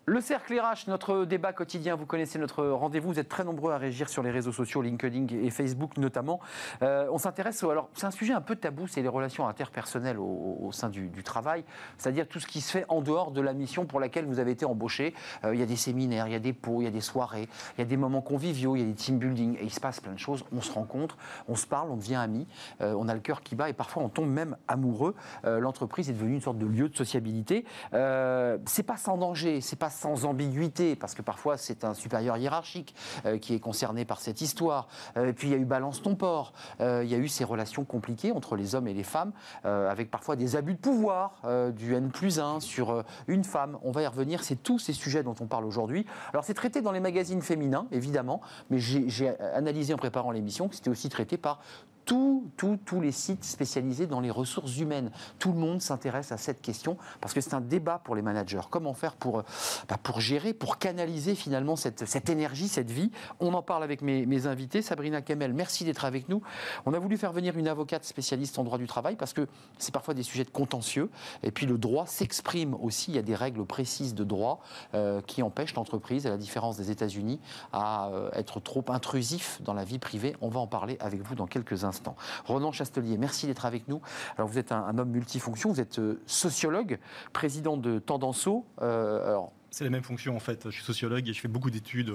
Le 0.10 0.22
cercle 0.22 0.58
RH, 0.58 0.88
notre 0.88 1.26
débat 1.26 1.52
quotidien, 1.52 1.98
vous 1.98 2.06
connaissez 2.06 2.40
notre 2.40 2.66
rendez-vous, 2.66 3.10
vous 3.10 3.20
êtes 3.20 3.28
très 3.28 3.44
nombreux 3.44 3.74
à 3.74 3.78
réagir 3.78 4.08
sur 4.08 4.24
les 4.24 4.32
réseaux 4.32 4.54
sociaux, 4.54 4.82
LinkedIn 4.82 5.28
et 5.44 5.50
Facebook 5.50 5.98
notamment. 5.98 6.40
Euh, 6.82 7.10
on 7.12 7.18
s'intéresse, 7.18 7.62
alors 7.62 7.90
c'est 7.94 8.06
un 8.06 8.12
sujet 8.12 8.32
un 8.32 8.40
peu 8.40 8.56
tabou, 8.56 8.88
c'est 8.88 9.02
les 9.02 9.10
relations 9.10 9.50
interpersonnelles 9.50 10.18
au, 10.18 10.70
sein 10.72 10.88
du, 10.88 11.12
travail, 11.24 11.66
c'est-à-dire 11.98 12.26
tout 12.26 12.40
ce 12.40 12.48
qui 12.48 12.62
se 12.62 12.72
fait 12.72 12.86
en 12.88 13.02
dehors 13.02 13.32
de 13.32 13.42
la 13.42 13.52
mission 13.52 13.86
pour 13.86 14.00
laquelle 14.00 14.26
vous 14.26 14.40
avez 14.40 14.52
été 14.52 14.64
embauché. 14.64 15.14
Euh, 15.44 15.54
il 15.54 15.60
y 15.60 15.64
a 15.64 15.66
des 15.66 15.76
séminaires, 15.76 16.28
il 16.28 16.32
y 16.32 16.38
a 16.38 16.40
des 16.40 16.54
pots, 16.54 16.80
il 16.80 16.86
y 16.86 16.88
a 16.88 16.92
des 16.92 17.02
soirées, 17.02 17.50
il 17.78 17.80
y 17.80 17.84
a 17.84 17.86
des 17.86 17.98
moments 17.98 18.22
conviviaux, 18.22 18.78
il 18.78 18.80
y 18.80 18.84
a 18.84 18.88
des 18.88 18.94
team 18.94 19.20
building 19.20 19.58
et 19.60 19.66
il 19.66 19.74
se 19.74 19.82
passe 19.82 20.00
plein 20.00 20.14
de 20.14 20.20
choses. 20.20 20.46
On 20.54 20.62
se 20.62 20.72
rencontre, 20.72 21.18
on 21.50 21.56
se 21.56 21.68
parle, 21.68 21.92
on 21.92 21.98
devient 21.98 22.16
amis, 22.16 22.48
euh, 22.80 22.94
on 22.98 23.10
a 23.10 23.14
le 23.14 23.20
cœur 23.20 23.42
qui 23.42 23.56
bat 23.56 23.68
et 23.70 23.74
parfois 23.74 24.04
on 24.04 24.10
tombe 24.10 24.30
même 24.30 24.56
amoureux. 24.70 25.16
L'entreprise 25.44 26.10
est 26.10 26.14
devenue 26.14 26.36
une 26.36 26.42
sorte 26.42 26.60
de 26.60 26.66
lieu 26.66 26.88
de 26.88 26.96
sociabilité. 26.96 27.66
c'est 27.92 28.84
pas 28.86 28.96
sans 28.96 29.18
danger, 29.18 29.60
c'est 29.60 29.76
pas 29.76 29.90
sans 29.98 30.26
ambiguïté, 30.26 30.96
parce 30.96 31.16
que 31.16 31.22
parfois 31.22 31.58
c'est 31.58 31.84
un 31.84 31.94
supérieur 31.94 32.38
hiérarchique 32.38 32.96
euh, 33.26 33.38
qui 33.38 33.54
est 33.54 33.60
concerné 33.60 34.06
par 34.06 34.22
cette 34.22 34.42
histoire. 34.42 34.88
Euh, 35.18 35.34
puis 35.34 35.48
il 35.48 35.52
y 35.52 35.54
a 35.56 35.58
eu 35.58 35.66
balance 35.66 36.02
ton 36.02 36.16
port, 36.16 36.54
euh, 36.80 37.02
il 37.04 37.10
y 37.10 37.16
a 37.16 37.18
eu 37.18 37.28
ces 37.28 37.44
relations 37.44 37.84
compliquées 37.84 38.32
entre 38.32 38.56
les 38.56 38.76
hommes 38.76 38.88
et 38.88 38.94
les 38.94 39.04
femmes, 39.04 39.32
avec 39.64 40.12
parfois 40.12 40.36
des 40.36 40.56
abus 40.56 40.74
de 40.74 40.80
pouvoir, 40.80 41.42
du 41.72 41.94
N 41.94 42.10
plus 42.10 42.40
1 42.40 42.60
sur 42.60 43.04
une 43.28 43.44
femme. 43.44 43.78
On 43.84 43.92
va 43.92 44.02
y 44.04 44.08
revenir, 44.08 44.44
c'est 44.44 44.56
tous 44.56 44.80
ces 44.80 44.94
sujets 44.94 45.24
dont 45.24 45.36
on 45.40 45.46
parle 45.46 45.66
aujourd'hui. 45.66 46.06
Alors 46.32 46.44
c'est 46.44 46.54
traité 46.54 46.82
dans 46.82 46.92
les 46.92 47.00
magazines 47.00 47.42
féminins, 47.42 47.88
évidemment, 47.92 48.42
mais 48.70 48.80
j'ai 48.80 49.30
analysé 49.54 49.94
en 49.94 49.98
préparant 49.98 50.32
l'émission 50.32 50.68
que 50.68 50.76
c'était 50.76 50.90
aussi 50.90 51.10
traité 51.10 51.38
par 51.38 51.60
tous 52.08 53.02
les 53.02 53.12
sites 53.12 53.44
spécialisés 53.44 54.08
dans 54.08 54.22
les 54.22 54.32
ressources 54.32 54.78
humaines. 54.78 55.12
Tout 55.40 55.52
le 55.52 55.60
monde 55.60 55.82
s'intéresse 55.82 56.32
à 56.32 56.38
cette 56.38 56.62
question 56.62 56.98
parce 57.22 57.34
que 57.34 57.42
c'est 57.42 57.54
un 57.54 57.62
débat 57.62 58.00
pour 58.04 58.16
les 58.16 58.22
managers. 58.22 58.62
Comment 58.70 58.94
faire 58.94 59.16
pour, 59.16 59.44
bah, 59.90 59.98
pour 60.02 60.22
gérer, 60.22 60.54
pour 60.54 60.78
canaliser 60.78 61.36
finalement 61.36 61.76
cette, 61.76 62.08
cette, 62.08 62.30
énergie, 62.30 62.68
cette 62.68 62.90
vie? 62.90 63.12
On 63.40 63.54
en 63.54 63.62
parle 63.62 63.84
avec 63.84 64.02
mes, 64.02 64.26
mes 64.26 64.48
invités. 64.48 64.82
Sabrina 64.82 65.22
Kemel, 65.22 65.54
merci 65.54 65.84
d'être 65.84 66.06
avec 66.06 66.30
nous. 66.30 66.42
On 66.86 66.94
a 66.94 67.00
voulu 67.00 67.18
faire 67.18 67.34
venir 67.34 67.58
une 67.58 67.68
avocate 67.68 68.06
spécialiste 68.06 68.58
en 68.58 68.64
droit 68.64 68.78
du 68.78 68.88
travail 68.88 69.16
parce 69.16 69.34
que 69.34 69.48
c'est 69.78 69.94
parfois 69.94 70.14
des 70.14 70.24
sujets 70.24 70.46
de 70.46 70.50
contentieux. 70.50 71.10
Et 71.44 71.52
puis 71.52 71.66
le 71.66 71.78
droit 71.78 72.06
s'exprime 72.06 72.74
aussi. 72.76 73.12
Il 73.12 73.16
y 73.16 73.20
a 73.20 73.24
des 73.24 73.36
règles 73.36 73.66
précises 73.66 74.16
de 74.16 74.24
droit 74.24 74.62
euh, 74.94 75.22
qui 75.22 75.44
empêchent 75.44 75.76
l'entreprise, 75.76 76.26
à 76.26 76.30
la 76.30 76.38
différence 76.38 76.78
des 76.78 76.92
États-Unis, 76.92 77.40
à 77.74 78.10
euh, 78.10 78.30
être 78.34 78.60
trop 78.60 78.84
intrusif 78.90 79.62
dans 79.64 79.74
la 79.74 79.84
vie 79.84 80.00
privée. 80.00 80.36
On 80.42 80.50
va 80.50 80.60
en 80.60 80.68
parler 80.68 80.98
avec 81.00 81.22
vous 81.22 81.36
dans 81.36 81.48
quelques 81.48 81.84
instants. 81.84 81.97
Ronan 82.46 82.72
Chastelier, 82.72 83.18
merci 83.18 83.48
d'être 83.48 83.66
avec 83.66 83.88
nous. 83.88 84.02
Alors 84.38 84.48
vous 84.48 84.58
êtes 84.58 84.72
un, 84.72 84.98
homme 84.98 85.10
multifonction, 85.10 85.72
vous 85.72 85.82
êtes 85.82 86.00
sociologue, 86.26 87.00
président 87.34 87.78
de 87.78 88.00
Tendanceau. 88.00 88.66
alors, 88.80 89.52
c'est 89.78 89.84
la 89.84 89.92
même 89.92 90.04
fonction 90.04 90.36
en 90.36 90.40
fait. 90.40 90.64
Je 90.66 90.72
suis 90.72 90.84
sociologue 90.84 91.30
et 91.30 91.34
je 91.34 91.40
fais 91.40 91.48
beaucoup 91.48 91.70
d'études 91.70 92.12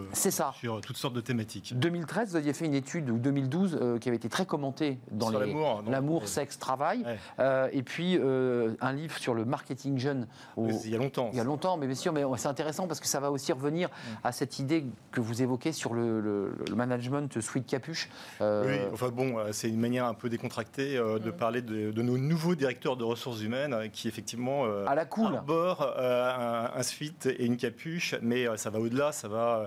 sur 0.59 0.81
toutes 0.81 0.97
sortes 0.97 1.15
de 1.15 1.21
thématiques. 1.21 1.79
2013, 1.79 2.31
vous 2.31 2.37
aviez 2.37 2.53
fait 2.55 2.65
une 2.65 2.75
étude, 2.75 3.09
ou 3.09 3.19
2012, 3.19 3.79
euh, 3.81 3.99
qui 3.99 4.09
avait 4.09 4.17
été 4.17 4.29
très 4.29 4.47
commentée 4.47 4.99
dans 5.13 5.31
l'amour, 5.31 5.85
l'amour, 5.89 6.27
sexe, 6.27 6.59
travail. 6.59 7.05
Euh, 7.39 7.69
et 7.73 7.85
puis 7.85 8.19
euh, 8.19 8.75
un 8.81 8.93
livre 8.93 9.17
sur 9.17 9.35
le 9.35 9.45
marketing 9.45 9.97
jeune. 9.97 10.27
il 10.57 10.91
y 10.91 10.97
a 10.97 10.99
longtemps. 10.99 11.31
Il 11.33 11.39
y 11.39 11.41
a 11.41 11.45
longtemps, 11.45 11.77
mais 11.77 11.87
bien 11.87 11.95
sûr, 11.95 12.13
mais 12.13 12.25
c'est 12.37 12.49
intéressant 12.49 12.89
parce 12.89 12.99
que 12.99 13.07
ça 13.07 13.21
va 13.21 13.31
aussi 13.31 13.53
revenir 13.53 13.91
à 14.25 14.33
cette 14.33 14.59
idée 14.59 14.85
que 15.13 15.21
vous 15.21 15.43
évoquez 15.43 15.71
sur 15.71 15.95
le, 15.95 16.57
management 16.75 17.41
sweet 17.41 17.67
capuche. 17.67 18.09
Oui, 18.41 18.75
enfin 18.93 19.11
bon, 19.11 19.37
c'est 19.53 19.69
une 19.69 19.79
manière 19.79 20.07
un 20.07 20.15
peu 20.15 20.29
décontractée 20.29 20.97
de 20.97 21.31
parler 21.31 21.63
de, 21.63 22.03
nos 22.03 22.19
nouveaux 22.19 22.57
directeurs 22.57 22.97
de 22.97 23.05
ressources 23.05 23.41
humaines 23.41 23.89
qui 23.93 24.09
effectivement 24.09 24.65
à 24.65 24.97
la 24.97 25.05
cool. 25.05 25.41
un, 25.49 26.71
un 26.75 26.83
suite 26.83 27.27
et 27.27 27.47
une 27.52 27.52
capuche, 27.57 28.15
mais 28.23 28.49
euh, 28.49 28.57
ça 28.57 28.71
va 28.71 28.79
au-delà, 28.79 29.13
ça 29.13 29.29
va 29.29 29.59
euh, 29.59 29.67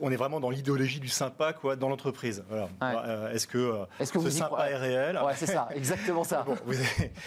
on 0.00 0.10
est 0.10 0.16
vraiment 0.16 0.40
dans 0.40 0.50
l'idéologie 0.50 1.00
du 1.00 1.08
sympa 1.08 1.52
quoi, 1.52 1.76
dans 1.76 1.88
l'entreprise. 1.88 2.44
Euh, 2.52 3.32
est-ce 3.32 3.46
que, 3.46 3.84
est 4.00 4.04
-ce 4.04 4.12
que 4.12 4.20
ce 4.20 4.30
sympa 4.30 4.70
est 4.70 4.76
réel 4.76 5.18
Ouais, 5.24 5.32
c'est 5.36 5.46
ça, 5.46 5.68
exactement 5.74 6.24
ça. 6.24 6.44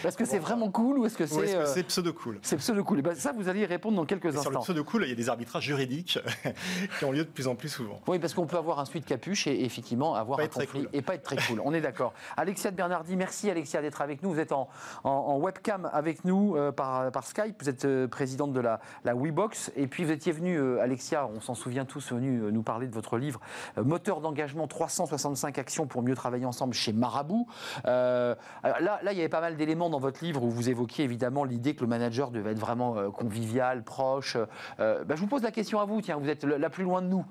Est-ce 0.03 0.17
que 0.17 0.25
c'est 0.25 0.39
vraiment 0.39 0.69
cool 0.69 0.99
ou 0.99 1.05
est-ce 1.05 1.17
que 1.17 1.25
c'est. 1.25 1.65
c'est 1.65 1.83
pseudo-cool 1.83 2.39
C'est 2.41 2.57
pseudo-cool? 2.57 3.01
Ben, 3.01 3.15
ça, 3.15 3.31
vous 3.31 3.47
allez 3.49 3.61
y 3.61 3.65
répondre 3.65 3.97
dans 3.97 4.05
quelques 4.05 4.27
instants. 4.27 4.41
Sur 4.41 4.51
le 4.51 4.59
pseudo-cool, 4.59 5.03
il 5.03 5.09
y 5.09 5.13
a 5.13 5.15
des 5.15 5.29
arbitrages 5.29 5.63
juridiques 5.63 6.19
qui 6.99 7.05
ont 7.05 7.11
lieu 7.11 7.23
de 7.23 7.29
plus 7.29 7.47
en 7.47 7.55
plus 7.55 7.69
souvent. 7.69 8.01
Oui, 8.07 8.19
parce 8.19 8.33
qu'on 8.33 8.45
peut 8.45 8.57
avoir 8.57 8.79
un 8.79 8.85
suite 8.85 9.05
capuche 9.05 9.47
et 9.47 9.65
effectivement 9.65 10.15
avoir 10.15 10.39
un 10.39 10.47
conflit 10.47 10.87
et 10.93 11.01
pas 11.01 11.15
être 11.15 11.23
très 11.23 11.37
cool. 11.37 11.61
On 11.63 11.73
est 11.73 11.81
d'accord. 11.81 12.13
Alexia 12.35 12.71
de 12.71 12.75
Bernardi, 12.75 13.15
merci 13.15 13.49
Alexia 13.49 13.81
d'être 13.81 14.01
avec 14.01 14.23
nous. 14.23 14.31
Vous 14.31 14.39
êtes 14.39 14.51
en, 14.51 14.69
en, 15.03 15.37
webcam 15.37 15.89
avec 15.93 16.25
nous 16.25 16.57
par, 16.75 17.11
par 17.11 17.25
Skype. 17.25 17.61
Vous 17.61 17.69
êtes 17.69 18.07
présidente 18.07 18.53
de 18.53 18.59
la, 18.59 18.79
la 19.03 19.15
WeBox 19.15 19.71
et 19.75 19.87
puis 19.87 20.03
vous 20.03 20.11
étiez 20.11 20.31
venue, 20.31 20.57
euh, 20.57 20.81
Alexia, 20.81 21.27
on 21.27 21.41
s'en 21.41 21.55
souvient 21.55 21.85
tous, 21.85 22.11
venue 22.11 22.41
euh, 22.41 22.46
nous 22.51 22.63
parler 22.63 22.87
de 22.87 22.93
votre 22.93 23.17
livre 23.17 23.39
euh, 23.77 23.83
Moteur 23.83 24.21
d'engagement 24.21 24.67
365 24.67 25.57
actions 25.57 25.87
pour 25.87 26.03
mieux 26.03 26.15
travailler 26.15 26.45
ensemble 26.45 26.73
chez 26.73 26.93
Marabout. 26.93 27.47
là, 27.85 28.35
là, 28.63 29.11
il 29.11 29.17
y 29.17 29.19
avait 29.19 29.29
pas 29.29 29.41
mal 29.41 29.55
d'éléments 29.55 29.89
dans 29.89 29.99
votre 29.99 30.23
livre 30.23 30.43
où 30.43 30.49
vous 30.49 30.69
évoquiez 30.69 31.05
évidemment 31.05 31.43
l'idée 31.43 31.75
que 31.75 31.81
le 31.81 31.87
manager 31.87 32.31
devait 32.31 32.51
être 32.51 32.59
vraiment 32.59 33.11
convivial, 33.11 33.83
proche. 33.83 34.37
Bah, 34.77 35.03
je 35.09 35.19
vous 35.19 35.27
pose 35.27 35.43
la 35.43 35.51
question 35.51 35.79
à 35.79 35.85
vous, 35.85 36.01
tiens, 36.01 36.17
vous 36.17 36.29
êtes 36.29 36.43
la 36.43 36.69
plus 36.69 36.83
loin 36.83 37.01
de 37.01 37.07
nous. 37.07 37.25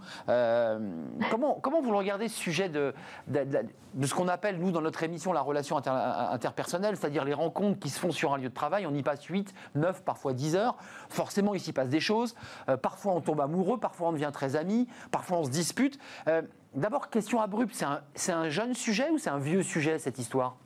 comment, 1.30 1.54
comment 1.60 1.82
vous 1.82 1.96
regardez 1.96 2.28
ce 2.28 2.38
sujet 2.38 2.68
de, 2.68 2.94
de, 3.28 4.06
ce 4.06 4.14
qu'on 4.14 4.28
appelle, 4.28 4.58
nous, 4.58 4.70
dans 4.70 4.80
notre 4.80 5.02
émission, 5.02 5.32
la 5.32 5.40
relation 5.40 5.76
interpersonnelle, 5.76 6.96
c'est-à-dire 6.96 7.24
les 7.24 7.34
rencontres 7.34 7.78
qui 7.78 7.90
se 7.90 7.98
font 7.98 8.10
sur 8.10 8.34
un 8.34 8.38
lieu 8.38 8.48
de 8.48 8.54
travail. 8.54 8.86
On 8.86 8.94
y 8.94 9.02
passe 9.02 9.24
8, 9.24 9.52
9, 9.74 10.02
parfois 10.04 10.32
10 10.32 10.56
heures. 10.56 10.76
Forcément, 11.08 11.54
il 11.54 11.60
s'y 11.60 11.72
passe 11.72 11.88
des 11.88 12.00
choses. 12.00 12.34
Euh, 12.68 12.76
parfois 12.76 13.12
on 13.12 13.20
tombe 13.20 13.40
amoureux, 13.40 13.78
parfois 13.78 14.08
on 14.08 14.12
devient 14.12 14.30
très 14.32 14.56
ami, 14.56 14.88
parfois 15.10 15.38
on 15.38 15.44
se 15.44 15.50
dispute. 15.50 15.98
Euh, 16.28 16.42
d'abord, 16.74 17.10
question 17.10 17.40
abrupte, 17.40 17.84
c'est 18.14 18.32
un, 18.32 18.48
jeune 18.48 18.74
sujet 18.74 19.10
ou 19.10 19.18
c'est 19.18 19.30
un 19.30 19.38
vieux 19.38 19.62
sujet 19.62 19.98
cette 19.98 20.18
histoire? 20.18 20.56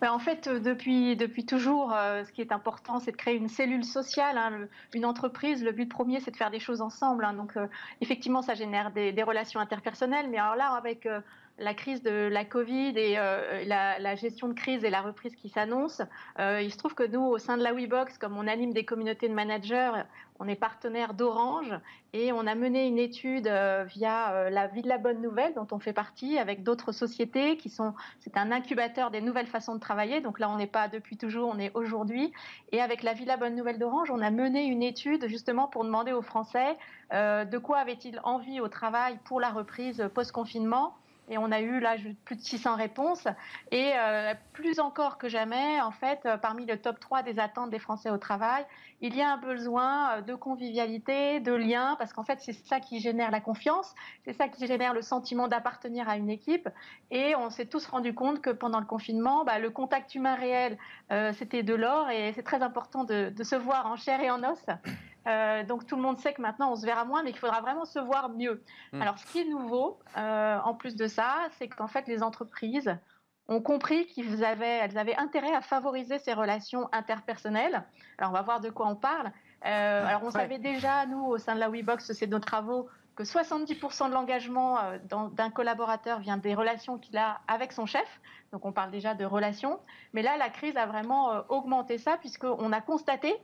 Ben, 0.00 0.12
en 0.12 0.20
fait, 0.20 0.46
euh, 0.46 0.60
depuis, 0.60 1.16
depuis 1.16 1.44
toujours, 1.44 1.90
ce 1.90 2.30
qui 2.30 2.40
est 2.40 2.52
important, 2.52 3.00
c'est 3.00 3.10
de 3.10 3.16
créer 3.16 3.34
une 3.34 3.48
cellule 3.48 3.84
sociale, 3.84 4.38
hein, 4.38 4.52
une 4.94 5.04
entreprise. 5.04 5.64
Le 5.64 5.72
but 5.72 5.88
premier, 5.88 6.20
c'est 6.20 6.30
de 6.30 6.36
faire 6.36 6.52
des 6.52 6.60
choses 6.60 6.80
ensemble. 6.80 7.24
Hein. 7.24 7.32
donc, 7.32 7.54
effectivement, 8.00 8.42
ça 8.42 8.54
génère 8.54 8.92
des, 8.92 9.12
des, 9.12 9.22
relations 9.24 9.58
interpersonnelles. 9.58 10.28
Mais 10.30 10.38
alors 10.38 10.54
là, 10.54 10.70
avec 10.72 11.08
la 11.58 11.74
crise 11.74 12.02
de 12.02 12.28
la 12.28 12.44
Covid 12.44 12.92
et 12.96 13.18
euh, 13.18 13.64
la, 13.64 14.14
gestion 14.14 14.48
de 14.48 14.52
crise 14.52 14.84
et 14.84 14.90
la 14.90 15.02
reprise 15.02 15.34
qui 15.34 15.48
s'annonce, 15.48 16.02
euh, 16.38 16.62
il 16.62 16.72
se 16.72 16.78
trouve 16.78 16.94
que 16.94 17.02
nous, 17.06 17.20
au 17.20 17.38
sein 17.38 17.56
de 17.56 17.62
la 17.62 17.72
WeBox, 17.72 18.16
comme 18.18 18.36
on 18.36 18.46
anime 18.46 18.72
des 18.72 18.84
communautés 18.84 19.28
de 19.28 19.34
managers, 19.34 19.90
on 20.38 20.46
est 20.46 20.54
partenaire 20.54 21.14
d'Orange 21.14 21.74
et 22.12 22.32
on 22.32 22.46
a 22.46 22.54
mené 22.54 22.86
une 22.86 22.98
étude 22.98 23.48
euh, 23.48 23.84
via 23.88 24.50
la 24.50 24.68
Vie 24.68 24.82
de 24.82 24.88
la 24.88 24.98
Bonne 24.98 25.20
Nouvelle, 25.20 25.52
dont 25.54 25.66
on 25.72 25.80
fait 25.80 25.92
partie, 25.92 26.38
avec 26.38 26.62
d'autres 26.62 26.92
sociétés 26.92 27.56
qui 27.56 27.70
sont. 27.70 27.92
C'est 28.20 28.36
un 28.36 28.52
incubateur 28.52 29.10
des 29.10 29.20
nouvelles 29.20 29.48
façons 29.48 29.74
de 29.74 29.80
travailler. 29.80 30.20
Donc 30.20 30.38
là, 30.38 30.48
on 30.48 30.56
n'est 30.56 30.68
pas 30.68 30.86
depuis 30.86 31.16
toujours, 31.16 31.50
on 31.52 31.58
est 31.58 31.72
aujourd'hui. 31.74 32.32
Et 32.70 32.80
avec 32.80 33.02
la 33.02 33.14
Vie 33.14 33.24
de 33.24 33.28
la 33.28 33.36
Bonne 33.36 33.56
Nouvelle 33.56 33.78
d'Orange, 33.78 34.10
on 34.12 34.20
a 34.20 34.30
mené 34.30 34.64
une 34.66 34.82
étude 34.82 35.26
justement 35.26 35.66
pour 35.66 35.84
demander 35.84 36.12
aux 36.12 36.22
Français 36.22 36.76
de 37.10 37.58
quoi 37.58 37.78
avaient-ils 37.78 38.20
envie 38.22 38.60
au 38.60 38.68
travail 38.68 39.18
pour 39.24 39.40
la 39.40 39.48
reprise 39.48 40.08
post-confinement. 40.14 40.94
Et 41.30 41.38
on 41.38 41.50
a 41.52 41.60
eu 41.60 41.80
là 41.80 41.96
plus 42.24 42.36
de 42.36 42.40
600 42.40 42.76
réponses. 42.76 43.26
Et 43.70 43.92
euh, 43.94 44.34
plus 44.52 44.80
encore 44.80 45.18
que 45.18 45.28
jamais, 45.28 45.80
en 45.80 45.90
fait, 45.90 46.20
euh, 46.24 46.36
parmi 46.36 46.66
le 46.66 46.78
top 46.78 46.98
3 47.00 47.22
des 47.22 47.38
attentes 47.38 47.70
des 47.70 47.78
Français 47.78 48.10
au 48.10 48.18
travail, 48.18 48.64
il 49.00 49.14
y 49.14 49.22
a 49.22 49.32
un 49.32 49.36
besoin 49.36 50.18
euh, 50.18 50.20
de 50.22 50.34
convivialité, 50.34 51.40
de 51.40 51.52
lien, 51.52 51.96
parce 51.98 52.12
qu'en 52.12 52.24
fait, 52.24 52.40
c'est 52.40 52.52
ça 52.52 52.80
qui 52.80 53.00
génère 53.00 53.30
la 53.30 53.40
confiance, 53.40 53.94
c'est 54.24 54.32
ça 54.32 54.48
qui 54.48 54.66
génère 54.66 54.94
le 54.94 55.02
sentiment 55.02 55.48
d'appartenir 55.48 56.08
à 56.08 56.16
une 56.16 56.30
équipe. 56.30 56.68
Et 57.10 57.36
on 57.36 57.50
s'est 57.50 57.66
tous 57.66 57.86
rendu 57.86 58.14
compte 58.14 58.40
que 58.40 58.50
pendant 58.50 58.80
le 58.80 58.86
confinement, 58.86 59.44
bah, 59.44 59.58
le 59.58 59.70
contact 59.70 60.14
humain 60.14 60.34
réel, 60.34 60.78
c'était 61.34 61.62
de 61.62 61.74
l'or. 61.74 62.10
Et 62.10 62.32
c'est 62.34 62.42
très 62.42 62.62
important 62.62 63.04
de, 63.04 63.30
de 63.30 63.44
se 63.44 63.56
voir 63.56 63.86
en 63.86 63.96
chair 63.96 64.20
et 64.20 64.30
en 64.30 64.42
os. 64.42 64.64
Euh, 65.28 65.62
donc 65.64 65.86
tout 65.86 65.96
le 65.96 66.02
monde 66.02 66.18
sait 66.18 66.32
que 66.32 66.40
maintenant 66.40 66.72
on 66.72 66.76
se 66.76 66.86
verra 66.86 67.04
moins, 67.04 67.22
mais 67.22 67.30
qu'il 67.30 67.40
faudra 67.40 67.60
vraiment 67.60 67.84
se 67.84 67.98
voir 67.98 68.30
mieux. 68.30 68.62
Hmm. 68.92 69.02
Alors 69.02 69.18
ce 69.18 69.26
qui 69.26 69.40
est 69.40 69.44
nouveau, 69.44 69.98
euh, 70.16 70.58
en 70.64 70.74
plus 70.74 70.96
de 70.96 71.06
ça, 71.06 71.48
c'est 71.58 71.68
qu'en 71.68 71.88
fait 71.88 72.06
les 72.08 72.22
entreprises 72.22 72.96
ont 73.48 73.60
compris 73.60 74.06
qu'elles 74.06 74.44
avaient, 74.44 74.78
elles 74.78 74.96
avaient 74.98 75.16
intérêt 75.16 75.54
à 75.54 75.60
favoriser 75.60 76.18
ces 76.18 76.32
relations 76.32 76.88
interpersonnelles. 76.92 77.84
Alors 78.18 78.30
on 78.30 78.34
va 78.34 78.42
voir 78.42 78.60
de 78.60 78.70
quoi 78.70 78.86
on 78.88 78.96
parle. 78.96 79.30
Euh, 79.66 80.06
alors 80.06 80.22
on 80.24 80.30
savait 80.30 80.58
déjà, 80.58 81.04
nous, 81.06 81.24
au 81.24 81.38
sein 81.38 81.54
de 81.54 81.60
la 81.60 81.68
WeBox, 81.68 82.12
c'est 82.12 82.26
nos 82.26 82.38
travaux, 82.38 82.88
que 83.16 83.24
70% 83.24 84.08
de 84.08 84.14
l'engagement 84.14 84.78
d'un 85.32 85.50
collaborateur 85.50 86.20
vient 86.20 86.36
des 86.36 86.54
relations 86.54 86.98
qu'il 86.98 87.16
a 87.18 87.40
avec 87.48 87.72
son 87.72 87.84
chef. 87.84 88.20
Donc 88.52 88.64
on 88.64 88.70
parle 88.70 88.92
déjà 88.92 89.14
de 89.14 89.24
relations. 89.24 89.80
Mais 90.12 90.22
là, 90.22 90.36
la 90.36 90.50
crise 90.50 90.76
a 90.76 90.86
vraiment 90.86 91.42
augmenté 91.48 91.98
ça, 91.98 92.16
puisqu'on 92.18 92.70
a 92.70 92.80
constaté 92.80 93.34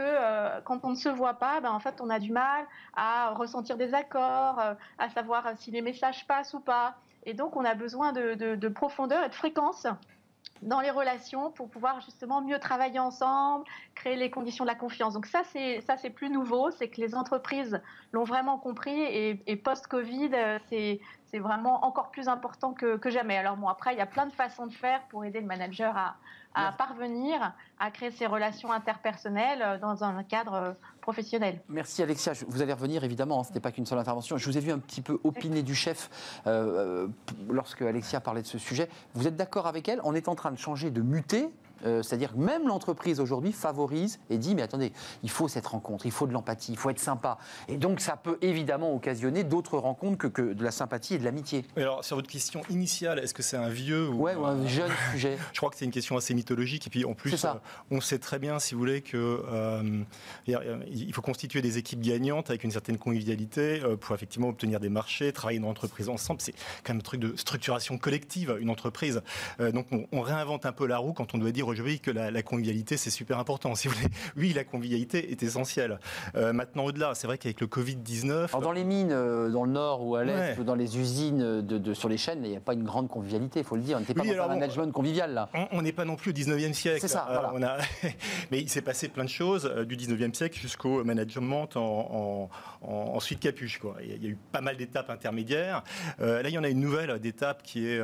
euh, 0.00 0.60
quand 0.64 0.84
on 0.84 0.90
ne 0.90 0.96
se 0.96 1.08
voit 1.08 1.34
pas, 1.34 1.60
ben, 1.60 1.70
en 1.70 1.80
fait, 1.80 2.00
on 2.00 2.10
a 2.10 2.18
du 2.18 2.32
mal 2.32 2.66
à 2.94 3.30
ressentir 3.30 3.76
des 3.76 3.94
accords, 3.94 4.58
euh, 4.58 4.74
à 4.98 5.08
savoir 5.10 5.48
si 5.56 5.70
les 5.70 5.82
messages 5.82 6.26
passent 6.26 6.54
ou 6.54 6.60
pas. 6.60 6.94
Et 7.26 7.34
donc, 7.34 7.56
on 7.56 7.64
a 7.64 7.74
besoin 7.74 8.12
de, 8.12 8.68
profondeur 8.68 9.24
et 9.24 9.28
de 9.28 9.34
fréquence 9.34 9.86
dans 10.62 10.80
les 10.80 10.90
relations 10.90 11.50
pour 11.50 11.68
pouvoir 11.68 12.00
justement 12.00 12.40
mieux 12.40 12.58
travailler 12.58 12.98
ensemble, 12.98 13.64
créer 13.94 14.16
les 14.16 14.30
conditions 14.30 14.64
de 14.64 14.70
la 14.70 14.74
confiance. 14.74 15.14
Donc 15.14 15.26
ça, 15.26 15.42
c'est 15.44 16.10
plus 16.10 16.30
nouveau, 16.30 16.70
c'est 16.70 16.88
que 16.88 17.00
les 17.00 17.14
entreprises 17.14 17.80
l'ont 18.12 18.24
vraiment 18.24 18.58
compris 18.58 19.00
et, 19.02 19.56
post-Covid, 19.56 20.30
euh, 20.34 20.58
c'est 20.68 21.00
c'est 21.26 21.40
vraiment 21.40 21.84
encore 21.84 22.12
plus 22.12 22.28
important 22.28 22.74
que, 22.74 22.96
que, 22.96 23.10
jamais. 23.10 23.36
Alors 23.36 23.56
bon, 23.56 23.66
après, 23.66 23.92
il 23.92 23.98
y 23.98 24.00
a 24.00 24.06
plein 24.06 24.26
de 24.26 24.32
façons 24.32 24.68
de 24.68 24.72
faire 24.72 25.02
pour 25.08 25.24
aider 25.24 25.40
le 25.40 25.46
manager 25.46 25.96
à, 25.96 26.14
à 26.54 26.72
parvenir 26.72 27.52
à 27.78 27.90
créer 27.90 28.10
ces 28.10 28.26
relations 28.26 28.72
interpersonnelles 28.72 29.62
euh, 29.62 29.78
dans 29.78 30.04
un 30.04 30.22
cadre 30.22 30.54
euh, 30.54 30.72
professionnel. 31.00 31.60
Merci 31.68 32.02
Alexia. 32.02 32.32
Vous 32.48 32.62
allez 32.62 32.72
revenir 32.72 33.04
évidemment, 33.04 33.40
hein, 33.40 33.42
ce 33.42 33.48
n'était 33.48 33.60
pas 33.60 33.72
qu'une 33.72 33.86
seule 33.86 33.98
intervention. 33.98 34.38
Je 34.38 34.46
vous 34.48 34.56
ai 34.56 34.60
vu 34.60 34.70
un 34.70 34.78
petit 34.78 35.02
peu 35.02 35.18
opiner 35.24 35.62
du 35.62 35.74
chef 35.74 36.40
euh, 36.46 37.08
lorsque 37.50 37.82
Alexia 37.82 38.20
parlait 38.20 38.42
de 38.42 38.46
ce 38.46 38.58
sujet. 38.58 38.88
Vous 39.14 39.26
êtes 39.26 39.36
d'accord 39.36 39.66
avec 39.66 39.88
elle? 39.88 40.00
On 40.04 40.14
est 40.14 40.28
en 40.28 40.34
train 40.34 40.52
de 40.52 40.58
changer, 40.58 40.90
de 40.90 41.02
muter 41.02 41.50
euh, 41.84 42.02
c'est-à-dire 42.02 42.32
que 42.32 42.38
même 42.38 42.66
l'entreprise 42.68 43.20
aujourd'hui 43.20 43.52
favorise 43.52 44.18
et 44.30 44.38
dit 44.38 44.54
mais 44.54 44.62
attendez, 44.62 44.92
il 45.22 45.30
faut 45.30 45.48
cette 45.48 45.66
rencontre, 45.66 46.06
il 46.06 46.12
faut 46.12 46.26
de 46.26 46.32
l'empathie, 46.32 46.72
il 46.72 46.78
faut 46.78 46.90
être 46.90 46.98
sympa. 46.98 47.38
Et 47.68 47.76
donc 47.76 48.00
ça 48.00 48.16
peut 48.16 48.38
évidemment 48.42 48.94
occasionner 48.94 49.44
d'autres 49.44 49.78
rencontres 49.78 50.28
que, 50.28 50.42
de 50.52 50.64
la 50.64 50.70
sympathie 50.70 51.14
et 51.14 51.18
de 51.18 51.24
l'amitié. 51.24 51.64
Alors 51.76 52.04
sur 52.04 52.16
votre 52.16 52.28
question 52.28 52.62
initiale, 52.70 53.18
est-ce 53.18 53.34
que 53.34 53.42
c'est 53.42 53.56
un 53.56 53.68
vieux 53.68 54.08
ou, 54.08 54.22
ouais, 54.22 54.34
un 54.34 54.66
jeune 54.66 54.90
sujet 55.12 55.38
Je 55.52 55.58
crois 55.58 55.70
que 55.70 55.76
c'est 55.76 55.84
une 55.84 55.90
question 55.90 56.16
assez 56.16 56.34
mythologique. 56.34 56.86
Et 56.86 56.90
puis 56.90 57.04
en 57.04 57.14
plus, 57.14 57.44
euh, 57.44 57.48
on 57.90 58.00
sait 58.00 58.18
très 58.18 58.38
bien, 58.38 58.58
si 58.58 58.74
vous 58.74 58.80
voulez, 58.80 59.02
que 59.02 59.16
euh, 59.16 60.02
il 60.46 61.12
faut 61.12 61.22
constituer 61.22 61.62
des 61.62 61.78
équipes 61.78 62.00
gagnantes 62.00 62.50
avec 62.50 62.64
une 62.64 62.70
certaine 62.70 62.98
convivialité 62.98 63.82
pour 64.00 64.14
effectivement 64.14 64.48
obtenir 64.48 64.80
des 64.80 64.88
marchés, 64.88 65.32
travailler 65.32 65.58
dans 65.58 65.68
l'entreprise 65.68 66.08
ensemble. 66.08 66.40
C'est 66.40 66.52
quand 66.82 66.92
même 66.92 66.98
un 66.98 67.00
truc 67.00 67.20
de 67.20 67.36
structuration 67.36 67.98
collective, 67.98 68.56
une 68.60 68.70
entreprise. 68.70 69.22
donc 69.58 69.86
on, 69.92 70.06
on 70.12 70.20
réinvente 70.20 70.66
un 70.66 70.72
peu 70.72 70.86
la 70.86 70.98
roue 70.98 71.12
quand 71.12 71.34
on 71.34 71.38
doit 71.38 71.52
dire 71.52 71.68
juridique 71.74 72.02
que 72.02 72.10
la, 72.10 72.42
convivialité, 72.42 72.96
c'est 72.96 73.10
super 73.10 73.38
important. 73.38 73.74
Si 73.74 73.88
vous 73.88 73.94
voulez, 73.94 74.10
oui, 74.36 74.52
la 74.52 74.64
convivialité 74.64 75.30
est 75.30 75.42
essentielle. 75.42 75.98
Euh, 76.36 76.52
maintenant, 76.52 76.84
au-delà, 76.84 77.14
c'est 77.14 77.26
vrai 77.26 77.38
qu'avec 77.38 77.60
le 77.60 77.66
Covid-19. 77.66 78.60
Dans 78.60 78.72
les 78.72 78.84
mines, 78.84 79.12
euh, 79.12 79.50
dans 79.50 79.64
le 79.64 79.70
nord 79.70 80.06
ou 80.06 80.16
à 80.16 80.24
l'est, 80.24 80.58
ou 80.58 80.64
dans 80.64 80.74
les 80.74 80.98
usines 80.98 81.62
de, 81.62 81.94
sur 81.94 82.08
les 82.08 82.16
chaînes, 82.16 82.44
il 82.44 82.50
n'y 82.50 82.56
a 82.56 82.60
pas 82.60 82.74
une 82.74 82.84
grande 82.84 83.08
convivialité, 83.08 83.60
il 83.60 83.64
faut 83.64 83.76
le 83.76 83.82
dire. 83.82 83.96
On 83.96 84.00
n'était 84.00 84.14
pas 84.14 84.24
dans 84.24 84.44
un 84.44 84.48
management 84.48 84.92
convivial, 84.92 85.34
là. 85.34 85.48
On 85.72 85.82
n'est 85.82 85.92
pas 85.92 86.04
non 86.04 86.16
plus 86.16 86.30
au 86.30 86.34
19e 86.34 86.72
siècle. 86.72 87.00
C'est 87.00 87.08
ça, 87.08 87.26
voilà. 87.28 87.52
on 87.54 87.62
a... 87.62 87.78
Mais 88.50 88.60
il 88.60 88.68
s'est 88.68 88.82
passé 88.82 89.08
plein 89.08 89.24
de 89.24 89.28
choses 89.28 89.64
du 89.86 89.96
19e 89.96 90.34
siècle 90.34 90.58
jusqu'au 90.58 91.04
management 91.04 91.76
en, 91.76 92.50
en, 92.82 93.20
suite 93.20 93.40
capuche. 93.40 93.78
Quoi. 93.78 93.96
Il 94.02 94.22
y 94.22 94.26
a 94.26 94.30
eu 94.30 94.38
pas 94.52 94.60
mal 94.60 94.76
d'étapes 94.76 95.10
intermédiaires. 95.10 95.82
là, 96.18 96.42
il 96.48 96.52
y 96.52 96.58
en 96.58 96.64
a 96.64 96.68
une 96.68 96.80
nouvelle 96.80 97.18
d'étape 97.18 97.62
qui 97.62 97.86
est 97.86 98.00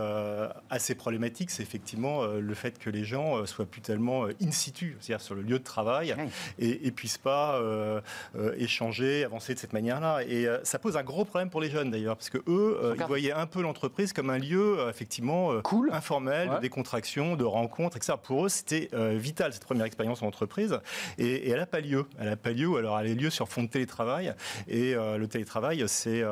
assez 0.70 0.94
problématique, 0.94 1.50
c'est 1.50 1.62
effectivement 1.62 2.24
le 2.26 2.54
fait 2.54 2.78
que 2.78 2.90
les 2.90 3.04
gens 3.04 3.44
soient 3.50 3.66
plus 3.66 3.80
tellement 3.80 4.26
in 4.26 4.50
situ, 4.50 4.96
c'est-à-dire 5.00 5.24
sur 5.24 5.34
le 5.34 5.42
lieu 5.42 5.58
de 5.58 5.64
travail, 5.64 6.14
et, 6.58 6.86
et, 6.86 6.90
puissent 6.90 7.18
pas 7.18 7.56
euh, 7.56 8.00
euh, 8.36 8.54
échanger, 8.58 9.24
avancer 9.24 9.54
de 9.54 9.58
cette 9.58 9.72
manière-là. 9.72 10.20
Et 10.26 10.46
euh, 10.46 10.58
ça 10.64 10.78
pose 10.78 10.96
un 10.96 11.02
gros 11.02 11.24
problème 11.24 11.50
pour 11.50 11.60
les 11.60 11.70
jeunes 11.70 11.90
d'ailleurs, 11.90 12.16
parce 12.16 12.30
que 12.30 12.38
eux, 12.46 12.94
ils 12.98 13.04
voyaient 13.04 13.32
un 13.32 13.46
peu 13.46 13.62
l'entreprise 13.62 14.12
comme 14.12 14.30
un 14.30 14.38
lieu 14.38 14.78
effectivement 14.88 15.60
cool. 15.62 15.90
informel, 15.92 16.50
de 16.50 16.58
décontraction, 16.58 17.36
de 17.36 17.44
rencontres, 17.44 17.96
etc. 17.96 18.14
Pour 18.22 18.46
eux, 18.46 18.48
c'était 18.48 18.90
vital 19.14 19.52
cette 19.52 19.64
première 19.64 19.86
expérience 19.86 20.22
en 20.22 20.26
entreprise, 20.26 20.78
et, 21.18 21.50
elle 21.50 21.58
n'a 21.58 21.66
pas 21.66 21.80
lieu. 21.80 22.06
Elle 22.18 22.28
n'a 22.28 22.36
pas 22.36 22.52
lieu. 22.52 22.76
Alors, 22.76 22.98
elle 23.00 23.10
a 23.10 23.14
lieu 23.14 23.30
sur 23.30 23.48
fond 23.48 23.62
de 23.62 23.68
télétravail, 23.68 24.34
et 24.68 24.94
le 24.94 25.26
télétravail, 25.26 25.84
c'est 25.86 26.22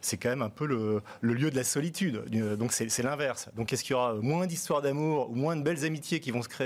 c'est 0.00 0.16
quand 0.16 0.30
même 0.30 0.42
un 0.42 0.50
peu 0.50 0.66
le, 0.66 1.02
le 1.20 1.34
lieu 1.34 1.50
de 1.50 1.56
la 1.56 1.64
solitude. 1.64 2.24
Donc, 2.56 2.72
c'est 2.72 3.02
l'inverse. 3.02 3.48
Donc, 3.56 3.72
est-ce 3.72 3.82
qu'il 3.82 3.92
y 3.92 3.94
aura 3.94 4.14
moins 4.14 4.46
d'histoires 4.46 4.82
d'amour 4.82 5.30
ou 5.30 5.34
moins 5.34 5.56
de 5.56 5.62
belles 5.62 5.84
amitiés 5.84 6.20
qui 6.20 6.30
vont 6.30 6.42
se 6.42 6.48
créer 6.48 6.57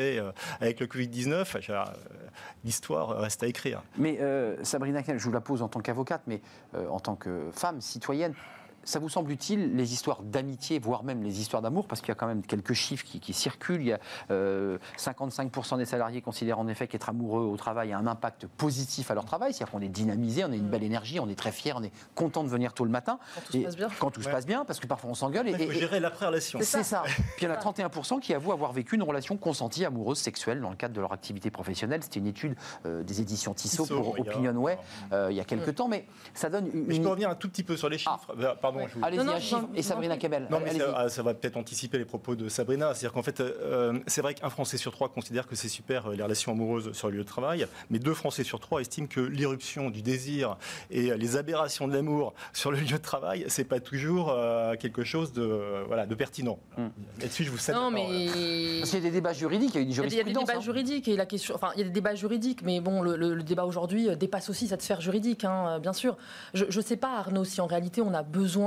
avec 0.61 0.81
le 0.81 0.87
Covid-19 0.87 1.71
euh, 1.71 1.85
L'histoire 2.65 3.09
reste 3.19 3.43
à 3.43 3.47
écrire. 3.47 3.83
Mais 3.99 4.19
euh, 4.21 4.63
Sabrina, 4.63 5.01
je 5.07 5.25
vous 5.25 5.33
la 5.33 5.41
pose 5.41 5.63
en 5.63 5.69
tant 5.69 5.81
qu'avocate, 5.81 6.23
mais 6.27 6.41
euh, 6.75 6.87
en 6.89 7.01
tant 7.01 7.17
que 7.17 7.51
femme 7.53 7.81
citoyenne, 7.81 8.35
ça 8.85 8.99
vous 8.99 9.09
semble 9.09 9.31
utile, 9.31 9.77
les 9.77 9.93
histoires 9.93 10.23
d'amitié, 10.23 10.79
voire 10.79 11.05
même 11.05 11.23
les 11.23 11.41
histoires 11.41 11.63
d'amour, 11.63 11.87
parce 11.87 12.01
qu'il 12.01 12.09
y 12.09 12.13
a 12.13 12.15
quand 12.15 12.27
même 12.27 12.43
quelques 12.43 12.73
chiffres 12.73 13.05
qui, 13.05 13.33
circulent. 13.33 13.81
Il 13.81 13.89
y 13.89 13.93
a 13.93 14.01
55% 14.31 15.79
des 15.79 15.85
salariés 15.85 16.21
considèrent 16.21 16.59
en 16.59 16.69
effet 16.69 16.87
qu'être 16.87 17.09
amoureux 17.09 17.45
au 17.45 17.57
travail 17.57 17.93
a 17.93 17.99
un 17.99 18.07
impact 18.07 18.47
positif 18.47 19.11
à 19.11 19.15
leur 19.15 19.25
travail, 19.25 19.53
c'est-à-dire 19.53 19.73
qu'on 19.73 19.81
est 19.81 19.89
dynamisé, 19.89 20.45
on 20.45 20.53
a 20.53 20.57
une 20.57 20.69
belle 20.69 20.83
énergie, 20.83 21.21
on 21.21 21.29
est 21.29 21.35
très 21.35 21.53
fier, 21.53 21.77
on 21.79 21.83
est 21.83 21.93
content 22.15 22.45
de 22.45 22.49
venir 22.49 22.73
tôt 22.75 22.85
le 22.85 22.91
matin. 22.91 23.19
Quand 23.35 23.41
tout 23.41 23.53
se 23.53 23.63
passe 23.63 23.77
bien. 23.77 23.89
Quand 23.99 24.11
tout 24.11 24.23
se 24.23 24.29
passe 24.29 24.47
bien, 24.47 24.65
parce 24.65 24.81
que 24.81 24.87
parfois 24.87 25.11
on 25.11 25.15
s'engueule. 25.15 25.49
Il 25.49 25.59
faut 25.59 25.73
gérer 25.73 26.01
l'après-relation. 26.01 26.59
C'est 26.63 26.83
ça. 26.83 27.03
Puis 27.37 27.43
il 27.43 27.49
y 27.49 27.49
en 27.49 27.55
a 27.55 27.59
31% 27.59 28.21
qui 28.21 28.35
avouent 28.35 28.53
avoir 28.53 28.73
vécu 28.73 28.97
une 28.97 29.03
relation 29.03 29.37
consentie 29.37 29.85
amoureuse 29.85 30.19
sexuelle 30.19 30.61
dans 30.61 30.71
le 30.71 30.77
cadre 30.77 30.95
de 30.95 31.01
leur 31.01 31.13
activité 31.13 31.51
professionnelle. 31.51 32.03
C'était 32.03 32.21
une 32.21 32.27
étude 32.27 32.57
euh, 32.87 33.03
des 33.03 33.21
éditions 33.21 33.55
Tissot, 33.55 33.87
pour 33.87 34.19
Opinionway 34.19 34.79
euh, 35.13 35.29
il 35.31 35.37
y 35.37 35.41
a 35.41 35.45
quelques 35.45 35.75
temps, 35.75 35.89
mais 35.89 36.07
ça 36.35 36.51
donne 36.51 36.69
une... 36.73 36.91
je 36.91 37.01
peux 37.01 37.09
revenir 37.09 37.31
un 37.31 37.35
tout 37.35 37.49
petit 37.49 37.63
peu 37.63 37.77
sur 37.77 37.89
les 37.89 37.99
chiffres. 37.99 38.35
Ah. 38.43 38.57
Pardon, 38.61 38.72
Allez-y, 39.03 39.23
et 39.75 39.83
Sabrina 39.83 40.17
Kebel. 40.17 40.47
Non, 40.51 40.61
mais 40.61 40.79
ça, 41.09 41.23
va 41.23 41.35
peut-être 41.35 41.57
anticiper 41.57 41.99
les 41.99 42.05
propos 42.05 42.35
de 42.35 42.49
Sabrina. 42.49 42.95
C'est-à-dire 42.95 43.13
qu'en 43.13 43.23
fait, 43.23 43.41
euh, 43.41 43.99
c'est 44.07 44.23
vrai 44.23 44.35
qu'un 44.35 44.51
Français 44.51 44.77
sur 44.77 44.93
trois 44.93 45.09
considère 45.09 45.47
que 45.47 45.57
c'est 45.57 45.69
super 45.69 46.11
les 46.11 46.23
relations 46.23 46.53
amoureuses 46.53 46.93
sur 46.93 47.09
le 47.09 47.17
lieu 47.17 47.23
de 47.23 47.29
travail, 47.29 47.67
mais 47.91 47.99
deux 47.99 48.15
Français 48.15 48.45
sur 48.45 48.61
trois 48.61 48.81
estiment 48.81 49.07
que 49.07 49.21
l'irruption 49.21 49.91
du 49.91 50.03
désir 50.03 50.57
et 50.91 51.17
les 51.17 51.37
aberrations 51.37 51.89
de 51.89 51.95
l'amour 51.95 52.35
sur 52.53 52.71
le 52.71 52.79
lieu 52.79 52.99
de 52.99 53.03
travail, 53.03 53.45
c'est 53.49 53.65
pas 53.65 53.81
toujours 53.81 54.35
quelque 54.81 55.05
chose 55.05 55.33
de, 55.33 55.85
voilà, 55.87 56.07
de 56.07 56.15
pertinent. 56.15 56.59
Hmm. 56.77 56.89
Là-dessus, 57.21 57.45
je 57.45 57.51
vous 57.51 57.59
cède. 57.59 57.75
Non, 57.75 57.91
mais 57.91 58.03
parce 58.79 58.91
qu'il 58.91 58.99
y 58.99 59.03
a 59.03 59.09
des 59.09 59.11
débats 59.11 59.33
juridiques, 59.33 59.71
il 59.75 59.77
y 59.77 59.79
a 59.79 59.83
une 59.83 59.93
jurisprudence. 59.93 60.13
Il 60.13 60.17
y 60.17 60.21
a 60.21 60.25
des 60.25 60.47
débats 60.47 60.59
hein. 60.59 60.61
juridiques 60.61 61.09
et 61.09 61.17
la 61.17 61.27
question, 61.27 61.55
enfin, 61.55 61.71
il 61.75 61.81
y 61.81 61.83
a 61.83 61.87
des 61.87 61.91
débats 61.91 62.15
juridiques, 62.15 62.63
mais 62.63 62.81
bon, 62.81 63.03
le, 63.03 63.43
débat 63.43 63.65
aujourd'hui 63.65 64.09
euh, 64.09 64.17
dépasse 64.17 64.49
aussi 64.51 64.69
cette 64.69 64.83
sphère 64.83 65.01
juridique, 65.01 65.45
hein, 65.45 65.67
euh, 65.69 65.79
bien 65.79 65.93
sûr. 65.93 66.17
Je 66.55 66.65
ne 66.65 66.83
sais 66.83 66.97
pas, 66.97 67.19
Arnaud, 67.19 67.45
si 67.45 67.61
en 67.61 67.67
réalité 67.67 68.01
on 68.03 68.15
a 68.15 68.23
besoin, 68.23 68.62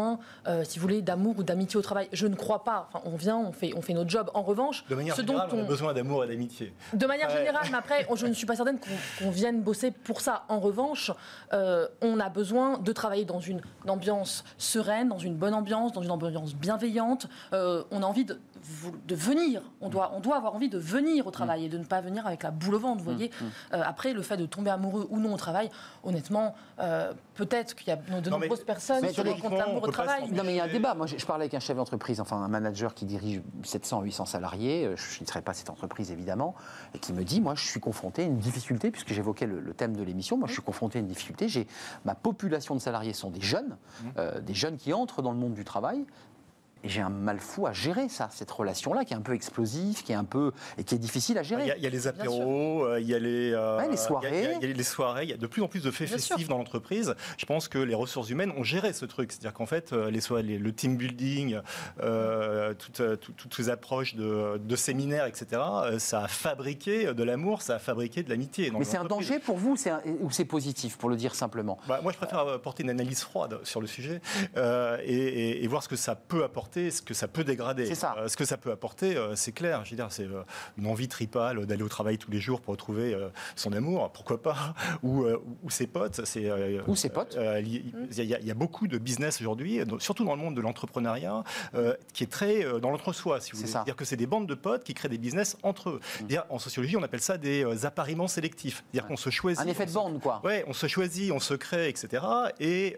euh, 0.48 0.64
si 0.64 0.80
vous 0.80 0.84
voulez, 0.84 1.02
d'amour 1.02 1.36
ou 1.38 1.44
d'amitié 1.44 1.78
au 1.78 1.82
travail. 1.82 2.08
Je 2.12 2.28
ne 2.28 2.36
crois 2.36 2.64
pas. 2.64 2.90
Enfin, 2.90 3.04
on 3.06 3.16
vient, 3.16 3.38
on 3.38 3.52
fait, 3.52 3.74
on 3.76 3.82
fait 3.82 3.94
notre 3.94 4.10
job. 4.10 4.30
En 4.34 4.42
revanche, 4.42 4.86
de 4.90 4.96
manière 4.96 5.16
générale, 5.16 5.50
on... 5.52 5.60
a 5.60 5.64
besoin 5.64 5.94
d'amour 5.94 6.24
et 6.24 6.28
d'amitié. 6.28 6.74
De 6.94 7.06
manière 7.06 7.30
générale, 7.30 7.68
mais 7.72 7.78
après, 7.78 8.08
je 8.16 8.28
ne 8.28 8.34
suis 8.34 8.46
pas 8.46 8.56
certaine 8.56 8.80
qu'on 9.20 9.30
vienne 9.30 9.62
bosser 9.62 9.92
pour 9.92 10.22
ça. 10.22 10.44
En 10.50 10.60
revanche, 10.60 11.12
on 11.52 12.20
a 12.20 12.30
besoin 12.30 12.78
de 12.78 12.92
travailler 12.92 13.26
dans 13.26 13.40
une 13.40 13.62
ambiance 13.88 14.44
sereine, 14.58 15.10
dans 15.10 15.18
une 15.18 15.36
bonne 15.36 15.54
ambiance, 15.54 15.92
dans 15.92 16.02
une 16.02 16.12
ambiance 16.12 16.56
bienveillante. 16.56 17.28
on 17.52 18.02
a 18.02 18.06
envie 18.06 18.26
de 18.26 18.40
de 19.06 19.16
venir. 19.16 19.62
On 19.82 19.90
doit, 19.90 20.12
on 20.16 20.20
doit 20.20 20.38
avoir 20.38 20.56
envie 20.56 20.70
de 20.70 20.78
venir 20.78 21.28
au 21.28 21.32
travail 21.32 21.66
et 21.66 21.70
de 21.70 21.78
ne 21.78 21.84
pas 21.84 22.02
venir 22.02 22.26
avec 22.26 22.44
la 22.44 22.52
boule 22.52 22.76
au 22.76 22.80
ventre, 22.80 23.04
vous 23.04 23.12
mm, 23.12 23.14
voyez. 23.14 23.30
Mm. 23.30 23.46
Euh, 23.74 23.84
après, 23.86 24.14
le 24.14 24.22
fait 24.22 24.38
de 24.38 24.46
tomber 24.46 24.72
amoureux 24.72 25.08
ou 25.10 25.20
non 25.20 25.34
au 25.34 25.38
travail, 25.38 25.70
honnêtement, 26.04 26.56
euh, 26.80 27.14
peut-être 27.36 27.76
qu'il 27.76 27.90
y 27.90 27.92
a 27.92 27.96
de 27.96 28.30
nombreuses 28.30 28.64
personnes 28.64 29.08
qui 29.08 29.22
rencontrent 29.22 29.58
l'amour 29.58 29.84
au 29.84 29.92
travail. 29.92 30.30
Non, 30.32 30.44
mais 30.44 30.54
il 30.54 30.58
y 30.58 30.60
a 30.60 30.66
un 30.66 30.72
débat. 30.72 30.94
Moi, 30.96 31.08
je, 31.08 31.26
parlais 31.26 31.44
avec 31.44 31.54
un 31.54 31.60
chef 31.60 31.78
d'entreprise, 31.78 32.20
enfin 32.20 32.38
un 32.38 32.48
manager 32.48 32.94
qui 32.94 33.06
dirige 33.06 33.42
700, 33.64 34.02
800 34.02 34.26
salariés. 34.26 34.86
Euh, 34.86 34.96
je 34.96 35.22
ne 35.22 35.28
serai 35.28 35.42
pas 35.42 35.54
cette 35.54 35.70
entreprise, 35.70 36.12
évidemment, 36.12 36.56
et 36.94 37.00
qui 37.00 37.14
me 37.14 37.24
dit, 37.24 37.42
moi, 37.42 37.56
je 37.56 37.66
suis 37.66 37.80
confronté 37.80 38.24
à 38.24 38.26
une 38.26 38.38
difficulté, 38.38 38.92
puisque 38.92 39.14
j'évoquais 39.14 39.46
le, 39.46 39.74
thème 39.74 39.96
de 39.96 40.04
l'émission. 40.04 40.38
Moi, 40.38 40.48
je 40.48 40.54
suis 40.54 40.62
confronté 40.62 41.00
à 41.00 41.02
une 41.02 41.08
difficulté. 41.08 41.50
J'ai 41.50 41.68
ma 42.06 42.16
population 42.16 42.76
de 42.76 42.80
salariés 42.80 43.14
sont 43.14 43.30
des 43.30 43.42
jeunes, 43.42 43.78
mm. 44.04 44.40
des 44.42 44.54
jeunes 44.54 44.78
qui 44.78 44.94
entrent 44.94 45.22
dans 45.22 45.32
le 45.32 45.38
monde 45.38 45.54
du 45.54 45.66
travail. 45.66 46.06
Et 46.86 46.90
j'ai 46.90 47.02
un 47.02 47.10
mal 47.10 47.40
fou 47.40 47.66
à 47.66 47.74
gérer 47.74 48.10
ça, 48.10 48.30
cette 48.32 48.52
relation-là, 48.52 49.06
qui 49.06 49.14
est 49.14 49.18
un 49.18 49.22
peu 49.22 49.34
explosive, 49.34 50.04
qui 50.04 50.12
est 50.12 50.16
un 50.16 50.24
peu 50.24 50.52
et 50.78 50.84
qui 50.84 50.94
est 50.94 51.00
difficile 51.00 51.36
à 51.40 51.42
gérer. 51.42 51.74
Il 51.76 51.84
y 51.84 51.88
a, 51.88 51.90
les 51.90 52.08
apéros, 52.08 52.86
euh, 52.86 53.02
il 53.02 53.08
y 53.08 53.16
a 53.16 53.18
les, 53.18 53.54
euh, 53.54 53.82
les 53.90 53.98
soirées, 53.98 54.54
il 54.62 54.68
y, 54.68 54.72
a, 54.72 54.76
les 54.76 54.84
soirées. 54.84 55.24
Il 55.24 55.30
y 55.32 55.34
a 55.34 55.38
de 55.38 55.48
plus 55.48 55.64
en 55.64 55.68
plus 55.68 55.82
de 55.82 55.90
faits 55.90 56.08
festifs 56.08 56.48
dans 56.48 56.60
l'entreprise. 56.60 57.16
Je 57.40 57.46
pense 57.48 57.68
que 57.70 57.80
les 57.80 57.96
ressources 57.96 58.30
humaines 58.30 58.54
ont 58.56 58.64
géré 58.64 58.94
ce 58.94 59.06
truc, 59.06 59.32
c'est-à-dire 59.32 59.54
qu'en 59.54 59.66
fait, 59.66 59.94
euh, 59.94 60.12
les 60.12 60.22
soirées, 60.22 60.44
le 60.44 60.74
team 60.74 60.96
building, 60.96 61.60
toutes, 62.78 63.02
toutes, 63.36 63.56
ces 63.56 63.70
approches 63.70 64.14
de, 64.14 64.60
de, 64.60 64.76
séminaires, 64.76 65.26
etc. 65.26 65.60
Ça 65.98 66.26
a 66.26 66.28
fabriqué 66.28 67.16
de 67.16 67.24
l'amour, 67.24 67.64
ça 67.64 67.76
a 67.76 67.80
fabriqué 67.80 68.22
de 68.22 68.30
l'amitié. 68.30 68.72
Mais 68.78 68.86
c'est 68.86 68.98
un 68.98 69.06
danger 69.06 69.40
pour 69.40 69.58
vous, 69.58 69.76
ou 70.20 70.30
c'est 70.30 70.46
positif, 70.46 70.98
pour 70.98 71.10
le 71.10 71.16
dire 71.16 71.34
simplement? 71.34 71.80
Bah, 71.88 72.02
Moi, 72.04 72.12
je 72.12 72.18
préfère 72.18 72.48
apporter 72.48 72.84
une 72.84 72.92
analyse 72.92 73.22
froide 73.22 73.60
sur 73.64 73.82
le 73.82 73.88
sujet 73.88 74.22
et, 74.56 75.64
et 75.64 75.68
voir 75.68 75.82
ce 75.82 75.90
que 75.90 75.96
ça 75.96 76.14
peut 76.14 76.44
apporter 76.44 76.75
ce 76.76 77.02
que 77.02 77.14
ça 77.14 77.28
peut 77.28 77.44
dégrader. 77.44 77.92
Euh, 78.18 78.28
ce 78.28 78.38
que 78.38 78.46
ça 78.46 78.58
peut 78.58 78.72
apporter, 78.72 79.16
euh, 79.16 79.36
c'est 79.36 79.52
clair. 79.52 79.84
Je 79.86 79.92
veux 79.92 79.96
dire, 79.96 80.08
c'est 80.10 80.24
euh, 80.24 80.44
une 80.78 80.88
envie 80.88 81.08
tripale 81.08 81.66
d'aller 81.66 81.84
au 81.84 81.90
travail 81.90 82.18
tous 82.18 82.32
les 82.32 82.40
jours 82.40 82.62
pour 82.62 82.74
retrouver 82.74 83.16
son 83.56 83.74
amour, 83.74 84.12
pourquoi 84.12 84.42
pas, 84.42 84.74
ou, 85.04 85.26
ou 85.64 85.70
ses 85.70 85.88
potes. 85.88 86.26
C'est, 86.26 86.50
ou 86.88 86.96
ses 86.96 87.10
potes. 87.10 87.38
Il 87.62 88.12
y, 88.18 88.52
a 88.52 88.54
beaucoup 88.54 88.88
de 88.88 88.98
business 88.98 89.42
aujourd'hui, 89.42 89.80
surtout 90.00 90.26
dans 90.26 90.36
le 90.36 90.42
monde 90.42 90.56
de 90.56 90.62
l'entrepreneuriat, 90.62 91.44
qui 92.14 92.24
est 92.24 92.32
très 92.32 92.80
dans 92.80 92.92
l'entre-soi, 92.92 93.40
si 93.42 93.52
vous 93.52 93.58
voulez. 93.58 93.70
C'est-à-dire 93.70 93.96
que 93.96 94.06
c'est 94.06 94.18
des 94.18 94.28
bandes 94.28 94.48
de 94.48 94.56
potes 94.56 94.84
qui 94.84 94.94
créent 94.94 95.10
des 95.10 95.18
business 95.18 95.58
entre 95.64 95.90
eux. 95.90 96.00
Mm. 96.22 96.36
En 96.50 96.60
sociologie, 96.60 96.98
on 96.98 97.04
appelle 97.04 97.22
ça 97.22 97.38
des 97.38 97.86
appariements 97.86 98.28
sélectifs. 98.28 98.84
C'est-à-dire 98.92 99.08
qu'on 99.08 99.18
se 99.18 99.30
choisit. 99.30 99.64
Un 99.64 99.68
effet 99.68 99.86
de 99.86 99.92
bande, 99.92 100.20
quoi. 100.20 100.42
Ouais, 100.44 100.64
on 100.68 100.74
se 100.74 100.88
choisit, 100.88 101.32
on 101.32 101.40
se 101.40 101.54
crée, 101.54 101.90
etc. 101.90 102.24
Et, 102.60 102.98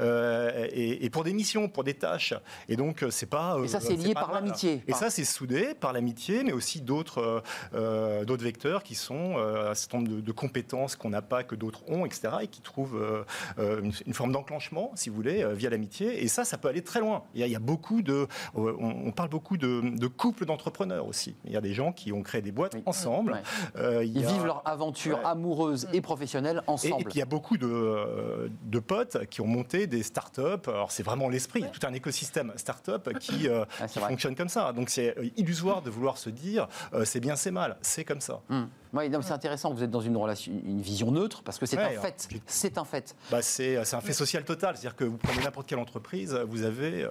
et, 0.00 1.04
et 1.04 1.10
pour 1.10 1.24
des 1.24 1.32
missions, 1.32 1.68
pour 1.68 1.84
des 1.84 1.94
tâches. 1.94 2.34
Et 2.68 2.76
donc, 2.76 2.93
donc 3.02 3.12
c'est 3.12 3.26
pas. 3.26 3.58
et 3.62 3.68
ça, 3.68 3.80
c'est 3.80 3.96
lié 3.96 4.14
par 4.14 4.32
l'amitié. 4.32 4.82
Et 4.86 4.92
ça, 4.92 5.10
c'est 5.10 5.24
soudé 5.24 5.74
par 5.74 5.92
l'amitié, 5.92 6.44
mais 6.44 6.52
aussi 6.52 6.80
d'autres 6.80 7.18
euh, 7.18 7.40
euh, 7.74 8.24
d'autres 8.24 8.44
vecteurs 8.44 8.82
qui 8.82 8.94
sont 8.94 9.34
euh, 9.36 9.70
un 9.70 9.74
certain 9.74 9.98
nombre 9.98 10.20
de, 10.20 10.32
compétences 10.32 10.96
qu'on 10.96 11.10
n'a 11.10 11.22
pas, 11.22 11.44
que 11.44 11.54
d'autres 11.54 11.82
ont, 11.88 12.04
etc., 12.04 12.34
et 12.42 12.46
qui 12.48 12.60
trouvent 12.60 13.24
une, 13.58 14.14
forme 14.14 14.32
d'enclenchement, 14.32 14.92
si 14.94 15.08
vous 15.08 15.16
voulez, 15.16 15.44
via 15.54 15.70
l'amitié. 15.70 16.22
Et 16.22 16.28
ça, 16.28 16.44
ça 16.44 16.58
peut 16.58 16.68
aller 16.68 16.82
très 16.82 17.00
loin. 17.00 17.24
Il 17.34 17.46
y 17.46 17.56
a, 17.56 17.58
beaucoup 17.58 18.02
de. 18.02 18.26
On, 18.54 19.12
parle 19.12 19.28
beaucoup 19.28 19.56
de, 19.56 20.06
couples 20.06 20.44
d'entrepreneurs 20.44 21.06
aussi. 21.06 21.36
Il 21.44 21.52
y 21.52 21.56
a 21.56 21.60
des 21.60 21.74
gens 21.74 21.92
qui 21.92 22.12
ont 22.12 22.22
créé 22.22 22.42
des 22.42 22.52
boîtes 22.52 22.76
ensemble. 22.86 23.40
Ils 23.76 24.26
vivent 24.26 24.46
leur 24.46 24.62
aventure 24.66 25.20
amoureuse 25.24 25.88
et 25.92 26.00
professionnelle 26.00 26.62
ensemble. 26.66 27.02
Et, 27.02 27.04
puis 27.04 27.14
il 27.14 27.18
y 27.18 27.22
a 27.22 27.26
beaucoup 27.26 27.56
de, 27.56 28.50
de 28.62 28.78
potes 28.78 29.26
qui 29.26 29.40
ont 29.40 29.46
monté 29.46 29.86
des 29.86 30.02
startups. 30.02 30.68
Alors 30.68 30.90
c'est 30.90 31.02
vraiment 31.02 31.28
l'esprit, 31.28 31.64
tout 31.72 31.86
un 31.86 31.92
écosystème 31.92 32.52
start 32.56 32.83
qui, 33.20 33.48
euh, 33.48 33.64
ah, 33.80 33.88
fonctionne 33.88 34.34
comme 34.34 34.48
ça. 34.48 34.72
Donc 34.72 34.90
c'est 34.90 35.16
euh, 35.18 35.28
illusoire 35.36 35.82
de 35.82 35.90
vouloir 35.90 36.18
se 36.18 36.30
dire 36.30 36.68
euh, 36.92 37.04
c'est 37.04 37.20
bien, 37.20 37.36
c'est 37.36 37.50
mal. 37.50 37.76
C'est 37.82 38.04
comme 38.04 38.20
ça. 38.20 38.40
Hmm. 38.48 38.64
Oui, 38.94 39.10
c'est 39.22 39.32
intéressant 39.32 39.70
que 39.70 39.76
vous 39.76 39.82
êtes 39.82 39.90
dans 39.90 40.00
une 40.00 40.16
relation, 40.16 40.52
une 40.64 40.80
vision 40.80 41.10
neutre, 41.10 41.42
parce 41.42 41.58
que 41.58 41.66
c'est 41.66 41.78
un 41.78 42.00
fait. 42.00 42.28
C'est 42.46 42.78
un 42.78 42.84
fait. 42.84 43.14
Bah, 43.30 43.42
c'est 43.42 43.76
un 43.76 44.00
fait 44.00 44.12
social 44.12 44.44
total. 44.44 44.76
C'est-à-dire 44.76 44.96
que 44.96 45.04
vous 45.04 45.16
prenez 45.16 45.42
n'importe 45.42 45.66
quelle 45.66 45.78
entreprise, 45.78 46.34
vous 46.48 46.62
avez 46.62 47.06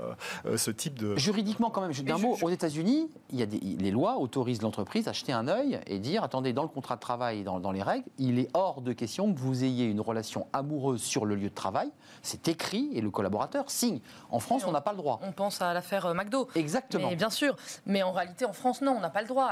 ce 0.56 0.72
type 0.72 0.98
de. 0.98 1.16
Juridiquement, 1.18 1.70
quand 1.70 1.82
même, 1.82 1.92
d'un 1.92 2.18
mot, 2.18 2.38
aux 2.42 2.50
États-Unis, 2.50 3.10
il 3.32 3.40
y 3.40 3.44
a 3.44 3.46
des, 3.46 3.60
les 3.60 3.92
lois 3.92 4.18
autorisent 4.18 4.62
l'entreprise 4.62 5.08
à 5.08 5.14
jeter 5.14 5.34
un 5.34 5.48
œil 5.48 5.80
et 5.88 6.00
dire 6.00 6.24
attendez, 6.24 6.54
dans 6.54 6.64
le 6.64 6.70
contrat 6.70 6.96
de 6.96 7.02
travail, 7.02 7.44
dans, 7.44 7.60
dans 7.60 7.72
les 7.72 7.84
règles, 7.84 8.06
il 8.18 8.40
est 8.40 8.50
hors 8.54 8.82
de 8.82 8.94
question 8.94 9.34
que 9.34 9.40
vous 9.40 9.64
ayez 9.64 9.86
une 9.86 10.02
relation 10.02 10.48
amoureuse 10.54 11.02
sur 11.02 11.26
le 11.26 11.36
lieu 11.36 11.50
de 11.50 11.56
travail. 11.56 11.90
C'est 12.22 12.48
écrit 12.48 12.90
et 12.94 13.02
le 13.02 13.12
collaborateur 13.12 13.70
signe. 13.70 14.00
En 14.30 14.40
France, 14.40 14.64
on 14.66 14.72
n'a 14.72 14.82
pas 14.82 14.92
le 14.92 14.98
droit. 14.98 15.20
On 15.24 15.32
pense 15.32 15.62
à 15.62 15.74
l'affaire 15.74 16.14
McDo. 16.14 16.48
Exactement. 16.56 17.10
Mais 17.10 17.16
bien 17.16 17.30
sûr. 17.30 17.56
Mais 17.86 18.04
en 18.04 18.12
réalité, 18.12 18.46
en 18.46 18.54
France, 18.54 18.82
non, 18.82 18.94
on 18.98 19.02
n'a 19.02 19.10
pas 19.10 19.22
le 19.22 19.28
droit. 19.28 19.52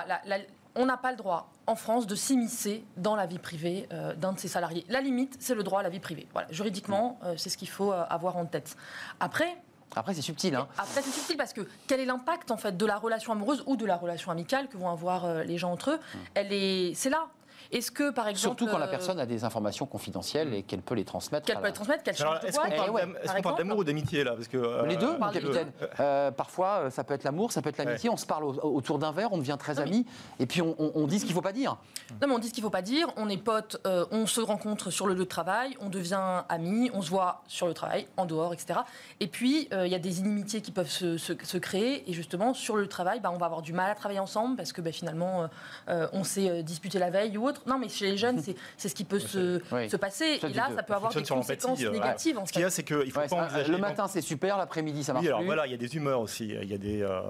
On 0.75 0.85
n'a 0.85 0.97
pas 0.97 1.11
le 1.11 1.17
droit 1.17 1.49
en 1.67 1.75
France 1.75 2.07
de 2.07 2.15
s'immiscer 2.15 2.83
dans 2.97 3.15
la 3.15 3.25
vie 3.25 3.39
privée 3.39 3.87
euh, 3.91 4.13
d'un 4.15 4.33
de 4.33 4.39
ses 4.39 4.47
salariés. 4.47 4.85
La 4.89 5.01
limite, 5.01 5.37
c'est 5.39 5.55
le 5.55 5.63
droit 5.63 5.81
à 5.81 5.83
la 5.83 5.89
vie 5.89 5.99
privée. 5.99 6.27
Voilà, 6.33 6.47
juridiquement, 6.51 7.19
euh, 7.23 7.35
c'est 7.37 7.49
ce 7.49 7.57
qu'il 7.57 7.69
faut 7.69 7.91
euh, 7.91 8.03
avoir 8.09 8.37
en 8.37 8.45
tête. 8.45 8.75
Après, 9.19 9.57
après, 9.95 10.13
c'est 10.13 10.21
subtil. 10.21 10.55
Hein. 10.55 10.67
Après, 10.77 11.01
c'est 11.01 11.11
subtil 11.11 11.35
parce 11.35 11.53
que 11.53 11.67
quel 11.87 11.99
est 11.99 12.05
l'impact 12.05 12.51
en 12.51 12.57
fait 12.57 12.77
de 12.77 12.85
la 12.85 12.97
relation 12.97 13.33
amoureuse 13.33 13.63
ou 13.67 13.75
de 13.75 13.85
la 13.85 13.97
relation 13.97 14.31
amicale 14.31 14.69
que 14.69 14.77
vont 14.77 14.89
avoir 14.89 15.43
les 15.43 15.57
gens 15.57 15.71
entre 15.71 15.91
eux? 15.91 15.97
Mmh. 15.97 16.17
Elle 16.35 16.53
est, 16.53 16.93
c'est 16.95 17.09
là. 17.09 17.27
Est-ce 17.71 17.91
que, 17.91 18.11
par 18.11 18.27
exemple. 18.27 18.57
Surtout 18.57 18.67
quand 18.67 18.77
la 18.77 18.87
euh, 18.87 18.89
personne 18.89 19.19
a 19.19 19.25
des 19.25 19.45
informations 19.45 19.85
confidentielles 19.85 20.53
et 20.53 20.63
qu'elle 20.63 20.81
peut 20.81 20.95
les 20.95 21.05
transmettre. 21.05 21.45
Qu'elle 21.45 21.59
peut 21.59 21.67
les 21.67 21.73
transmettre, 21.73 22.03
qu'elle 22.03 22.17
change 22.17 22.43
Est-ce 22.43 22.59
qu'on 22.59 23.41
parle, 23.41 23.57
d'amour 23.57 23.77
ou 23.77 23.83
d'amitié, 23.83 24.23
là 24.23 24.33
parce 24.33 24.47
que, 24.47 24.57
euh, 24.57 24.85
Les 24.85 24.97
deux, 24.97 25.17
mon 25.17 25.29
capitaine. 25.29 25.71
Euh, 25.99 26.31
parfois, 26.31 26.89
ça 26.91 27.03
peut 27.03 27.13
être 27.13 27.23
l'amour, 27.23 27.51
ça 27.51 27.61
peut 27.61 27.69
être 27.69 27.77
l'amitié. 27.77 28.09
On 28.09 28.17
se 28.17 28.25
parle 28.25 28.43
autour 28.43 28.99
d'un 28.99 29.11
verre, 29.11 29.31
on 29.31 29.37
devient 29.37 29.57
très 29.57 29.79
amis, 29.79 30.05
et 30.39 30.45
puis 30.45 30.61
on, 30.61 31.07
dit 31.07 31.19
ce 31.19 31.25
qu'il 31.25 31.33
ne 31.33 31.35
faut 31.35 31.41
pas 31.41 31.53
dire. 31.53 31.77
Non, 32.21 32.27
mais 32.27 32.33
on 32.33 32.39
dit 32.39 32.49
ce 32.49 32.53
qu'il 32.53 32.63
ne 32.63 32.67
faut 32.67 32.71
pas 32.71 32.81
dire. 32.81 33.07
On 33.15 33.29
est 33.29 33.37
potes, 33.37 33.77
on 33.85 34.25
se 34.25 34.41
rencontre 34.41 34.91
sur 34.91 35.07
le 35.07 35.13
lieu 35.13 35.23
de 35.23 35.25
travail, 35.25 35.77
on 35.79 35.89
devient 35.89 36.43
amis, 36.49 36.91
on 36.93 37.01
se 37.01 37.09
voit 37.09 37.43
sur 37.47 37.67
le 37.67 37.73
travail, 37.73 38.07
en 38.17 38.25
dehors, 38.25 38.53
etc. 38.53 38.81
Et 39.19 39.27
puis, 39.27 39.69
il 39.71 39.87
y 39.87 39.95
a 39.95 39.99
des 39.99 40.19
inimitiés 40.19 40.61
qui 40.61 40.71
peuvent 40.71 40.89
se, 40.89 41.57
créer, 41.57 42.09
et 42.09 42.13
justement, 42.13 42.53
sur 42.53 42.75
le 42.75 42.87
travail, 42.87 43.21
bah, 43.21 43.31
on 43.33 43.37
va 43.37 43.45
avoir 43.45 43.61
du 43.61 43.71
mal 43.71 43.89
à 43.89 43.95
travailler 43.95 44.19
ensemble 44.19 44.57
parce 44.57 44.73
que 44.73 44.81
bah, 44.81 44.91
finalement, 44.91 45.47
on 45.87 46.23
s'est 46.23 46.63
disputé 46.63 46.99
la 46.99 47.09
veille 47.09 47.37
ou 47.37 47.47
autre. 47.47 47.60
Non, 47.65 47.77
mais 47.77 47.89
chez 47.89 48.11
les 48.11 48.17
jeunes, 48.17 48.41
c'est 48.77 48.89
ce 48.89 48.95
qui 48.95 49.03
peut 49.03 49.19
se, 49.19 49.59
se, 49.59 49.95
passer. 49.97 50.39
et 50.41 50.53
là, 50.53 50.69
ça 50.75 50.83
peut 50.83 50.93
avoir 50.93 51.13
des 51.13 51.23
conséquences 51.23 51.81
euh, 51.83 51.91
négatives. 51.91 52.39
Ce 52.45 52.51
qu'il 52.51 52.61
y 52.61 52.65
a, 52.65 52.69
c'est 52.69 52.83
qu'il 52.83 53.11
faut 53.11 53.21
pas 53.27 53.63
Le 53.67 53.77
matin, 53.77 54.07
c'est 54.07 54.21
super, 54.21 54.57
l'après-midi, 54.57 55.03
ça 55.03 55.13
marche. 55.13 55.25
Oui, 55.25 55.29
alors 55.29 55.43
voilà, 55.43 55.65
il 55.67 55.71
y 55.71 55.75
a 55.75 55.77
des 55.77 55.95
humeurs 55.95 56.21
aussi. 56.21 56.49
Il 56.61 56.69
y 56.69 56.73
a 56.73 56.77
des, 56.77 57.01
euh, 57.01 57.21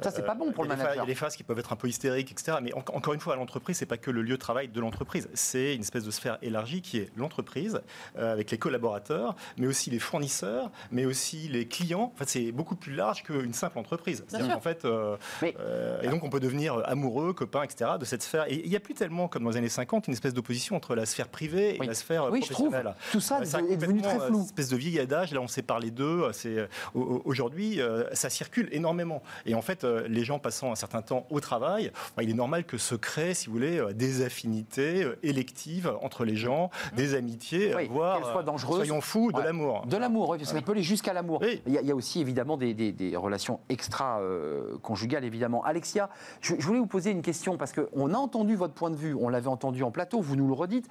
ça, 0.00 0.10
c'est 0.10 0.24
pas 0.24 0.34
bon 0.34 0.52
pour 0.52 0.64
le 0.64 0.68
manager. 0.68 0.94
Il 0.94 0.98
y 0.98 1.02
a 1.02 1.06
des 1.06 1.14
phases 1.14 1.36
qui 1.36 1.42
peuvent 1.42 1.58
être 1.58 1.72
un 1.72 1.76
peu 1.76 1.88
hystériques, 1.88 2.32
etc. 2.32 2.58
Mais 2.62 2.72
encore 2.72 3.14
une 3.14 3.20
fois, 3.20 3.34
à 3.34 3.36
l'entreprise, 3.36 3.76
c'est 3.76 3.86
pas 3.86 3.98
que 3.98 4.10
le 4.10 4.22
lieu 4.22 4.34
de 4.34 4.40
travail 4.40 4.68
de 4.68 4.80
l'entreprise. 4.80 5.28
C'est 5.34 5.74
une 5.74 5.82
espèce 5.82 6.04
de 6.04 6.10
sphère 6.10 6.38
élargie 6.42 6.82
qui 6.82 6.98
est 6.98 7.10
l'entreprise, 7.16 7.80
euh, 8.18 8.32
avec 8.32 8.50
les 8.50 8.58
collaborateurs, 8.58 9.34
mais 9.56 9.66
aussi 9.66 9.90
les 9.90 9.98
fournisseurs, 9.98 10.70
mais 10.90 11.04
aussi 11.04 11.48
les 11.48 11.66
clients. 11.66 12.12
En 12.14 12.18
fait, 12.18 12.28
c'est 12.28 12.52
beaucoup 12.52 12.76
plus 12.76 12.94
large 12.94 13.22
qu'une 13.22 13.54
simple 13.54 13.78
entreprise. 13.78 14.24
En 14.32 14.60
fait, 14.60 14.86
et 15.42 16.08
donc, 16.08 16.24
on 16.24 16.30
peut 16.30 16.40
devenir 16.40 16.82
amoureux, 16.86 17.32
copain, 17.32 17.62
etc. 17.62 17.92
de 17.98 18.04
cette 18.04 18.22
sphère. 18.22 18.44
Et 18.48 18.62
il 18.64 18.70
n'y 18.70 18.76
a 18.76 18.80
plus 18.80 18.94
tellement, 18.94 19.28
comme 19.28 19.44
dans 19.44 19.50
les 19.50 19.56
années 19.56 19.68
50, 19.68 19.79
une 20.06 20.12
espèce 20.12 20.34
d'opposition 20.34 20.76
entre 20.76 20.94
la 20.94 21.06
sphère 21.06 21.28
privée 21.28 21.76
et 21.80 21.86
la 21.86 21.94
sphère 21.94 22.30
oui, 22.30 22.40
professionnelle. 22.40 22.94
Je 22.96 23.10
trouve. 23.10 23.12
Tout 23.12 23.20
ça 23.20 23.40
est 23.42 23.76
devenu 23.76 24.02
très 24.02 24.18
flou. 24.18 24.38
Une 24.38 24.44
espèce 24.44 24.68
de 24.68 24.76
vieil 24.76 24.98
adage, 24.98 25.32
là 25.32 25.40
on 25.40 25.48
s'est 25.48 25.62
parlé 25.62 25.90
d'eux, 25.90 26.30
c'est 26.32 26.58
euh, 26.58 26.66
aujourd'hui 26.94 27.80
euh, 27.80 28.04
ça 28.12 28.30
circule 28.30 28.68
énormément. 28.72 29.22
Et 29.46 29.54
en 29.54 29.62
fait, 29.62 29.84
euh, 29.84 30.06
les 30.08 30.24
gens 30.24 30.38
passant 30.38 30.72
un 30.72 30.76
certain 30.76 31.02
temps 31.02 31.26
au 31.30 31.40
travail, 31.40 31.90
bah, 32.16 32.22
il 32.22 32.30
est 32.30 32.34
normal 32.34 32.64
que 32.64 32.78
se 32.78 32.94
créent, 32.94 33.34
si 33.34 33.46
vous 33.46 33.52
voulez, 33.52 33.82
des 33.94 34.24
affinités 34.24 35.06
électives 35.22 35.92
entre 36.02 36.24
les 36.24 36.36
gens, 36.36 36.70
mmh. 36.92 36.96
des 36.96 37.14
amitiés, 37.14 37.74
voire, 37.90 38.24
soient 38.32 38.42
dangereuses. 38.42 38.76
soyons 38.76 39.00
fous, 39.00 39.32
de 39.32 39.40
l'amour. 39.40 39.84
De 39.86 39.96
l'amour, 39.96 40.30
oui, 40.30 40.44
ça 40.44 40.60
peut 40.60 40.72
aller 40.72 40.82
jusqu'à 40.82 41.12
l'amour. 41.12 41.42
Il, 41.66 41.72
y 41.72 41.90
a 41.90 41.94
aussi 41.94 42.20
évidemment 42.20 42.56
des, 42.56 42.74
des, 42.74 43.16
relations 43.16 43.60
extra-conjugales, 43.68 45.24
évidemment. 45.24 45.64
Alexia, 45.64 46.10
je, 46.40 46.54
je, 46.58 46.66
voulais 46.66 46.78
vous 46.78 46.86
poser 46.86 47.10
une 47.10 47.22
question 47.22 47.56
parce 47.56 47.72
qu'on 47.72 48.14
a 48.14 48.16
entendu 48.16 48.56
votre 48.56 48.74
point 48.74 48.90
de 48.90 48.96
vue, 48.96 49.14
on 49.14 49.28
l'avait 49.28 49.48
entendu 49.48 49.69
en 49.82 49.90
plateau, 49.90 50.20
vous 50.20 50.36
nous 50.36 50.46
le 50.46 50.54
redites. 50.54 50.88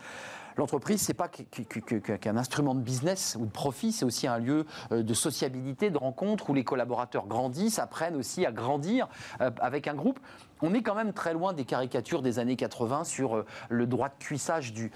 L'entreprise, 0.57 1.01
c'est 1.01 1.13
pas 1.13 1.27
qu'un 1.27 2.37
instrument 2.37 2.75
de 2.75 2.81
business 2.81 3.37
ou 3.39 3.45
de 3.45 3.51
profit, 3.51 3.91
c'est 3.91 4.05
aussi 4.05 4.27
un 4.27 4.37
lieu 4.37 4.65
euh, 4.91 5.03
de 5.03 5.13
sociabilité, 5.13 5.89
de 5.89 5.97
rencontre 5.97 6.49
où 6.49 6.53
les 6.53 6.63
collaborateurs 6.63 7.27
grandissent, 7.27 7.79
apprennent 7.79 8.15
aussi 8.15 8.45
à 8.45 8.51
grandir 8.51 9.07
euh, 9.41 9.51
avec 9.61 9.87
un 9.87 9.95
groupe 9.95 10.19
on 10.61 10.73
est 10.73 10.81
quand 10.81 10.95
même 10.95 11.13
très 11.13 11.33
loin 11.33 11.53
des 11.53 11.65
caricatures 11.65 12.21
des 12.21 12.39
années 12.39 12.55
80 12.55 13.03
sur 13.03 13.35
euh, 13.35 13.45
le 13.69 13.87
droit 13.87 14.09
de 14.09 14.15
cuissage 14.19 14.73
du, 14.73 14.91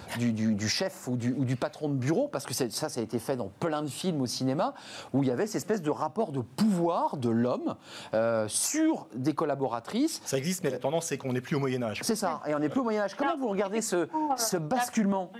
chef 0.68 1.08
ou 1.08 1.16
du, 1.16 1.56
patron 1.56 1.90
de 1.90 1.96
bureau, 1.96 2.28
parce 2.28 2.46
que 2.46 2.54
ça, 2.54 2.70
ça 2.70 3.00
a 3.00 3.04
été 3.04 3.20
fait 3.20 3.36
dans 3.36 3.50
plein 3.60 3.82
de 3.82 3.88
films 3.88 4.22
au 4.22 4.26
cinéma, 4.26 4.74
où 5.14 5.24
il 5.24 5.30
y 5.30 5.32
avait 5.32 5.48
cette 5.48 5.58
espèce 5.58 5.82
de 5.82 5.90
rapport 5.90 6.32
de 6.32 6.42
pouvoir 6.42 7.18
de 7.18 7.30
l'homme 7.30 7.76
euh, 8.14 8.48
sur 8.48 9.08
des 9.16 9.34
collaboratrices. 9.34 10.22
Ça 10.26 10.38
existe, 10.38 10.64
mais 10.64 10.70
la 10.70 10.80
tendance, 10.80 11.06
c'est 11.08 11.18
qu'on 11.18 11.34
n'est 11.34 11.42
plus 11.42 11.56
au 11.56 11.60
Moyen-Âge. 11.60 12.00
C'est 12.04 12.16
ça, 12.16 12.42
et 12.48 12.56
on 12.56 12.60
n'est 12.60 12.70
plus 12.70 12.82
au 12.82 12.84
Moyen-Âge. 12.84 13.16
Comment 13.16 13.38
vous 13.38 13.50
regardez 13.50 13.82
ce, 13.82 14.08
ce 14.38 14.58
basculement? 14.58 15.32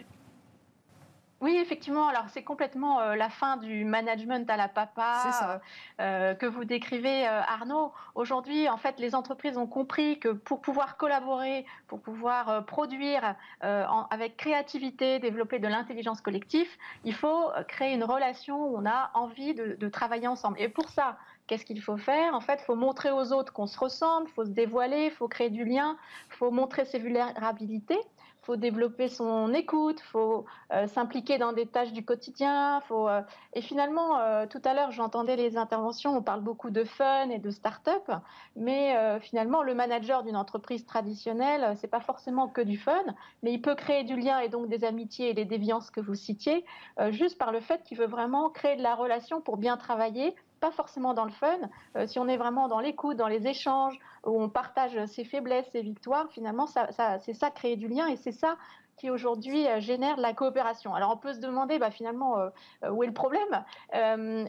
Oui, 1.44 1.58
effectivement. 1.58 2.08
Alors, 2.08 2.24
c'est 2.30 2.42
complètement 2.42 3.02
euh, 3.02 3.16
la 3.16 3.30
fin 3.30 3.58
du 3.58 3.84
management 3.84 4.50
à 4.50 4.56
la 4.56 4.70
papa 4.70 5.24
euh, 5.44 5.58
euh, 6.00 6.36
que 6.36 6.46
vous 6.46 6.64
décrivez, 6.64 7.28
Arnaud. 7.28 7.92
Aujourd'hui, 8.16 8.70
en 8.70 8.78
fait, 8.78 8.98
les 8.98 9.14
entreprises 9.14 9.58
ont 9.58 9.68
compris 9.68 10.20
que 10.20 10.30
pour 10.30 10.62
pouvoir 10.62 10.96
collaborer, 10.96 11.66
pour 11.88 12.00
pouvoir 12.00 12.66
produire 12.66 13.36
avec 13.60 14.38
créativité, 14.38 15.20
développer 15.20 15.60
de 15.60 15.68
l'intelligence 15.68 16.22
collective, 16.22 16.70
il 17.04 17.14
faut 17.14 17.50
créer 17.68 17.94
une 17.94 18.06
relation 18.06 18.66
où 18.68 18.78
on 18.78 18.86
a 18.86 19.12
envie 19.14 19.54
de, 19.54 19.76
de 19.78 19.90
travailler 19.90 20.28
ensemble. 20.28 20.60
Et 20.62 20.70
pour 20.70 20.90
ça, 20.90 21.18
Qu'est-ce 21.46 21.66
qu'il 21.66 21.82
faut 21.82 21.98
faire? 21.98 22.34
En 22.36 22.40
fait, 22.40 22.60
il 22.62 22.64
faut 22.64 22.76
montrer 22.76 23.12
aux 23.12 23.34
autres 23.34 23.52
qu'on 23.52 23.68
se 23.68 23.78
ressemble, 23.78 24.28
il 24.30 24.34
faut 24.34 24.46
se 24.46 24.52
dévoiler, 24.52 25.08
il 25.08 25.12
faut 25.12 25.28
créer 25.28 25.50
du 25.50 25.66
lien, 25.66 25.98
il 26.30 26.36
faut 26.38 26.52
montrer 26.52 26.86
ses 26.86 27.00
vulnérabilités 27.00 28.00
faut 28.44 28.58
développer 28.58 29.08
son 29.08 29.54
écoute, 29.54 30.00
faut 30.02 30.46
euh, 30.72 30.88
s'impliquer 30.88 31.38
dans 31.38 31.54
des 31.54 31.66
tâches 31.66 31.94
du 31.94 32.04
quotidien, 32.04 32.82
faut 32.88 33.08
euh, 33.08 33.22
et 33.54 33.62
finalement 33.62 34.20
euh, 34.20 34.46
tout 34.46 34.62
à 34.66 34.74
l'heure 34.74 34.92
j'entendais 34.92 35.36
les 35.36 35.58
interventions, 35.58 36.16
on 36.16 36.22
parle 36.22 36.42
beaucoup 36.42 36.70
de 36.70 36.84
fun 36.84 37.30
et 37.30 37.40
de 37.40 37.50
start-up, 37.50 38.12
mais 38.56 38.96
finalement 39.22 39.64
le 39.64 39.74
manager 39.74 40.24
d'une 40.24 40.36
entreprise 40.36 40.86
traditionnelle, 40.86 41.76
c'est 41.78 41.88
pas 41.88 42.00
forcément 42.00 42.48
que 42.48 42.62
du 42.62 42.78
fun, 42.78 43.04
mais 43.42 43.54
il 43.54 43.62
peut 43.62 43.76
créer 43.76 44.04
du 44.04 44.16
lien 44.16 44.40
et 44.40 44.50
donc 44.50 44.68
des 44.68 44.84
amitiés 44.84 45.30
et 45.30 45.34
des 45.34 45.46
déviances 45.46 45.90
que 45.90 46.02
vous 46.02 46.16
citiez 46.16 46.66
juste 47.10 47.38
par 47.38 47.52
le 47.52 47.60
fait 47.60 47.84
qu'il 47.84 47.98
veut 47.98 48.08
vraiment 48.08 48.50
créer 48.50 48.76
de 48.76 48.84
la 48.84 48.96
relation 48.96 49.42
pour 49.42 49.58
bien 49.58 49.78
travailler 49.78 50.36
pas 50.64 50.72
forcément 50.72 51.14
dans 51.14 51.26
le 51.26 51.32
fun. 51.32 51.60
Euh, 51.98 52.08
si 52.08 52.20
on 52.20 52.28
est 52.30 52.38
vraiment 52.38 52.70
dans 52.70 52.80
l'écoute, 52.80 53.18
dans 53.18 53.28
les 53.28 53.48
échanges, 53.48 54.00
où 54.26 54.42
on 54.42 54.48
partage 54.48 54.98
ses 55.08 55.26
faiblesses, 55.26 55.68
ses 55.74 55.82
victoires, 55.82 56.28
finalement, 56.32 56.68
ça, 56.68 56.88
c'est 57.20 57.34
ça 57.34 57.52
créer 57.52 57.76
du 57.76 57.90
lien 57.90 58.08
et 58.08 58.16
c'est 58.16 58.32
ça 58.32 58.56
qui 58.96 59.10
aujourd'hui 59.10 59.68
euh, 59.68 59.82
génère 59.82 60.16
la 60.16 60.34
coopération. 60.34 60.94
Alors 60.96 61.12
on 61.12 61.18
peut 61.18 61.34
se 61.34 61.40
demander 61.40 61.80
bah, 61.80 61.92
finalement 61.92 62.40
euh, 62.40 62.92
où 62.92 63.04
est 63.04 63.08
le 63.08 63.14
problème? 63.14 63.66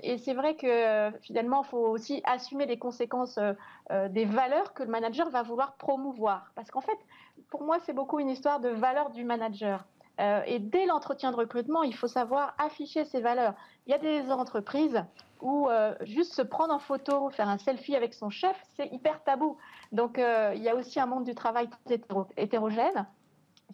et 0.05 0.19
c'est 0.19 0.35
vrai 0.35 0.55
que 0.55 1.11
finalement 1.23 1.63
il 1.65 1.69
faut 1.69 1.87
aussi 1.89 2.23
assumer 2.25 2.67
les 2.67 2.79
conséquences 2.79 3.41
des 4.11 4.25
valeurs 4.25 4.73
que 4.73 4.85
le 4.85 4.91
manager 4.91 5.31
va 5.31 5.43
vouloir 5.43 5.75
promouvoir. 5.75 6.53
Parce 6.55 6.71
qu'en 6.71 6.81
fait, 6.81 6.99
pour 7.51 7.65
moi, 7.65 7.79
c'est 7.85 7.93
beaucoup 7.93 8.21
une 8.21 8.31
histoire 8.31 8.61
de 8.61 8.69
valeurs 8.69 9.11
du 9.11 9.25
manager. 9.25 9.85
Et 10.19 10.59
dès 10.59 10.87
l'entretien 10.87 11.33
de 11.33 11.37
recrutement, 11.37 11.83
il 11.83 11.95
faut 11.95 12.07
savoir 12.07 12.55
afficher 12.59 13.05
ses 13.05 13.21
valeurs. 13.21 13.55
Il 13.87 13.91
y 13.91 13.95
a 13.95 13.99
des 13.99 14.31
entreprises 14.31 15.03
où 15.45 15.69
euh, 15.69 15.95
juste 16.01 16.33
se 16.33 16.43
prendre 16.43 16.73
en 16.75 16.79
photo, 16.79 17.29
faire 17.31 17.49
un 17.49 17.59
selfie 17.59 17.95
avec 17.95 18.15
son 18.15 18.31
chef, 18.31 18.57
c'est 18.77 18.87
hyper 18.93 19.23
tabou. 19.25 19.59
Donc 19.93 20.19
euh, 20.19 20.53
il 20.57 20.63
y 20.63 20.71
a 20.71 20.75
aussi 20.75 20.99
un 20.99 21.07
monde 21.07 21.25
du 21.25 21.35
travail 21.35 21.69
hétérogène. 22.37 23.07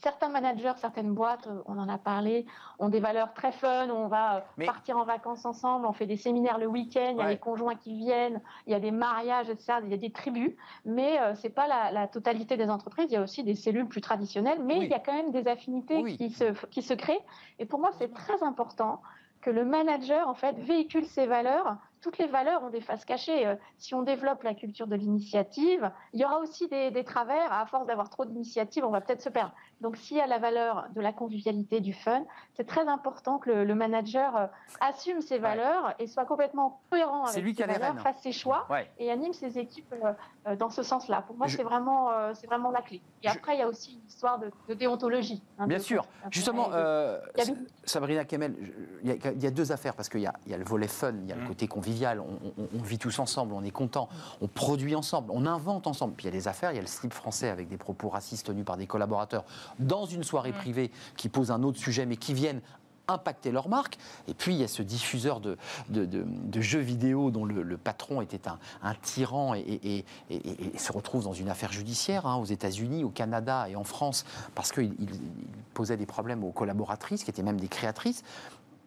Certains 0.02 0.28
managers, 0.28 0.72
certaines 0.76 1.12
boîtes, 1.12 1.46
euh, 1.46 1.62
on 1.66 1.78
en 1.78 1.88
a 1.88 1.98
parlé, 1.98 2.46
ont 2.78 2.88
des 2.88 3.00
valeurs 3.00 3.34
très 3.34 3.52
fun. 3.52 3.88
On 3.90 4.08
va 4.08 4.46
partir 4.64 4.96
en 4.96 5.04
vacances 5.04 5.44
ensemble, 5.44 5.86
on 5.86 5.92
fait 5.92 6.06
des 6.06 6.16
séminaires 6.16 6.58
le 6.58 6.66
week-end, 6.66 7.12
il 7.12 7.18
y 7.18 7.22
a 7.22 7.28
des 7.28 7.38
conjoints 7.38 7.74
qui 7.74 7.94
viennent, 7.94 8.40
il 8.66 8.72
y 8.72 8.74
a 8.74 8.80
des 8.80 8.90
mariages, 8.90 9.50
etc. 9.50 9.78
Il 9.84 9.90
y 9.90 9.94
a 9.94 9.98
des 9.98 10.10
tribus, 10.10 10.52
mais 10.84 11.18
ce 11.34 11.42
n'est 11.42 11.52
pas 11.52 11.66
la, 11.66 12.06
totalité 12.08 12.56
des 12.56 12.70
entreprises. 12.70 13.06
Il 13.10 13.14
y 13.14 13.16
a 13.16 13.22
aussi 13.22 13.44
des 13.44 13.54
cellules 13.54 13.88
plus 13.88 14.00
traditionnelles, 14.00 14.60
mais 14.64 14.78
il 14.78 14.88
y 14.88 14.94
a 14.94 14.98
quand 14.98 15.12
même 15.12 15.30
des 15.32 15.46
affinités 15.48 16.02
qui, 16.16 16.30
se, 16.30 16.52
qui 16.66 16.82
se 16.82 16.94
créent. 16.94 17.20
Et 17.58 17.66
pour 17.66 17.80
moi, 17.80 17.90
c'est 17.98 18.12
très 18.12 18.42
important 18.42 19.02
que 19.40 19.50
le 19.50 19.64
manager 19.64 20.28
en 20.28 20.34
fait 20.34 20.58
véhicule 20.58 21.06
ses 21.06 21.26
valeurs 21.26 21.78
toutes 22.00 22.18
les 22.18 22.26
valeurs 22.26 22.62
ont 22.62 22.70
des 22.70 22.80
faces 22.80 23.04
cachées. 23.04 23.46
Euh, 23.46 23.54
si 23.78 23.94
on 23.94 24.02
développe 24.02 24.42
la 24.42 24.54
culture 24.54 24.86
de 24.86 24.96
l'initiative, 24.96 25.90
il 26.12 26.20
y 26.20 26.24
aura 26.24 26.38
aussi 26.38 26.68
des, 26.68 27.04
travers. 27.04 27.52
À 27.52 27.66
force 27.66 27.86
d'avoir 27.86 28.10
trop 28.10 28.24
d'initiatives, 28.24 28.84
on 28.84 28.90
va 28.90 29.00
peut-être 29.00 29.22
se 29.22 29.28
perdre. 29.28 29.52
Donc, 29.80 29.96
s'il 29.96 30.16
y 30.16 30.20
a 30.20 30.26
la 30.26 30.38
valeur 30.38 30.86
de 30.94 31.00
la 31.00 31.12
convivialité, 31.12 31.80
du 31.80 31.92
fun, 31.92 32.24
c'est 32.54 32.66
très 32.66 32.86
important 32.88 33.38
que 33.38 33.50
le, 33.50 33.74
manager 33.74 34.36
euh, 34.36 34.46
assume 34.80 35.22
ses 35.22 35.38
valeurs 35.38 35.94
et 35.98 36.06
soit 36.06 36.26
complètement 36.26 36.80
cohérent 36.90 37.24
avec 37.24 37.56
ses 37.56 37.64
valeurs, 37.64 37.98
fasse 38.00 38.20
ses 38.22 38.32
choix 38.32 38.66
et 38.98 39.10
anime 39.10 39.32
ses 39.32 39.58
équipes 39.58 39.94
euh, 40.46 40.56
dans 40.56 40.70
ce 40.70 40.82
sens-là. 40.82 41.22
Pour 41.22 41.36
moi, 41.36 41.48
c'est 41.48 41.62
vraiment, 41.62 42.10
c'est 42.34 42.46
vraiment 42.46 42.70
la 42.70 42.82
clé. 42.82 43.00
Et 43.22 43.28
après, 43.28 43.56
il 43.56 43.60
y 43.60 43.62
a 43.62 43.68
aussi 43.68 43.94
une 43.94 44.06
histoire 44.06 44.38
de, 44.38 44.74
déontologie. 44.74 45.42
Hein, 45.58 45.66
Bien 45.66 45.78
sûr. 45.78 46.04
Justement, 46.30 46.70
Sabrina 47.84 48.24
Kemel, 48.24 48.54
il 49.02 49.42
y, 49.42 49.46
a 49.46 49.50
deux 49.50 49.72
affaires 49.72 49.94
parce 49.94 50.08
qu'il 50.08 50.20
y, 50.20 50.28
y, 50.46 50.54
a 50.54 50.58
le 50.58 50.64
volet 50.64 50.88
fun, 50.88 51.12
il 51.22 51.28
y 51.28 51.32
a 51.32 51.36
le 51.36 51.42
mmh. 51.42 51.48
côté 51.48 51.66
convivial 51.66 52.20
on, 52.20 52.82
vit 52.82 52.98
tous 52.98 53.18
ensemble, 53.18 53.52
on 53.54 53.62
est 53.62 53.70
content, 53.70 54.08
on 54.40 54.48
produit 54.48 54.94
ensemble, 54.94 55.30
on 55.32 55.46
invente 55.46 55.86
ensemble. 55.86 56.14
Puis 56.14 56.24
il 56.26 56.28
y 56.28 56.36
a 56.36 56.38
des 56.38 56.48
affaires, 56.48 56.72
il 56.72 56.76
y 56.76 56.78
a 56.78 56.82
le 56.82 56.86
slip 56.86 57.12
français 57.12 57.48
avec 57.48 57.68
des 57.68 57.76
propos 57.76 58.08
racistes 58.08 58.46
tenus 58.46 58.64
par 58.64 58.76
des 58.76 58.86
collaborateurs 58.86 59.44
dans 59.78 60.06
une 60.06 60.24
soirée 60.24 60.52
privée 60.52 60.90
qui 61.16 61.28
pose 61.28 61.50
un 61.50 61.62
autre 61.62 61.78
sujet, 61.78 62.06
mais 62.06 62.16
qui 62.16 62.34
viennent 62.34 62.60
impacter 63.10 63.50
leur 63.50 63.68
marque. 63.68 63.98
Et 64.28 64.34
puis, 64.34 64.54
il 64.54 64.60
y 64.60 64.64
a 64.64 64.68
ce 64.68 64.82
diffuseur 64.82 65.40
de, 65.40 65.56
jeux 66.60 66.80
vidéo 66.80 67.30
dont 67.30 67.44
le, 67.44 67.76
patron 67.76 68.20
était 68.20 68.48
un, 68.82 68.94
tyran 69.02 69.54
et, 69.54 70.04
se 70.76 70.92
retrouve 70.92 71.24
dans 71.24 71.32
une 71.32 71.48
affaire 71.48 71.72
judiciaire 71.72 72.26
hein, 72.26 72.36
aux 72.36 72.44
États-Unis, 72.44 73.04
au 73.04 73.10
Canada 73.10 73.68
et 73.68 73.76
en 73.76 73.84
France 73.84 74.24
parce 74.54 74.72
qu'il 74.72 74.94
posait 75.74 75.96
des 75.96 76.06
problèmes 76.06 76.44
aux 76.44 76.52
collaboratrices, 76.52 77.24
qui 77.24 77.30
étaient 77.30 77.42
même 77.42 77.60
des 77.60 77.68
créatrices 77.68 78.22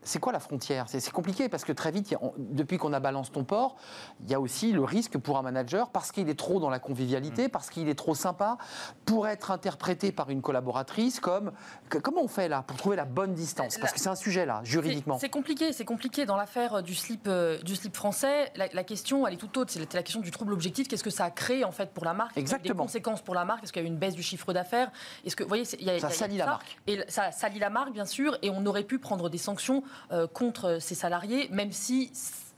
c'est 0.04 0.20
quoi 0.20 0.32
la 0.32 0.39
frontière? 0.39 0.86
C'est 0.88 1.12
compliqué 1.12 1.49
parce 1.49 1.64
que 1.64 1.72
très 1.72 1.91
vite, 1.91 2.16
depuis 2.38 2.78
qu'on 2.78 2.93
a 2.93 2.99
balance 2.99 3.32
ton 3.32 3.43
port, 3.43 3.76
il 4.24 4.32
y 4.32 4.34
a 4.34 4.39
aussi 4.39 4.72
le 4.72 4.84
risque 4.84 5.18
pour 5.18 5.38
un 5.38 5.41
manager, 5.41 5.89
parce 5.89 6.12
qu'il 6.12 6.30
est 6.30 6.38
trop 6.38 6.60
dans 6.60 6.70
la 6.70 6.80
convivialité, 6.80 7.47
mm. 7.47 7.49
parce 7.49 7.70
qu'il 7.70 7.89
est 7.89 7.95
trop 7.95 8.16
sympa, 8.16 8.58
pour 9.06 9.28
être 9.28 9.51
interprété 9.51 10.12
par 10.12 10.30
une 10.30 10.41
collaboratrice 10.41 11.20
comme. 11.20 11.51
comment 11.89 12.24
on 12.24 12.28
fait 12.28 12.47
là 12.47 12.64
pour 12.66 12.78
trouver 12.78 12.95
la 12.95 13.06
bonne 13.06 13.34
distance? 13.34 13.78
Parce 13.78 13.93
que 13.93 13.99
c'est 13.99 14.10
un 14.10 14.16
sujet 14.16 14.45
là, 14.45 14.62
juridiquement. 14.64 15.18
C'est 15.20 15.30
compliqué, 15.30 15.74
c'est 15.74 15.86
compliqué. 15.86 16.26
Dans 16.26 16.38
l'affaire 16.38 16.84
du 16.84 16.95
slip, 16.95 17.26
euh, 17.28 17.60
du 17.62 17.76
slip 17.76 17.95
français, 17.95 18.51
la, 18.56 18.84
question, 18.84 19.28
elle 19.28 19.34
est 19.34 19.38
tout 19.38 19.58
autre. 19.58 19.72
C'est 19.72 19.93
la 19.93 20.04
question 20.04 20.22
du 20.22 20.32
trouble 20.32 20.54
objectif. 20.54 20.88
Qu'est-ce 20.88 21.04
que 21.04 21.10
ça 21.10 21.26
a 21.26 21.32
créé 21.32 21.64
en 21.64 21.72
fait 21.72 21.91
pour 21.93 22.06
la 22.06 22.14
marque? 22.14 22.38
Exactement. 22.38 22.74
Des 22.74 22.88
conséquences 22.88 23.22
pour 23.22 23.36
la 23.36 23.45
marque? 23.45 23.64
Est-ce 23.64 23.74
qu'il 23.74 23.82
y 23.82 23.86
a 23.86 23.88
eu 23.88 23.91
une 23.91 23.97
baisse 23.97 24.16
du 24.16 24.24
chiffre 24.24 24.54
d'affaires? 24.54 24.91
Est-ce 25.26 25.36
que, 25.36 25.43
vous 25.43 25.49
voyez, 25.49 25.66
y 25.82 25.89
a, 25.89 25.99
ça 25.99 26.10
salit 26.10 26.38
la 26.38 26.45
marque. 26.45 26.78
Et 26.88 26.99
ça 27.08 27.32
salit 27.32 27.60
la 27.60 27.70
marque, 27.70 27.93
bien 27.93 28.06
sûr, 28.06 28.38
et 28.41 28.49
on 28.49 28.66
aurait 28.66 28.84
pu 28.84 28.99
prendre 28.99 29.30
des 29.30 29.38
sanctions 29.38 29.84
euh, 30.12 30.28
contre 30.28 30.78
ses 30.80 30.96
salariés, 30.96 31.48
même 31.52 31.72
si 31.72 32.12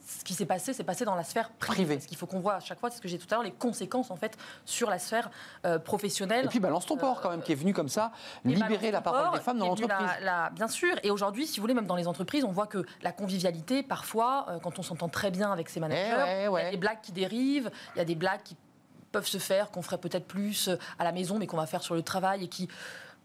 ce 0.06 0.24
qui 0.24 0.34
s'est 0.34 0.46
passé, 0.46 0.74
c'est 0.74 0.84
passé 0.84 1.06
dans 1.06 1.16
la 1.16 1.24
sphère 1.24 1.50
privée. 1.52 2.00
Ce 2.00 2.08
qu'il 2.08 2.18
faut 2.18 2.28
qu'on 2.28 2.40
voit 2.40 2.56
à 2.56 2.60
chaque 2.60 2.80
fois, 2.80 2.90
c'est 2.90 2.98
ce 2.98 3.02
que 3.02 3.08
j'ai 3.08 3.18
tout 3.18 3.28
à 3.32 3.36
l'heure, 3.36 3.44
les 3.44 3.52
conséquences 3.52 4.12
en 4.12 4.16
fait 4.16 4.38
sur 4.66 4.90
la 4.90 5.00
sphère 5.00 5.30
euh, 5.66 5.80
professionnelle. 5.80 6.46
Et 6.46 6.48
puis 6.48 6.60
balance 6.60 6.86
ton 6.86 6.98
port 6.98 7.22
quand 7.22 7.30
même, 7.30 7.42
qui 7.42 7.52
est 7.52 7.56
venu 7.56 7.74
comme 7.74 7.90
ça 7.90 8.12
libérer 8.44 8.92
la 8.92 9.02
parole 9.02 9.34
des 9.34 9.44
femmes 9.44 9.60
dans 9.60 9.68
l'entreprise. 9.68 10.10
bien 10.54 10.68
sûr. 10.68 10.96
Et 11.04 11.12
aujourd'hui, 11.12 11.48
si 11.48 11.60
vous 11.60 11.64
voulez, 11.64 11.74
même 11.74 11.88
dans 11.88 11.96
les 11.96 12.08
entreprises, 12.08 12.44
on 12.44 12.52
voit 12.52 12.68
que 12.68 12.86
la 13.02 13.12
convivialité, 13.12 13.84
parfois, 13.84 14.46
euh, 14.50 14.60
quand 14.60 14.80
on 14.80 14.84
s'entend 14.84 15.10
très 15.10 15.32
bien 15.32 15.52
avec 15.52 15.70
ses 15.70 15.80
managers, 15.80 16.26
eh 16.28 16.46
il 16.46 16.64
y 16.64 16.68
a 16.68 16.72
des 16.72 16.78
blagues 16.78 17.02
qui 17.02 17.12
dérivent, 17.12 17.72
il 17.96 18.00
y 18.00 18.02
a 18.02 18.06
des 18.06 18.16
blagues 18.16 18.44
qui 18.44 18.56
peuvent 19.12 19.28
se 19.28 19.38
faire, 19.38 19.72
qu'on 19.72 19.82
ferait 19.82 19.98
peut-être 19.98 20.28
plus 20.28 20.70
à 21.00 21.04
la 21.04 21.12
maison, 21.12 21.38
mais 21.38 21.48
qu'on 21.48 21.58
va 21.58 21.66
faire 21.66 21.84
sur 21.84 21.96
le 21.96 22.02
travail 22.02 22.44
et 22.44 22.48
qui 22.48 22.68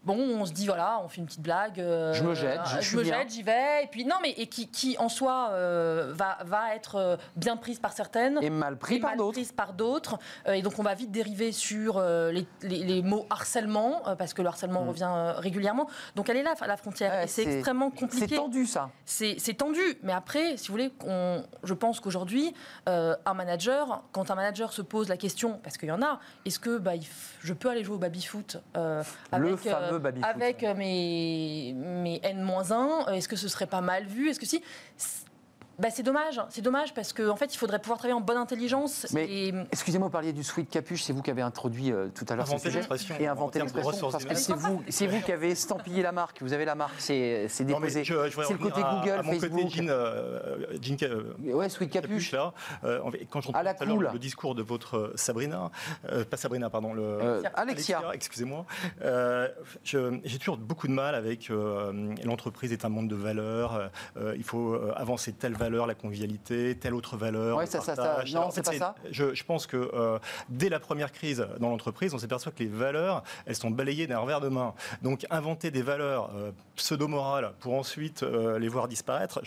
Bon, 0.03 0.17
on 0.17 0.45
se 0.45 0.51
dit 0.51 0.65
voilà, 0.65 0.99
on 1.03 1.07
fait 1.07 1.17
une 1.17 1.27
petite 1.27 1.41
blague. 1.41 1.79
Euh, 1.79 2.11
je 2.13 2.23
me 2.23 2.33
jette, 2.33 2.59
je, 2.79 2.97
me 2.97 3.03
jette, 3.03 3.29
j'y 3.29 3.43
vais. 3.43 3.83
Et 3.83 3.87
puis 3.87 4.03
non, 4.03 4.15
mais 4.19 4.31
et 4.31 4.47
qui, 4.47 4.67
qui 4.67 4.97
en 4.97 5.09
soi 5.09 5.49
euh, 5.51 6.11
va, 6.15 6.39
va 6.43 6.75
être 6.75 6.95
euh, 6.95 7.17
bien 7.35 7.55
prise 7.55 7.79
par 7.79 7.93
certaines 7.93 8.39
et 8.41 8.49
mal 8.49 8.77
prise 8.77 8.99
par 8.99 9.15
d'autres. 9.15 9.33
Prise 9.33 9.51
par 9.51 9.73
d'autres. 9.73 10.17
et 10.47 10.63
donc 10.63 10.79
on 10.79 10.83
va 10.83 10.95
vite 10.95 11.11
dériver 11.11 11.51
sur 11.51 12.01
les, 12.01 12.47
les, 12.63 13.01
mots 13.03 13.27
harcèlement 13.29 14.01
parce 14.17 14.33
que 14.33 14.41
le 14.41 14.47
harcèlement 14.47 14.85
mm. 14.85 14.89
revient 14.89 15.33
régulièrement. 15.37 15.87
Donc 16.15 16.29
elle 16.29 16.37
est 16.37 16.43
là 16.43 16.55
la 16.65 16.77
frontière. 16.77 17.21
et 17.21 17.27
c'est 17.27 17.43
extrêmement 17.43 17.91
compliqué. 17.91 18.27
C'est 18.27 18.35
tendu 18.35 18.65
ça. 18.65 18.89
C'est 19.05 19.57
tendu. 19.57 19.81
Mais 20.01 20.13
après, 20.13 20.57
si 20.57 20.69
vous 20.69 20.73
voulez, 20.73 20.91
on, 21.05 21.43
je 21.63 21.73
pense 21.75 21.99
qu'aujourd'hui, 21.99 22.55
un 22.87 23.33
manager, 23.35 24.01
quand 24.13 24.31
un 24.31 24.35
manager 24.35 24.73
se 24.73 24.81
pose 24.81 25.09
la 25.09 25.17
question, 25.17 25.59
parce 25.61 25.77
qu'il 25.77 25.89
y 25.89 25.91
en 25.91 26.01
a, 26.01 26.19
est-ce 26.45 26.57
que 26.57 26.79
bah, 26.79 26.93
je 27.41 27.53
peux 27.53 27.69
aller 27.69 27.83
jouer 27.83 27.97
au 27.97 27.99
baby 27.99 28.23
foot 28.23 28.57
avec 29.31 29.59
avec 30.23 30.63
euh, 30.63 30.73
mes, 30.75 31.73
mes 31.75 32.19
N-1, 32.23 33.09
euh, 33.09 33.11
est-ce 33.13 33.27
que 33.27 33.35
ce 33.35 33.47
serait 33.47 33.67
pas 33.67 33.81
mal 33.81 34.05
vu? 34.05 34.29
Est-ce 34.29 34.39
que 34.39 34.45
si 34.45 34.63
bah, 35.81 35.89
c'est 35.89 36.03
dommage, 36.03 36.39
c'est 36.49 36.61
dommage 36.61 36.93
parce 36.93 37.11
qu'en 37.11 37.29
en 37.29 37.35
fait, 37.35 37.55
il 37.55 37.57
faudrait 37.57 37.79
pouvoir 37.79 37.97
travailler 37.97 38.13
en 38.17 38.21
bonne 38.21 38.37
intelligence. 38.37 39.07
Mais 39.13 39.51
excusez-moi, 39.71 40.09
vous 40.09 40.11
parliez 40.11 40.31
du 40.31 40.43
sweet 40.43 40.69
capuche, 40.69 41.01
c'est 41.01 41.11
vous 41.11 41.23
qui 41.23 41.31
avez 41.31 41.41
introduit 41.41 41.91
euh, 41.91 42.09
tout 42.13 42.23
à 42.29 42.35
l'heure 42.35 42.47
ce 42.47 42.59
sujet 42.59 42.81
et 43.19 43.27
inventé 43.27 43.59
l'expression 43.59 44.11
parce 44.11 44.23
que 44.23 44.35
c'est 44.35 44.53
vous, 44.53 44.83
c'est 44.89 45.07
vous 45.07 45.21
qui 45.21 45.31
avez 45.31 45.49
estampillé 45.49 46.03
la 46.03 46.11
marque. 46.11 46.41
Vous 46.43 46.53
avez 46.53 46.65
la 46.65 46.75
marque, 46.75 46.93
c'est 46.99 47.47
déposé. 47.61 48.03
C'est 48.05 48.13
le 48.13 48.57
côté 48.57 48.81
Google, 48.81 49.09
à, 49.09 49.23
Facebook. 49.23 49.51
Mon 49.51 49.63
côté 49.63 49.69
Jean, 49.69 49.87
euh, 49.89 50.77
Jean 50.81 50.97
euh, 51.01 51.53
ouais, 51.53 51.69
sweet 51.69 51.89
capuche. 51.89 52.31
là, 52.31 52.53
quand 53.31 53.41
j'entends 53.41 53.59
tout 53.59 53.83
à 53.83 53.85
l'heure 53.85 54.13
le 54.13 54.19
discours 54.19 54.53
de 54.53 54.61
votre 54.61 55.13
Sabrina, 55.15 55.71
pas 56.29 56.37
Sabrina, 56.37 56.69
pardon, 56.69 56.93
le 56.93 57.41
Alexia, 57.55 58.03
excusez-moi, 58.13 58.67
j'ai 59.83 60.37
toujours 60.37 60.57
beaucoup 60.57 60.87
de 60.87 60.93
mal 60.93 61.15
avec 61.15 61.49
l'entreprise 62.23 62.71
est 62.71 62.85
un 62.85 62.89
monde 62.89 63.07
de 63.07 63.15
valeurs. 63.15 63.89
il 64.35 64.43
faut 64.43 64.79
avancer 64.95 65.33
telle 65.33 65.53
valeur 65.53 65.70
la 65.71 65.95
convivialité, 65.95 66.77
telle 66.77 66.93
autre 66.93 67.17
valeur. 67.17 67.57
Oui, 67.57 67.67
ça, 67.67 67.81
ça, 67.81 67.95
ça, 67.95 68.23
Non, 68.33 68.49
c'est 68.51 68.65
pas 68.65 68.73
ça. 68.73 68.95
Je, 69.09 69.43
pense 69.43 69.67
que 69.67 69.91
euh, 69.93 70.19
dès 70.49 70.69
la 70.69 70.79
première 70.79 71.11
crise 71.11 71.45
dans 71.59 71.69
l'entreprise, 71.69 72.13
on 72.13 72.17
s'aperçoit 72.17 72.51
que 72.51 72.63
les 72.63 72.69
valeurs, 72.69 73.23
elles 73.45 73.55
sont 73.55 73.71
balayées 73.71 74.07
d'un 74.07 74.19
revers 74.19 74.41
de 74.41 74.49
main. 74.49 74.73
Donc 75.01 75.25
inventer 75.29 75.71
des 75.71 75.81
valeurs 75.81 76.31
euh, 76.35 76.51
pseudo-morales 76.75 77.53
pour 77.59 77.73
ensuite 77.73 78.23
euh, 78.23 78.59
les 78.59 78.67
voir 78.67 78.87
disparaître, 78.87 79.41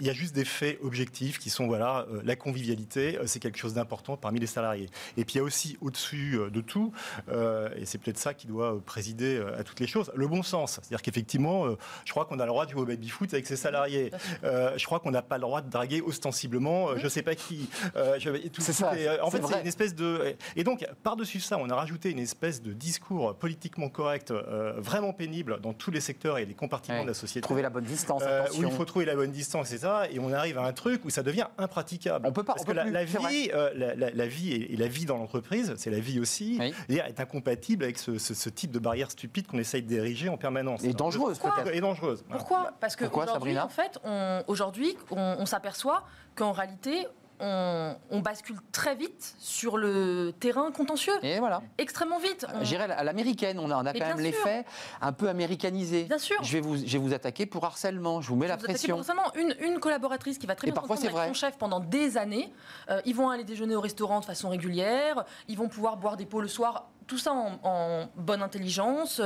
il 0.00 0.06
y 0.06 0.10
a 0.10 0.12
juste 0.12 0.34
des 0.34 0.44
faits 0.44 0.78
objectifs 0.82 1.38
qui 1.38 1.50
sont, 1.50 1.66
voilà, 1.66 2.06
la 2.24 2.36
convivialité, 2.36 3.18
c'est 3.26 3.40
quelque 3.40 3.58
chose 3.58 3.74
d'important 3.74 4.16
parmi 4.16 4.40
les 4.40 4.46
salariés. 4.46 4.88
Et 5.16 5.24
puis 5.24 5.34
il 5.34 5.38
y 5.38 5.40
a 5.40 5.44
aussi 5.44 5.76
au-dessus 5.80 6.38
de 6.50 6.60
tout, 6.60 6.92
et 7.28 7.84
c'est 7.84 7.98
peut-être 7.98 8.18
ça 8.18 8.34
qui 8.34 8.46
doit 8.46 8.80
présider 8.84 9.42
à 9.58 9.64
toutes 9.64 9.80
les 9.80 9.86
choses, 9.86 10.10
le 10.14 10.26
bon 10.26 10.42
sens. 10.42 10.74
C'est-à-dire 10.74 11.02
qu'effectivement, 11.02 11.66
je 12.04 12.10
crois 12.10 12.24
qu'on 12.24 12.38
a 12.38 12.44
le 12.44 12.50
droit 12.50 12.66
de 12.66 12.70
jouer 12.70 12.82
au 12.82 12.86
baby-foot 12.86 13.32
avec 13.34 13.46
ses 13.46 13.56
salariés. 13.56 14.10
je 14.42 14.84
crois 14.84 15.00
qu'on 15.00 15.10
n'a 15.10 15.22
pas 15.22 15.33
le 15.36 15.42
droit 15.42 15.60
de 15.60 15.70
draguer 15.70 16.00
ostensiblement, 16.02 16.90
euh, 16.90 16.96
je 16.96 17.04
ne 17.04 17.08
sais 17.08 17.22
pas 17.22 17.34
qui. 17.34 17.68
Euh, 17.96 18.18
c'est 18.58 18.72
ça. 18.72 18.92
Euh, 18.94 19.18
en 19.22 19.30
fait, 19.30 19.42
c'est 19.46 19.60
une 19.60 19.66
espèce 19.66 19.94
de. 19.94 20.34
Et 20.56 20.64
donc, 20.64 20.86
par-dessus 21.02 21.40
ça, 21.40 21.58
on 21.58 21.68
a 21.70 21.74
rajouté 21.74 22.10
une 22.10 22.18
espèce 22.18 22.62
de 22.62 22.72
discours 22.72 23.36
politiquement 23.36 23.88
correct, 23.88 24.32
vraiment 24.78 25.12
pénible 25.12 25.60
dans 25.60 25.72
tous 25.72 25.90
les 25.90 26.00
secteurs 26.00 26.38
et 26.38 26.44
les 26.44 26.54
compartiments 26.54 27.02
de 27.02 27.08
la 27.08 27.14
société. 27.14 27.42
Trouver 27.42 27.62
la 27.62 27.70
bonne 27.70 27.84
distance. 27.84 28.22
où 28.56 28.62
il 28.62 28.70
faut 28.70 28.84
trouver 28.84 29.04
la 29.04 29.14
bonne 29.14 29.32
distance, 29.32 29.68
c'est 29.68 29.78
ça. 29.78 30.08
Et 30.10 30.18
on 30.18 30.32
arrive 30.32 30.58
à 30.58 30.64
un 30.64 30.72
truc 30.72 31.04
où 31.04 31.10
ça 31.10 31.22
devient 31.22 31.46
impraticable. 31.58 32.26
On 32.26 32.32
peut 32.32 32.42
pas. 32.42 32.54
Parce 32.54 32.66
que 32.66 32.72
la, 32.72 32.84
vie, 33.04 33.50
la, 33.74 34.26
vie 34.26 34.52
et, 34.52 34.76
la 34.76 34.88
vie 34.88 35.04
dans 35.04 35.16
l'entreprise, 35.16 35.74
c'est 35.76 35.90
la 35.90 36.00
vie 36.00 36.20
aussi, 36.20 36.60
est 36.88 37.20
incompatible 37.20 37.84
avec 37.84 37.98
ce, 37.98 38.48
type 38.48 38.70
de 38.70 38.78
barrière 38.78 39.10
stupide 39.10 39.46
qu'on 39.46 39.58
essaye 39.58 39.82
d'ériger 39.82 40.28
en 40.28 40.36
permanence. 40.36 40.84
Et 40.84 40.92
dangereuse 40.92 41.38
peut-être. 41.38 41.74
Et 41.74 41.80
dangereuse. 41.80 42.24
Pourquoi? 42.30 42.72
Parce 42.80 42.96
que 42.96 43.04
aujourd'hui, 43.04 43.58
en 43.58 43.68
fait, 43.68 43.98
aujourd'hui, 44.46 44.96
on, 45.10 45.23
on 45.38 45.46
s'aperçoit 45.46 46.04
qu'en 46.34 46.52
réalité, 46.52 47.06
on, 47.40 48.20
bascule 48.20 48.56
très 48.72 48.94
vite 48.94 49.34
sur 49.38 49.76
le 49.76 50.32
terrain 50.38 50.70
contentieux. 50.70 51.12
Et 51.22 51.38
voilà. 51.38 51.62
Extrêmement 51.78 52.18
vite. 52.18 52.46
On... 52.54 52.80
à 52.80 53.04
l'américaine, 53.04 53.58
on 53.58 53.70
a, 53.70 53.76
on 53.76 53.86
a 53.86 53.92
quand 53.92 54.06
même 54.06 54.20
l'effet 54.20 54.64
un 55.00 55.12
peu 55.12 55.28
américanisé. 55.28 56.04
Bien 56.04 56.18
sûr. 56.18 56.42
Je 56.42 56.52
vais 56.52 56.60
vous, 56.60 56.76
je 56.76 56.92
vais 56.92 56.98
vous 56.98 57.12
attaquer 57.12 57.46
pour 57.46 57.64
harcèlement, 57.64 58.20
je 58.20 58.28
vous 58.28 58.36
mets 58.36 58.48
la 58.48 58.56
pression. 58.56 58.96
Pour 58.96 59.00
harcèlement. 59.00 59.34
Une, 59.34 59.54
une, 59.60 59.80
collaboratrice 59.80 60.38
qui 60.38 60.46
va 60.46 60.54
très 60.54 60.68
bien 60.68 60.74
parfois, 60.74 60.96
avec 60.96 61.28
son 61.28 61.34
chef 61.34 61.58
pendant 61.58 61.80
des 61.80 62.16
années. 62.16 62.52
Euh, 62.88 63.00
ils 63.04 63.14
vont 63.14 63.30
aller 63.30 63.44
déjeuner 63.44 63.76
au 63.76 63.80
restaurant 63.80 64.20
de 64.20 64.24
façon 64.24 64.48
régulière, 64.48 65.24
ils 65.48 65.58
vont 65.58 65.68
pouvoir 65.68 65.96
boire 65.96 66.16
des 66.16 66.26
pots 66.26 66.40
le 66.40 66.48
soir 66.48 66.88
tout 67.06 67.18
ça 67.18 67.32
en, 67.32 67.58
en, 67.64 68.08
bonne 68.16 68.42
intelligence, 68.42 69.20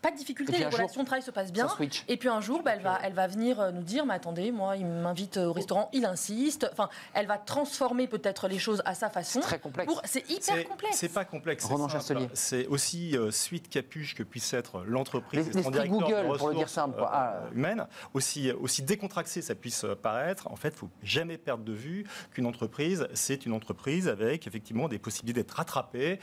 pas 0.00 0.10
de 0.12 0.16
difficulté, 0.16 0.58
les 0.58 0.66
relations 0.66 1.02
de 1.02 1.06
travail 1.06 1.22
se 1.22 1.30
passent 1.30 1.52
bien. 1.52 1.68
Et 2.06 2.16
puis 2.16 2.28
un 2.28 2.40
jour, 2.40 2.62
bah, 2.62 2.72
elle, 2.74 2.82
va, 2.82 2.98
elle 3.02 3.14
va 3.14 3.26
venir 3.26 3.60
euh, 3.60 3.72
nous 3.72 3.82
dire, 3.82 4.06
mais 4.06 4.14
attendez, 4.14 4.52
moi, 4.52 4.76
il 4.76 4.86
m'invite 4.86 5.38
au 5.38 5.52
restaurant, 5.52 5.88
il 5.92 6.04
insiste. 6.04 6.68
Enfin, 6.72 6.88
elle 7.14 7.26
va 7.26 7.36
transformer 7.36 8.06
peut-être 8.06 8.48
les 8.48 8.58
choses 8.58 8.82
à 8.84 8.94
sa 8.94 9.10
façon. 9.10 9.40
C'est 9.40 9.46
très 9.46 9.58
complexe. 9.58 9.92
C'est 10.04 10.30
hyper 10.30 10.64
complexe. 10.64 10.96
C'est 10.96 11.12
pas 11.12 11.24
complexe. 11.24 11.64
Ronan 11.64 11.88
C'est 12.34 12.66
aussi 12.68 13.16
euh, 13.16 13.30
suite 13.30 13.68
capuche 13.68 14.14
que 14.14 14.22
puisse 14.22 14.52
être 14.54 14.84
l'entreprise. 14.86 15.52
L'esprit 15.52 15.88
Google, 15.88 16.36
pour 16.36 16.48
le 16.48 16.54
dire 16.54 16.68
simple. 16.68 17.00
Euh, 17.00 17.06
ah. 17.08 17.40
humaine. 17.52 17.86
Aussi, 18.14 18.52
aussi 18.52 18.82
décontracté 18.82 19.42
ça 19.42 19.54
puisse 19.54 19.84
paraître, 20.02 20.50
en 20.50 20.56
fait, 20.56 20.68
il 20.68 20.76
faut 20.76 20.90
jamais 21.02 21.38
perdre 21.38 21.64
de 21.64 21.72
vue 21.72 22.04
qu'une 22.32 22.46
entreprise, 22.46 23.08
c'est 23.14 23.46
une 23.46 23.52
entreprise 23.52 24.08
avec 24.08 24.46
effectivement 24.46 24.88
des 24.88 24.98
possibilités 24.98 25.42
d'être 25.42 25.52
rattrapée 25.52 26.18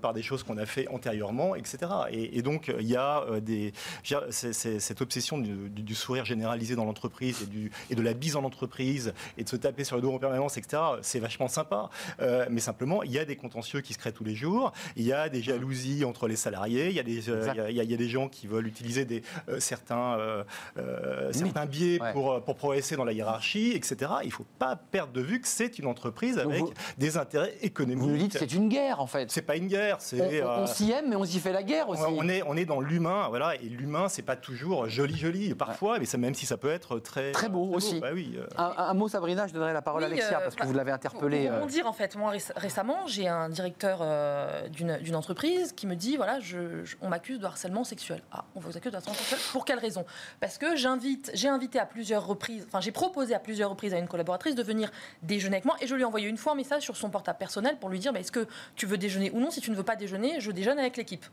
par 0.00 0.14
des 0.14 0.22
choses 0.22 0.42
qu'on 0.42 0.56
a 0.58 0.66
fait 0.66 0.88
antérieurement, 0.88 1.54
etc. 1.54 1.78
Et, 2.10 2.38
et 2.38 2.42
donc, 2.42 2.72
il 2.78 2.88
y 2.88 2.96
a 2.96 3.09
euh, 3.18 3.40
des, 3.40 3.72
cette 4.30 5.00
obsession 5.00 5.38
du, 5.38 5.94
sourire 5.94 6.24
généralisé 6.24 6.76
dans 6.76 6.84
l'entreprise 6.84 7.42
et, 7.42 7.92
et, 7.92 7.94
de 7.94 8.02
la 8.02 8.14
bise 8.14 8.36
en 8.36 8.44
entreprise 8.44 9.12
et 9.36 9.44
de 9.44 9.48
se 9.48 9.56
taper 9.56 9.84
sur 9.84 9.96
le 9.96 10.02
dos 10.02 10.12
en 10.12 10.18
permanence, 10.18 10.56
etc. 10.56 10.82
C'est 11.02 11.18
vachement 11.18 11.48
sympa. 11.48 11.90
Euh, 12.20 12.46
mais 12.50 12.60
simplement, 12.60 13.02
il 13.02 13.12
y 13.12 13.18
a 13.18 13.24
des 13.24 13.36
contentieux 13.36 13.80
qui 13.80 13.92
se 13.92 13.98
créent 13.98 14.12
tous 14.12 14.24
les 14.24 14.34
jours. 14.34 14.72
Il 14.96 15.04
y 15.04 15.12
a 15.12 15.28
des 15.28 15.42
jalousies 15.42 16.04
entre 16.04 16.28
les 16.28 16.36
salariés. 16.36 16.88
Il 16.88 16.94
y 16.94 17.00
a 17.00 17.02
des, 17.02 17.28
euh, 17.28 17.66
il, 17.68 17.76
y 17.76 17.94
a, 17.94 17.96
des 17.96 18.08
gens 18.08 18.28
qui 18.28 18.46
veulent 18.46 18.66
utiliser 18.66 19.04
des, 19.04 19.22
certains, 19.58 20.44
certains 21.32 21.66
biais 21.66 21.98
pour, 22.12 22.42
pour 22.42 22.56
progresser 22.56 22.96
dans 22.96 23.04
la 23.04 23.12
hiérarchie, 23.12 23.72
etc. 23.72 24.10
Il 24.22 24.28
ne 24.28 24.32
faut 24.32 24.46
pas 24.58 24.76
perdre 24.76 25.12
de 25.12 25.20
vue 25.20 25.40
que 25.40 25.48
c'est 25.48 25.78
une 25.78 25.86
entreprise 25.86 26.38
avec 26.38 26.64
des 26.98 27.16
intérêts 27.16 27.54
économiques. 27.62 28.02
Vous 28.02 28.10
nous 28.10 28.16
dites 28.16 28.32
que 28.32 28.38
c'est 28.38 28.52
une 28.52 28.68
guerre, 28.68 29.00
en 29.00 29.06
fait. 29.06 29.30
C'est 29.30 29.42
pas 29.42 29.56
une 29.56 29.68
guerre. 29.68 29.98
On, 30.12 30.62
on, 30.62 30.66
s'y 30.66 30.90
aime, 30.90 31.08
mais 31.08 31.16
on 31.16 31.24
s'y 31.24 31.40
fait 31.40 31.52
la 31.52 31.62
guerre 31.62 31.88
aussi. 31.88 32.02
On 32.06 32.28
est, 32.28 32.42
on 32.46 32.56
est 32.56 32.64
dans 32.64 32.80
l'humain 32.80 32.99
l'humain, 33.00 33.28
voilà, 33.28 33.54
et 33.54 33.68
l'humain, 33.68 34.08
c'est 34.08 34.22
pas 34.22 34.36
toujours 34.36 34.88
joli, 34.88 35.16
joli, 35.16 35.54
parfois, 35.54 35.98
mais 35.98 36.04
ça, 36.04 36.18
même 36.18 36.34
si 36.34 36.44
ça 36.44 36.56
peut 36.56 36.70
être 36.70 36.98
très 36.98 37.32
très 37.32 37.48
beau 37.48 37.70
aussi. 37.72 37.98
Bah 37.98 38.10
oui, 38.12 38.38
un, 38.56 38.74
un, 38.76 38.94
mot, 38.94 39.08
Sabrina, 39.08 39.46
je 39.46 39.54
donnerai 39.54 39.72
la 39.72 39.82
parole 39.82 40.04
à 40.04 40.06
Alexia 40.06 40.40
parce 40.40 40.54
que 40.54 40.66
vous 40.66 40.74
l'avez 40.74 40.92
interpellé. 40.92 41.50
Pour, 41.58 41.66
dire 41.66 41.86
en 41.86 41.92
fait, 41.92 42.16
moi 42.16 42.32
récemment, 42.56 43.06
j'ai 43.06 43.26
un 43.26 43.48
directeur 43.48 44.04
d'une 44.70 45.16
entreprise 45.16 45.72
qui 45.72 45.86
me 45.86 45.96
dit 45.96 46.16
voilà, 46.16 46.40
je, 46.40 46.84
on 47.00 47.08
m'accuse 47.08 47.38
de 47.38 47.46
harcèlement 47.46 47.84
sexuel. 47.84 48.22
Ah, 48.32 48.44
on 48.54 48.60
vous 48.60 48.76
accuse 48.76 48.92
de 48.92 48.96
harcèlement 48.96 49.16
sexuel. 49.18 49.40
Pour 49.52 49.64
quelle 49.64 49.78
raison? 49.78 50.04
Parce 50.40 50.58
que 50.58 50.76
j'invite, 50.76 51.30
j'ai 51.34 51.48
invité 51.48 51.78
à 51.78 51.86
plusieurs 51.86 52.26
reprises, 52.26 52.66
enfin 52.66 52.80
j'ai 52.80 52.92
proposé 52.92 53.34
à 53.34 53.38
plusieurs 53.38 53.70
reprises 53.70 53.94
à 53.94 53.98
une 53.98 54.08
collaboratrice 54.08 54.54
de 54.54 54.62
venir 54.62 54.90
déjeuner 55.22 55.56
avec 55.56 55.64
moi 55.64 55.76
et 55.80 55.86
je 55.86 55.94
lui 55.94 56.02
ai 56.02 56.04
envoyé 56.04 56.28
une 56.28 56.36
fois 56.36 56.52
un 56.52 56.56
message 56.56 56.82
sur 56.82 56.96
son 56.96 57.10
portable 57.10 57.38
personnel 57.38 57.78
pour 57.78 57.88
lui 57.88 57.98
dire 57.98 58.14
est-ce 58.16 58.32
que 58.32 58.46
tu 58.76 58.86
veux 58.86 58.98
déjeuner 58.98 59.30
ou 59.32 59.40
non? 59.40 59.50
Si 59.50 59.60
tu 59.60 59.70
ne 59.70 59.76
veux 59.76 59.82
pas 59.82 59.96
déjeuner, 59.96 60.40
je 60.40 60.50
déjeune 60.50 60.78
avec 60.78 60.96
l'équipe. 60.96 61.24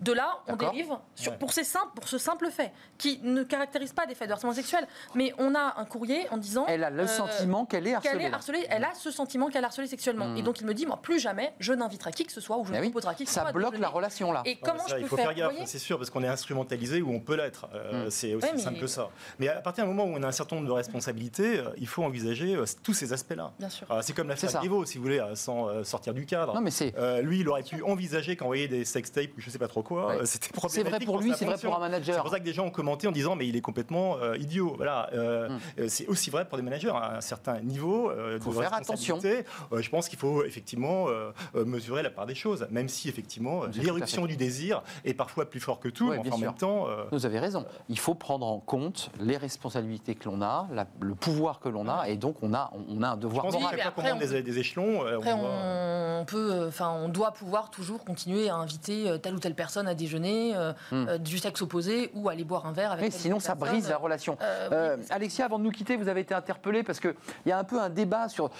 De 0.00 0.12
là, 0.12 0.40
on 0.48 0.56
dérive 0.56 0.92
sur, 1.14 1.36
pour, 1.36 1.52
ces 1.52 1.64
simples, 1.64 1.90
pour 1.94 2.08
ce 2.08 2.18
simple 2.18 2.48
fait, 2.50 2.72
qui 2.96 3.20
ne 3.22 3.42
caractérise 3.42 3.92
pas 3.92 4.06
des 4.06 4.14
faits 4.14 4.28
de 4.28 4.32
harcèlement 4.32 4.54
sexuel, 4.54 4.86
mais 5.14 5.32
on 5.38 5.54
a 5.54 5.74
un 5.76 5.84
courrier 5.84 6.26
en 6.30 6.36
disant... 6.36 6.64
Elle 6.68 6.84
a 6.84 6.90
le 6.90 7.02
euh, 7.02 7.06
sentiment 7.06 7.66
qu'elle 7.66 7.86
est 7.86 7.94
harcelée. 7.94 8.66
Elle 8.68 8.84
a 8.84 8.94
ce 8.94 9.10
sentiment 9.10 9.48
qu'elle 9.48 9.62
est 9.62 9.66
harcelée 9.66 9.88
sexuellement. 9.88 10.34
Et 10.36 10.42
hmm. 10.42 10.44
donc 10.44 10.60
il 10.60 10.66
me 10.66 10.74
dit, 10.74 10.86
moi, 10.86 10.98
plus 11.02 11.18
jamais, 11.18 11.52
je 11.58 11.72
n'inviterai 11.72 12.12
qui 12.12 12.24
que 12.24 12.32
ce 12.32 12.40
soit 12.40 12.56
ou 12.58 12.64
je 12.64 12.72
ne 12.72 12.80
proposerai 12.80 13.14
qui 13.16 13.24
que 13.24 13.30
ce 13.30 13.34
soit. 13.34 13.46
Ça 13.46 13.52
bloque 13.52 13.78
la 13.78 13.88
relation 13.88 14.32
là. 14.32 14.42
Et 14.44 14.56
comment 14.56 14.86
je 14.86 14.94
peux 14.94 15.00
Il 15.00 15.08
faut 15.08 15.16
faire, 15.16 15.34
gaffe, 15.34 15.54
c'est 15.64 15.78
sûr, 15.78 15.98
parce 15.98 16.10
qu'on 16.10 16.22
est 16.22 16.28
instrumentalisé 16.28 17.02
où 17.02 17.10
on 17.10 17.20
peut 17.20 17.36
l'être. 17.36 17.68
Euh, 17.74 18.06
hmm. 18.06 18.10
C'est 18.10 18.34
aussi 18.34 18.58
simple 18.58 18.80
que 18.80 18.86
ça. 18.86 19.10
Mais 19.38 19.48
à 19.48 19.60
partir 19.60 19.84
du 19.84 19.90
moment 19.90 20.04
où 20.04 20.16
on 20.16 20.22
a 20.22 20.28
un 20.28 20.32
certain 20.32 20.56
nombre 20.56 20.68
de 20.68 20.72
responsabilités, 20.72 21.58
euh, 21.58 21.70
il 21.78 21.86
faut 21.86 22.04
envisager 22.04 22.56
tous 22.82 22.94
ces 22.94 23.12
aspects-là. 23.12 23.52
Bien 23.58 23.68
sûr. 23.68 23.86
C'est 24.02 24.14
comme 24.14 24.28
l'affaire 24.28 24.48
Niveau, 24.60 24.84
si 24.84 24.98
vous 24.98 25.04
voulez, 25.04 25.22
sans 25.34 25.84
sortir 25.84 26.14
du 26.14 26.26
cadre. 26.26 26.54
Non, 26.54 26.60
mais 26.60 26.70
c'est... 26.70 26.94
lui, 27.22 27.40
il 27.40 27.48
aurait 27.48 27.62
pu 27.62 27.82
envisager 27.82 28.36
qu'envoyer 28.36 28.68
des 28.68 28.84
sextapes 28.84 29.30
ou 29.36 29.40
je 29.40 29.50
sais 29.50 29.58
pas 29.58 29.68
trop 29.68 29.82
quoi, 29.82 30.24
c'était 30.24 30.48
c'est 30.68 30.84
vrai 30.98 31.06
pour 31.06 31.20
lui, 31.20 31.32
c'est 31.36 31.44
vrai 31.44 31.56
pour 31.58 31.76
un 31.76 31.80
manager. 31.80 32.16
C'est 32.16 32.20
pour 32.20 32.30
ça 32.30 32.38
que 32.38 32.44
des 32.44 32.52
gens 32.52 32.66
ont 32.66 32.70
commenté 32.70 33.06
en 33.06 33.12
disant 33.12 33.36
mais 33.36 33.46
il 33.46 33.56
est 33.56 33.60
complètement 33.60 34.16
euh, 34.18 34.36
idiot. 34.36 34.74
Voilà, 34.76 35.10
euh, 35.12 35.48
hmm. 35.48 35.58
euh, 35.78 35.86
c'est 35.88 36.06
aussi 36.06 36.30
vrai 36.30 36.46
pour 36.46 36.58
des 36.58 36.64
managers 36.64 36.90
à 36.90 37.16
un 37.16 37.20
certain 37.20 37.60
niveau 37.60 38.10
il 38.34 38.40
faut 38.40 38.52
faire 38.52 38.74
attention. 38.74 39.18
je 39.20 39.88
pense 39.88 40.08
qu'il 40.08 40.18
faut 40.18 40.44
effectivement 40.44 41.06
mesurer 41.54 42.02
la 42.02 42.10
part 42.10 42.26
des 42.26 42.34
choses, 42.34 42.66
même 42.70 42.88
si 42.88 43.08
effectivement 43.08 43.62
l'éruption 43.74 44.26
du 44.26 44.36
désir 44.36 44.82
est 45.04 45.14
parfois 45.14 45.48
plus 45.48 45.60
fort 45.60 45.80
que 45.80 45.88
tout. 45.88 46.10
mais 46.10 46.30
en 46.30 46.38
même 46.38 46.54
temps, 46.54 46.86
vous 47.12 47.26
avez 47.26 47.38
raison. 47.38 47.64
Il 47.88 47.98
faut 47.98 48.14
prendre 48.14 48.46
en 48.46 48.58
compte 48.58 49.10
les 49.20 49.36
responsabilités 49.36 50.14
que 50.14 50.28
l'on 50.28 50.42
a, 50.42 50.68
le 51.00 51.14
pouvoir 51.14 51.60
que 51.60 51.68
l'on 51.68 51.88
a, 51.88 52.08
et 52.08 52.16
donc 52.16 52.36
on 52.42 52.54
a 52.54 52.72
on 52.88 53.02
a 53.02 53.08
un 53.08 53.16
devoir 53.16 53.46
je 53.46 53.50
pense 53.50 53.60
moral. 53.60 53.80
Après, 53.84 54.12
on, 54.12 54.16
des, 54.16 54.42
des, 54.42 54.58
échelons. 54.58 55.06
Après, 55.06 55.32
on, 55.32 56.24
peut, 56.26 56.66
enfin, 56.66 56.92
on 57.02 57.08
doit 57.08 57.32
pouvoir 57.32 57.70
toujours 57.70 58.04
continuer 58.04 58.48
à 58.48 58.56
inviter 58.56 59.18
telle 59.22 59.34
ou 59.34 59.38
telle 59.38 59.54
personne 59.54 59.88
à 59.88 59.94
déjeuner 59.94 60.54
euh. 60.56 60.72
Euh, 60.92 61.18
du 61.18 61.38
sexe 61.38 61.62
opposé 61.62 62.10
ou 62.14 62.28
aller 62.28 62.44
boire 62.44 62.66
un 62.66 62.72
verre 62.72 62.92
avec. 62.92 63.04
Mais 63.04 63.10
sinon, 63.10 63.40
ça 63.40 63.54
brise 63.54 63.88
la 63.88 63.96
relation. 63.96 64.36
Euh, 64.40 64.96
Alexia, 65.10 65.44
avant 65.44 65.58
de 65.58 65.64
nous 65.64 65.70
quitter, 65.70 65.96
vous 65.96 66.08
avez 66.08 66.20
été 66.20 66.34
interpellée 66.34 66.82
parce 66.82 67.00
qu'il 67.00 67.14
y 67.46 67.52
a 67.52 67.58
un 67.58 67.64
peu 67.64 67.80
un 67.80 67.90
débat 67.90 68.28
sur, 68.28 68.50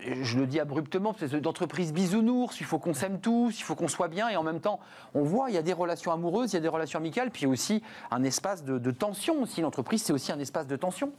je 0.00 0.38
le 0.38 0.46
dis 0.46 0.60
abruptement, 0.60 1.14
d'entreprise 1.42 1.92
bisounours, 1.92 2.60
il 2.60 2.66
faut 2.66 2.78
qu'on 2.78 2.94
s'aime 2.94 3.20
tous, 3.20 3.58
il 3.58 3.62
faut 3.62 3.74
qu'on 3.74 3.88
soit 3.88 4.08
bien, 4.08 4.28
et 4.28 4.36
en 4.36 4.42
même 4.42 4.60
temps, 4.60 4.80
on 5.14 5.22
voit, 5.22 5.50
il 5.50 5.54
y 5.54 5.58
a 5.58 5.62
des 5.62 5.72
relations 5.72 6.12
amoureuses, 6.12 6.52
il 6.52 6.56
y 6.56 6.58
a 6.58 6.62
des 6.62 6.68
relations 6.68 6.98
amicales, 6.98 7.30
puis 7.30 7.46
aussi 7.46 7.82
un 8.10 8.22
espace 8.24 8.64
de, 8.64 8.78
de 8.78 8.90
tension 8.90 9.42
aussi. 9.42 9.60
L'entreprise, 9.60 10.02
c'est 10.02 10.12
aussi 10.12 10.32
un 10.32 10.38
espace 10.38 10.66
de 10.66 10.76
tension. 10.76 11.12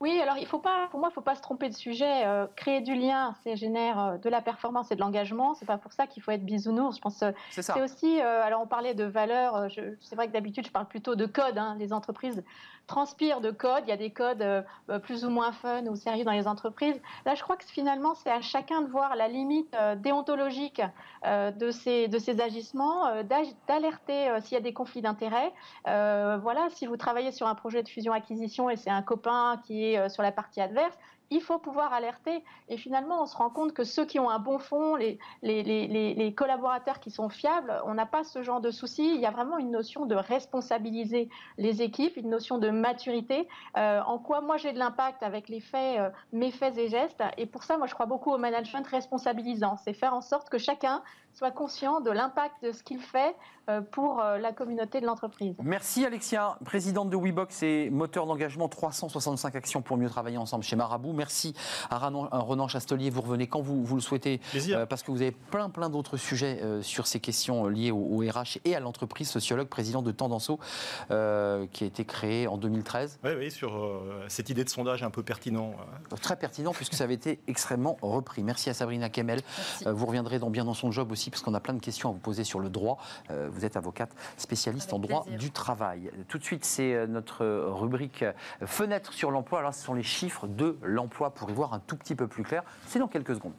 Oui, 0.00 0.20
alors 0.20 0.36
il 0.36 0.46
faut 0.46 0.58
pas, 0.58 0.88
pour 0.90 1.00
moi, 1.00 1.08
il 1.08 1.12
ne 1.12 1.14
faut 1.14 1.22
pas 1.22 1.34
se 1.34 1.40
tromper 1.40 1.70
de 1.70 1.74
sujet. 1.74 2.26
Euh, 2.26 2.46
créer 2.54 2.82
du 2.82 2.94
lien, 2.94 3.34
c'est 3.42 3.56
génère 3.56 3.98
euh, 3.98 4.18
de 4.18 4.28
la 4.28 4.42
performance 4.42 4.90
et 4.90 4.94
de 4.94 5.00
l'engagement. 5.00 5.54
C'est 5.54 5.64
pas 5.64 5.78
pour 5.78 5.92
ça 5.92 6.06
qu'il 6.06 6.22
faut 6.22 6.30
être 6.32 6.44
bisounours. 6.44 6.96
Je 6.96 7.00
pense. 7.00 7.22
Euh, 7.22 7.32
c'est 7.50 7.80
aussi. 7.80 8.20
alors 8.20 8.60
on 8.60 8.66
parlait 8.66 8.94
de 8.94 9.04
valeurs. 9.04 9.68
c'est 10.00 10.14
vrai 10.14 10.28
que 10.28 10.32
d'habitude 10.32 10.66
je 10.66 10.72
parle 10.72 10.86
plutôt 10.86 11.14
de 11.14 11.24
code. 11.24 11.56
Hein, 11.56 11.76
les 11.78 11.92
entreprises 11.92 12.44
transpire 12.86 13.40
de 13.40 13.50
codes. 13.50 13.84
Il 13.86 13.88
y 13.88 13.92
a 13.92 13.96
des 13.96 14.10
codes 14.10 14.42
euh, 14.42 14.62
euh, 14.90 14.98
plus 14.98 15.24
ou 15.24 15.30
moins 15.30 15.52
fun 15.52 15.86
ou 15.86 15.96
sérieux 15.96 16.24
dans 16.24 16.32
les 16.32 16.46
entreprises. 16.46 17.00
Là, 17.24 17.34
je 17.34 17.42
crois 17.42 17.56
que 17.56 17.64
finalement, 17.64 18.14
c'est 18.14 18.30
à 18.30 18.40
chacun 18.40 18.82
de 18.82 18.88
voir 18.88 19.16
la 19.16 19.28
limite 19.28 19.74
euh, 19.74 19.94
déontologique 19.96 20.82
de, 21.24 21.70
ces, 21.72 22.06
de 22.06 22.18
ces 22.18 22.40
agissements, 22.40 23.22
d'alerter 23.24 24.28
s'il 24.40 24.54
y 24.54 24.56
a 24.56 24.60
des 24.60 24.72
conflits 24.72 25.02
d'intérêts. 25.02 25.52
voilà, 25.84 26.68
si 26.70 26.86
vous 26.86 26.96
travaillez 26.96 27.32
sur 27.32 27.48
un 27.48 27.54
projet 27.56 27.82
de 27.82 27.88
fusion-acquisition 27.88 28.70
et 28.70 28.76
c'est 28.76 28.90
un 28.90 29.02
copain 29.02 29.60
qui 29.66 29.84
est 29.84 30.08
sur 30.08 30.22
la 30.22 30.30
partie 30.30 30.60
adverse, 30.60 30.96
il 31.30 31.40
faut 31.40 31.58
pouvoir 31.58 31.92
alerter. 31.92 32.44
Et 32.68 32.76
finalement, 32.76 33.22
on 33.22 33.26
se 33.26 33.36
rend 33.36 33.50
compte 33.50 33.72
que 33.72 33.84
ceux 33.84 34.04
qui 34.04 34.18
ont 34.18 34.30
un 34.30 34.38
bon 34.38 34.58
fond, 34.58 34.96
les, 34.96 35.18
collaborateurs 36.36 37.00
qui 37.00 37.10
sont 37.10 37.28
fiables, 37.28 37.80
on 37.84 37.94
n'a 37.94 38.06
pas 38.06 38.24
ce 38.24 38.42
genre 38.42 38.60
de 38.60 38.70
soucis. 38.70 39.14
Il 39.14 39.20
y 39.20 39.26
a 39.26 39.30
vraiment 39.30 39.58
une 39.58 39.70
notion 39.70 40.06
de 40.06 40.14
responsabiliser 40.14 41.28
les 41.58 41.82
équipes, 41.82 42.16
une 42.16 42.30
notion 42.30 42.58
de 42.58 42.70
maturité. 42.70 43.48
Euh, 43.76 44.00
en 44.06 44.18
quoi 44.18 44.40
moi 44.40 44.56
j'ai 44.56 44.72
de 44.72 44.78
l'impact 44.78 45.22
avec 45.22 45.48
les 45.48 45.60
faits, 45.60 45.98
euh, 45.98 46.10
mes 46.32 46.50
faits 46.50 46.76
et 46.78 46.88
gestes. 46.88 47.22
Et 47.36 47.46
pour 47.46 47.64
ça, 47.64 47.78
moi 47.78 47.86
je 47.86 47.94
crois 47.94 48.06
beaucoup 48.06 48.32
au 48.32 48.38
management 48.38 48.86
responsabilisant. 48.86 49.76
C'est 49.76 49.94
faire 49.94 50.14
en 50.14 50.20
sorte 50.20 50.48
que 50.48 50.58
chacun 50.58 51.02
soit 51.36 51.50
conscient 51.50 52.00
de 52.00 52.10
l'impact 52.10 52.54
de 52.62 52.72
ce 52.72 52.82
qu'il 52.82 52.98
fait 52.98 53.36
euh, 53.68 53.82
pour 53.82 54.20
euh, 54.20 54.38
la 54.38 54.52
communauté 54.52 55.00
de 55.02 55.06
l'entreprise. 55.06 55.54
Merci 55.62 56.06
Alexia, 56.06 56.56
présidente 56.64 57.10
de 57.10 57.16
WeBox 57.16 57.62
et 57.62 57.90
moteur 57.90 58.24
d'engagement 58.24 58.68
365 58.70 59.54
actions 59.54 59.82
pour 59.82 59.98
mieux 59.98 60.08
travailler 60.08 60.38
ensemble 60.38 60.64
chez 60.64 60.76
Marabout. 60.76 61.12
Merci 61.12 61.54
à 61.90 61.98
Renan 61.98 62.68
Chastelier, 62.68 63.10
vous 63.10 63.20
revenez 63.20 63.48
quand 63.48 63.60
vous, 63.60 63.84
vous 63.84 63.96
le 63.96 64.00
souhaitez, 64.00 64.40
euh, 64.54 64.86
parce 64.86 65.02
que 65.02 65.10
vous 65.10 65.20
avez 65.20 65.32
plein 65.32 65.68
plein 65.68 65.90
d'autres 65.90 66.16
sujets 66.16 66.62
sur 66.80 67.06
ces 67.06 67.20
questions 67.20 67.66
liées 67.66 67.90
au, 67.90 68.20
RH 68.20 68.58
et 68.64 68.74
à 68.74 68.80
l'entreprise, 68.80 69.28
sociologue, 69.28 69.68
président 69.68 70.00
de 70.00 70.12
Tendanceau, 70.12 70.58
qui 71.08 71.14
a 71.14 71.86
été 71.86 72.04
créé 72.06 72.46
en 72.46 72.56
2013. 72.56 73.18
Oui, 73.24 73.30
oui, 73.36 73.50
sur 73.50 74.00
cette 74.28 74.48
idée 74.48 74.64
de 74.64 74.70
sondage 74.70 75.02
un 75.02 75.10
peu 75.10 75.22
pertinent. 75.22 75.74
Très 76.22 76.36
pertinent, 76.36 76.72
puisque 76.72 76.94
ça 76.94 77.04
avait 77.04 77.14
été 77.14 77.40
extrêmement 77.46 77.98
repris. 78.00 78.42
Merci 78.42 78.70
à 78.70 78.74
Sabrina 78.74 79.10
Kemel. 79.10 79.42
vous 79.84 80.06
reviendrez 80.06 80.38
dans 80.38 80.50
Bien 80.50 80.64
dans 80.64 80.74
son 80.74 80.90
job 80.90 81.12
aussi 81.12 81.25
parce 81.30 81.42
qu'on 81.42 81.54
a 81.54 81.60
plein 81.60 81.74
de 81.74 81.80
questions 81.80 82.10
à 82.10 82.12
vous 82.12 82.18
poser 82.18 82.44
sur 82.44 82.60
le 82.60 82.68
droit. 82.68 82.98
Euh, 83.30 83.48
vous 83.50 83.64
êtes 83.64 83.76
avocate 83.76 84.10
spécialiste 84.36 84.92
en 84.92 84.98
droit 84.98 85.26
du 85.38 85.50
travail. 85.50 86.10
Tout 86.28 86.38
de 86.38 86.44
suite, 86.44 86.64
c'est 86.64 86.94
euh, 86.94 87.06
notre 87.06 87.44
rubrique 87.44 88.22
euh, 88.22 88.32
fenêtre 88.64 89.12
sur 89.12 89.30
l'emploi. 89.30 89.60
Alors, 89.60 89.74
ce 89.74 89.84
sont 89.84 89.94
les 89.94 90.02
chiffres 90.02 90.46
de 90.46 90.76
l'emploi 90.82 91.30
pour 91.30 91.50
y 91.50 91.52
voir 91.52 91.72
un 91.72 91.80
tout 91.80 91.96
petit 91.96 92.14
peu 92.14 92.26
plus 92.26 92.42
clair. 92.42 92.62
C'est 92.86 92.98
dans 92.98 93.08
quelques 93.08 93.34
secondes. 93.34 93.54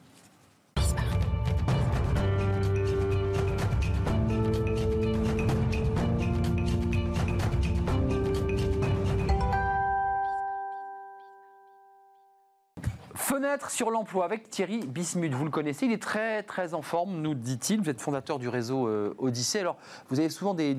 Fenêtre 13.28 13.70
sur 13.70 13.90
l'emploi 13.90 14.24
avec 14.24 14.48
Thierry 14.48 14.86
Bismuth. 14.86 15.34
Vous 15.34 15.44
le 15.44 15.50
connaissez, 15.50 15.84
il 15.84 15.92
est 15.92 16.02
très 16.02 16.42
très 16.42 16.72
en 16.72 16.80
forme, 16.80 17.20
nous 17.20 17.34
dit-il. 17.34 17.78
Vous 17.78 17.90
êtes 17.90 18.00
fondateur 18.00 18.38
du 18.38 18.48
réseau 18.48 18.88
euh, 18.88 19.14
Odyssée. 19.18 19.58
Alors, 19.58 19.76
vous 20.08 20.18
avez 20.18 20.30
souvent 20.30 20.54
des, 20.54 20.74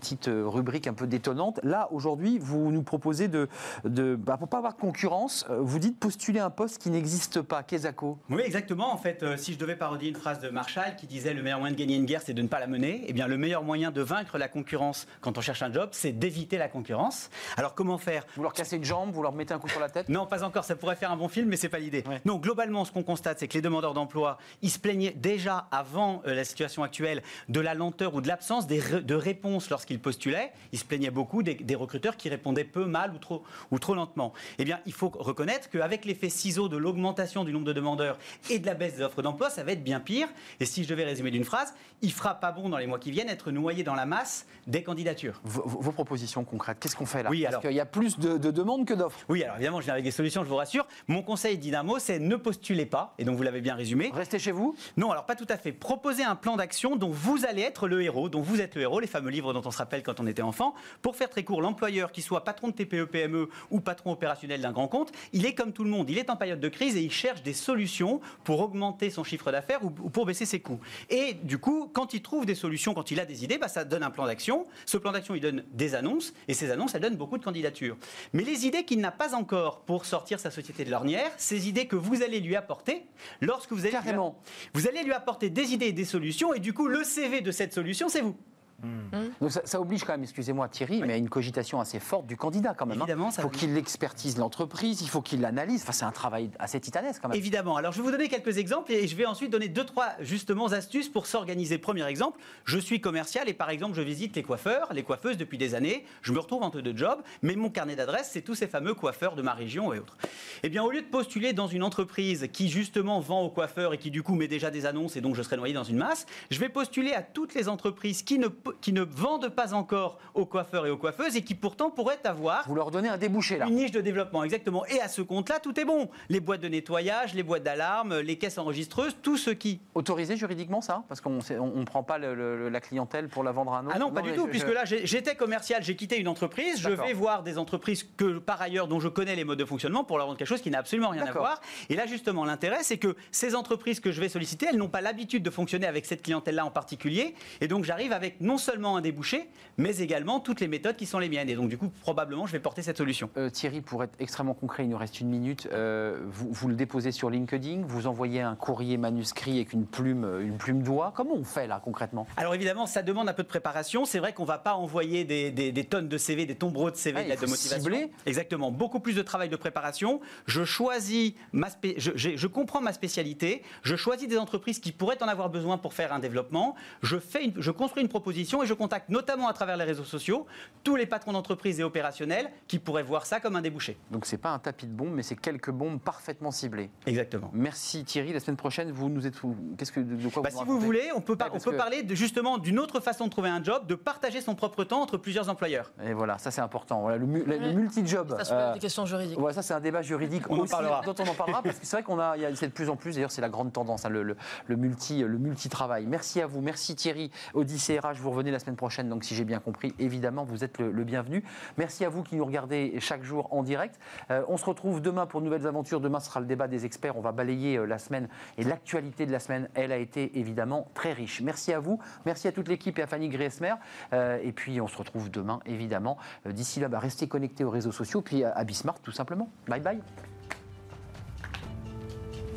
petites 0.00 0.28
euh, 0.28 0.44
rubriques 0.46 0.86
un 0.86 0.94
peu 0.94 1.06
détonnantes. 1.06 1.60
Là, 1.62 1.88
aujourd'hui, 1.92 2.38
vous 2.38 2.72
nous 2.72 2.82
proposez 2.82 3.28
de, 3.28 3.46
de 3.84 4.16
bah, 4.16 4.38
pour 4.38 4.48
pas 4.48 4.56
avoir 4.56 4.76
concurrence, 4.76 5.44
euh, 5.50 5.58
vous 5.60 5.78
dites 5.78 6.00
postuler 6.00 6.40
un 6.40 6.48
poste 6.48 6.80
qui 6.80 6.88
n'existe 6.88 7.42
pas. 7.42 7.62
Kesako 7.62 8.16
Oui, 8.30 8.40
exactement. 8.42 8.90
En 8.90 8.96
fait, 8.96 9.22
si 9.36 9.52
je 9.52 9.58
devais 9.58 9.76
parodier 9.76 10.08
une 10.08 10.16
phrase 10.16 10.40
de 10.40 10.48
Marshall 10.48 10.96
qui 10.96 11.06
disait 11.06 11.34
le 11.34 11.42
meilleur 11.42 11.58
moyen 11.58 11.74
de 11.74 11.78
gagner 11.78 11.96
une 11.96 12.06
guerre, 12.06 12.22
c'est 12.24 12.32
de 12.32 12.40
ne 12.40 12.48
pas 12.48 12.58
la 12.58 12.68
mener. 12.68 13.04
Eh 13.06 13.12
bien, 13.12 13.26
le 13.26 13.36
meilleur 13.36 13.64
moyen 13.64 13.90
de 13.90 14.00
vaincre 14.00 14.38
la 14.38 14.48
concurrence 14.48 15.06
quand 15.20 15.36
on 15.36 15.42
cherche 15.42 15.60
un 15.60 15.70
job, 15.70 15.90
c'est 15.92 16.12
d'éviter 16.12 16.56
la 16.56 16.68
concurrence. 16.68 17.28
Alors, 17.58 17.74
comment 17.74 17.98
faire? 17.98 18.24
Vous 18.34 18.42
leur 18.42 18.54
cassez 18.54 18.76
une 18.76 18.84
jambe, 18.84 19.12
vous 19.12 19.22
leur 19.22 19.34
mettez 19.34 19.52
un 19.52 19.58
coup 19.58 19.68
sur 19.68 19.80
la 19.80 19.90
tête? 19.90 20.08
Non, 20.08 20.24
pas 20.24 20.42
encore. 20.42 20.64
Ça 20.64 20.74
pourrait 20.74 20.96
faire 20.96 21.12
un 21.12 21.18
bon 21.18 21.28
film, 21.28 21.50
mais 21.50 21.58
c'est 21.58 21.68
pas 21.68 21.81
l'idée. 21.82 22.04
Non, 22.24 22.36
globalement, 22.36 22.84
ce 22.84 22.92
qu'on 22.92 23.02
constate, 23.02 23.40
c'est 23.40 23.48
que 23.48 23.54
les 23.54 23.60
demandeurs 23.60 23.94
d'emploi, 23.94 24.38
ils 24.62 24.70
se 24.70 24.78
plaignaient 24.78 25.14
déjà 25.16 25.68
avant 25.70 26.22
euh, 26.26 26.34
la 26.34 26.44
situation 26.44 26.82
actuelle 26.82 27.22
de 27.48 27.60
la 27.60 27.74
lenteur 27.74 28.14
ou 28.14 28.20
de 28.20 28.28
l'absence 28.28 28.66
de 28.66 29.14
réponses 29.14 29.70
lorsqu'ils 29.70 30.00
postulaient. 30.00 30.52
Ils 30.72 30.78
se 30.78 30.84
plaignaient 30.84 31.10
beaucoup 31.10 31.42
des, 31.42 31.74
recruteurs 31.74 32.16
qui 32.16 32.28
répondaient 32.28 32.64
peu, 32.64 32.84
mal 32.84 33.12
ou 33.12 33.18
trop, 33.18 33.42
ou 33.70 33.78
trop 33.78 33.94
lentement. 33.94 34.32
Eh 34.58 34.64
bien, 34.64 34.80
il 34.86 34.92
faut 34.92 35.10
reconnaître 35.14 35.70
qu'avec 35.70 36.04
l'effet 36.04 36.28
ciseau 36.28 36.68
de 36.68 36.76
l'augmentation 36.76 37.44
du 37.44 37.52
nombre 37.52 37.66
de 37.66 37.72
demandeurs 37.72 38.18
et 38.50 38.58
de 38.58 38.66
la 38.66 38.74
baisse 38.74 38.96
des 38.96 39.02
offres 39.02 39.22
d'emploi, 39.22 39.50
ça 39.50 39.64
va 39.64 39.72
être 39.72 39.84
bien 39.84 40.00
pire. 40.00 40.28
Et 40.60 40.66
si 40.66 40.84
je 40.84 40.88
devais 40.88 41.04
résumer 41.04 41.30
d'une 41.30 41.44
phrase, 41.44 41.74
il 42.02 42.12
fera 42.12 42.34
pas 42.34 42.52
bon 42.52 42.68
dans 42.68 42.78
les 42.78 42.86
mois 42.86 42.98
qui 42.98 43.10
viennent 43.10 43.28
être 43.28 43.50
noyé 43.50 43.82
dans 43.82 43.94
la 43.94 44.06
masse 44.06 44.46
des 44.66 44.82
candidatures. 44.82 45.40
Vos, 45.44 45.92
propositions 45.92 46.44
concrètes, 46.44 46.78
qu'est-ce 46.80 46.96
qu'on 46.96 47.06
fait 47.06 47.22
là? 47.22 47.30
Oui, 47.30 47.44
Parce 47.48 47.62
qu'il 47.62 47.72
y 47.72 47.80
a 47.80 47.86
plus 47.86 48.18
de, 48.18 48.38
de 48.38 48.50
demandes 48.50 48.86
que 48.86 48.94
d'offres. 48.94 49.18
Oui, 49.28 49.42
alors 49.42 49.56
évidemment, 49.56 49.80
je 49.80 49.84
viens 49.84 49.94
avec 49.94 50.04
des 50.04 50.10
solutions, 50.10 50.44
je 50.44 50.48
vous 50.48 50.56
rassure. 50.56 50.86
Mon 51.08 51.22
conseil 51.22 51.58
dit 51.58 51.70
d'un 51.72 51.82
mot, 51.82 51.98
c'est 51.98 52.18
ne 52.20 52.36
postulez 52.36 52.86
pas. 52.86 53.14
Et 53.18 53.24
donc 53.24 53.36
vous 53.36 53.42
l'avez 53.42 53.60
bien 53.60 53.74
résumé. 53.74 54.12
Restez 54.14 54.38
chez 54.38 54.52
vous 54.52 54.76
Non, 54.96 55.10
alors 55.10 55.26
pas 55.26 55.34
tout 55.34 55.46
à 55.48 55.56
fait. 55.56 55.72
Proposez 55.72 56.22
un 56.22 56.36
plan 56.36 56.56
d'action 56.56 56.96
dont 56.96 57.10
vous 57.10 57.44
allez 57.44 57.62
être 57.62 57.88
le 57.88 58.02
héros, 58.02 58.28
dont 58.28 58.42
vous 58.42 58.60
êtes 58.60 58.76
le 58.76 58.82
héros, 58.82 59.00
les 59.00 59.06
fameux 59.06 59.30
livres 59.30 59.52
dont 59.52 59.62
on 59.64 59.70
se 59.70 59.78
rappelle 59.78 60.02
quand 60.02 60.20
on 60.20 60.26
était 60.26 60.42
enfant. 60.42 60.74
Pour 61.00 61.16
faire 61.16 61.30
très 61.30 61.42
court, 61.44 61.60
l'employeur, 61.60 62.12
qui 62.12 62.22
soit 62.22 62.44
patron 62.44 62.68
de 62.68 62.74
TPE, 62.74 63.06
PME 63.06 63.48
ou 63.70 63.80
patron 63.80 64.12
opérationnel 64.12 64.60
d'un 64.60 64.72
grand 64.72 64.86
compte, 64.86 65.12
il 65.32 65.46
est 65.46 65.54
comme 65.54 65.72
tout 65.72 65.82
le 65.82 65.90
monde. 65.90 66.08
Il 66.10 66.18
est 66.18 66.30
en 66.30 66.36
période 66.36 66.60
de 66.60 66.68
crise 66.68 66.96
et 66.96 67.02
il 67.02 67.10
cherche 67.10 67.42
des 67.42 67.54
solutions 67.54 68.20
pour 68.44 68.60
augmenter 68.60 69.10
son 69.10 69.24
chiffre 69.24 69.50
d'affaires 69.50 69.82
ou 69.84 69.90
pour 69.90 70.26
baisser 70.26 70.44
ses 70.46 70.60
coûts. 70.60 70.80
Et 71.10 71.34
du 71.42 71.58
coup, 71.58 71.90
quand 71.92 72.12
il 72.14 72.22
trouve 72.22 72.44
des 72.44 72.54
solutions, 72.54 72.92
quand 72.92 73.10
il 73.10 73.18
a 73.18 73.24
des 73.24 73.44
idées, 73.44 73.56
bah, 73.58 73.68
ça 73.68 73.84
donne 73.84 74.02
un 74.02 74.10
plan 74.10 74.26
d'action. 74.26 74.66
Ce 74.84 74.98
plan 74.98 75.12
d'action, 75.12 75.34
il 75.34 75.40
donne 75.40 75.64
des 75.72 75.94
annonces 75.94 76.34
et 76.48 76.54
ces 76.54 76.70
annonces, 76.70 76.94
elles 76.94 77.00
donnent 77.00 77.16
beaucoup 77.16 77.38
de 77.38 77.44
candidatures. 77.44 77.96
Mais 78.34 78.44
les 78.44 78.66
idées 78.66 78.84
qu'il 78.84 79.00
n'a 79.00 79.10
pas 79.10 79.34
encore 79.34 79.80
pour 79.80 80.04
sortir 80.04 80.38
sa 80.38 80.50
société 80.50 80.84
de 80.84 80.90
l'ornière, 80.90 81.30
ces 81.38 81.61
idées 81.68 81.86
que 81.86 81.96
vous 81.96 82.22
allez 82.22 82.40
lui 82.40 82.56
apporter 82.56 83.04
lorsque 83.40 83.72
vous 83.72 83.82
allez, 83.82 83.90
Carrément. 83.90 84.38
vous 84.74 84.86
allez 84.88 85.02
lui 85.02 85.12
apporter 85.12 85.50
des 85.50 85.72
idées 85.72 85.86
et 85.86 85.92
des 85.92 86.04
solutions 86.04 86.54
et 86.54 86.60
du 86.60 86.72
coup, 86.72 86.86
le 86.88 87.04
CV 87.04 87.40
de 87.40 87.50
cette 87.50 87.72
solution, 87.72 88.08
c'est 88.08 88.20
vous. 88.20 88.36
Hmm. 88.82 89.30
Donc 89.40 89.52
ça, 89.52 89.80
oblige 89.80 90.04
quand 90.04 90.12
même, 90.12 90.24
excusez-moi 90.24 90.68
Thierry, 90.68 91.02
mais 91.06 91.14
à 91.14 91.16
une 91.16 91.28
cogitation 91.28 91.80
assez 91.80 92.00
forte 92.00 92.26
du 92.26 92.36
candidat 92.36 92.74
quand 92.74 92.86
même. 92.86 93.00
Hein. 93.00 93.04
Évidemment, 93.04 93.30
il 93.30 93.40
faut 93.40 93.48
qu'il 93.48 93.76
expertise 93.76 94.38
l'entreprise, 94.38 95.02
il 95.02 95.08
faut 95.08 95.22
qu'il 95.22 95.40
l'analyse. 95.40 95.82
Enfin, 95.82 95.92
c'est 95.92 96.04
un 96.04 96.12
travail 96.12 96.50
assez 96.58 96.80
titanesque 96.80 97.22
quand 97.22 97.28
même. 97.28 97.38
Évidemment. 97.38 97.76
Alors 97.76 97.92
je 97.92 97.98
vais 97.98 98.04
vous 98.04 98.10
donner 98.10 98.28
quelques 98.28 98.58
exemples 98.58 98.92
et 98.92 99.06
je 99.06 99.16
vais 99.16 99.26
ensuite 99.26 99.50
donner 99.50 99.68
deux, 99.68 99.84
trois 99.84 100.10
justement 100.20 100.66
astuces 100.66 101.08
pour 101.08 101.26
s'organiser. 101.26 101.78
Premier 101.78 102.06
exemple, 102.06 102.40
je 102.64 102.78
suis 102.78 103.00
commercial 103.00 103.48
et 103.48 103.54
par 103.54 103.70
exemple 103.70 103.94
je 103.94 104.02
visite 104.02 104.34
les 104.36 104.42
coiffeurs, 104.42 104.92
les 104.92 105.02
coiffeuses 105.02 105.36
depuis 105.36 105.58
des 105.58 105.74
années. 105.74 106.04
Je 106.22 106.32
me 106.32 106.38
retrouve 106.38 106.62
entre 106.62 106.80
deux 106.80 106.96
jobs, 106.96 107.20
mais 107.42 107.54
mon 107.54 107.70
carnet 107.70 107.96
d'adresse 107.96 108.30
c'est 108.32 108.42
tous 108.42 108.54
ces 108.54 108.66
fameux 108.66 108.94
coiffeurs 108.94 109.36
de 109.36 109.42
ma 109.42 109.52
région 109.52 109.92
et 109.92 109.98
autres. 109.98 110.16
Eh 110.62 110.68
bien 110.68 110.82
au 110.82 110.90
lieu 110.90 111.02
de 111.02 111.06
postuler 111.06 111.52
dans 111.52 111.68
une 111.68 111.82
entreprise 111.82 112.48
qui 112.52 112.68
justement 112.68 113.20
vend 113.20 113.42
aux 113.42 113.50
coiffeurs 113.50 113.94
et 113.94 113.98
qui 113.98 114.10
du 114.10 114.22
coup 114.22 114.34
met 114.34 114.48
déjà 114.48 114.70
des 114.70 114.86
annonces 114.86 115.16
et 115.16 115.20
donc 115.20 115.34
je 115.34 115.42
serai 115.42 115.56
noyé 115.56 115.74
dans 115.74 115.84
une 115.84 115.98
masse, 115.98 116.26
je 116.50 116.58
vais 116.58 116.68
postuler 116.68 117.12
à 117.12 117.22
toutes 117.22 117.54
les 117.54 117.68
entreprises 117.68 118.22
qui 118.22 118.38
ne, 118.38 118.48
qui 118.80 118.92
ne 118.92 119.02
vendent 119.02 119.48
pas 119.48 119.74
encore 119.74 120.18
aux 120.34 120.46
coiffeurs 120.46 120.86
et 120.86 120.90
aux 120.90 120.96
coiffeuses 120.96 121.36
et 121.36 121.42
qui 121.42 121.54
pourtant 121.54 121.90
pourraient 121.90 122.24
avoir. 122.24 122.66
Vous 122.66 122.74
leur 122.74 122.90
donnez 122.90 123.08
un 123.08 123.18
débouché 123.18 123.58
là. 123.58 123.66
Une 123.66 123.76
niche 123.76 123.90
de 123.90 124.00
développement, 124.00 124.44
exactement. 124.44 124.84
Et 124.86 125.00
à 125.00 125.08
ce 125.08 125.22
compte-là, 125.22 125.60
tout 125.60 125.78
est 125.78 125.84
bon. 125.84 126.08
Les 126.28 126.40
boîtes 126.40 126.60
de 126.60 126.68
nettoyage, 126.68 127.34
les 127.34 127.42
boîtes 127.42 127.62
d'alarme, 127.62 128.20
les 128.20 128.36
caisses 128.36 128.58
enregistreuses, 128.58 129.16
tout 129.22 129.36
ce 129.36 129.50
qui. 129.50 129.80
Autorisé 129.94 130.36
juridiquement 130.36 130.80
ça? 130.80 131.04
Parce 131.08 131.20
qu'on 131.20 131.38
ne 131.38 131.84
prend 131.84 132.02
pas 132.02 132.18
la 132.18 132.80
clientèle 132.80 133.28
pour 133.28 133.44
la 133.44 133.52
vendre 133.52 133.74
à 133.74 133.78
un 133.78 133.86
autre 133.86 133.94
Ah 133.94 133.98
non, 133.98 134.10
pas 134.10 134.22
du 134.22 134.32
tout, 134.32 134.46
puisque 134.46 134.72
là 134.72 134.84
j'étais 134.84 135.34
commercial, 135.34 135.82
j'ai 135.82 135.96
quitté 135.96 136.18
une 136.18 136.28
entreprise, 136.28 136.80
je 136.80 136.90
vais 136.90 137.12
voir 137.12 137.42
des 137.42 137.58
entreprises 137.58 138.06
que 138.16 138.38
par 138.38 138.60
ailleurs 138.60 138.88
dont 138.88 139.00
je 139.00 139.08
connais 139.08 139.36
les 139.36 139.44
modes 139.44 139.58
de 139.58 139.64
fonctionnement 139.64 140.04
pour 140.04 140.18
leur 140.18 140.26
vendre 140.26 140.38
quelque 140.38 140.48
chose 140.48 140.62
qui 140.62 140.70
n'a 140.70 140.78
absolument 140.78 141.10
rien 141.10 141.26
à 141.26 141.32
voir. 141.32 141.60
Et 141.88 141.96
là 141.96 142.06
justement 142.06 142.44
l'intérêt 142.44 142.82
c'est 142.82 142.98
que 142.98 143.16
ces 143.30 143.54
entreprises 143.54 144.00
que 144.00 144.12
je 144.12 144.20
vais 144.20 144.28
solliciter, 144.28 144.66
elles 144.70 144.76
n'ont 144.76 144.88
pas 144.88 145.00
l'habitude 145.00 145.42
de 145.42 145.50
fonctionner 145.50 145.86
avec 145.86 146.06
cette 146.06 146.22
clientèle-là 146.22 146.64
en 146.64 146.70
particulier. 146.70 147.34
Et 147.60 147.68
donc 147.68 147.84
j'arrive 147.84 148.12
avec 148.12 148.40
non 148.40 148.58
seulement 148.62 148.96
un 148.96 149.00
débouché, 149.00 149.48
mais 149.76 149.98
également 149.98 150.40
toutes 150.40 150.60
les 150.60 150.68
méthodes 150.68 150.96
qui 150.96 151.06
sont 151.06 151.18
les 151.18 151.28
miennes. 151.28 151.48
Et 151.48 151.54
donc, 151.54 151.68
du 151.68 151.78
coup, 151.78 151.90
probablement, 152.02 152.46
je 152.46 152.52
vais 152.52 152.60
porter 152.60 152.82
cette 152.82 152.96
solution. 152.96 153.30
Euh, 153.36 153.50
Thierry, 153.50 153.80
pour 153.80 154.02
être 154.04 154.14
extrêmement 154.18 154.54
concret, 154.54 154.84
il 154.84 154.90
nous 154.90 154.96
reste 154.96 155.20
une 155.20 155.28
minute. 155.28 155.68
Euh, 155.72 156.20
vous, 156.30 156.68
le 156.68 156.74
déposez 156.74 157.12
sur 157.12 157.30
LinkedIn, 157.30 157.82
vous 157.86 158.06
envoyez 158.06 158.40
un 158.40 158.54
courrier 158.54 158.96
manuscrit 158.96 159.56
avec 159.56 159.72
une 159.72 159.86
plume, 159.86 160.24
euh, 160.24 160.40
une 160.40 160.56
plume 160.56 160.82
d'oie. 160.82 161.12
Comment 161.14 161.34
on 161.34 161.44
fait 161.44 161.66
là 161.66 161.80
concrètement? 161.84 162.26
Alors 162.36 162.54
évidemment, 162.54 162.86
ça 162.86 163.02
demande 163.02 163.28
un 163.28 163.32
peu 163.32 163.42
de 163.42 163.48
préparation. 163.48 164.04
C'est 164.04 164.18
vrai 164.18 164.32
qu'on 164.32 164.42
ne 164.42 164.48
va 164.48 164.58
pas 164.58 164.74
envoyer 164.74 165.24
des, 165.24 165.86
tonnes 165.88 166.08
de 166.08 166.18
CV, 166.18 166.46
des 166.46 166.54
tombereaux 166.54 166.90
de 166.90 166.96
CV, 166.96 167.24
de 167.24 167.28
de 167.30 167.46
motivation. 167.46 167.82
Cibler. 167.82 168.10
Exactement. 168.26 168.70
Beaucoup 168.70 169.00
plus 169.00 169.14
de 169.14 169.22
travail 169.22 169.48
de 169.48 169.56
préparation. 169.56 170.20
Je 170.46 170.64
choisis 170.64 171.34
ma 171.52 171.68
je, 171.96 172.12
je, 172.16 172.46
comprends 172.46 172.80
ma 172.80 172.92
spécialité. 172.92 173.62
Je 173.82 173.96
choisis 173.96 174.28
des 174.28 174.38
entreprises 174.38 174.78
qui 174.78 174.92
pourraient 174.92 175.22
en 175.22 175.28
avoir 175.28 175.50
besoin 175.50 175.78
pour 175.78 175.94
faire 175.94 176.12
un 176.12 176.18
développement. 176.18 176.74
Je, 177.02 177.18
fais 177.18 177.52
je 177.56 177.70
construis 177.70 178.02
une 178.02 178.08
proposition 178.08 178.51
et 178.60 178.66
je 178.66 178.74
contacte 178.74 179.08
notamment 179.08 179.48
à 179.48 179.52
travers 179.52 179.76
les 179.76 179.84
réseaux 179.84 180.04
sociaux 180.04 180.46
tous 180.82 180.96
les 180.96 181.06
patrons 181.06 181.32
d'entreprise 181.32 181.78
et 181.80 181.84
opérationnels 181.84 182.50
qui 182.66 182.78
pourraient 182.78 183.02
voir 183.02 183.26
ça 183.26 183.40
comme 183.40 183.56
un 183.56 183.62
débouché. 183.62 183.96
Donc 184.10 184.26
c'est 184.26 184.38
pas 184.38 184.50
un 184.50 184.58
tapis 184.58 184.86
de 184.86 184.92
bombes, 184.92 185.12
mais 185.14 185.22
c'est 185.22 185.36
quelques 185.36 185.70
bombes 185.70 186.00
parfaitement 186.00 186.50
ciblées. 186.50 186.90
Exactement. 187.06 187.50
Merci 187.52 188.04
Thierry. 188.04 188.32
La 188.32 188.40
semaine 188.40 188.56
prochaine, 188.56 188.90
vous 188.90 189.08
nous 189.08 189.26
êtes 189.26 189.36
Qu'est-ce 189.76 189.92
que 189.92 190.00
de 190.00 190.28
quoi 190.28 190.42
bah, 190.42 190.50
vous 190.52 190.58
Si 190.58 190.64
vous 190.64 190.78
voulez, 190.78 191.10
on 191.14 191.20
peut, 191.20 191.36
on 191.52 191.58
peut 191.58 191.76
parler 191.76 192.02
de, 192.02 192.14
justement 192.14 192.58
d'une 192.58 192.78
autre 192.78 193.00
façon 193.00 193.26
de 193.26 193.30
trouver 193.30 193.48
un 193.48 193.62
job, 193.62 193.86
de 193.86 193.94
partager 193.94 194.40
son 194.40 194.54
propre 194.54 194.84
temps 194.84 195.02
entre 195.02 195.16
plusieurs 195.16 195.48
employeurs. 195.48 195.92
Et 196.04 196.12
voilà, 196.12 196.38
ça 196.38 196.50
c'est 196.50 196.60
important. 196.60 197.00
Voilà, 197.00 197.16
le, 197.16 197.26
multi-job. 197.26 198.34
Ça, 198.38 198.44
c'est 198.44 198.52
euh, 198.52 198.74
des 198.74 198.80
questions 198.80 199.06
juridiques. 199.06 199.38
Ouais, 199.38 199.52
ça 199.52 199.62
c'est 199.62 199.74
un 199.74 199.80
débat 199.80 200.02
juridique 200.02 200.44
on 200.50 200.60
en 200.60 200.66
parlera. 200.66 201.02
dont 201.04 201.14
on 201.18 201.28
en 201.28 201.34
parlera 201.34 201.62
parce 201.62 201.78
que 201.78 201.86
c'est 201.86 201.96
vrai 201.96 202.02
qu'on 202.02 202.18
a, 202.18 202.34
c'est 202.54 202.68
de 202.68 202.72
plus 202.72 202.88
en 202.88 202.96
plus. 202.96 203.14
D'ailleurs, 203.14 203.30
c'est 203.30 203.40
la 203.40 203.48
grande 203.48 203.72
tendance, 203.72 204.04
hein, 204.04 204.10
le, 204.10 204.22
le, 204.22 204.76
multi, 204.76 205.20
le 205.22 205.38
multi 205.38 205.68
travail. 205.68 206.06
Merci 206.06 206.40
à 206.40 206.46
vous, 206.46 206.60
merci 206.60 206.94
Thierry. 206.94 207.30
Odyssée 207.54 207.98
RH, 207.98 208.14
vous 208.16 208.31
revenez 208.32 208.50
la 208.50 208.58
semaine 208.58 208.76
prochaine. 208.76 209.08
Donc 209.08 209.24
si 209.24 209.34
j'ai 209.34 209.44
bien 209.44 209.58
compris, 209.58 209.94
évidemment, 209.98 210.44
vous 210.44 210.64
êtes 210.64 210.78
le, 210.78 211.04
bienvenu. 211.04 211.44
Merci 211.78 212.04
à 212.04 212.08
vous 212.08 212.22
qui 212.22 212.36
nous 212.36 212.44
regardez 212.44 212.94
chaque 213.00 213.22
jour 213.22 213.48
en 213.52 213.62
direct. 213.62 213.98
Euh, 214.30 214.44
on 214.48 214.56
se 214.56 214.64
retrouve 214.64 215.00
demain 215.00 215.26
pour 215.26 215.40
de 215.40 215.46
nouvelles 215.46 215.66
aventures. 215.66 216.00
Demain 216.00 216.20
sera 216.20 216.40
le 216.40 216.46
débat 216.46 216.68
des 216.68 216.84
experts. 216.84 217.16
On 217.16 217.20
va 217.20 217.32
balayer 217.32 217.76
euh, 217.76 217.86
la 217.86 217.98
semaine 217.98 218.28
et 218.58 218.64
l'actualité 218.64 219.26
de 219.26 219.32
la 219.32 219.40
semaine, 219.40 219.68
elle 219.74 219.92
a 219.92 219.98
été 219.98 220.38
évidemment 220.38 220.88
très 220.94 221.12
riche. 221.12 221.40
Merci 221.40 221.72
à 221.72 221.80
vous, 221.80 221.98
merci 222.26 222.48
à 222.48 222.52
toute 222.52 222.68
l'équipe 222.68 222.98
et 222.98 223.02
à 223.02 223.06
Fanny 223.06 223.28
Griesmer. 223.28 223.74
Euh, 224.12 224.38
et 224.42 224.52
puis 224.52 224.80
on 224.80 224.88
se 224.88 224.96
retrouve 224.96 225.30
demain 225.30 225.60
évidemment. 225.66 226.18
D'ici 226.46 226.80
là, 226.80 226.88
bah, 226.88 226.98
restez 226.98 227.28
connectés 227.28 227.64
aux 227.64 227.70
réseaux 227.70 227.92
sociaux, 227.92 228.22
puis 228.22 228.44
à, 228.44 228.52
à 228.52 228.64
Bismarck 228.64 229.02
tout 229.02 229.12
simplement. 229.12 229.50
Bye 229.66 229.80
bye. 229.80 230.00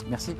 Merci. 0.10 0.36